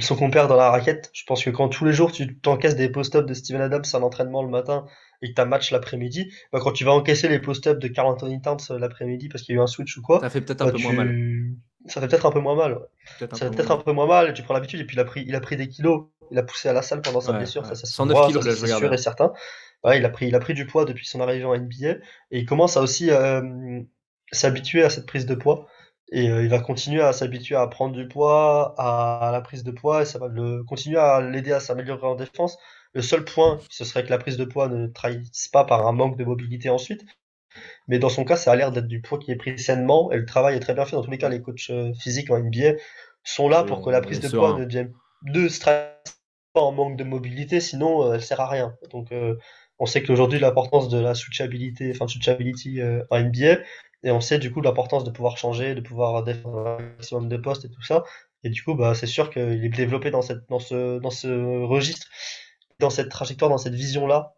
son 0.01 0.17
compère 0.17 0.49
dans 0.49 0.57
la 0.57 0.71
raquette. 0.71 1.11
Je 1.13 1.23
pense 1.25 1.45
que 1.45 1.51
quand 1.51 1.69
tous 1.69 1.85
les 1.85 1.93
jours 1.93 2.11
tu 2.13 2.39
t'encaisses 2.39 2.77
des 2.77 2.89
post-ups 2.89 3.27
de 3.27 3.35
Steven 3.35 3.61
Adams 3.61 3.85
à 3.93 3.99
l'entraînement 3.99 4.43
le 4.43 4.49
matin 4.49 4.87
et 5.23 5.31
que 5.31 5.35
tu 5.35 5.41
as 5.41 5.45
match 5.45 5.71
l'après-midi, 5.71 6.33
bah 6.53 6.59
quand 6.61 6.73
tu 6.73 6.85
vas 6.85 6.93
encaisser 6.93 7.29
les 7.29 7.39
post-ups 7.39 7.79
de 7.79 7.89
Carl 7.89 8.09
Anthony 8.09 8.41
Towns 8.41 8.59
euh, 8.71 8.79
l'après-midi 8.79 9.29
parce 9.29 9.45
qu'il 9.45 9.55
y 9.55 9.59
a 9.59 9.61
eu 9.61 9.63
un 9.63 9.69
switch 9.69 9.97
ou 9.97 10.03
quoi, 10.03 10.21
ça 10.21 10.31
fait 10.31 10.41
peut-être 10.41 10.63
un 10.63 10.67
bah, 10.67 10.73
peu 10.73 10.83
moins 10.83 10.93
mal. 10.93 11.55
Ça 11.87 12.01
fait 12.01 12.09
peut-être 12.09 12.27
un 12.27 12.33
peu 12.33 12.41
moins 12.41 12.57
mal. 12.57 12.79
ça 13.19 13.27
fait 13.29 13.51
peut-être 13.51 13.71
un 13.71 13.77
peu 13.77 13.93
moins 13.93 14.07
mal. 14.07 14.33
Tu 14.33 14.43
prends 14.43 14.55
l'habitude 14.55 14.81
et 14.81 14.85
puis 14.85 14.97
il 14.97 15.01
a 15.01 15.05
pris, 15.05 15.25
il 15.27 15.35
a 15.35 15.41
pris 15.41 15.57
des 15.57 15.69
kilos. 15.69 16.07
Il 16.31 16.39
a 16.39 16.43
poussé 16.43 16.69
à 16.69 16.73
la 16.73 16.81
salle 16.81 17.03
pendant 17.03 17.21
sa 17.21 17.33
blessure. 17.33 17.67
Ça, 17.67 17.75
ça 17.75 17.87
109 17.87 18.29
kilos, 18.29 18.45
c'est 18.45 18.67
sûr 18.67 18.93
et 18.93 18.97
certain. 18.97 19.33
Ouais, 19.85 19.99
il 19.99 20.05
a 20.07 20.09
pris, 20.09 20.27
il 20.27 20.35
a 20.35 20.41
pris 20.41 20.55
du 20.55 20.67
poids 20.67 20.87
depuis 20.87 21.07
son 21.07 21.21
arrivée 21.21 21.45
en 21.45 21.55
NBA 21.55 21.89
et 22.31 22.39
il 22.39 22.47
commence 22.47 22.79
à 22.79 22.81
aussi 22.81 23.11
euh, 23.11 23.43
s'habituer 24.33 24.83
à 24.83 24.89
cette 24.89 25.07
prise 25.07 25.27
de 25.27 25.35
poids. 25.35 25.69
Et 26.13 26.29
euh, 26.29 26.43
il 26.43 26.49
va 26.49 26.61
continuer 26.61 27.03
à 27.03 27.13
s'habituer 27.13 27.57
à 27.57 27.67
prendre 27.67 27.95
du 27.95 28.07
poids, 28.07 28.75
à, 28.79 29.31
la 29.33 29.41
prise 29.41 29.65
de 29.65 29.71
poids, 29.71 30.03
et 30.03 30.05
ça 30.05 30.19
va 30.19 30.29
le, 30.29 30.63
continuer 30.65 30.99
à 30.99 31.21
l'aider 31.21 31.53
à 31.53 31.61
s'améliorer 31.61 32.07
en 32.07 32.15
défense. 32.15 32.59
Le 32.93 33.03
seul 33.03 33.25
point, 33.25 33.59
ce 33.71 33.85
serait 33.85 34.05
que 34.05 34.11
la 34.11 34.19
prise 34.19 34.37
de 34.37 34.45
poids 34.45 34.69
ne 34.69 34.87
trahisse 34.87 35.49
pas 35.49 35.65
par 35.65 35.87
un 35.87 35.93
manque 35.93 36.17
de 36.17 36.25
mobilité 36.25 36.69
ensuite. 36.69 37.05
Mais 37.89 37.99
dans 37.99 38.09
son 38.09 38.25
cas, 38.25 38.37
ça 38.37 38.53
a 38.53 38.57
l'air 38.57 38.71
d'être 38.71 38.87
du 38.87 39.01
poids 39.01 39.19
qui 39.19 39.31
est 39.31 39.37
pris 39.37 39.59
sainement, 39.59 40.13
et 40.13 40.17
le 40.17 40.27
travail 40.27 40.57
est 40.57 40.61
très 40.61 40.75
bien 40.75 40.85
fait. 40.85 40.97
Dans 40.97 41.03
tous 41.03 41.11
les 41.11 41.19
cas, 41.19 41.29
les 41.29 41.41
coachs 41.41 41.71
euh, 41.71 41.93
physiques 41.95 42.31
en 42.31 42.39
NBA 42.39 42.75
sont 43.23 43.49
là 43.49 43.65
pour 43.65 43.83
que 43.83 43.91
la 43.91 44.01
prise 44.01 44.21
de 44.21 44.29
poids 44.29 44.59
ne 44.59 44.65
devienne 44.65 44.93
de 45.23 45.49
stress 45.49 45.89
pas 46.53 46.61
en 46.61 46.73
manque 46.73 46.97
de 46.97 47.05
mobilité, 47.05 47.61
sinon 47.61 48.05
euh, 48.05 48.15
elle 48.15 48.23
sert 48.23 48.41
à 48.41 48.49
rien. 48.49 48.77
Donc 48.91 49.09
on 49.79 49.87
sait 49.87 50.03
qu'aujourd'hui 50.03 50.39
l'importance 50.39 50.89
de 50.89 50.99
la 50.99 51.15
switchability, 51.15 51.91
enfin 51.91 52.07
switchability 52.07 52.81
en 53.11 53.21
NBA, 53.21 53.59
et 54.05 54.11
on 54.11 54.21
sait 54.21 54.39
du 54.39 54.53
coup 54.53 54.61
l'importance 54.61 55.03
de 55.03 55.11
pouvoir 55.11 55.39
changer, 55.39 55.75
de 55.75 55.81
pouvoir 55.81 56.23
défendre 56.23 56.67
un 56.67 56.79
maximum 56.79 57.29
de 57.29 57.37
postes 57.39 57.65
et 57.65 57.71
tout 57.71 57.83
ça. 57.83 58.05
Et 58.45 58.51
du 58.51 58.63
coup, 58.63 58.75
bah, 58.75 58.95
c'est 58.95 59.07
sûr 59.07 59.31
qu'il 59.31 59.65
est 59.65 59.69
développé 59.71 60.11
dans, 60.11 60.21
cette, 60.21 60.47
dans, 60.51 60.59
ce, 60.59 60.99
dans 60.99 61.11
ce 61.11 61.63
registre, 61.65 62.07
dans 62.79 62.91
cette 62.91 63.09
trajectoire, 63.09 63.51
dans 63.51 63.59
cette 63.59 63.75
vision-là 63.75 64.35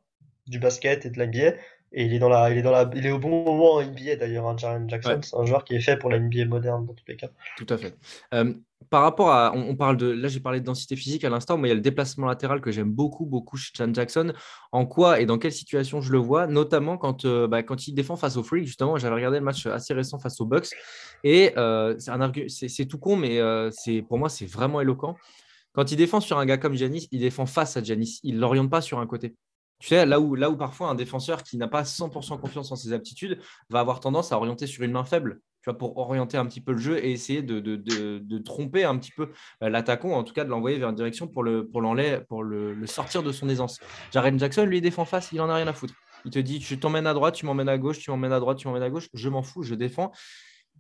du 0.47 0.61
basket 0.61 1.05
et 1.05 1.11
de 1.11 1.19
l'NBA. 1.19 1.57
Et 1.99 2.05
il 2.05 2.13
est, 2.13 2.19
dans 2.19 2.29
la, 2.29 2.51
il, 2.51 2.59
est 2.59 2.63
dans 2.63 2.73
la, 2.73 2.91
il 2.95 3.07
est 3.07 3.11
au 3.11 3.19
bon 3.19 3.43
moment 3.43 3.73
en 3.73 3.83
NBA 3.83 4.17
d'ailleurs, 4.17 4.47
hein, 4.47 4.55
Jaren 4.59 4.89
Jackson. 4.89 5.19
C'est 5.23 5.35
un 5.35 5.47
joueur 5.47 5.65
qui 5.65 5.75
est 5.75 5.81
fait 5.81 5.97
pour 5.97 6.11
la 6.11 6.19
NBA 6.19 6.45
moderne 6.45 6.85
dans 6.85 6.93
tous 6.93 7.05
les 7.09 7.17
cas. 7.17 7.29
Tout 7.57 7.67
à 7.71 7.79
fait. 7.79 7.97
Euh, 8.35 8.53
par 8.91 9.01
rapport 9.01 9.31
à. 9.31 9.55
On, 9.57 9.75
parle 9.77 9.97
de. 9.97 10.07
Là, 10.07 10.29
j'ai 10.29 10.41
parlé 10.41 10.61
de 10.61 10.67
densité 10.67 10.95
physique 10.95 11.25
à 11.25 11.31
l'instant, 11.31 11.57
mais 11.57 11.69
il 11.69 11.71
y 11.71 11.73
a 11.73 11.75
le 11.75 11.81
déplacement 11.81 12.27
latéral 12.27 12.61
que 12.61 12.71
j'aime 12.71 12.93
beaucoup, 12.93 13.25
beaucoup 13.25 13.57
chez 13.57 13.71
Jaren 13.75 13.95
Jackson. 13.95 14.35
En 14.73 14.85
quoi 14.85 15.23
et 15.23 15.27
dans 15.27 15.39
quelle 15.39 15.53
situation 15.53 16.03
je 16.03 16.13
le 16.13 16.19
vois 16.19 16.47
Notamment 16.47 16.99
quand, 16.99 17.25
euh, 17.25 17.49
bah, 17.49 17.63
quand 17.63 17.89
il 17.89 17.95
défend 17.95 18.17
face 18.17 18.37
au 18.37 18.43
Freak, 18.43 18.67
justement. 18.67 18.99
J'avais 18.99 19.15
regardé 19.15 19.39
le 19.39 19.45
match 19.45 19.65
assez 19.65 19.95
récent 19.95 20.19
face 20.19 20.39
aux 20.39 20.47
Bucks. 20.47 20.69
Et 21.25 21.55
euh, 21.57 21.95
c'est 21.99 22.85
tout 22.85 22.99
con, 22.99 23.17
mais 23.17 23.41
c'est 23.71 24.03
pour 24.03 24.19
moi, 24.19 24.29
c'est 24.29 24.47
vraiment 24.47 24.83
éloquent. 24.83 25.17
Quand 25.73 25.91
il 25.93 25.97
défend 25.97 26.21
sur 26.21 26.39
un 26.39 26.45
gars 26.45 26.59
comme 26.59 26.75
Giannis, 26.75 27.09
il 27.11 27.21
défend 27.21 27.47
face 27.47 27.79
à 27.79 27.83
Giannis. 27.83 28.21
Il 28.23 28.37
ne 28.37 28.41
l'oriente 28.41 28.71
pas 28.71 28.83
sur 28.83 28.99
un 28.99 29.07
côté. 29.07 29.35
Tu 29.79 29.89
sais, 29.89 30.07
là 30.07 30.21
où, 30.21 30.35
là 30.35 30.51
où 30.51 30.57
parfois 30.57 30.89
un 30.89 30.95
défenseur 30.95 31.43
qui 31.43 31.57
n'a 31.59 31.69
pas 31.69 31.83
100% 31.83 32.41
confiance 32.41 32.73
en 32.73 32.77
ses 32.77 32.93
aptitudes 32.93 33.39
va 33.69 33.81
avoir 33.81 34.01
tendance 34.01 34.33
à 34.33 34.37
orienter 34.37 34.67
sur 34.67 34.83
une 34.83 34.93
main 34.93 35.05
faible, 35.05 35.41
tu 35.63 35.71
vois, 35.71 35.77
pour 35.77 35.99
orienter 35.99 36.39
un 36.39 36.47
petit 36.47 36.61
peu 36.63 36.73
le 36.73 36.79
jeu 36.79 37.05
et 37.05 37.13
essayer 37.13 37.43
de, 37.43 37.61
de, 37.61 37.77
de, 37.77 38.39
tromper 38.39 38.85
un 38.85 38.97
petit 38.97 39.11
peu 39.11 39.31
euh, 39.63 39.69
l'attaquant, 39.69 40.13
en 40.13 40.25
tout 40.25 40.33
cas 40.33 40.45
de 40.45 40.49
l'envoyer 40.49 40.79
vers 40.79 40.89
une 40.89 40.95
direction 40.95 41.29
pour, 41.29 41.43
le, 41.43 41.67
pour, 41.67 41.83
pour 42.29 42.43
le, 42.43 42.87
sortir 42.87 43.23
de 43.23 43.33
son 43.33 43.49
aisance. 43.49 43.81
Jaren 44.13 44.39
Jackson, 44.39 44.65
lui, 44.65 44.81
défend 44.81 45.05
face, 45.05 45.31
il 45.33 45.41
en 45.41 45.51
a 45.51 45.57
rien 45.57 45.67
à 45.67 45.73
foutre. 45.73 45.95
Il 46.25 46.31
te 46.31 46.39
dit, 46.39 46.61
je 46.61 46.75
t'emmène 46.75 47.07
à 47.07 47.15
droite, 47.15 47.35
tu 47.35 47.47
m'emmènes 47.47 47.69
à 47.69 47.79
gauche, 47.79 47.99
tu 47.99 48.11
m'emmènes 48.11 48.33
à 48.33 48.41
droite, 48.41 48.59
tu 48.59 48.67
m'emmènes 48.69 48.83
à 48.83 48.91
gauche, 48.91 49.09
je 49.13 49.29
m'en 49.29 49.43
fous, 49.43 49.63
je 49.63 49.75
défends. 49.75 50.13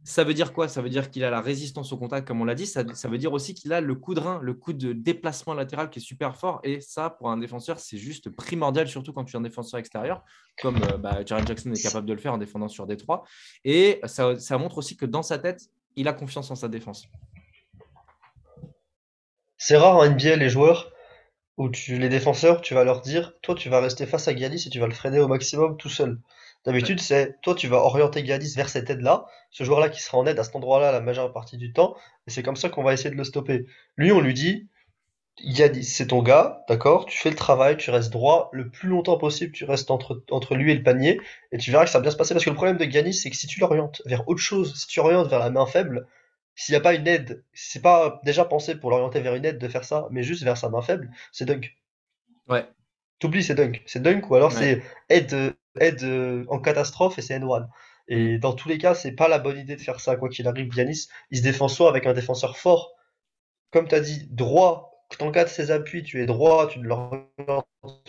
Ça 0.07 0.23
veut 0.23 0.35
dire 0.35 0.53
quoi? 0.53 0.69
Ça 0.69 0.83
veut 0.83 0.89
dire 0.89 1.11
qu'il 1.11 1.25
a 1.25 1.31
la 1.31 1.41
résistance 1.41 1.93
au 1.93 1.97
contact, 1.97 2.29
comme 2.29 2.41
on 2.41 2.45
l'a 2.45 2.55
dit. 2.55 2.67
Ça, 2.67 2.85
veut 2.85 3.19
dire 3.19 3.33
aussi 3.33 3.55
qu'il 3.55 3.73
a 3.73 3.81
le 3.81 3.95
coup 3.97 4.15
de 4.15 4.21
rein, 4.21 4.39
le 4.41 4.55
coup 4.55 4.73
de 4.73 4.93
déplacement 4.93 5.53
latéral 5.53 5.91
qui 5.91 5.99
est 5.99 6.03
super 6.03 6.37
fort. 6.37 6.61
Et 6.63 6.81
ça, 6.81 7.11
pour 7.11 7.29
un 7.29 7.37
défenseur, 7.37 7.81
c'est 7.81 7.99
juste 7.99 8.31
primordial, 8.31 8.87
surtout 8.87 9.13
quand 9.13 9.25
tu 9.25 9.35
es 9.35 9.37
un 9.37 9.43
défenseur 9.43 9.81
extérieur, 9.81 10.23
comme 10.63 10.77
euh, 10.77 10.97
bah, 10.97 11.25
Jared 11.27 11.49
Jackson 11.49 11.73
est 11.73 11.83
capable 11.83 12.07
de 12.07 12.13
le 12.13 12.21
faire 12.21 12.33
en 12.33 12.39
défendant 12.39 12.69
sur 12.69 12.87
Détroit. 12.87 13.25
Et 13.65 14.01
ça, 14.05 14.59
montre 14.59 14.79
aussi 14.79 14.97
que 14.97 15.07
dans 15.07 15.25
sa 15.25 15.39
tête, 15.39 15.71
il 15.97 16.07
a 16.07 16.13
confiance 16.13 16.53
en 16.53 16.55
sa 16.55 16.69
défense. 16.69 17.09
C'est 19.59 19.77
rare 19.77 19.97
en 19.97 20.09
NBA 20.09 20.37
les 20.37 20.51
joueurs 20.51 20.93
où 21.57 21.69
les 21.89 22.09
défenseurs, 22.09 22.61
tu 22.61 22.75
vas 22.75 22.85
leur 22.85 23.01
dire, 23.01 23.33
toi 23.43 23.57
tu 23.57 23.71
vas 23.71 23.81
rester 23.81 24.07
face 24.07 24.29
à 24.29 24.37
Giannis 24.37 24.65
et 24.67 24.71
tu 24.71 24.79
vas 24.79 24.87
le 24.87 24.95
freiner 24.95 25.19
au 25.19 25.27
maximum 25.27 25.77
tout 25.77 25.89
seul. 25.89 26.21
D'habitude, 26.67 27.01
c'est 27.01 27.41
toi, 27.43 27.55
tu 27.55 27.69
vas 27.69 27.79
orienter 27.79 28.27
Giannis 28.27 28.55
vers 28.57 28.69
cette 28.69 28.91
aide-là, 28.91 29.27
ce 29.51 29.63
joueur-là 29.63 29.89
qui 29.89 30.03
sera 30.03 30.19
en 30.19 30.27
aide 30.27 30.39
à 30.39 30.45
cet 30.45 30.57
endroit-là 30.57 30.91
la 30.91 31.01
majeure 31.01 31.33
partie 31.33 31.57
du 31.57 31.73
temps, 31.73 31.97
et 32.27 32.31
c'est 32.31 32.43
comme 32.43 32.57
ça 32.57 32.69
qu'on 32.69 32.83
va 32.83 32.93
essayer 32.93 33.11
de 33.11 33.15
le 33.15 33.23
stopper. 33.23 33.67
Lui, 33.97 34.11
on 34.11 34.21
lui 34.21 34.35
dit, 34.35 34.69
Giannis, 35.45 35.85
c'est 35.85 36.09
ton 36.09 36.23
gars, 36.23 36.65
d'accord, 36.69 37.07
tu 37.07 37.17
fais 37.17 37.31
le 37.31 37.37
travail, 37.37 37.77
tu 37.77 37.91
restes 37.91 38.11
droit, 38.11 38.51
le 38.53 38.69
plus 38.69 38.89
longtemps 38.89 39.17
possible, 39.17 39.53
tu 39.53 39.65
restes 39.65 39.93
entre, 39.93 40.55
lui 40.57 40.73
et 40.73 40.75
le 40.75 40.83
panier, 40.83 41.21
et 41.53 41.59
tu 41.59 41.71
verras 41.71 41.85
que 41.85 41.91
ça 41.91 41.99
va 41.99 42.03
bien 42.03 42.11
se 42.11 42.17
passer, 42.17 42.35
parce 42.35 42.45
que 42.45 42.51
le 42.51 42.57
problème 42.57 42.79
de 42.79 42.85
Giannis, 42.85 43.15
c'est 43.15 43.31
que 43.31 43.37
si 43.37 43.47
tu 43.47 43.61
l'orientes 43.61 44.03
vers 44.05 44.29
autre 44.29 44.41
chose, 44.41 44.75
si 44.75 44.89
tu 44.89 44.99
orientes 44.99 45.29
vers 45.29 45.39
la 45.39 45.51
main 45.51 45.67
faible, 45.67 46.09
s'il 46.57 46.73
n'y 46.73 46.79
a 46.79 46.81
pas 46.81 46.95
une 46.95 47.07
aide, 47.07 47.45
c'est 47.53 47.83
pas 47.83 48.21
déjà 48.25 48.45
pensé 48.45 48.75
pour 48.75 48.91
l'orienter 48.91 49.21
vers 49.21 49.37
une 49.37 49.45
aide 49.45 49.59
de 49.59 49.69
faire 49.69 49.85
ça, 49.85 50.09
mais 50.11 50.25
juste 50.25 50.43
vers 50.43 50.57
sa 50.57 50.69
main 50.69 50.83
faible, 50.83 51.13
c'est 51.31 51.45
dunk. 51.45 51.77
Ouais. 52.49 52.67
T'oublies, 53.19 53.43
c'est 53.43 53.55
dunk. 53.55 53.83
C'est 53.87 54.03
dunk 54.03 54.29
ou 54.31 54.35
alors 54.35 54.53
c'est 54.53 54.83
aide, 55.09 55.55
aide 55.81 56.03
euh, 56.03 56.45
en 56.49 56.59
catastrophe 56.59 57.19
et 57.19 57.23
c'est 57.23 57.39
N1. 57.39 57.67
Et 58.09 58.37
mm. 58.37 58.41
dans 58.41 58.53
tous 58.53 58.69
les 58.69 58.79
cas, 58.79 58.95
c'est 58.95 59.13
pas 59.13 59.29
la 59.29 59.39
bonne 59.39 59.59
idée 59.59 59.77
de 59.77 59.81
faire 59.81 60.01
ça. 60.01 60.17
Quoi 60.17 60.29
qu'il 60.29 60.47
arrive, 60.47 60.71
Giannis, 60.73 61.09
il 61.31 61.39
se 61.39 61.43
défend 61.43 61.69
soit 61.69 61.89
avec 61.89 62.07
un 62.07 62.13
défenseur 62.13 62.57
fort, 62.57 62.93
comme 63.71 63.89
tu 63.89 63.95
as 63.95 64.01
dit, 64.01 64.29
droit. 64.31 64.93
Quand 65.21 65.31
cas 65.31 65.45
de 65.45 65.49
ses 65.49 65.71
appuis, 65.71 66.03
tu 66.03 66.21
es 66.21 66.27
droit, 66.27 66.67
tu 66.67 66.81
ne 66.81 66.85
l'orientes 66.85 67.65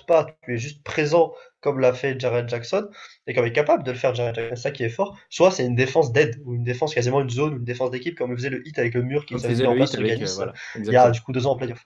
pas, 0.07 0.25
tu 0.41 0.55
es 0.55 0.57
juste 0.57 0.81
présent, 0.81 1.31
comme 1.61 1.79
l'a 1.79 1.93
fait 1.93 2.19
Jared 2.19 2.49
Jackson, 2.49 2.89
et 3.27 3.35
comme 3.35 3.45
il 3.45 3.49
est 3.49 3.53
capable 3.53 3.83
de 3.83 3.91
le 3.91 3.97
faire 3.97 4.15
Jared 4.15 4.33
Jackson, 4.33 4.55
c'est 4.55 4.61
ça 4.63 4.71
qui 4.71 4.83
est 4.83 4.89
fort. 4.89 5.15
Soit 5.29 5.51
c'est 5.51 5.63
une 5.63 5.75
défense 5.75 6.11
d'aide, 6.11 6.41
ou 6.43 6.55
une 6.55 6.63
défense 6.63 6.95
quasiment 6.95 7.21
une 7.21 7.29
zone, 7.29 7.53
ou 7.53 7.57
une 7.57 7.65
défense 7.65 7.91
d'équipe, 7.91 8.17
comme 8.17 8.31
il 8.31 8.37
faisait 8.37 8.49
le 8.49 8.67
hit 8.67 8.79
avec 8.79 8.95
le 8.95 9.03
mur 9.03 9.27
qui 9.27 9.35
mis 9.35 9.65
en 9.67 9.75
place 9.75 9.95
Giannis. 9.95 10.39
Euh, 10.39 10.47
il 10.75 10.91
y 10.91 10.95
a 10.95 11.11
du 11.11 11.21
coup 11.21 11.33
deux 11.33 11.45
ans 11.45 11.51
en 11.51 11.55
playoff. 11.55 11.85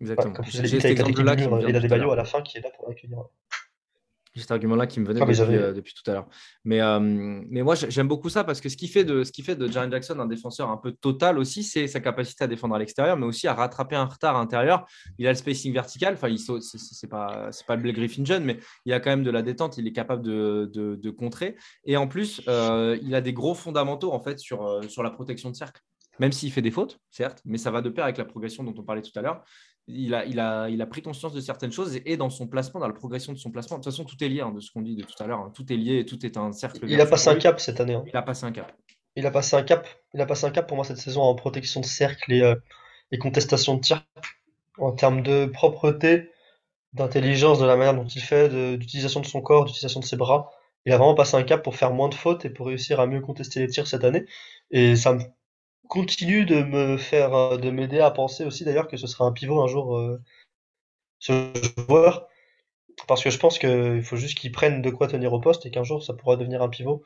Exactement. 0.00 0.32
comme 0.32 0.44
faisait 0.44 0.62
le 0.62 0.68
hit 0.68 0.84
avec 0.84 0.98
la 1.18 1.34
et 1.68 1.72
la 1.72 1.80
Debayo 1.80 2.10
à 2.12 2.16
la 2.16 2.24
fin 2.24 2.42
qui 2.42 2.58
est 2.58 2.60
là 2.60 2.70
pour 2.76 2.88
accueillir. 2.88 3.18
J'ai 4.34 4.42
cet 4.42 4.52
argument-là 4.52 4.86
qui 4.86 5.00
me 5.00 5.06
venait 5.06 5.20
euh, 5.20 5.72
depuis, 5.72 5.92
tout 5.92 6.08
à 6.08 6.14
l'heure. 6.14 6.28
Mais, 6.64 6.80
euh, 6.80 7.00
mais 7.00 7.62
moi, 7.62 7.74
j'aime 7.74 8.06
beaucoup 8.06 8.28
ça 8.28 8.44
parce 8.44 8.60
que 8.60 8.68
ce 8.68 8.76
qui 8.76 8.86
fait 8.86 9.02
de, 9.02 9.24
ce 9.24 9.32
qui 9.32 9.42
fait 9.42 9.56
de 9.56 9.66
Jaren 9.66 9.90
Jackson 9.90 10.20
un 10.20 10.26
défenseur 10.26 10.70
un 10.70 10.76
peu 10.76 10.92
total 10.92 11.36
aussi, 11.36 11.64
c'est 11.64 11.88
sa 11.88 11.98
capacité 11.98 12.44
à 12.44 12.46
défendre 12.46 12.76
à 12.76 12.78
l'extérieur, 12.78 13.16
mais 13.16 13.26
aussi 13.26 13.48
à 13.48 13.54
rattraper 13.54 13.96
un 13.96 14.04
retard 14.04 14.36
intérieur. 14.36 14.86
Il 15.18 15.26
a 15.26 15.30
le 15.30 15.36
spacing 15.36 15.72
vertical. 15.72 16.14
Enfin, 16.14 16.28
ce 16.36 16.52
n'est 16.52 17.10
pas, 17.10 17.50
pas 17.66 17.74
le 17.74 17.82
Blake 17.82 17.96
Griffin 17.96 18.24
jeune, 18.24 18.44
mais 18.44 18.58
il 18.84 18.92
a 18.92 19.00
quand 19.00 19.10
même 19.10 19.24
de 19.24 19.32
la 19.32 19.42
détente. 19.42 19.78
Il 19.78 19.88
est 19.88 19.92
capable 19.92 20.22
de, 20.22 20.70
de, 20.72 21.10
contrer. 21.10 21.56
Et 21.84 21.96
en 21.96 22.06
plus, 22.06 22.40
euh, 22.46 22.96
il 23.02 23.16
a 23.16 23.20
des 23.20 23.32
gros 23.32 23.54
fondamentaux 23.54 24.12
en 24.12 24.20
fait 24.20 24.38
sur, 24.38 24.80
sur 24.88 25.02
la 25.02 25.10
protection 25.10 25.50
de 25.50 25.56
cercle. 25.56 25.82
Même 26.20 26.32
s'il 26.32 26.52
fait 26.52 26.62
des 26.62 26.70
fautes, 26.70 27.00
certes, 27.10 27.40
mais 27.44 27.58
ça 27.58 27.70
va 27.70 27.80
de 27.80 27.88
pair 27.88 28.04
avec 28.04 28.18
la 28.18 28.26
progression 28.26 28.62
dont 28.62 28.74
on 28.76 28.82
parlait 28.82 29.02
tout 29.02 29.18
à 29.18 29.22
l'heure 29.22 29.42
il 29.86 30.14
a, 30.14 30.24
il, 30.24 30.38
a, 30.38 30.68
il 30.68 30.80
a 30.82 30.86
pris 30.86 31.02
conscience 31.02 31.32
de 31.32 31.40
certaines 31.40 31.72
choses 31.72 31.98
et, 32.04 32.16
dans 32.16 32.30
son 32.30 32.46
placement, 32.46 32.80
dans 32.80 32.86
la 32.86 32.94
progression 32.94 33.32
de 33.32 33.38
son 33.38 33.50
placement. 33.50 33.78
De 33.78 33.82
toute 33.82 33.92
façon, 33.92 34.04
tout 34.04 34.22
est 34.22 34.28
lié 34.28 34.40
hein, 34.40 34.52
de 34.52 34.60
ce 34.60 34.70
qu'on 34.70 34.82
dit 34.82 34.96
de 34.96 35.02
tout 35.02 35.20
à 35.22 35.26
l'heure. 35.26 35.40
Hein. 35.40 35.52
Tout 35.54 35.72
est 35.72 35.76
lié, 35.76 36.04
tout 36.04 36.24
est 36.24 36.36
un 36.36 36.52
cercle. 36.52 36.80
Il 36.88 37.00
a 37.00 37.06
passé 37.06 37.28
un 37.28 37.36
cap 37.36 37.60
cette 37.60 37.80
année. 37.80 37.94
Hein. 37.94 38.04
Il 38.06 38.16
a 38.16 38.22
passé 38.22 38.44
un 38.46 38.52
cap. 38.52 38.72
Il 39.16 39.26
a 39.26 39.30
passé 39.30 39.56
un 39.56 39.62
cap. 39.62 39.86
Il 40.14 40.20
a 40.20 40.26
passé 40.26 40.46
un 40.46 40.50
cap 40.50 40.66
pour 40.66 40.76
moi 40.76 40.84
cette 40.84 40.98
saison 40.98 41.22
en 41.22 41.34
protection 41.34 41.80
de 41.80 41.86
cercle 41.86 42.32
et, 42.32 42.42
euh, 42.42 42.54
et 43.10 43.18
contestation 43.18 43.74
de 43.76 43.80
tir. 43.80 44.04
En 44.78 44.92
termes 44.92 45.22
de 45.22 45.46
propreté, 45.46 46.30
d'intelligence, 46.92 47.58
de 47.58 47.66
la 47.66 47.76
manière 47.76 47.94
dont 47.94 48.06
il 48.06 48.22
fait, 48.22 48.48
d'utilisation 48.78 49.20
de, 49.20 49.26
son 49.26 49.42
corps, 49.42 49.64
d'utilisation 49.64 50.00
de 50.00 50.04
ses 50.04 50.16
bras. 50.16 50.50
Il 50.86 50.92
a 50.92 50.96
vraiment 50.96 51.14
passé 51.14 51.36
un 51.36 51.42
cap 51.42 51.62
pour 51.62 51.76
faire 51.76 51.92
moins 51.92 52.08
de 52.08 52.14
fautes 52.14 52.44
et 52.44 52.50
pour 52.50 52.66
réussir 52.68 53.00
à 53.00 53.06
mieux 53.06 53.20
contester 53.20 53.60
les 53.60 53.68
tirs 53.68 53.86
cette 53.86 54.04
année. 54.04 54.24
Et 54.70 54.96
ça 54.96 55.12
me 55.12 55.22
continue 55.90 56.46
de 56.46 56.62
me 56.62 56.96
faire, 56.96 57.34
euh, 57.34 57.58
de 57.58 57.70
m'aider 57.70 58.00
à 58.00 58.10
penser 58.10 58.44
aussi 58.44 58.64
d'ailleurs 58.64 58.88
que 58.88 58.96
ce 58.96 59.06
sera 59.06 59.26
un 59.26 59.32
pivot 59.32 59.60
un 59.60 59.66
jour, 59.66 59.98
euh, 59.98 60.22
ce 61.18 61.52
joueur. 61.88 62.28
Parce 63.08 63.22
que 63.24 63.30
je 63.30 63.38
pense 63.38 63.58
qu'il 63.58 64.02
faut 64.02 64.16
juste 64.16 64.38
qu'il 64.38 64.52
prenne 64.52 64.82
de 64.82 64.90
quoi 64.90 65.08
tenir 65.08 65.32
au 65.32 65.40
poste 65.40 65.66
et 65.66 65.70
qu'un 65.70 65.84
jour 65.84 66.02
ça 66.02 66.14
pourra 66.14 66.36
devenir 66.36 66.62
un 66.62 66.68
pivot. 66.68 67.02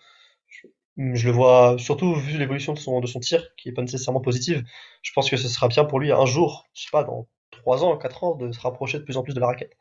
Je 0.97 1.27
le 1.27 1.33
vois, 1.33 1.77
surtout 1.79 2.15
vu 2.15 2.39
l'évolution 2.39 2.73
de 2.73 2.79
son, 2.79 3.01
tir, 3.21 3.55
qui 3.57 3.69
est 3.69 3.73
pas 3.73 3.83
nécessairement 3.83 4.21
positive, 4.21 4.65
je 5.03 5.13
pense 5.13 5.29
que 5.29 5.37
ce 5.37 5.49
sera 5.49 5.67
bien 5.69 5.85
pour 5.85 5.99
lui 5.99 6.13
un 6.13 6.27
jour, 6.27 6.69
je 6.73 6.83
sais 6.85 6.91
pas, 6.93 7.03
dans 7.03 7.27
3 7.51 7.85
ans, 7.85 7.97
4 7.97 8.23
ans, 8.25 8.37
de 8.37 8.53
se 8.53 8.61
rapprocher 8.61 8.99
de 8.99 9.05
plus 9.05 9.17
en 9.17 9.23
plus 9.23 9.35
de 9.35 9.41
la 9.41 9.49
raquette. 9.49 9.77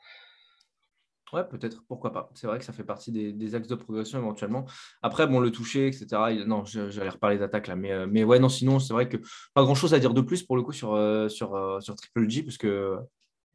Ouais, 1.33 1.43
peut-être, 1.43 1.83
pourquoi 1.87 2.13
pas. 2.13 2.29
C'est 2.35 2.45
vrai 2.45 2.59
que 2.59 2.65
ça 2.65 2.73
fait 2.73 2.83
partie 2.83 3.11
des, 3.11 3.55
axes 3.55 3.67
de 3.67 3.73
progression 3.73 4.19
éventuellement. 4.19 4.65
Après, 5.01 5.25
bon, 5.25 5.39
le 5.39 5.49
toucher, 5.49 5.87
etc. 5.87 6.05
non, 6.45 6.63
j'allais 6.63 7.09
reparler 7.09 7.39
d'attaque 7.39 7.65
là, 7.65 7.75
mais, 7.75 7.91
euh, 7.91 8.05
mais 8.07 8.23
ouais, 8.23 8.37
non, 8.37 8.49
sinon, 8.49 8.77
c'est 8.77 8.93
vrai 8.93 9.09
que 9.09 9.17
pas 9.55 9.63
grand 9.63 9.73
chose 9.73 9.95
à 9.95 9.99
dire 9.99 10.13
de 10.13 10.21
plus 10.21 10.43
pour 10.43 10.55
le 10.55 10.61
coup 10.61 10.73
sur, 10.73 10.93
euh, 10.93 11.29
sur, 11.29 11.55
euh, 11.55 11.79
sur 11.79 11.95
Triple 11.95 12.29
G, 12.29 12.43
parce 12.43 12.57
que 12.57 12.97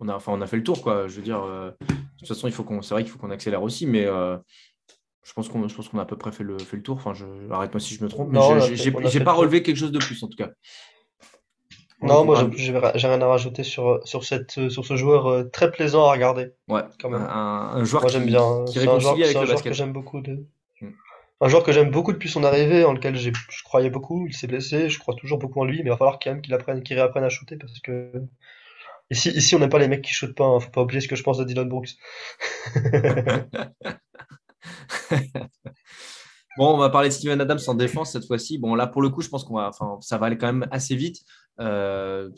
on 0.00 0.08
a, 0.08 0.14
enfin, 0.14 0.32
on 0.32 0.40
a 0.40 0.46
fait 0.48 0.56
le 0.56 0.64
tour, 0.64 0.82
quoi. 0.82 1.06
Je 1.06 1.16
veux 1.16 1.22
dire, 1.22 1.40
de 1.40 1.72
toute 2.18 2.26
façon, 2.26 2.48
il 2.48 2.52
faut 2.52 2.64
qu'on, 2.64 2.82
c'est 2.82 2.94
vrai 2.94 3.04
qu'il 3.04 3.12
faut 3.12 3.18
qu'on 3.18 3.30
accélère 3.30 3.62
aussi, 3.62 3.86
mais 3.86 4.04
je 4.04 5.32
pense 5.34 5.48
qu'on, 5.48 5.68
je 5.68 5.74
pense 5.74 5.88
qu'on 5.88 5.98
a 5.98 6.02
à 6.02 6.06
peu 6.06 6.16
près 6.16 6.32
fait 6.32 6.44
le, 6.44 6.58
fait 6.58 6.76
le 6.76 6.82
tour. 6.82 6.96
Enfin, 6.96 7.14
je, 7.14 7.26
arrête-moi 7.50 7.78
si 7.78 7.94
je 7.94 8.02
me 8.02 8.08
trompe, 8.08 8.30
mais 8.32 8.40
j'ai 8.74 9.20
pas 9.20 9.32
relevé 9.32 9.62
quelque 9.62 9.76
chose 9.76 9.92
de 9.92 9.98
plus 9.98 10.20
en 10.24 10.26
tout 10.26 10.36
cas. 10.36 10.50
Non, 12.00 12.24
moi 12.24 12.48
j'ai 12.54 12.72
rien 12.72 13.20
à 13.20 13.26
rajouter 13.26 13.64
sur, 13.64 14.00
sur, 14.06 14.24
cette, 14.24 14.70
sur 14.70 14.86
ce 14.86 14.96
joueur 14.96 15.26
euh, 15.26 15.44
très 15.44 15.70
plaisant 15.70 16.06
à 16.06 16.12
regarder. 16.12 16.52
Ouais, 16.68 16.82
quand 17.00 17.10
même. 17.10 17.22
Un, 17.22 17.82
joueur 17.84 18.02
moi 18.02 18.10
j'aime 18.10 18.26
bien. 18.26 18.64
C'est 18.66 18.86
un 18.86 18.98
joueur, 19.00 19.14
avec 19.14 19.36
un 19.36 19.44
joueur 19.44 19.62
que 19.62 19.72
j'aime 19.72 19.92
beaucoup. 19.92 20.20
De... 20.20 20.46
Mm. 20.80 20.90
Un 21.40 21.48
joueur 21.48 21.64
que 21.64 21.72
j'aime 21.72 21.90
beaucoup 21.90 22.12
depuis 22.12 22.28
son 22.28 22.44
arrivée, 22.44 22.84
en 22.84 22.92
lequel 22.92 23.16
je 23.16 23.32
croyais 23.64 23.90
beaucoup. 23.90 24.26
Il 24.28 24.34
s'est 24.34 24.46
blessé, 24.46 24.88
je 24.88 24.98
crois 25.00 25.14
toujours 25.14 25.38
beaucoup 25.38 25.60
en 25.60 25.64
lui, 25.64 25.78
mais 25.78 25.86
il 25.86 25.90
va 25.90 25.96
falloir 25.96 26.20
quand 26.20 26.30
même 26.30 26.40
qu'il 26.40 26.54
apprenne, 26.54 26.82
qu'il 26.82 26.96
réapprenne 26.96 27.24
à 27.24 27.28
shooter 27.28 27.56
parce 27.56 27.80
que. 27.80 28.12
Ici, 29.10 29.30
ici 29.30 29.56
on 29.56 29.58
n'aime 29.58 29.70
pas 29.70 29.78
les 29.78 29.88
mecs 29.88 30.02
qui 30.02 30.12
shootent 30.12 30.36
pas, 30.36 30.44
hein. 30.44 30.60
faut 30.60 30.70
pas 30.70 30.82
oublier 30.82 31.00
ce 31.00 31.08
que 31.08 31.16
je 31.16 31.22
pense 31.22 31.38
de 31.38 31.44
Dylan 31.44 31.68
Brooks. 31.68 31.96
Bon, 36.58 36.74
on 36.74 36.76
va 36.76 36.90
parler 36.90 37.08
de 37.08 37.14
Steven 37.14 37.40
Adams 37.40 37.60
en 37.68 37.74
défense 37.74 38.10
cette 38.10 38.26
fois-ci. 38.26 38.58
Bon, 38.58 38.74
là, 38.74 38.88
pour 38.88 39.00
le 39.00 39.10
coup, 39.10 39.22
je 39.22 39.28
pense 39.28 39.44
qu'on 39.44 39.54
va, 39.54 39.68
enfin, 39.68 39.96
ça 40.00 40.18
va 40.18 40.26
aller 40.26 40.36
quand 40.36 40.52
même 40.52 40.66
assez 40.72 40.96
vite. 40.96 41.18
Euh, 41.60 42.30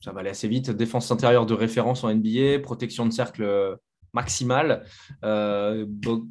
ça 0.00 0.12
va 0.12 0.20
aller 0.20 0.30
assez 0.30 0.48
vite. 0.48 0.70
Défense 0.70 1.10
intérieure 1.10 1.46
de 1.46 1.54
référence 1.54 2.04
en 2.04 2.14
NBA, 2.14 2.60
protection 2.62 3.06
de 3.06 3.12
cercle 3.12 3.78
maximale. 4.12 4.84
Euh, 5.24 5.86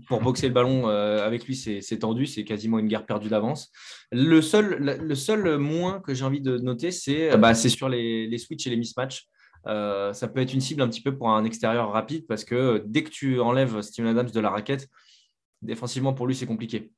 pour 0.08 0.22
boxer 0.22 0.48
le 0.48 0.54
ballon 0.54 0.88
euh, 0.88 1.26
avec 1.26 1.46
lui, 1.46 1.56
c'est 1.56 2.00
tendu, 2.00 2.26
c'est 2.26 2.44
quasiment 2.44 2.80
une 2.80 2.88
guerre 2.88 3.06
perdue 3.06 3.30
d'avance. 3.30 3.72
Le 4.12 4.42
seul, 4.42 4.80
le 4.80 5.16
seul 5.16 5.58
moins 5.58 6.00
que 6.00 6.14
j'ai 6.14 6.26
envie 6.26 6.42
de 6.42 6.58
noter, 6.58 6.92
c'est 6.92 7.38
bah, 7.38 7.54
sur 7.54 7.90
les, 7.90 8.28
les 8.28 8.38
switches 8.38 8.68
et 8.68 8.70
les 8.70 8.78
mismatchs. 8.78 9.28
ça 9.66 10.28
peut 10.34 10.42
être 10.42 10.54
une 10.54 10.62
cible 10.62 10.82
un 10.82 10.88
petit 10.88 11.02
peu 11.02 11.16
pour 11.16 11.30
un 11.30 11.44
extérieur 11.44 11.92
rapide 11.92 12.26
parce 12.28 12.44
que 12.46 12.84
dès 12.86 13.04
que 13.04 13.10
tu 13.10 13.40
enlèves 13.40 13.82
Steven 13.82 14.08
Adams 14.08 14.32
de 14.32 14.40
la 14.40 14.50
raquette, 14.50 14.88
défensivement 15.62 16.14
pour 16.14 16.28
lui, 16.28 16.36
c'est 16.36 16.46
compliqué. 16.46 16.92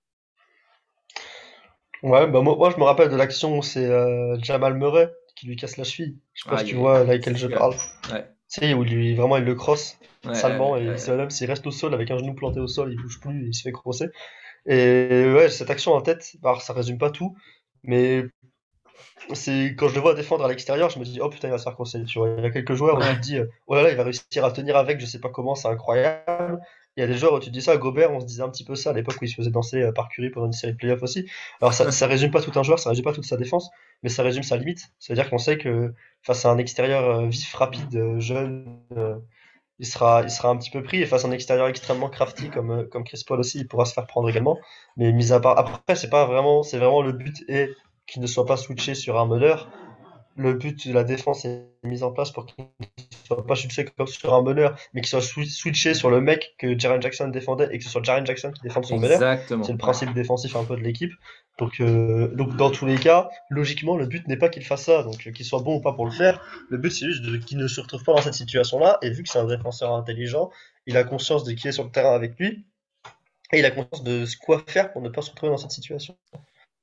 Ouais, 2.04 2.28
bah 2.28 2.42
moi, 2.42 2.70
je 2.70 2.78
me 2.78 2.84
rappelle 2.84 3.10
de 3.10 3.16
l'action 3.16 3.62
c'est 3.62 3.86
euh, 3.86 4.38
Jamal 4.42 4.76
Murray 4.76 5.12
qui 5.38 5.48
lui 5.48 5.56
casse 5.56 5.78
la 5.78 5.84
cheville. 5.84 6.18
Je 6.34 6.44
sais 6.44 6.50
pas 6.50 6.58
si 6.60 6.66
tu 6.66 6.76
vois 6.76 7.04
laquelle 7.04 7.38
je 7.38 7.48
parle. 7.48 7.76
Ouais. 8.12 8.26
Tu 8.50 8.62
sais, 8.62 8.74
où 8.74 8.84
lui, 8.84 9.14
vraiment 9.14 9.38
il 9.38 9.44
le 9.44 9.56
crosse 9.56 9.98
salement 10.34 10.76
et 10.78 10.98
c'est 10.98 11.16
même 11.16 11.30
s'il 11.30 11.48
reste 11.48 11.66
au 11.68 11.72
sol 11.72 11.94
avec 11.94 12.12
un 12.12 12.18
genou 12.18 12.34
planté 12.34 12.60
au 12.60 12.68
sol, 12.68 12.92
il 12.92 13.02
bouge 13.02 13.20
plus, 13.20 13.48
il 13.48 13.54
se 13.54 13.62
fait 13.62 13.72
crosser. 13.72 14.08
Et 14.66 15.32
ouais, 15.34 15.50
cette 15.50 15.70
action 15.70 15.94
en 15.94 16.02
tête, 16.02 16.36
bah, 16.42 16.58
ça 16.60 16.74
résume 16.74 16.98
pas 16.98 17.12
tout, 17.12 17.38
mais 17.84 18.26
c'est 19.34 19.76
quand 19.78 19.88
je 19.88 19.96
le 19.96 20.02
vois 20.02 20.16
défendre 20.16 20.44
à 20.44 20.48
l'extérieur, 20.48 20.90
je 20.90 21.00
me 21.00 21.06
dis 21.06 21.20
oh 21.22 21.30
putain 21.30 21.50
il 21.50 21.52
va 21.52 21.58
se 21.58 21.64
faire 21.64 21.76
crosser. 21.76 22.04
Tu 22.06 22.20
vois, 22.20 22.36
il 22.38 22.44
y 22.44 22.48
a 22.48 22.52
quelques 22.52 22.74
joueurs 22.74 22.98
où 22.98 23.02
je 23.02 23.12
me 23.12 23.20
dis 23.20 23.40
oh 23.68 23.76
là 23.76 23.84
là 23.84 23.92
il 23.92 23.96
va 23.96 24.04
réussir 24.04 24.44
à 24.44 24.52
tenir 24.52 24.76
avec, 24.76 25.00
je 25.00 25.06
sais 25.06 25.20
pas 25.20 25.30
comment, 25.30 25.56
c'est 25.56 25.68
incroyable. 25.68 26.60
Il 26.98 27.02
y 27.02 27.04
a 27.04 27.08
des 27.08 27.16
joueurs 27.16 27.34
où 27.34 27.40
tu 27.40 27.52
dis 27.52 27.62
ça, 27.62 27.74
à 27.74 27.78
Gobert, 27.78 28.12
on 28.12 28.20
se 28.20 28.26
disait 28.26 28.42
un 28.42 28.50
petit 28.50 28.64
peu 28.64 28.76
ça 28.76 28.90
à 28.90 28.94
l'époque 28.94 29.18
où 29.22 29.26
il 29.26 29.30
se 29.30 29.36
faisait 29.36 29.52
danser 29.52 29.84
euh, 29.84 29.92
par 29.92 30.10
Curry 30.10 30.32
pendant 30.32 30.48
une 30.48 30.54
série 30.54 30.74
de 30.74 30.78
playoffs 30.78 31.04
aussi. 31.04 31.30
Alors 31.62 31.72
ça, 31.72 31.92
ça 31.92 32.08
résume 32.08 32.32
pas 32.32 32.42
tout 32.42 32.52
un 32.58 32.64
joueur, 32.64 32.80
ça 32.80 32.90
résume 32.90 33.06
pas 33.06 33.14
toute 33.14 33.26
sa 33.26 33.38
défense, 33.38 33.70
mais 34.02 34.10
ça 34.10 34.24
résume 34.24 34.42
sa 34.42 34.58
limite. 34.58 34.82
C'est-à-dire 34.98 35.30
qu'on 35.30 35.38
sait 35.38 35.60
que 35.60 35.94
face 36.24 36.44
à 36.46 36.50
un 36.50 36.58
extérieur 36.58 37.04
euh, 37.04 37.28
vif, 37.28 37.54
rapide, 37.54 37.96
euh, 37.96 38.20
jeune, 38.20 38.66
il 39.80 39.86
sera, 39.86 40.24
il 40.24 40.32
sera 40.32 40.50
un 40.50 40.58
petit 40.58 40.72
peu 40.72 40.82
pris. 40.82 41.00
Et 41.00 41.06
face 41.06 41.24
à 41.24 41.28
un 41.28 41.32
extérieur 41.32 41.68
extrêmement 41.68 42.10
crafty 42.10 42.50
comme, 42.50 42.88
comme 42.90 43.04
Chris 43.04 43.24
Paul 43.28 43.40
aussi, 43.40 43.60
il 43.60 43.68
pourra 43.68 43.86
se 43.86 43.94
faire 43.94 44.08
prendre 44.08 44.28
également. 44.28 44.58
Mais 44.98 45.12
mis 45.14 45.32
à 45.32 45.40
part, 45.40 45.60
après, 45.60 45.96
c'est 45.96 46.10
pas 46.10 46.26
vraiment, 46.26 46.64
c'est 46.64 46.80
vraiment 46.80 47.04
le 47.04 47.12
but 47.12 47.44
et 47.48 47.70
qu'il 48.08 48.24
ne 48.24 48.28
soit 48.28 48.46
pas 48.46 48.58
switché 48.58 48.96
sur 48.96 49.20
un 49.20 49.28
meneur 49.28 49.70
le 50.38 50.54
but 50.54 50.88
de 50.88 50.94
la 50.94 51.04
défense 51.04 51.46
est 51.46 51.66
mis 51.84 52.04
en 52.04 52.12
place 52.12 52.32
pour 52.32 52.46
qu'il 52.46 52.64
ne 52.64 52.86
soit 53.26 53.46
pas 53.46 53.56
switché 53.56 53.86
comme 53.86 54.06
sur 54.08 54.34
un 54.34 54.44
meneur, 54.44 54.78
mais 54.94 55.02
qu'il 55.02 55.10
soit 55.10 55.22
switché 55.22 55.94
sur 55.96 56.12
le 56.12 56.22
mec 56.22 56.54
que 56.60 56.78
Jaren 56.78 57.02
Jackson 57.02 57.30
défendait 57.30 57.70
et 57.72 57.80
que 57.80 57.84
ce 57.84 57.90
soit 57.90 58.04
Jaren 58.04 58.26
Jackson 58.26 58.52
qui 58.52 58.62
défende 58.62 58.86
son 58.86 59.00
meneur. 59.00 59.40
C'est 59.48 59.72
le 59.72 59.78
principe 59.78 60.14
défensif 60.14 60.56
un 60.56 60.64
peu 60.64 60.76
de 60.76 60.82
l'équipe. 60.82 61.12
Donc, 61.58 61.80
euh, 61.80 62.28
donc 62.36 62.56
dans 62.56 62.70
tous 62.70 62.86
les 62.86 62.98
cas, 62.98 63.30
logiquement, 63.50 63.98
le 63.98 64.06
but 64.06 64.28
n'est 64.28 64.38
pas 64.38 64.50
qu'il 64.50 64.64
fasse 64.64 64.84
ça, 64.84 65.02
donc 65.02 65.18
qu'il 65.18 65.46
soit 65.46 65.62
bon 65.62 65.78
ou 65.78 65.82
pas 65.82 65.94
pour 65.94 66.06
le 66.06 66.12
faire. 66.12 66.40
Le 66.70 66.78
but 66.78 66.92
c'est 66.92 67.08
juste 67.08 67.46
qu'il 67.46 67.58
ne 67.58 67.68
se 67.68 67.82
retrouve 67.82 68.04
pas 68.04 68.14
dans 68.14 68.22
cette 68.22 68.36
situation-là. 68.36 69.00
Et 69.02 69.10
vu 69.10 69.24
que 69.24 69.30
c'est 69.30 69.40
un 69.40 69.46
défenseur 69.46 69.92
intelligent, 69.94 70.52
il 70.86 70.98
a 70.98 71.04
conscience 71.04 71.44
de 71.44 71.54
qui 71.54 71.68
est 71.68 71.72
sur 71.72 71.84
le 71.84 71.90
terrain 71.90 72.14
avec 72.14 72.38
lui 72.38 72.66
et 73.54 73.60
il 73.60 73.66
a 73.66 73.72
conscience 73.72 74.04
de 74.04 74.26
quoi 74.40 74.64
faire 74.68 74.92
pour 74.92 75.02
ne 75.02 75.10
pas 75.10 75.22
se 75.22 75.32
retrouver 75.32 75.52
dans 75.52 75.58
cette 75.58 75.72
situation. 75.72 76.16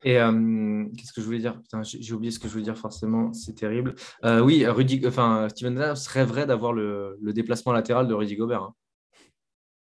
Et 0.04 0.18
euh, 0.18 0.84
qu'est-ce 0.96 1.14
que 1.14 1.22
je 1.22 1.26
voulais 1.26 1.38
dire? 1.38 1.60
J'ai 1.82 2.12
oublié 2.12 2.30
ce 2.30 2.38
que 2.38 2.46
je 2.46 2.52
voulais 2.52 2.64
dire, 2.64 2.76
forcément, 2.76 3.32
c'est 3.32 3.54
terrible. 3.54 3.94
Euh, 4.24 4.40
oui, 4.40 4.66
Rudy, 4.66 5.02
enfin, 5.06 5.48
Steven 5.48 5.78
Adams 5.78 5.96
rêverait 6.08 6.46
d'avoir 6.46 6.74
le, 6.74 7.16
le, 7.22 7.32
déplacement 7.32 7.72
latéral 7.72 8.06
de 8.06 8.12
Rudy 8.12 8.36
Gobert. 8.36 8.62
Hein. 8.62 8.74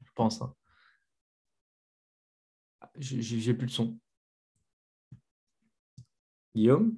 Je 0.03 0.11
pense. 0.13 0.41
Hein. 0.41 0.53
J'ai 2.97 3.53
plus 3.53 3.67
de 3.67 3.71
son. 3.71 3.97
Guillaume? 6.53 6.97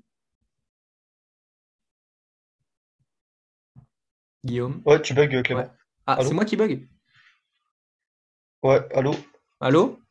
Guillaume? 4.43 4.81
Ouais, 4.85 5.01
tu 5.01 5.13
bugs, 5.13 5.43
Clément. 5.43 5.71
Ah, 6.07 6.17
c'est 6.21 6.33
moi 6.33 6.45
qui 6.45 6.57
bug? 6.57 6.89
Ouais, 8.63 8.87
allô? 8.93 9.15
Allô? 9.59 10.02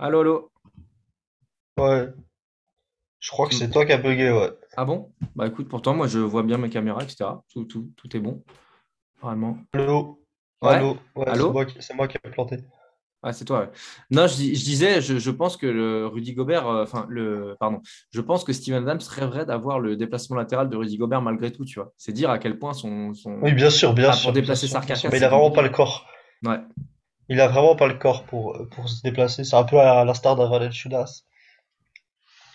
Allô, 0.00 0.20
allô 0.20 0.50
Ouais. 1.76 2.08
Je 3.18 3.30
crois 3.30 3.48
que 3.48 3.54
c'est 3.54 3.68
toi 3.68 3.84
qui 3.84 3.92
as 3.92 3.98
bugué, 3.98 4.30
ouais. 4.30 4.52
Ah 4.76 4.84
bon? 4.84 5.12
Bah 5.34 5.48
écoute, 5.48 5.68
pourtant, 5.68 5.92
moi, 5.92 6.06
je 6.06 6.20
vois 6.20 6.44
bien 6.44 6.56
mes 6.56 6.70
caméras, 6.70 7.02
etc. 7.02 7.30
Tout, 7.52 7.64
tout, 7.64 7.90
tout 7.96 8.16
est 8.16 8.20
bon. 8.20 8.44
Vraiment. 9.20 9.58
Allô? 9.72 10.24
Allô? 10.62 10.96
Allô? 11.26 11.52
C'est 11.80 11.94
moi, 11.94 12.06
qui 12.06 12.16
ai 12.16 12.30
planté. 12.30 12.58
Ah, 13.24 13.32
c'est 13.32 13.44
toi, 13.44 13.60
ouais. 13.62 13.70
Non, 14.12 14.28
je, 14.28 14.36
disais, 14.36 15.00
je, 15.00 15.30
pense 15.32 15.56
que 15.56 15.66
le 15.66 16.06
Rudy 16.06 16.34
Gobert, 16.34 16.68
euh, 16.68 16.84
enfin, 16.84 17.04
le, 17.08 17.56
pardon, 17.58 17.80
je 18.12 18.20
pense 18.20 18.44
que 18.44 18.52
Steven 18.52 18.84
Adams 18.84 19.00
rêverait 19.08 19.46
d'avoir 19.46 19.80
le 19.80 19.96
déplacement 19.96 20.36
latéral 20.36 20.68
de 20.68 20.76
Rudy 20.76 20.96
Gobert 20.96 21.22
malgré 21.22 21.50
tout, 21.50 21.64
tu 21.64 21.80
vois. 21.80 21.92
C'est 21.96 22.12
dire 22.12 22.30
à 22.30 22.38
quel 22.38 22.60
point 22.60 22.72
son. 22.72 23.14
son... 23.14 23.40
Oui, 23.42 23.52
bien 23.52 23.70
sûr, 23.70 23.94
bien 23.94 24.10
ah, 24.10 24.12
sûr. 24.12 24.28
Pour 24.28 24.32
déplacer 24.34 24.68
sa 24.68 24.80
Mais 24.80 25.18
il 25.18 25.24
a 25.24 25.28
vraiment 25.28 25.50
pas 25.50 25.62
le 25.62 25.70
corps. 25.70 26.06
Ouais. 26.44 26.60
Il 27.28 27.40
a 27.40 27.48
vraiment 27.48 27.76
pas 27.76 27.86
le 27.86 27.94
corps 27.94 28.24
pour, 28.24 28.58
pour 28.70 28.88
se 28.88 29.02
déplacer. 29.02 29.44
C'est 29.44 29.56
un 29.56 29.64
peu 29.64 29.78
à 29.80 30.04
l'instar 30.04 30.36
d'un 30.36 30.70
Chudas. 30.70 31.24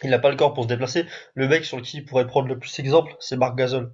Il 0.03 0.09
n'a 0.09 0.19
pas 0.19 0.29
le 0.29 0.35
corps 0.35 0.53
pour 0.53 0.63
se 0.63 0.67
déplacer. 0.67 1.05
Le 1.33 1.47
mec 1.47 1.63
sur 1.65 1.81
qui 1.81 1.97
il 1.97 2.05
pourrait 2.05 2.27
prendre 2.27 2.47
le 2.47 2.59
plus 2.59 2.77
exemple, 2.79 3.15
c'est 3.19 3.37
Marc 3.37 3.55
Gasol. 3.55 3.93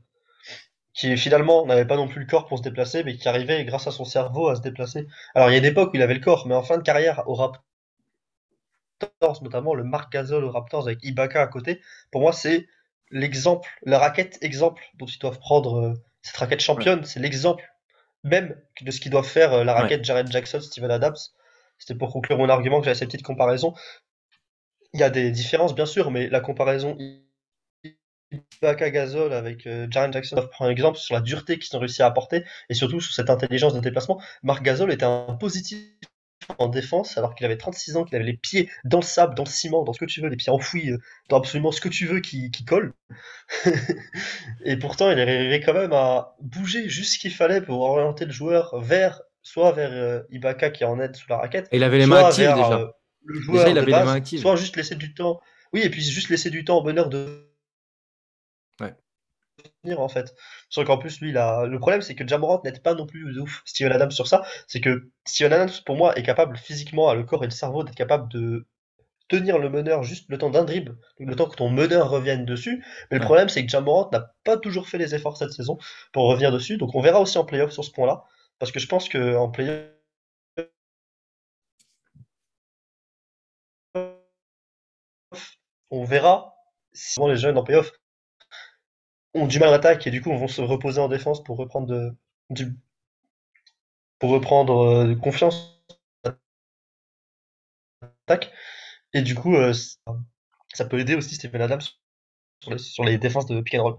Qui 0.93 1.15
finalement 1.17 1.65
n'avait 1.65 1.85
pas 1.85 1.97
non 1.97 2.07
plus 2.07 2.21
le 2.21 2.25
corps 2.25 2.47
pour 2.47 2.57
se 2.57 2.63
déplacer, 2.63 3.03
mais 3.03 3.15
qui 3.15 3.29
arrivait 3.29 3.63
grâce 3.63 3.87
à 3.87 3.91
son 3.91 4.05
cerveau 4.05 4.49
à 4.49 4.55
se 4.55 4.61
déplacer. 4.61 5.07
Alors 5.35 5.49
il 5.49 5.53
y 5.53 5.55
a 5.55 5.59
une 5.59 5.65
époque 5.65 5.91
où 5.93 5.95
il 5.97 6.01
avait 6.01 6.15
le 6.15 6.19
corps, 6.19 6.47
mais 6.47 6.55
en 6.55 6.63
fin 6.63 6.77
de 6.77 6.83
carrière 6.83 7.23
au 7.27 7.35
Raptors, 7.35 7.63
notamment 9.43 9.75
le 9.75 9.83
Marc 9.83 10.11
Gasol 10.11 10.43
au 10.43 10.51
Raptors 10.51 10.87
avec 10.87 11.03
Ibaka 11.03 11.41
à 11.41 11.47
côté, 11.47 11.79
pour 12.11 12.21
moi 12.21 12.33
c'est 12.33 12.67
l'exemple, 13.11 13.69
la 13.83 13.99
raquette 13.99 14.37
exemple 14.41 14.83
dont 14.95 15.05
ils 15.05 15.19
doivent 15.19 15.39
prendre 15.39 15.79
euh, 15.79 15.93
cette 16.21 16.37
raquette 16.37 16.61
championne, 16.61 17.05
c'est 17.05 17.19
l'exemple 17.19 17.63
même 18.23 18.55
de 18.81 18.91
ce 18.91 18.99
qu'ils 18.99 19.11
doivent 19.11 19.27
faire 19.27 19.53
euh, 19.53 19.63
la 19.63 19.73
raquette 19.73 20.03
Jared 20.03 20.31
Jackson, 20.31 20.59
Steven 20.59 20.91
Adams. 20.91 21.17
C'était 21.77 21.95
pour 21.95 22.11
conclure 22.11 22.37
mon 22.37 22.49
argument 22.49 22.79
que 22.79 22.85
j'avais 22.85 22.95
cette 22.95 23.09
petite 23.09 23.25
comparaison. 23.25 23.73
Il 24.93 24.99
y 24.99 25.03
a 25.03 25.09
des 25.09 25.31
différences, 25.31 25.75
bien 25.75 25.85
sûr, 25.85 26.11
mais 26.11 26.29
la 26.29 26.39
comparaison 26.39 26.97
Ibaka 28.31 28.91
Gasol 28.91 29.33
avec 29.33 29.65
euh, 29.65 29.87
Jaren 29.89 30.13
Jackson 30.13 30.35
prend 30.51 30.65
un 30.65 30.69
exemple 30.69 30.97
sur 30.97 31.15
la 31.15 31.21
dureté 31.21 31.57
qu'ils 31.57 31.75
ont 31.75 31.79
réussi 31.79 32.01
à 32.01 32.05
apporter 32.05 32.43
et 32.69 32.73
surtout 32.73 32.99
sur 32.99 33.13
cette 33.13 33.29
intelligence 33.29 33.73
de 33.73 33.79
déplacement. 33.79 34.21
Marc 34.43 34.63
Gasol 34.63 34.91
était 34.91 35.05
un 35.05 35.35
positif 35.39 35.79
en 36.57 36.67
défense 36.67 37.17
alors 37.17 37.35
qu'il 37.35 37.45
avait 37.45 37.57
36 37.57 37.97
ans, 37.97 38.03
qu'il 38.03 38.15
avait 38.15 38.25
les 38.25 38.37
pieds 38.37 38.69
dans 38.83 38.99
le 38.99 39.05
sable, 39.05 39.35
dans 39.35 39.43
le 39.43 39.49
ciment, 39.49 39.83
dans 39.83 39.93
ce 39.93 39.99
que 39.99 40.05
tu 40.05 40.21
veux, 40.21 40.29
les 40.29 40.35
pieds 40.35 40.51
enfouis, 40.51 40.91
euh, 40.91 40.97
dans 41.29 41.37
absolument 41.37 41.71
ce 41.71 41.81
que 41.81 41.89
tu 41.89 42.05
veux 42.05 42.19
qui, 42.19 42.51
qui 42.51 42.65
colle. 42.65 42.93
et 44.65 44.77
pourtant, 44.77 45.11
il 45.11 45.19
arrivait 45.19 45.61
quand 45.61 45.73
même 45.73 45.93
à 45.93 46.35
bouger 46.41 46.89
juste 46.89 47.13
ce 47.13 47.19
qu'il 47.19 47.33
fallait 47.33 47.61
pour 47.61 47.81
orienter 47.81 48.25
le 48.25 48.31
joueur 48.31 48.79
vers 48.79 49.21
soit 49.41 49.71
vers 49.71 49.91
euh, 49.91 50.21
Ibaka 50.31 50.69
qui 50.69 50.83
est 50.83 50.87
en 50.87 50.99
aide 50.99 51.15
sous 51.15 51.29
la 51.29 51.37
raquette. 51.37 51.67
Et 51.71 51.77
il 51.77 51.83
avait 51.83 51.97
les 51.97 52.05
mains 52.05 52.25
actives 52.25 52.53
déjà. 52.53 52.79
Euh, 52.79 52.87
le 53.25 53.39
joueur 53.39 53.67
il 53.67 53.77
avait 53.77 53.91
les 53.91 53.91
mains 53.91 54.13
actives. 54.13 54.41
Soit 54.41 54.55
juste 54.55 54.75
laisser 54.75 54.95
du 54.95 55.13
temps. 55.13 55.39
Oui, 55.73 55.81
et 55.81 55.89
puis 55.89 56.01
juste 56.01 56.29
laisser 56.29 56.49
du 56.49 56.65
temps 56.65 56.77
au 56.77 56.83
bonheur 56.83 57.09
de 57.09 57.48
en 59.97 60.09
fait. 60.09 60.35
Sauf 60.69 60.85
qu'en 60.85 60.97
plus, 60.97 61.21
lui, 61.21 61.35
a... 61.37 61.65
le 61.65 61.79
problème, 61.79 62.01
c'est 62.01 62.15
que 62.15 62.27
Jamorant 62.27 62.61
n'aide 62.63 62.81
pas 62.81 62.93
non 62.95 63.05
plus 63.05 63.33
de 63.33 63.39
ouf 63.41 63.61
Steven 63.65 63.91
Adams 63.91 64.11
sur 64.11 64.27
ça. 64.27 64.43
C'est 64.67 64.81
que 64.81 65.09
Steven 65.25 65.53
Adams, 65.53 65.69
pour 65.85 65.95
moi, 65.95 66.17
est 66.17 66.23
capable 66.23 66.57
physiquement, 66.57 67.09
à 67.09 67.15
le 67.15 67.23
corps 67.23 67.43
et 67.43 67.47
le 67.47 67.51
cerveau, 67.51 67.83
d'être 67.83 67.95
capable 67.95 68.29
de 68.31 68.67
tenir 69.29 69.59
le 69.59 69.69
meneur 69.69 70.03
juste 70.03 70.25
le 70.29 70.37
temps 70.39 70.49
d'un 70.49 70.63
dribble, 70.63 70.97
le 71.19 71.35
temps 71.35 71.47
que 71.47 71.55
ton 71.55 71.69
meneur 71.69 72.09
revienne 72.09 72.45
dessus. 72.45 72.83
Mais 73.11 73.19
le 73.19 73.23
problème, 73.23 73.49
c'est 73.49 73.63
que 73.65 73.71
Jamorant 73.71 74.09
n'a 74.11 74.33
pas 74.43 74.57
toujours 74.57 74.87
fait 74.87 74.97
les 74.97 75.15
efforts 75.15 75.37
cette 75.37 75.51
saison 75.53 75.77
pour 76.13 76.27
revenir 76.27 76.51
dessus. 76.51 76.77
Donc 76.77 76.95
on 76.95 77.01
verra 77.01 77.21
aussi 77.21 77.37
en 77.37 77.45
playoff 77.45 77.71
sur 77.71 77.85
ce 77.85 77.91
point-là. 77.91 78.23
Parce 78.59 78.71
que 78.71 78.79
je 78.79 78.87
pense 78.87 79.07
qu'en 79.09 79.49
playoff, 79.49 79.87
on 85.91 86.03
verra 86.03 86.55
si 86.93 87.19
les 87.21 87.37
jeunes 87.37 87.57
en 87.57 87.63
playoff 87.63 87.91
ont 89.39 89.47
du 89.47 89.59
mal 89.59 89.69
à 89.69 89.75
attaque 89.75 90.07
et 90.07 90.11
du 90.11 90.21
coup 90.21 90.29
vont 90.31 90.47
se 90.47 90.61
reposer 90.61 90.99
en 90.99 91.07
défense 91.07 91.43
pour 91.43 91.57
reprendre 91.57 92.15
du, 92.49 92.75
pour 94.19 94.31
reprendre 94.31 94.83
euh, 94.83 95.15
confiance 95.15 95.81
attaque. 98.27 98.51
Et 99.13 99.21
du 99.21 99.35
coup, 99.35 99.55
euh, 99.55 99.73
ça 100.73 100.85
peut 100.85 100.99
aider 100.99 101.15
aussi 101.15 101.35
Stephen 101.35 101.61
Adams 101.61 101.81
sur 102.61 102.71
les, 102.71 102.77
sur 102.77 103.03
les 103.03 103.17
défenses 103.17 103.47
de 103.47 103.61
pick 103.61 103.75
and 103.75 103.83
roll. 103.83 103.97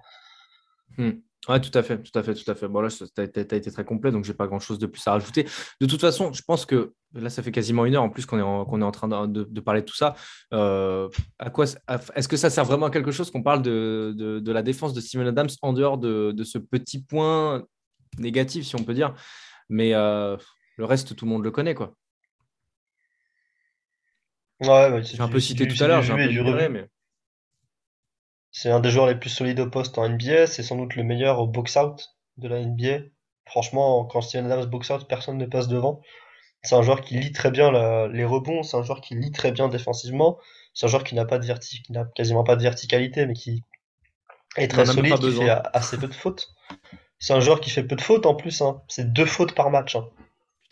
Hmm. 0.97 1.21
Ouais, 1.49 1.61
tout 1.61 1.77
à 1.77 1.83
fait, 1.83 2.03
tout 2.03 2.17
à 2.19 2.23
fait, 2.23 2.35
tout 2.35 2.51
à 2.51 2.55
fait. 2.55 2.69
Bon, 2.69 2.81
là, 2.81 2.91
tu 2.91 3.05
as, 3.21 3.25
été 3.25 3.73
très 3.73 3.85
complet, 3.85 4.13
donc 4.13 4.25
j'ai 4.25 4.35
pas 4.35 4.47
grand 4.47 4.61
chose 4.61 4.79
de 4.79 4.87
plus 4.87 5.07
à 5.07 5.13
rajouter. 5.13 5.47
De 5.81 5.87
toute 5.87 6.01
façon, 6.01 6.33
je 6.35 6.43
pense 6.43 6.67
que 6.67 6.93
là, 7.15 7.31
ça 7.31 7.43
fait 7.43 7.51
quasiment 7.51 7.87
une 7.87 7.97
heure 7.97 8.03
en 8.03 8.11
plus 8.11 8.27
qu'on 8.27 8.39
est, 8.39 8.43
en, 8.43 8.67
est 8.67 8.85
en 8.85 8.91
train 8.91 9.27
de, 9.27 9.45
de, 9.45 9.61
parler 9.61 9.81
de 9.81 9.87
tout 9.87 9.97
ça. 9.97 10.15
Euh, 10.53 11.09
à 11.39 11.49
quoi, 11.49 11.65
est-ce 12.15 12.29
que 12.29 12.37
ça 12.37 12.51
sert 12.51 12.65
vraiment 12.67 12.87
à 12.87 12.91
quelque 12.91 13.11
chose 13.11 13.31
qu'on 13.31 13.43
parle 13.43 13.63
de, 13.63 14.15
de, 14.15 14.53
la 14.53 14.63
défense 14.63 14.93
de 14.93 15.01
Steven 15.01 15.27
Adams 15.27 15.49
en 15.63 15.73
dehors 15.73 15.97
de, 15.97 16.45
ce 16.45 16.59
petit 16.59 17.03
point 17.03 17.65
négatif, 18.19 18.67
si 18.67 18.77
on 18.77 18.85
peut 18.85 18.95
dire? 18.95 19.15
Mais 19.71 19.95
euh, 19.95 20.37
le 20.77 20.85
reste, 20.85 21.17
tout 21.17 21.25
le 21.25 21.31
monde 21.31 21.43
le 21.43 21.51
connaît, 21.51 21.75
quoi. 21.75 21.95
Ouais, 24.61 25.03
j'ai 25.03 25.21
un 25.21 25.29
peu 25.29 25.41
cité 25.41 25.67
tout 25.67 25.83
à 25.83 25.87
l'heure, 25.87 26.03
j'ai 26.03 26.13
un 26.13 26.17
peu 26.17 26.69
mais. 26.69 26.87
C'est 28.53 28.71
un 28.71 28.81
des 28.81 28.91
joueurs 28.91 29.07
les 29.07 29.15
plus 29.15 29.31
solides 29.31 29.61
au 29.61 29.71
poste 29.71 29.99
en 29.99 30.09
NBA, 30.09 30.47
c'est 30.47 30.63
sans 30.63 30.77
doute 30.77 30.97
le 30.97 31.05
meilleur 31.05 31.39
au 31.41 31.47
box-out 31.47 32.17
de 32.37 32.49
la 32.49 32.61
NBA. 32.65 33.05
Franchement, 33.47 34.05
quand 34.05 34.21
Steven 34.21 34.51
Adams 34.51 34.67
box-out, 34.67 35.07
personne 35.09 35.39
ne 35.39 35.47
passe 35.47 35.69
devant. 35.69 36.01
C'est 36.63 36.75
un 36.75 36.83
joueur 36.83 37.01
qui 37.01 37.19
lit 37.19 37.33
très 37.33 37.51
bien 37.51 37.71
les 38.09 38.25
rebonds, 38.25 38.63
c'est 38.63 38.77
un 38.77 38.83
joueur 38.83 39.01
qui 39.01 39.15
lit 39.15 39.33
très 39.33 39.51
bien 39.51 39.69
défensivement, 39.69 40.39
c'est 40.75 40.87
un 40.87 40.89
joueur 40.89 41.05
qui 41.05 41.15
n'a 41.15 41.25
pas 41.25 41.39
de 41.39 41.47
verti 41.47 41.83
qui 41.83 41.93
n'a 41.93 42.05
quasiment 42.05 42.45
pas 42.45 42.57
de 42.57 42.63
verticalité, 42.63 43.25
mais 43.27 43.35
qui 43.35 43.65
est 44.57 44.69
très 44.69 44.85
solide, 44.85 45.19
qui 45.19 45.33
fait 45.33 45.51
assez 45.73 45.97
peu 45.97 46.07
de 46.07 46.15
fautes. 46.15 46.53
C'est 47.19 47.33
un 47.33 47.41
joueur 47.41 47.61
qui 47.61 47.71
fait 47.71 47.85
peu 47.85 47.97
de 47.97 48.01
fautes 48.01 48.27
en 48.27 48.35
plus, 48.35 48.61
hein. 48.63 48.83
c'est 48.89 49.13
deux 49.13 49.27
fautes 49.27 49.55
par 49.55 49.71
match. 49.71 49.97
Hein. 49.97 50.09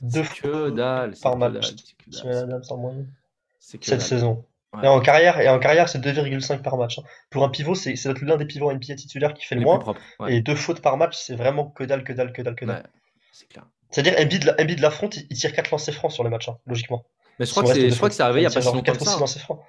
Deux 0.00 0.22
fautes 0.22 0.76
par 1.22 1.36
match. 1.36 1.74
Steven 2.10 2.36
Adams 2.36 2.62
en 2.70 2.76
moyenne. 2.76 3.12
Cette 3.58 4.02
saison. 4.02 4.44
Et 4.82 4.86
en 4.86 5.00
carrière, 5.00 5.40
et 5.40 5.48
en 5.48 5.58
carrière, 5.58 5.88
c'est 5.88 5.98
2,5 5.98 6.60
par 6.60 6.76
match. 6.76 6.98
Hein. 6.98 7.02
Pour 7.30 7.42
un 7.42 7.48
pivot, 7.48 7.74
c'est 7.74 7.94
l'un 8.22 8.36
des 8.36 8.44
pivots 8.44 8.70
NBA 8.72 8.96
titulaires 8.96 9.32
qui 9.32 9.44
fait 9.46 9.54
le 9.54 9.62
moins. 9.62 9.82
Et 10.28 10.40
deux 10.40 10.54
fautes 10.54 10.82
par 10.82 10.96
match, 10.96 11.16
c'est 11.16 11.36
vraiment 11.36 11.66
que 11.66 11.84
dalle, 11.84 12.04
que 12.04 12.12
dalle, 12.12 12.32
que 12.32 12.42
dalle, 12.42 12.54
que 12.54 12.64
dalle. 12.64 12.88
c'est 13.32 13.48
clair. 13.48 13.64
C'est-à-dire, 13.90 14.14
Embiid, 14.20 14.54
Embiid 14.60 14.80
l'affronte, 14.80 15.16
il, 15.16 15.36
tire 15.36 15.54
4 15.54 15.70
lancers 15.70 15.94
francs 15.94 16.12
sur 16.12 16.22
le 16.22 16.28
match, 16.28 16.48
hein, 16.50 16.58
logiquement. 16.66 17.06
Mais 17.38 17.46
je 17.46 17.52
crois, 17.52 17.62
que 17.62 17.72
c'est, 17.72 17.88
je 17.88 17.96
crois 17.96 18.10
que 18.10 18.14
c'est 18.14 18.22
arrivé 18.22 18.40
il 18.40 18.42
y 18.42 18.46
a 18.46 18.50
pas 18.50 18.60
si 18.60 18.66
longtemps 18.66 18.92
que 18.92 19.04
ça. 19.04 19.18
lancers 19.18 19.40
francs. 19.40 19.60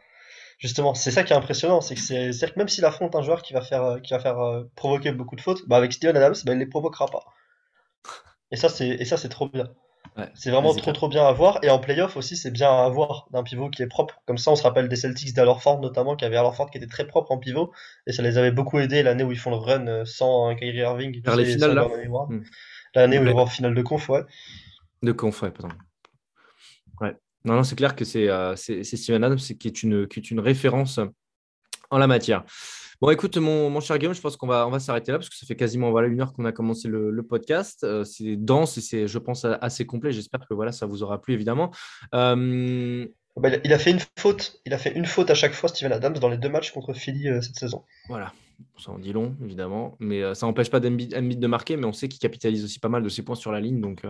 Justement, 0.57 0.93
c'est 0.93 1.11
ça 1.11 1.23
qui 1.23 1.31
est 1.31 1.35
impressionnant, 1.37 1.79
c'est 1.79 1.95
que 1.95 2.01
c'est, 2.01 2.31
que 2.31 2.59
même 2.59 2.67
s'il 2.67 2.83
affronte 2.83 3.15
un 3.15 3.21
joueur 3.21 3.41
qui 3.41 3.53
va 3.53 3.61
faire, 3.61 3.99
qui 4.03 4.11
va 4.11 4.19
faire 4.19 4.39
euh, 4.39 4.63
provoquer 4.75 5.13
beaucoup 5.13 5.37
de 5.37 5.41
fautes, 5.41 5.65
bah 5.69 5.77
avec 5.77 5.93
Steven 5.93 6.17
Adams, 6.17 6.35
bah, 6.43 6.51
il 6.51 6.59
les 6.59 6.65
provoquera 6.65 7.05
pas. 7.05 7.23
Et 8.51 8.57
ça, 8.57 8.67
c'est, 8.67 8.89
et 8.89 9.05
ça, 9.05 9.15
c'est 9.15 9.29
trop 9.29 9.47
bien 9.47 9.69
c'est 10.33 10.51
vraiment 10.51 10.73
trop 10.73 10.91
trop 10.91 11.07
bien 11.07 11.25
à 11.25 11.31
voir. 11.31 11.59
Et 11.63 11.69
en 11.69 11.79
playoff 11.79 12.17
aussi, 12.17 12.35
c'est 12.35 12.51
bien 12.51 12.69
à 12.69 12.85
avoir 12.85 13.27
d'un 13.31 13.43
pivot 13.43 13.69
qui 13.69 13.81
est 13.81 13.87
propre. 13.87 14.21
Comme 14.25 14.37
ça, 14.37 14.51
on 14.51 14.55
se 14.55 14.63
rappelle 14.63 14.89
des 14.89 14.95
Celtics 14.95 15.33
d'Alorford 15.33 15.79
notamment, 15.79 16.15
qui 16.15 16.25
avait 16.25 16.37
Alorford 16.37 16.69
qui 16.69 16.77
était 16.77 16.87
très 16.87 17.07
propre 17.07 17.31
en 17.31 17.37
pivot. 17.37 17.71
Et 18.07 18.11
ça 18.11 18.21
les 18.21 18.37
avait 18.37 18.51
beaucoup 18.51 18.79
aidés 18.79 19.03
l'année 19.03 19.23
où 19.23 19.31
ils 19.31 19.37
font 19.37 19.51
le 19.51 19.57
run 19.57 19.87
euh, 19.87 20.05
sans 20.05 20.55
Kyrie 20.55 20.79
Irving. 20.79 21.21
Vers 21.23 21.35
les 21.35 21.45
finales 21.45 21.73
là 21.73 21.87
hmm. 21.87 22.43
L'année 22.95 23.19
où 23.19 23.23
ils 23.23 23.31
vont 23.31 23.39
en 23.39 23.47
finale 23.47 23.75
de 23.75 23.81
conf, 23.81 24.09
ouais. 24.09 24.23
De 25.03 25.11
conf, 25.11 25.41
ouais, 25.41 25.51
pardon. 25.51 25.75
Ouais. 27.01 27.15
Non, 27.45 27.55
non, 27.55 27.63
c'est 27.63 27.75
clair 27.75 27.95
que 27.95 28.03
c'est 28.03 28.29
euh, 28.29 28.55
Steven 28.55 29.23
Adams 29.23 29.37
qui 29.37 29.67
est, 29.67 29.83
une, 29.83 30.07
qui 30.07 30.19
est 30.19 30.31
une 30.31 30.39
référence 30.39 30.99
en 31.91 31.97
la 31.97 32.07
matière. 32.07 32.43
Bon, 33.01 33.11
écoute, 33.11 33.37
mon, 33.37 33.69
mon 33.69 33.79
cher 33.79 33.97
Guillaume, 33.97 34.13
je 34.13 34.19
pense 34.19 34.35
qu'on 34.35 34.47
va, 34.47 34.67
on 34.67 34.71
va 34.71 34.79
s'arrêter 34.79 35.13
là 35.13 35.17
parce 35.17 35.29
que 35.29 35.35
ça 35.37 35.45
fait 35.45 35.55
quasiment 35.55 35.89
voilà, 35.89 36.09
une 36.09 36.19
heure 36.19 36.33
qu'on 36.33 36.43
a 36.43 36.51
commencé 36.51 36.89
le, 36.89 37.23
podcast. 37.23 37.85
Euh, 37.85 38.03
c'est 38.03 38.35
dense 38.35 38.77
et 38.77 38.81
c'est, 38.81 39.07
je 39.07 39.17
pense, 39.17 39.45
assez 39.45 39.85
complet. 39.85 40.11
J'espère 40.11 40.45
que 40.45 40.53
voilà, 40.53 40.73
ça 40.73 40.85
vous 40.85 41.01
aura 41.01 41.21
plu, 41.21 41.33
évidemment. 41.33 41.71
Euh, 42.13 43.07
bah, 43.37 43.51
il 43.63 43.71
a 43.71 43.79
fait 43.79 43.91
une 43.91 44.01
faute. 44.17 44.59
Il 44.65 44.73
a 44.73 44.77
fait 44.77 44.91
une 44.93 45.05
faute 45.05 45.29
à 45.29 45.33
chaque 45.33 45.53
fois, 45.53 45.69
Steven 45.69 45.93
Adams, 45.93 46.15
dans 46.15 46.27
les 46.27 46.35
deux 46.35 46.49
matchs 46.49 46.71
contre 46.71 46.91
Philly 46.91 47.29
euh, 47.29 47.39
cette 47.39 47.55
saison. 47.55 47.85
Voilà. 48.09 48.33
Ça 48.77 48.91
en 48.91 48.99
dit 48.99 49.13
long, 49.13 49.33
évidemment. 49.41 49.95
Mais 50.01 50.35
ça 50.35 50.45
n'empêche 50.45 50.69
pas 50.69 50.81
d'Embiid 50.81 51.39
de 51.39 51.47
marquer, 51.47 51.77
mais 51.77 51.85
on 51.85 51.93
sait 51.93 52.09
qu'il 52.09 52.19
capitalise 52.19 52.65
aussi 52.65 52.79
pas 52.79 52.89
mal 52.89 53.01
de 53.01 53.07
ses 53.07 53.21
points 53.21 53.35
sur 53.35 53.53
la 53.53 53.61
ligne. 53.61 53.79
Donc, 53.79 54.01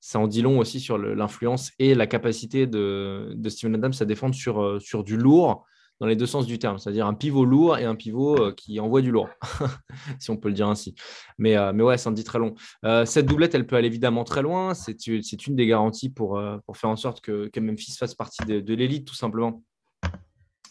ça 0.00 0.18
en 0.18 0.26
dit 0.26 0.42
long 0.42 0.58
aussi 0.58 0.80
sur 0.80 0.98
l'influence 0.98 1.70
et 1.78 1.94
la 1.94 2.08
capacité 2.08 2.66
de, 2.66 3.34
de 3.36 3.48
Steven 3.48 3.76
Adams 3.76 3.92
à 4.00 4.04
défendre 4.04 4.34
sur, 4.34 4.82
sur 4.82 5.04
du 5.04 5.16
lourd 5.16 5.64
dans 6.00 6.06
les 6.06 6.16
deux 6.16 6.26
sens 6.26 6.46
du 6.46 6.58
terme, 6.58 6.78
c'est-à-dire 6.78 7.06
un 7.06 7.14
pivot 7.14 7.44
lourd 7.44 7.78
et 7.78 7.84
un 7.84 7.94
pivot 7.94 8.36
euh, 8.36 8.52
qui 8.52 8.78
envoie 8.80 9.00
du 9.00 9.10
lourd, 9.10 9.28
si 10.18 10.30
on 10.30 10.36
peut 10.36 10.48
le 10.48 10.54
dire 10.54 10.68
ainsi. 10.68 10.94
Mais, 11.38 11.56
euh, 11.56 11.72
mais 11.72 11.82
ouais, 11.82 11.98
ça 11.98 12.10
en 12.10 12.12
dit 12.12 12.24
très 12.24 12.38
long. 12.38 12.54
Euh, 12.84 13.04
cette 13.06 13.26
doublette, 13.26 13.54
elle 13.54 13.66
peut 13.66 13.76
aller 13.76 13.86
évidemment 13.86 14.24
très 14.24 14.42
loin. 14.42 14.74
C'est 14.74 15.06
une 15.46 15.56
des 15.56 15.66
garanties 15.66 16.10
pour, 16.10 16.40
pour 16.66 16.76
faire 16.76 16.90
en 16.90 16.96
sorte 16.96 17.20
que, 17.20 17.48
que 17.48 17.60
Memphis 17.60 17.96
fasse 17.98 18.14
partie 18.14 18.44
de, 18.44 18.74
l'élite, 18.74 19.06
tout 19.06 19.14
simplement, 19.14 19.62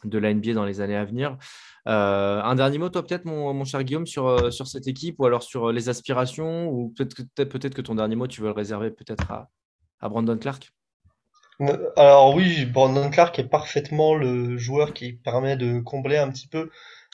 de 0.04 0.18
la 0.18 0.34
NBA 0.34 0.54
dans 0.54 0.66
les 0.66 0.82
années 0.82 0.96
à 0.96 1.06
venir. 1.06 1.38
un 1.86 2.56
dernier 2.56 2.78
mot, 2.78 2.90
toi, 2.90 3.04
peut-être, 3.04 3.26
mon, 3.26 3.66
cher 3.66 3.84
Guillaume, 3.84 4.06
sur, 4.06 4.54
sur 4.54 4.68
cette 4.68 4.88
équipe 4.88 5.20
ou 5.20 5.26
alors 5.26 5.44
sur 5.44 5.72
les 5.72 5.90
aspirations, 5.90 6.70
ou 6.70 6.90
peut-être 6.96 7.16
que, 7.16 7.44
peut 7.44 7.60
que 7.60 7.82
ton 7.82 7.96
dernier 7.96 8.16
mot, 8.16 8.28
tu 8.28 8.42
veux 8.42 8.48
le 8.48 8.54
réserver 8.54 8.92
peut-être 8.92 9.32
à, 9.32 9.50
à 10.00 10.10
Brandon 10.10 10.38
Clark? 10.38 10.72
Alors 11.96 12.36
oui, 12.36 12.66
Brandon 12.66 13.10
Clark 13.10 13.38
est 13.40 13.46
parfaitement 13.48 14.16
le 14.16 14.58
joueur 14.58 14.94
qui 14.94 15.14
permet 15.14 15.56
de 15.58 15.80
combler 15.80 16.18
un 16.18 16.30
petit 16.30 16.48
peu 16.48 16.70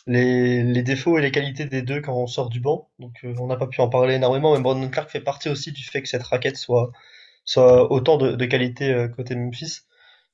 les, 0.08 0.64
les 0.64 0.84
défauts 0.84 1.18
et 1.18 1.22
les 1.22 1.32
qualités 1.32 1.66
des 1.66 1.82
deux 1.82 2.02
quand 2.02 2.16
on 2.16 2.28
sort 2.28 2.50
du 2.50 2.60
banc. 2.60 2.90
Donc 3.00 3.14
euh, 3.24 3.36
on 3.40 3.48
n'a 3.48 3.56
pas 3.56 3.68
pu 3.68 3.82
en 3.82 3.90
parler 3.90 4.16
énormément, 4.16 4.56
mais 4.56 4.62
Brandon 4.62 4.90
Clark 4.90 5.10
fait 5.10 5.22
partie 5.22 5.50
aussi 5.50 5.72
du 5.72 5.84
fait 5.84 6.02
que 6.02 6.10
cette 6.10 6.24
raquette 6.24 6.58
soit, 6.58 6.92
soit 7.46 7.92
autant 7.92 8.18
de, 8.18 8.32
de 8.32 8.46
qualité 8.46 8.94
euh, 8.94 9.08
côté 9.08 9.36
Memphis. 9.36 9.82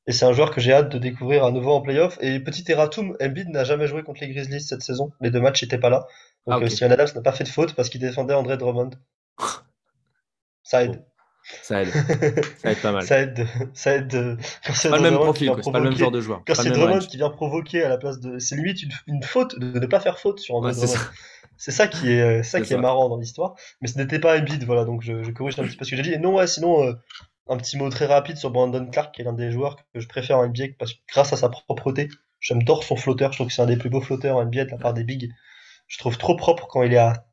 Et 0.07 0.13
c'est 0.13 0.25
un 0.25 0.31
joueur 0.31 0.51
que 0.51 0.61
j'ai 0.61 0.71
hâte 0.71 0.89
de 0.89 0.99
découvrir 0.99 1.43
à 1.43 1.51
nouveau 1.51 1.73
en 1.73 1.81
playoff. 1.81 2.17
Et 2.21 2.39
petit 2.39 2.63
erratum, 2.71 3.17
Embiid 3.21 3.49
n'a 3.49 3.65
jamais 3.65 3.87
joué 3.87 4.03
contre 4.03 4.21
les 4.21 4.29
Grizzlies 4.29 4.61
cette 4.61 4.81
saison. 4.81 5.11
Les 5.19 5.31
deux 5.31 5.41
matchs 5.41 5.63
n'étaient 5.63 5.79
pas 5.79 5.89
là. 5.89 6.07
Donc 6.45 6.61
ah, 6.61 6.65
euh, 6.65 6.69
Steven 6.69 6.93
Adams 6.93 7.09
n'a 7.13 7.21
pas 7.21 7.33
fait 7.33 7.43
de 7.43 7.49
faute 7.49 7.73
parce 7.75 7.89
qu'il 7.89 7.99
défendait 7.99 8.33
André 8.33 8.55
Drummond. 8.55 8.91
Ça 10.63 10.83
aide. 10.85 11.03
Ça 11.61 11.81
aide. 11.81 11.89
Ça 12.57 12.71
aide 12.71 12.81
pas 12.81 12.91
mal. 12.91 13.03
ça 13.03 13.19
aide. 13.19 13.47
Ça 13.73 13.95
aide. 13.95 14.37
c'est 14.73 14.89
pas 14.89 14.97
le 14.97 15.03
même 15.03 15.15
profil, 15.15 15.51
c'est 15.63 15.71
pas 15.71 15.79
le 15.79 15.89
même 15.89 15.97
genre 15.97 16.11
de 16.11 16.21
joueur. 16.21 16.41
Quand 16.45 16.55
c'est 16.55 16.71
Drummond 16.71 16.99
qui 16.99 17.17
vient 17.17 17.29
provoquer 17.29 17.83
à 17.83 17.89
la 17.89 17.97
place 17.97 18.19
de. 18.19 18.39
C'est 18.39 18.55
limite 18.55 18.83
une, 18.83 18.91
une 19.07 19.23
faute 19.23 19.57
de 19.59 19.79
ne 19.79 19.85
pas 19.85 19.99
faire 19.99 20.19
faute 20.19 20.39
sur 20.39 20.55
André 20.55 20.73
Drummond. 20.73 20.93
C'est 21.57 21.71
ça 21.71 21.87
qui 21.87 22.11
est, 22.11 22.21
euh, 22.21 22.43
ça 22.43 22.61
qui 22.61 22.73
est 22.73 22.77
marrant 22.77 23.09
dans 23.09 23.17
l'histoire. 23.17 23.55
Mais 23.81 23.87
ce 23.87 23.97
n'était 23.97 24.19
pas 24.19 24.37
Embiid, 24.37 24.63
voilà, 24.63 24.85
donc 24.85 25.01
je, 25.01 25.23
je, 25.23 25.31
corrige 25.31 25.59
un 25.59 25.63
petit 25.63 25.75
peu 25.75 25.85
ce 25.85 25.89
que 25.89 25.95
j'ai 25.95 26.03
dit. 26.03 26.13
Et 26.13 26.19
non, 26.19 26.35
ouais, 26.35 26.45
sinon, 26.45 26.83
euh, 26.83 26.93
un 27.49 27.57
petit 27.57 27.77
mot 27.77 27.89
très 27.89 28.05
rapide 28.05 28.37
sur 28.37 28.51
Brandon 28.51 28.85
Clark, 28.85 29.13
qui 29.13 29.21
est 29.21 29.25
l'un 29.25 29.33
des 29.33 29.51
joueurs 29.51 29.77
que 29.93 29.99
je 29.99 30.07
préfère 30.07 30.37
en 30.37 30.47
NBA 30.47 30.65
parce 30.77 30.93
que 30.93 30.99
grâce 31.11 31.33
à 31.33 31.37
sa 31.37 31.49
propreté, 31.49 32.09
j'adore 32.39 32.83
son 32.83 32.95
flotteur, 32.95 33.31
je 33.31 33.37
trouve 33.37 33.47
que 33.47 33.53
c'est 33.53 33.61
un 33.61 33.67
des 33.67 33.77
plus 33.77 33.89
beaux 33.89 34.01
flotteurs 34.01 34.37
en 34.37 34.45
NBA 34.45 34.65
de 34.65 34.71
la 34.71 34.77
part 34.77 34.93
des 34.93 35.03
bigs. 35.03 35.31
Je 35.87 35.97
trouve 35.97 36.17
trop 36.17 36.35
propre 36.35 36.67
quand 36.67 36.83
il 36.83 36.93
est 36.93 36.97
à 36.97 37.25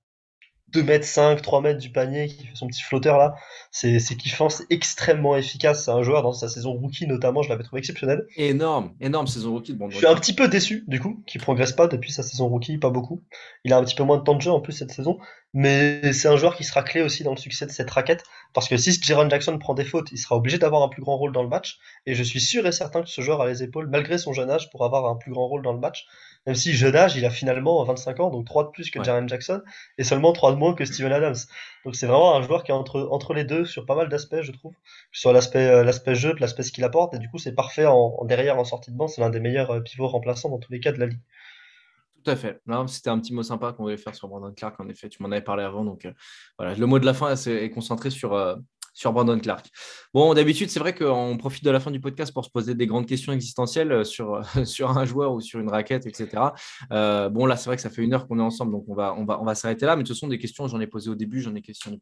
2 0.74 0.82
mètres 0.82 1.06
5, 1.06 1.40
3 1.40 1.60
mètres 1.60 1.80
du 1.80 1.90
panier, 1.90 2.26
qui 2.28 2.46
fait 2.46 2.54
son 2.54 2.66
petit 2.66 2.82
flotteur 2.82 3.16
là. 3.16 3.34
C'est 3.70 3.98
kiffant, 4.16 4.48
c'est 4.48 4.66
extrêmement 4.70 5.36
efficace. 5.36 5.84
C'est 5.84 5.90
un 5.90 6.02
joueur 6.02 6.22
dans 6.22 6.32
sa 6.32 6.48
saison 6.48 6.72
rookie 6.72 7.06
notamment, 7.06 7.42
je 7.42 7.48
l'avais 7.48 7.62
trouvé 7.62 7.78
exceptionnel. 7.78 8.26
Énorme, 8.36 8.92
énorme 9.00 9.26
saison 9.26 9.52
rookie 9.52 9.74
de 9.74 9.90
Je 9.90 9.96
suis 9.96 10.06
un 10.06 10.14
petit 10.14 10.34
peu 10.34 10.48
déçu 10.48 10.84
du 10.86 11.00
coup, 11.00 11.22
qu'il 11.26 11.40
progresse 11.40 11.72
pas 11.72 11.86
depuis 11.86 12.12
sa 12.12 12.22
saison 12.22 12.48
rookie, 12.48 12.78
pas 12.78 12.90
beaucoup. 12.90 13.22
Il 13.64 13.72
a 13.72 13.78
un 13.78 13.84
petit 13.84 13.94
peu 13.94 14.04
moins 14.04 14.18
de 14.18 14.22
temps 14.22 14.34
de 14.34 14.42
jeu 14.42 14.50
en 14.50 14.60
plus 14.60 14.72
cette 14.72 14.92
saison, 14.92 15.18
mais 15.54 16.12
c'est 16.12 16.28
un 16.28 16.36
joueur 16.36 16.56
qui 16.56 16.64
sera 16.64 16.82
clé 16.82 17.00
aussi 17.00 17.22
dans 17.22 17.30
le 17.30 17.36
succès 17.38 17.64
de 17.66 17.70
cette 17.70 17.90
raquette, 17.90 18.24
parce 18.52 18.68
que 18.68 18.76
si 18.76 18.92
Jaron 19.00 19.30
Jackson 19.30 19.58
prend 19.58 19.74
des 19.74 19.84
fautes, 19.84 20.10
il 20.12 20.18
sera 20.18 20.36
obligé 20.36 20.58
d'avoir 20.58 20.82
un 20.82 20.88
plus 20.88 21.00
grand 21.02 21.16
rôle 21.16 21.32
dans 21.32 21.42
le 21.42 21.48
match, 21.48 21.78
et 22.06 22.14
je 22.14 22.22
suis 22.22 22.40
sûr 22.40 22.66
et 22.66 22.72
certain 22.72 23.02
que 23.02 23.08
ce 23.08 23.20
joueur 23.22 23.40
a 23.40 23.46
les 23.46 23.62
épaules, 23.62 23.88
malgré 23.88 24.18
son 24.18 24.32
jeune 24.32 24.50
âge, 24.50 24.70
pour 24.70 24.84
avoir 24.84 25.06
un 25.06 25.16
plus 25.16 25.32
grand 25.32 25.46
rôle 25.48 25.62
dans 25.62 25.72
le 25.72 25.78
match. 25.78 26.06
Même 26.46 26.56
si 26.56 26.74
jeune 26.74 26.94
âge, 26.96 27.16
il 27.16 27.24
a 27.24 27.30
finalement 27.30 27.82
25 27.84 28.20
ans, 28.20 28.30
donc 28.30 28.44
3 28.44 28.64
de 28.64 28.68
plus 28.68 28.90
que 28.90 29.02
Jaren 29.02 29.28
Jackson, 29.28 29.62
et 29.96 30.04
seulement 30.04 30.32
3 30.32 30.52
de 30.52 30.56
moins 30.56 30.74
que 30.74 30.84
Steven 30.84 31.12
Adams. 31.12 31.36
Donc 31.84 31.96
c'est 31.96 32.06
vraiment 32.06 32.36
un 32.36 32.42
joueur 32.42 32.64
qui 32.64 32.70
est 32.70 32.74
entre, 32.74 33.08
entre 33.10 33.32
les 33.34 33.44
deux 33.44 33.64
sur 33.64 33.86
pas 33.86 33.94
mal 33.94 34.08
d'aspects, 34.08 34.42
je 34.42 34.52
trouve. 34.52 34.74
Sur 35.12 35.32
l'aspect 35.32 35.66
euh, 35.66 35.84
l'aspect 35.84 36.14
jeu, 36.14 36.34
l'aspect 36.40 36.62
ce 36.62 36.72
qu'il 36.72 36.84
apporte, 36.84 37.14
et 37.14 37.18
du 37.18 37.30
coup 37.30 37.38
c'est 37.38 37.54
parfait 37.54 37.86
en, 37.86 38.24
derrière 38.24 38.58
en 38.58 38.64
sortie 38.64 38.90
de 38.90 38.96
banc, 38.96 39.08
c'est 39.08 39.20
l'un 39.22 39.30
des 39.30 39.40
meilleurs 39.40 39.70
euh, 39.70 39.80
pivots 39.80 40.08
remplaçants 40.08 40.50
dans 40.50 40.58
tous 40.58 40.72
les 40.72 40.80
cas 40.80 40.92
de 40.92 40.98
la 40.98 41.06
ligue. 41.06 41.20
Tout 42.24 42.30
à 42.30 42.36
fait. 42.36 42.60
C'était 42.86 43.10
un 43.10 43.18
petit 43.18 43.34
mot 43.34 43.42
sympa 43.42 43.72
qu'on 43.72 43.82
voulait 43.82 43.98
faire 43.98 44.14
sur 44.14 44.28
Brandon 44.28 44.52
Clark, 44.52 44.80
en 44.80 44.88
effet. 44.88 45.10
Tu 45.10 45.22
m'en 45.22 45.30
avais 45.30 45.42
parlé 45.42 45.62
avant. 45.62 45.84
Donc, 45.84 46.08
voilà, 46.58 46.74
le 46.74 46.86
mot 46.86 46.98
de 46.98 47.04
la 47.04 47.12
fin 47.12 47.34
est 47.34 47.70
concentré 47.70 48.08
sur, 48.08 48.32
sur 48.94 49.12
Brandon 49.12 49.38
Clark. 49.38 49.66
Bon, 50.14 50.32
d'habitude, 50.32 50.70
c'est 50.70 50.78
vrai 50.78 50.94
qu'on 50.94 51.36
profite 51.36 51.64
de 51.64 51.70
la 51.70 51.80
fin 51.80 51.90
du 51.90 52.00
podcast 52.00 52.32
pour 52.32 52.44
se 52.44 52.50
poser 52.50 52.74
des 52.74 52.86
grandes 52.86 53.06
questions 53.06 53.32
existentielles 53.32 53.90
euh, 53.90 54.04
sur, 54.04 54.40
sur 54.64 54.96
un 54.96 55.04
joueur 55.04 55.32
ou 55.34 55.40
sur 55.40 55.60
une 55.60 55.68
raquette, 55.68 56.06
etc. 56.06 56.30
Euh, 56.92 57.28
bon, 57.28 57.44
là, 57.44 57.56
c'est 57.56 57.66
vrai 57.66 57.76
que 57.76 57.82
ça 57.82 57.90
fait 57.90 58.02
une 58.02 58.14
heure 58.14 58.28
qu'on 58.28 58.38
est 58.38 58.42
ensemble, 58.42 58.72
donc 58.72 58.84
on 58.88 58.94
va, 58.94 59.14
on 59.18 59.24
va, 59.24 59.40
on 59.40 59.44
va 59.44 59.54
s'arrêter 59.56 59.84
là. 59.84 59.96
Mais 59.96 60.04
ce 60.04 60.14
sont 60.14 60.28
des 60.28 60.38
questions, 60.38 60.68
j'en 60.68 60.80
ai 60.80 60.86
posées 60.86 61.10
au 61.10 61.16
début, 61.16 61.40
j'en 61.40 61.54
ai 61.56 61.60
questions 61.60 61.98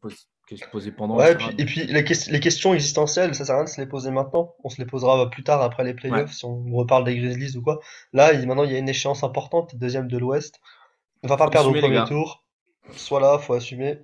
posées 0.71 0.91
pendant. 0.91 1.17
Ouais, 1.17 1.35
et 1.57 1.65
puis, 1.65 1.85
les, 1.85 2.03
les, 2.03 2.39
questions 2.39 2.73
existentielles, 2.75 3.33
ça 3.33 3.45
sert 3.45 3.55
à 3.55 3.57
rien 3.57 3.65
de 3.65 3.69
se 3.69 3.81
les 3.81 3.87
poser 3.87 4.11
maintenant. 4.11 4.53
On 4.63 4.69
se 4.69 4.77
les 4.77 4.85
posera 4.85 5.29
plus 5.31 5.43
tard 5.43 5.61
après 5.63 5.83
les 5.83 5.95
playoffs 5.95 6.31
si 6.31 6.45
on 6.45 6.63
reparle 6.75 7.03
des 7.05 7.17
Grizzlies 7.17 7.57
ou 7.57 7.63
quoi. 7.63 7.79
Là, 8.13 8.33
maintenant, 8.45 8.63
il 8.63 8.71
y 8.71 8.75
a 8.75 8.79
une 8.79 8.89
échéance 8.89 9.23
importante, 9.23 9.75
deuxième 9.75 10.07
de 10.07 10.17
l'Ouest. 10.19 10.59
On 11.23 11.27
va 11.27 11.37
pas 11.37 11.49
perdre 11.49 11.69
au 11.69 11.73
premier 11.73 12.03
tour. 12.05 12.43
Soit 12.95 13.21
là, 13.21 13.39
faut 13.39 13.53
assumer. 13.53 13.99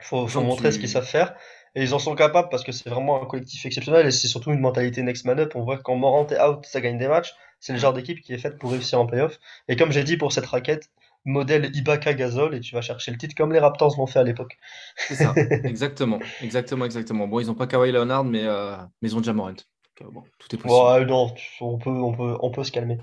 Faut, 0.00 0.26
faut 0.28 0.42
montrer 0.42 0.70
ce 0.70 0.78
qu'ils 0.78 0.88
savent 0.88 1.06
faire. 1.06 1.34
Et 1.74 1.82
ils 1.82 1.94
en 1.94 1.98
sont 1.98 2.14
capables 2.14 2.48
parce 2.48 2.64
que 2.64 2.72
c'est 2.72 2.90
vraiment 2.90 3.22
un 3.22 3.26
collectif 3.26 3.64
exceptionnel 3.64 4.06
et 4.06 4.10
c'est 4.10 4.26
surtout 4.26 4.50
une 4.50 4.60
mentalité 4.60 5.02
next 5.02 5.24
man 5.24 5.38
up. 5.38 5.52
On 5.54 5.62
voit 5.62 5.76
que 5.76 5.82
quand 5.82 5.94
Morant 5.94 6.26
est 6.26 6.40
out, 6.40 6.64
ça 6.66 6.80
gagne 6.80 6.98
des 6.98 7.08
matchs. 7.08 7.32
C'est 7.60 7.72
le 7.72 7.78
genre 7.78 7.92
d'équipe 7.92 8.20
qui 8.20 8.32
est 8.32 8.38
faite 8.38 8.58
pour 8.58 8.72
réussir 8.72 8.98
en 9.00 9.06
playoff. 9.06 9.38
Et 9.68 9.76
comme 9.76 9.92
j'ai 9.92 10.02
dit 10.02 10.16
pour 10.16 10.32
cette 10.32 10.46
raquette, 10.46 10.90
modèle 11.24 11.70
Ibaka 11.74 12.14
Gasol 12.14 12.54
et 12.54 12.60
tu 12.60 12.74
vas 12.74 12.80
chercher 12.80 13.10
le 13.10 13.18
titre 13.18 13.34
comme 13.34 13.52
les 13.52 13.58
Raptors 13.58 13.94
l'ont 13.98 14.06
fait 14.06 14.18
à 14.18 14.24
l'époque. 14.24 14.58
C'est 14.96 15.14
ça, 15.14 15.34
exactement, 15.64 16.18
exactement, 16.42 16.84
exactement. 16.84 17.28
Bon, 17.28 17.40
ils 17.40 17.46
n'ont 17.46 17.54
pas 17.54 17.66
Kawhi 17.66 17.92
Leonard, 17.92 18.24
mais, 18.24 18.44
euh, 18.44 18.76
mais 19.02 19.10
ils 19.10 19.16
ont 19.16 19.20
déjà 19.20 19.32
Morant. 19.32 19.54
Euh, 20.02 20.06
bon, 20.10 20.22
tout 20.38 20.54
est 20.54 20.58
possible. 20.58 20.82
Ouais, 20.82 21.04
non, 21.04 21.34
on 21.60 21.78
peut, 21.78 21.90
on 21.90 22.12
peut, 22.12 22.36
on 22.40 22.50
peut 22.50 22.64
se 22.64 22.72
calmer. 22.72 22.98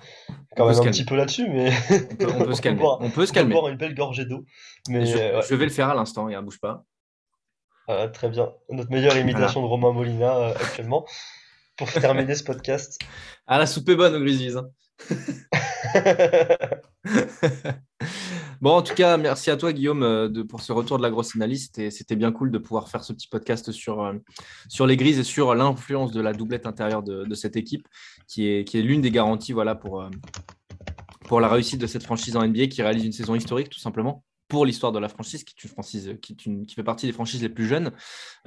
Quand 0.55 0.67
même 0.67 0.79
un 0.79 0.91
petit 0.91 1.05
peu 1.05 1.15
là-dessus, 1.15 1.47
mais 1.47 1.69
on 2.21 2.45
peut, 2.45 2.53
se 2.53 2.61
calmer. 2.61 2.81
on 2.83 3.09
peut 3.11 3.25
se 3.25 3.33
calmer. 3.33 3.53
boire 3.53 3.67
une 3.67 3.77
belle 3.77 3.93
gorgée 3.93 4.25
d'eau. 4.25 4.45
Mais 4.89 5.05
je, 5.05 5.17
euh, 5.17 5.41
je, 5.47 5.53
vais 5.53 5.65
le 5.65 5.71
faire 5.71 5.89
à 5.89 5.95
l'instant, 5.95 6.27
il 6.27 6.39
bouge 6.41 6.59
pas. 6.59 6.83
Ah, 7.87 8.07
très 8.09 8.29
bien. 8.29 8.51
Notre 8.69 8.91
meilleure 8.91 9.17
imitation 9.17 9.61
de 9.61 9.65
Romain 9.65 9.93
Molina 9.93 10.35
euh, 10.35 10.53
actuellement. 10.53 11.05
Pour 11.77 11.89
terminer 11.91 12.35
ce 12.35 12.43
podcast. 12.43 12.99
Ah, 13.45 13.57
la 13.57 13.65
soupe 13.65 13.87
est 13.87 13.95
bonne 13.95 14.13
au 14.15 14.19
Grizzlies. 14.19 14.57
Hein. 14.57 14.67
bon, 18.61 18.71
en 18.71 18.81
tout 18.81 18.93
cas, 18.93 19.15
merci 19.15 19.49
à 19.51 19.57
toi, 19.57 19.71
Guillaume, 19.71 20.03
euh, 20.03 20.27
de, 20.27 20.43
pour 20.43 20.59
ce 20.61 20.73
retour 20.73 20.97
de 20.97 21.03
la 21.03 21.09
grosse 21.09 21.33
analyse. 21.35 21.71
C'était 21.71 22.17
bien 22.17 22.33
cool 22.33 22.51
de 22.51 22.57
pouvoir 22.57 22.89
faire 22.89 23.05
ce 23.05 23.13
petit 23.13 23.29
podcast 23.29 23.71
sur, 23.71 24.03
euh, 24.03 24.15
sur 24.67 24.85
les 24.85 24.97
Grises 24.97 25.19
et 25.19 25.23
sur 25.23 25.55
l'influence 25.55 26.11
de 26.11 26.19
la 26.19 26.33
doublette 26.33 26.65
intérieure 26.65 27.03
de, 27.03 27.23
de, 27.23 27.35
cette 27.35 27.55
équipe, 27.55 27.87
qui 28.27 28.49
est, 28.49 28.65
qui 28.65 28.79
est 28.79 28.81
l'une 28.81 28.99
des 28.99 29.11
garanties 29.11 29.53
voilà, 29.53 29.75
pour, 29.75 30.03
pour 31.21 31.39
la 31.39 31.47
réussite 31.47 31.79
de 31.79 31.87
cette 31.87 32.03
franchise 32.03 32.35
en 32.35 32.45
NBA 32.45 32.67
qui 32.67 32.81
réalise 32.81 33.05
une 33.05 33.13
saison 33.13 33.35
historique, 33.35 33.69
tout 33.69 33.79
simplement 33.79 34.25
pour 34.47 34.65
l'histoire 34.65 34.91
de 34.91 34.99
la 34.99 35.09
franchise, 35.09 35.43
qui 35.43 35.53
est 35.57 35.63
une 35.63 35.69
franchise 35.69 36.17
qui, 36.21 36.35
fait 36.75 36.83
partie 36.83 37.05
des 37.05 37.11
franchises 37.11 37.41
les 37.41 37.49
plus 37.49 37.65
jeunes 37.65 37.91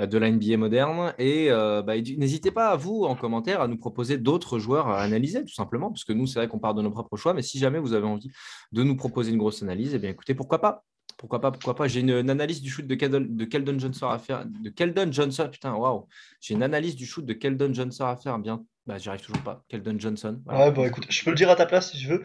euh, 0.01 0.07
de 0.07 0.18
la 0.18 0.30
NBA 0.30 0.57
moderne. 0.57 1.14
Et 1.18 1.51
euh, 1.51 1.82
bah, 1.82 1.96
n'hésitez 1.96 2.51
pas, 2.51 2.70
à 2.70 2.76
vous, 2.76 3.05
en 3.05 3.14
commentaire, 3.14 3.61
à 3.61 3.68
nous 3.68 3.76
proposer 3.76 4.18
d'autres 4.18 4.59
joueurs 4.59 4.88
à 4.88 5.03
analyser, 5.03 5.44
tout 5.44 5.55
simplement, 5.55 5.90
parce 5.90 6.05
que 6.05 6.12
nous, 6.12 6.26
c'est 6.26 6.38
vrai 6.38 6.48
qu'on 6.48 6.59
part 6.59 6.74
de 6.74 6.82
nos 6.82 6.90
propres 6.90 7.16
choix, 7.16 7.34
mais 7.34 7.42
si 7.42 7.59
jamais 7.59 7.78
vous 7.78 7.92
avez 7.92 8.07
envie 8.07 8.30
de 8.72 8.82
nous 8.82 8.96
proposer 8.96 9.32
une 9.32 9.38
grosse 9.38 9.62
analyse, 9.62 9.94
eh 9.94 9.98
bien 9.98 10.11
écoutez, 10.11 10.34
pourquoi 10.34 10.61
pas 10.61 10.84
pourquoi 11.20 11.38
pas, 11.38 11.50
pourquoi 11.50 11.76
pas. 11.76 11.86
J'ai 11.86 12.00
une, 12.00 12.30
analyse 12.30 12.62
du 12.62 12.70
shoot 12.70 12.86
de 12.86 12.94
Keldon, 12.94 13.26
de 13.28 13.44
Keldon 13.44 13.78
Johnson 13.78 14.06
à 14.08 14.18
faire. 14.18 14.46
De 14.46 14.70
Keldon 14.70 15.12
Johnson, 15.12 15.50
putain, 15.52 15.74
waouh. 15.74 16.06
J'ai 16.40 16.54
une 16.54 16.62
analyse 16.62 16.96
du 16.96 17.04
shoot 17.04 17.26
de 17.26 17.34
Keldon 17.34 17.74
Johnson 17.74 18.04
à 18.06 18.16
faire 18.16 18.38
bien, 18.38 18.64
bah, 18.86 18.96
j'y 18.96 19.10
arrive 19.10 19.20
toujours 19.20 19.42
pas. 19.42 19.62
Keldon 19.68 19.96
Johnson. 19.98 20.40
Ouais, 20.46 20.70
bon, 20.70 20.86
écoute, 20.86 21.04
je 21.10 21.22
peux 21.22 21.28
le 21.28 21.36
dire 21.36 21.50
à 21.50 21.56
ta 21.56 21.66
place 21.66 21.90
si 21.90 21.98
je 22.00 22.08
veux. 22.08 22.22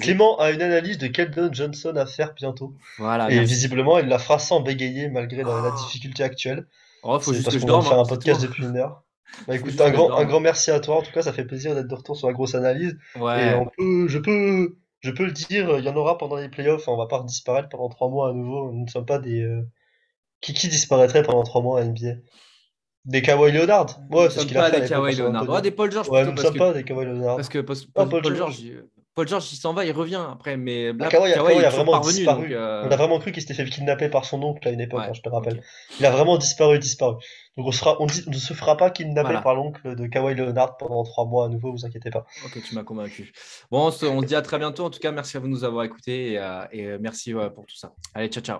Clément 0.00 0.38
a 0.38 0.52
une 0.52 0.62
analyse 0.62 0.96
de 0.96 1.08
Keldon 1.08 1.50
Johnson 1.52 1.94
à 1.96 2.06
faire 2.06 2.34
bientôt. 2.34 2.72
Voilà. 2.98 3.32
Et 3.32 3.40
visiblement, 3.40 3.98
il 3.98 4.06
la 4.06 4.20
fera 4.20 4.38
sans 4.38 4.60
bégayer 4.60 5.08
malgré 5.08 5.42
la, 5.42 5.72
oh. 5.74 5.76
difficulté 5.76 6.22
actuelle. 6.22 6.68
Oh, 7.02 7.18
faut 7.18 7.32
juste 7.32 7.46
parce 7.46 7.56
que 7.56 7.60
je 7.60 7.66
faire 7.66 7.98
un 7.98 8.04
podcast 8.04 8.40
depuis 8.42 8.62
une 8.64 8.76
heure. 8.76 9.02
Bah 9.48 9.56
écoute, 9.56 9.78
un 9.80 9.90
grand, 9.90 10.16
un 10.16 10.24
grand 10.24 10.38
merci 10.38 10.70
à 10.70 10.78
toi. 10.78 10.98
En 10.98 11.02
tout 11.02 11.10
cas, 11.10 11.20
ça 11.20 11.32
fait 11.32 11.44
plaisir 11.44 11.74
d'être 11.74 11.88
de 11.88 11.94
retour 11.94 12.16
sur 12.16 12.28
la 12.28 12.32
grosse 12.32 12.54
analyse. 12.54 12.96
Ouais. 13.16 13.50
Et 13.50 13.54
on 13.54 13.66
peut, 13.66 14.06
je 14.08 14.18
peux, 14.18 14.76
je 15.06 15.10
peux 15.12 15.24
le 15.24 15.32
dire, 15.32 15.78
il 15.78 15.84
y 15.84 15.88
en 15.88 15.96
aura 15.96 16.18
pendant 16.18 16.36
les 16.36 16.48
playoffs. 16.48 16.88
On 16.88 16.96
va 16.96 17.06
pas 17.06 17.22
disparaître 17.22 17.68
pendant 17.68 17.88
trois 17.88 18.08
mois 18.08 18.30
à 18.30 18.32
nouveau. 18.32 18.72
Nous 18.72 18.84
ne 18.84 18.90
sommes 18.90 19.06
pas 19.06 19.18
des. 19.18 19.40
Euh, 19.40 19.62
qui, 20.40 20.52
qui 20.52 20.68
disparaîtrait 20.68 21.22
pendant 21.22 21.44
trois 21.44 21.62
mois 21.62 21.80
à 21.80 21.84
NBA 21.84 22.16
des 23.06 23.22
Kawhi 23.22 23.52
Leonard? 23.52 24.00
Ouais, 24.10 24.28
c'est 24.30 24.40
ce 24.40 24.46
qu'il 24.46 24.58
a 24.58 24.70
fait. 24.70 24.80
Des 24.80 24.88
Kawhi 24.88 25.14
Leonard. 25.14 25.48
Ouais, 25.48 25.62
des 25.62 25.70
Paul 25.70 25.90
George. 25.90 26.08
Ouais, 26.08 26.24
nous 26.24 26.32
ne 26.32 26.40
sommes 26.40 26.56
pas 26.56 26.72
des 26.72 26.82
Kawhi 26.82 27.06
Leonard. 27.06 27.36
Parce 27.36 27.48
que 27.48 27.60
Paul, 27.60 28.34
George, 28.34 28.60
Paul 29.16 29.26
George, 29.26 29.50
il 29.50 29.56
s'en 29.56 29.72
va, 29.72 29.86
il 29.86 29.92
revient 29.92 30.22
après. 30.30 30.58
Mais 30.58 30.92
là, 30.92 31.08
Kawhi, 31.08 31.32
Kawhi, 31.32 31.64
a 31.64 31.70
vraiment 31.70 32.00
disparu. 32.00 32.54
Euh, 32.54 32.84
on 32.86 32.90
a 32.90 32.96
vraiment 32.96 33.18
cru 33.18 33.32
qu'il 33.32 33.40
s'était 33.40 33.54
fait 33.54 33.64
kidnapper 33.64 34.10
par 34.10 34.26
son 34.26 34.42
oncle 34.42 34.68
à 34.68 34.70
une 34.70 34.80
époque, 34.82 35.04
hein, 35.08 35.14
je 35.14 35.22
te 35.22 35.28
rappelle. 35.30 35.62
Il 35.98 36.04
a 36.04 36.10
vraiment 36.10 36.36
disparu, 36.36 36.78
disparu. 36.78 37.14
Donc 37.56 37.66
on, 37.66 37.72
sera, 37.72 37.96
on, 38.02 38.04
ne 38.04 38.10
se 38.10 38.52
fera 38.52 38.76
pas 38.76 38.90
kidnapper 38.90 39.40
par 39.42 39.54
l'oncle 39.54 39.96
de 39.96 40.06
Kawhi 40.06 40.34
Leonard 40.34 40.76
pendant 40.76 41.02
trois 41.02 41.24
mois 41.24 41.46
à 41.46 41.48
nouveau, 41.48 41.72
vous 41.72 41.86
inquiétez 41.86 42.10
pas. 42.10 42.26
Ok, 42.44 42.62
tu 42.62 42.74
m'as 42.74 42.84
convaincu. 42.84 43.32
Bon, 43.70 43.86
on 43.86 43.90
se, 43.90 44.04
on 44.04 44.20
se, 44.20 44.26
dit 44.26 44.36
à 44.36 44.42
très 44.42 44.58
bientôt. 44.58 44.84
En 44.84 44.90
tout 44.90 45.00
cas, 45.00 45.12
merci 45.12 45.38
à 45.38 45.40
vous 45.40 45.46
de 45.46 45.52
nous 45.52 45.64
avoir 45.64 45.84
écoutés 45.84 46.32
et, 46.32 46.38
euh, 46.38 46.66
et 46.70 46.84
euh, 46.84 46.98
merci 47.00 47.32
pour 47.32 47.64
tout 47.64 47.76
ça. 47.76 47.94
Allez, 48.14 48.28
ciao, 48.28 48.42
ciao. 48.44 48.58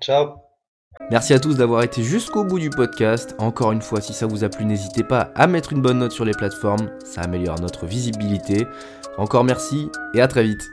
Ciao. 0.00 0.36
Merci 1.10 1.34
à 1.34 1.40
tous 1.40 1.56
d'avoir 1.56 1.82
été 1.82 2.02
jusqu'au 2.02 2.44
bout 2.44 2.58
du 2.58 2.70
podcast. 2.70 3.34
Encore 3.38 3.72
une 3.72 3.82
fois, 3.82 4.00
si 4.00 4.12
ça 4.12 4.26
vous 4.26 4.44
a 4.44 4.48
plu, 4.48 4.64
n'hésitez 4.64 5.02
pas 5.04 5.30
à 5.34 5.46
mettre 5.46 5.72
une 5.72 5.82
bonne 5.82 5.98
note 5.98 6.12
sur 6.12 6.24
les 6.24 6.32
plateformes, 6.32 6.90
ça 7.04 7.22
améliore 7.22 7.60
notre 7.60 7.86
visibilité. 7.86 8.66
Encore 9.18 9.44
merci 9.44 9.90
et 10.14 10.20
à 10.20 10.28
très 10.28 10.42
vite. 10.42 10.72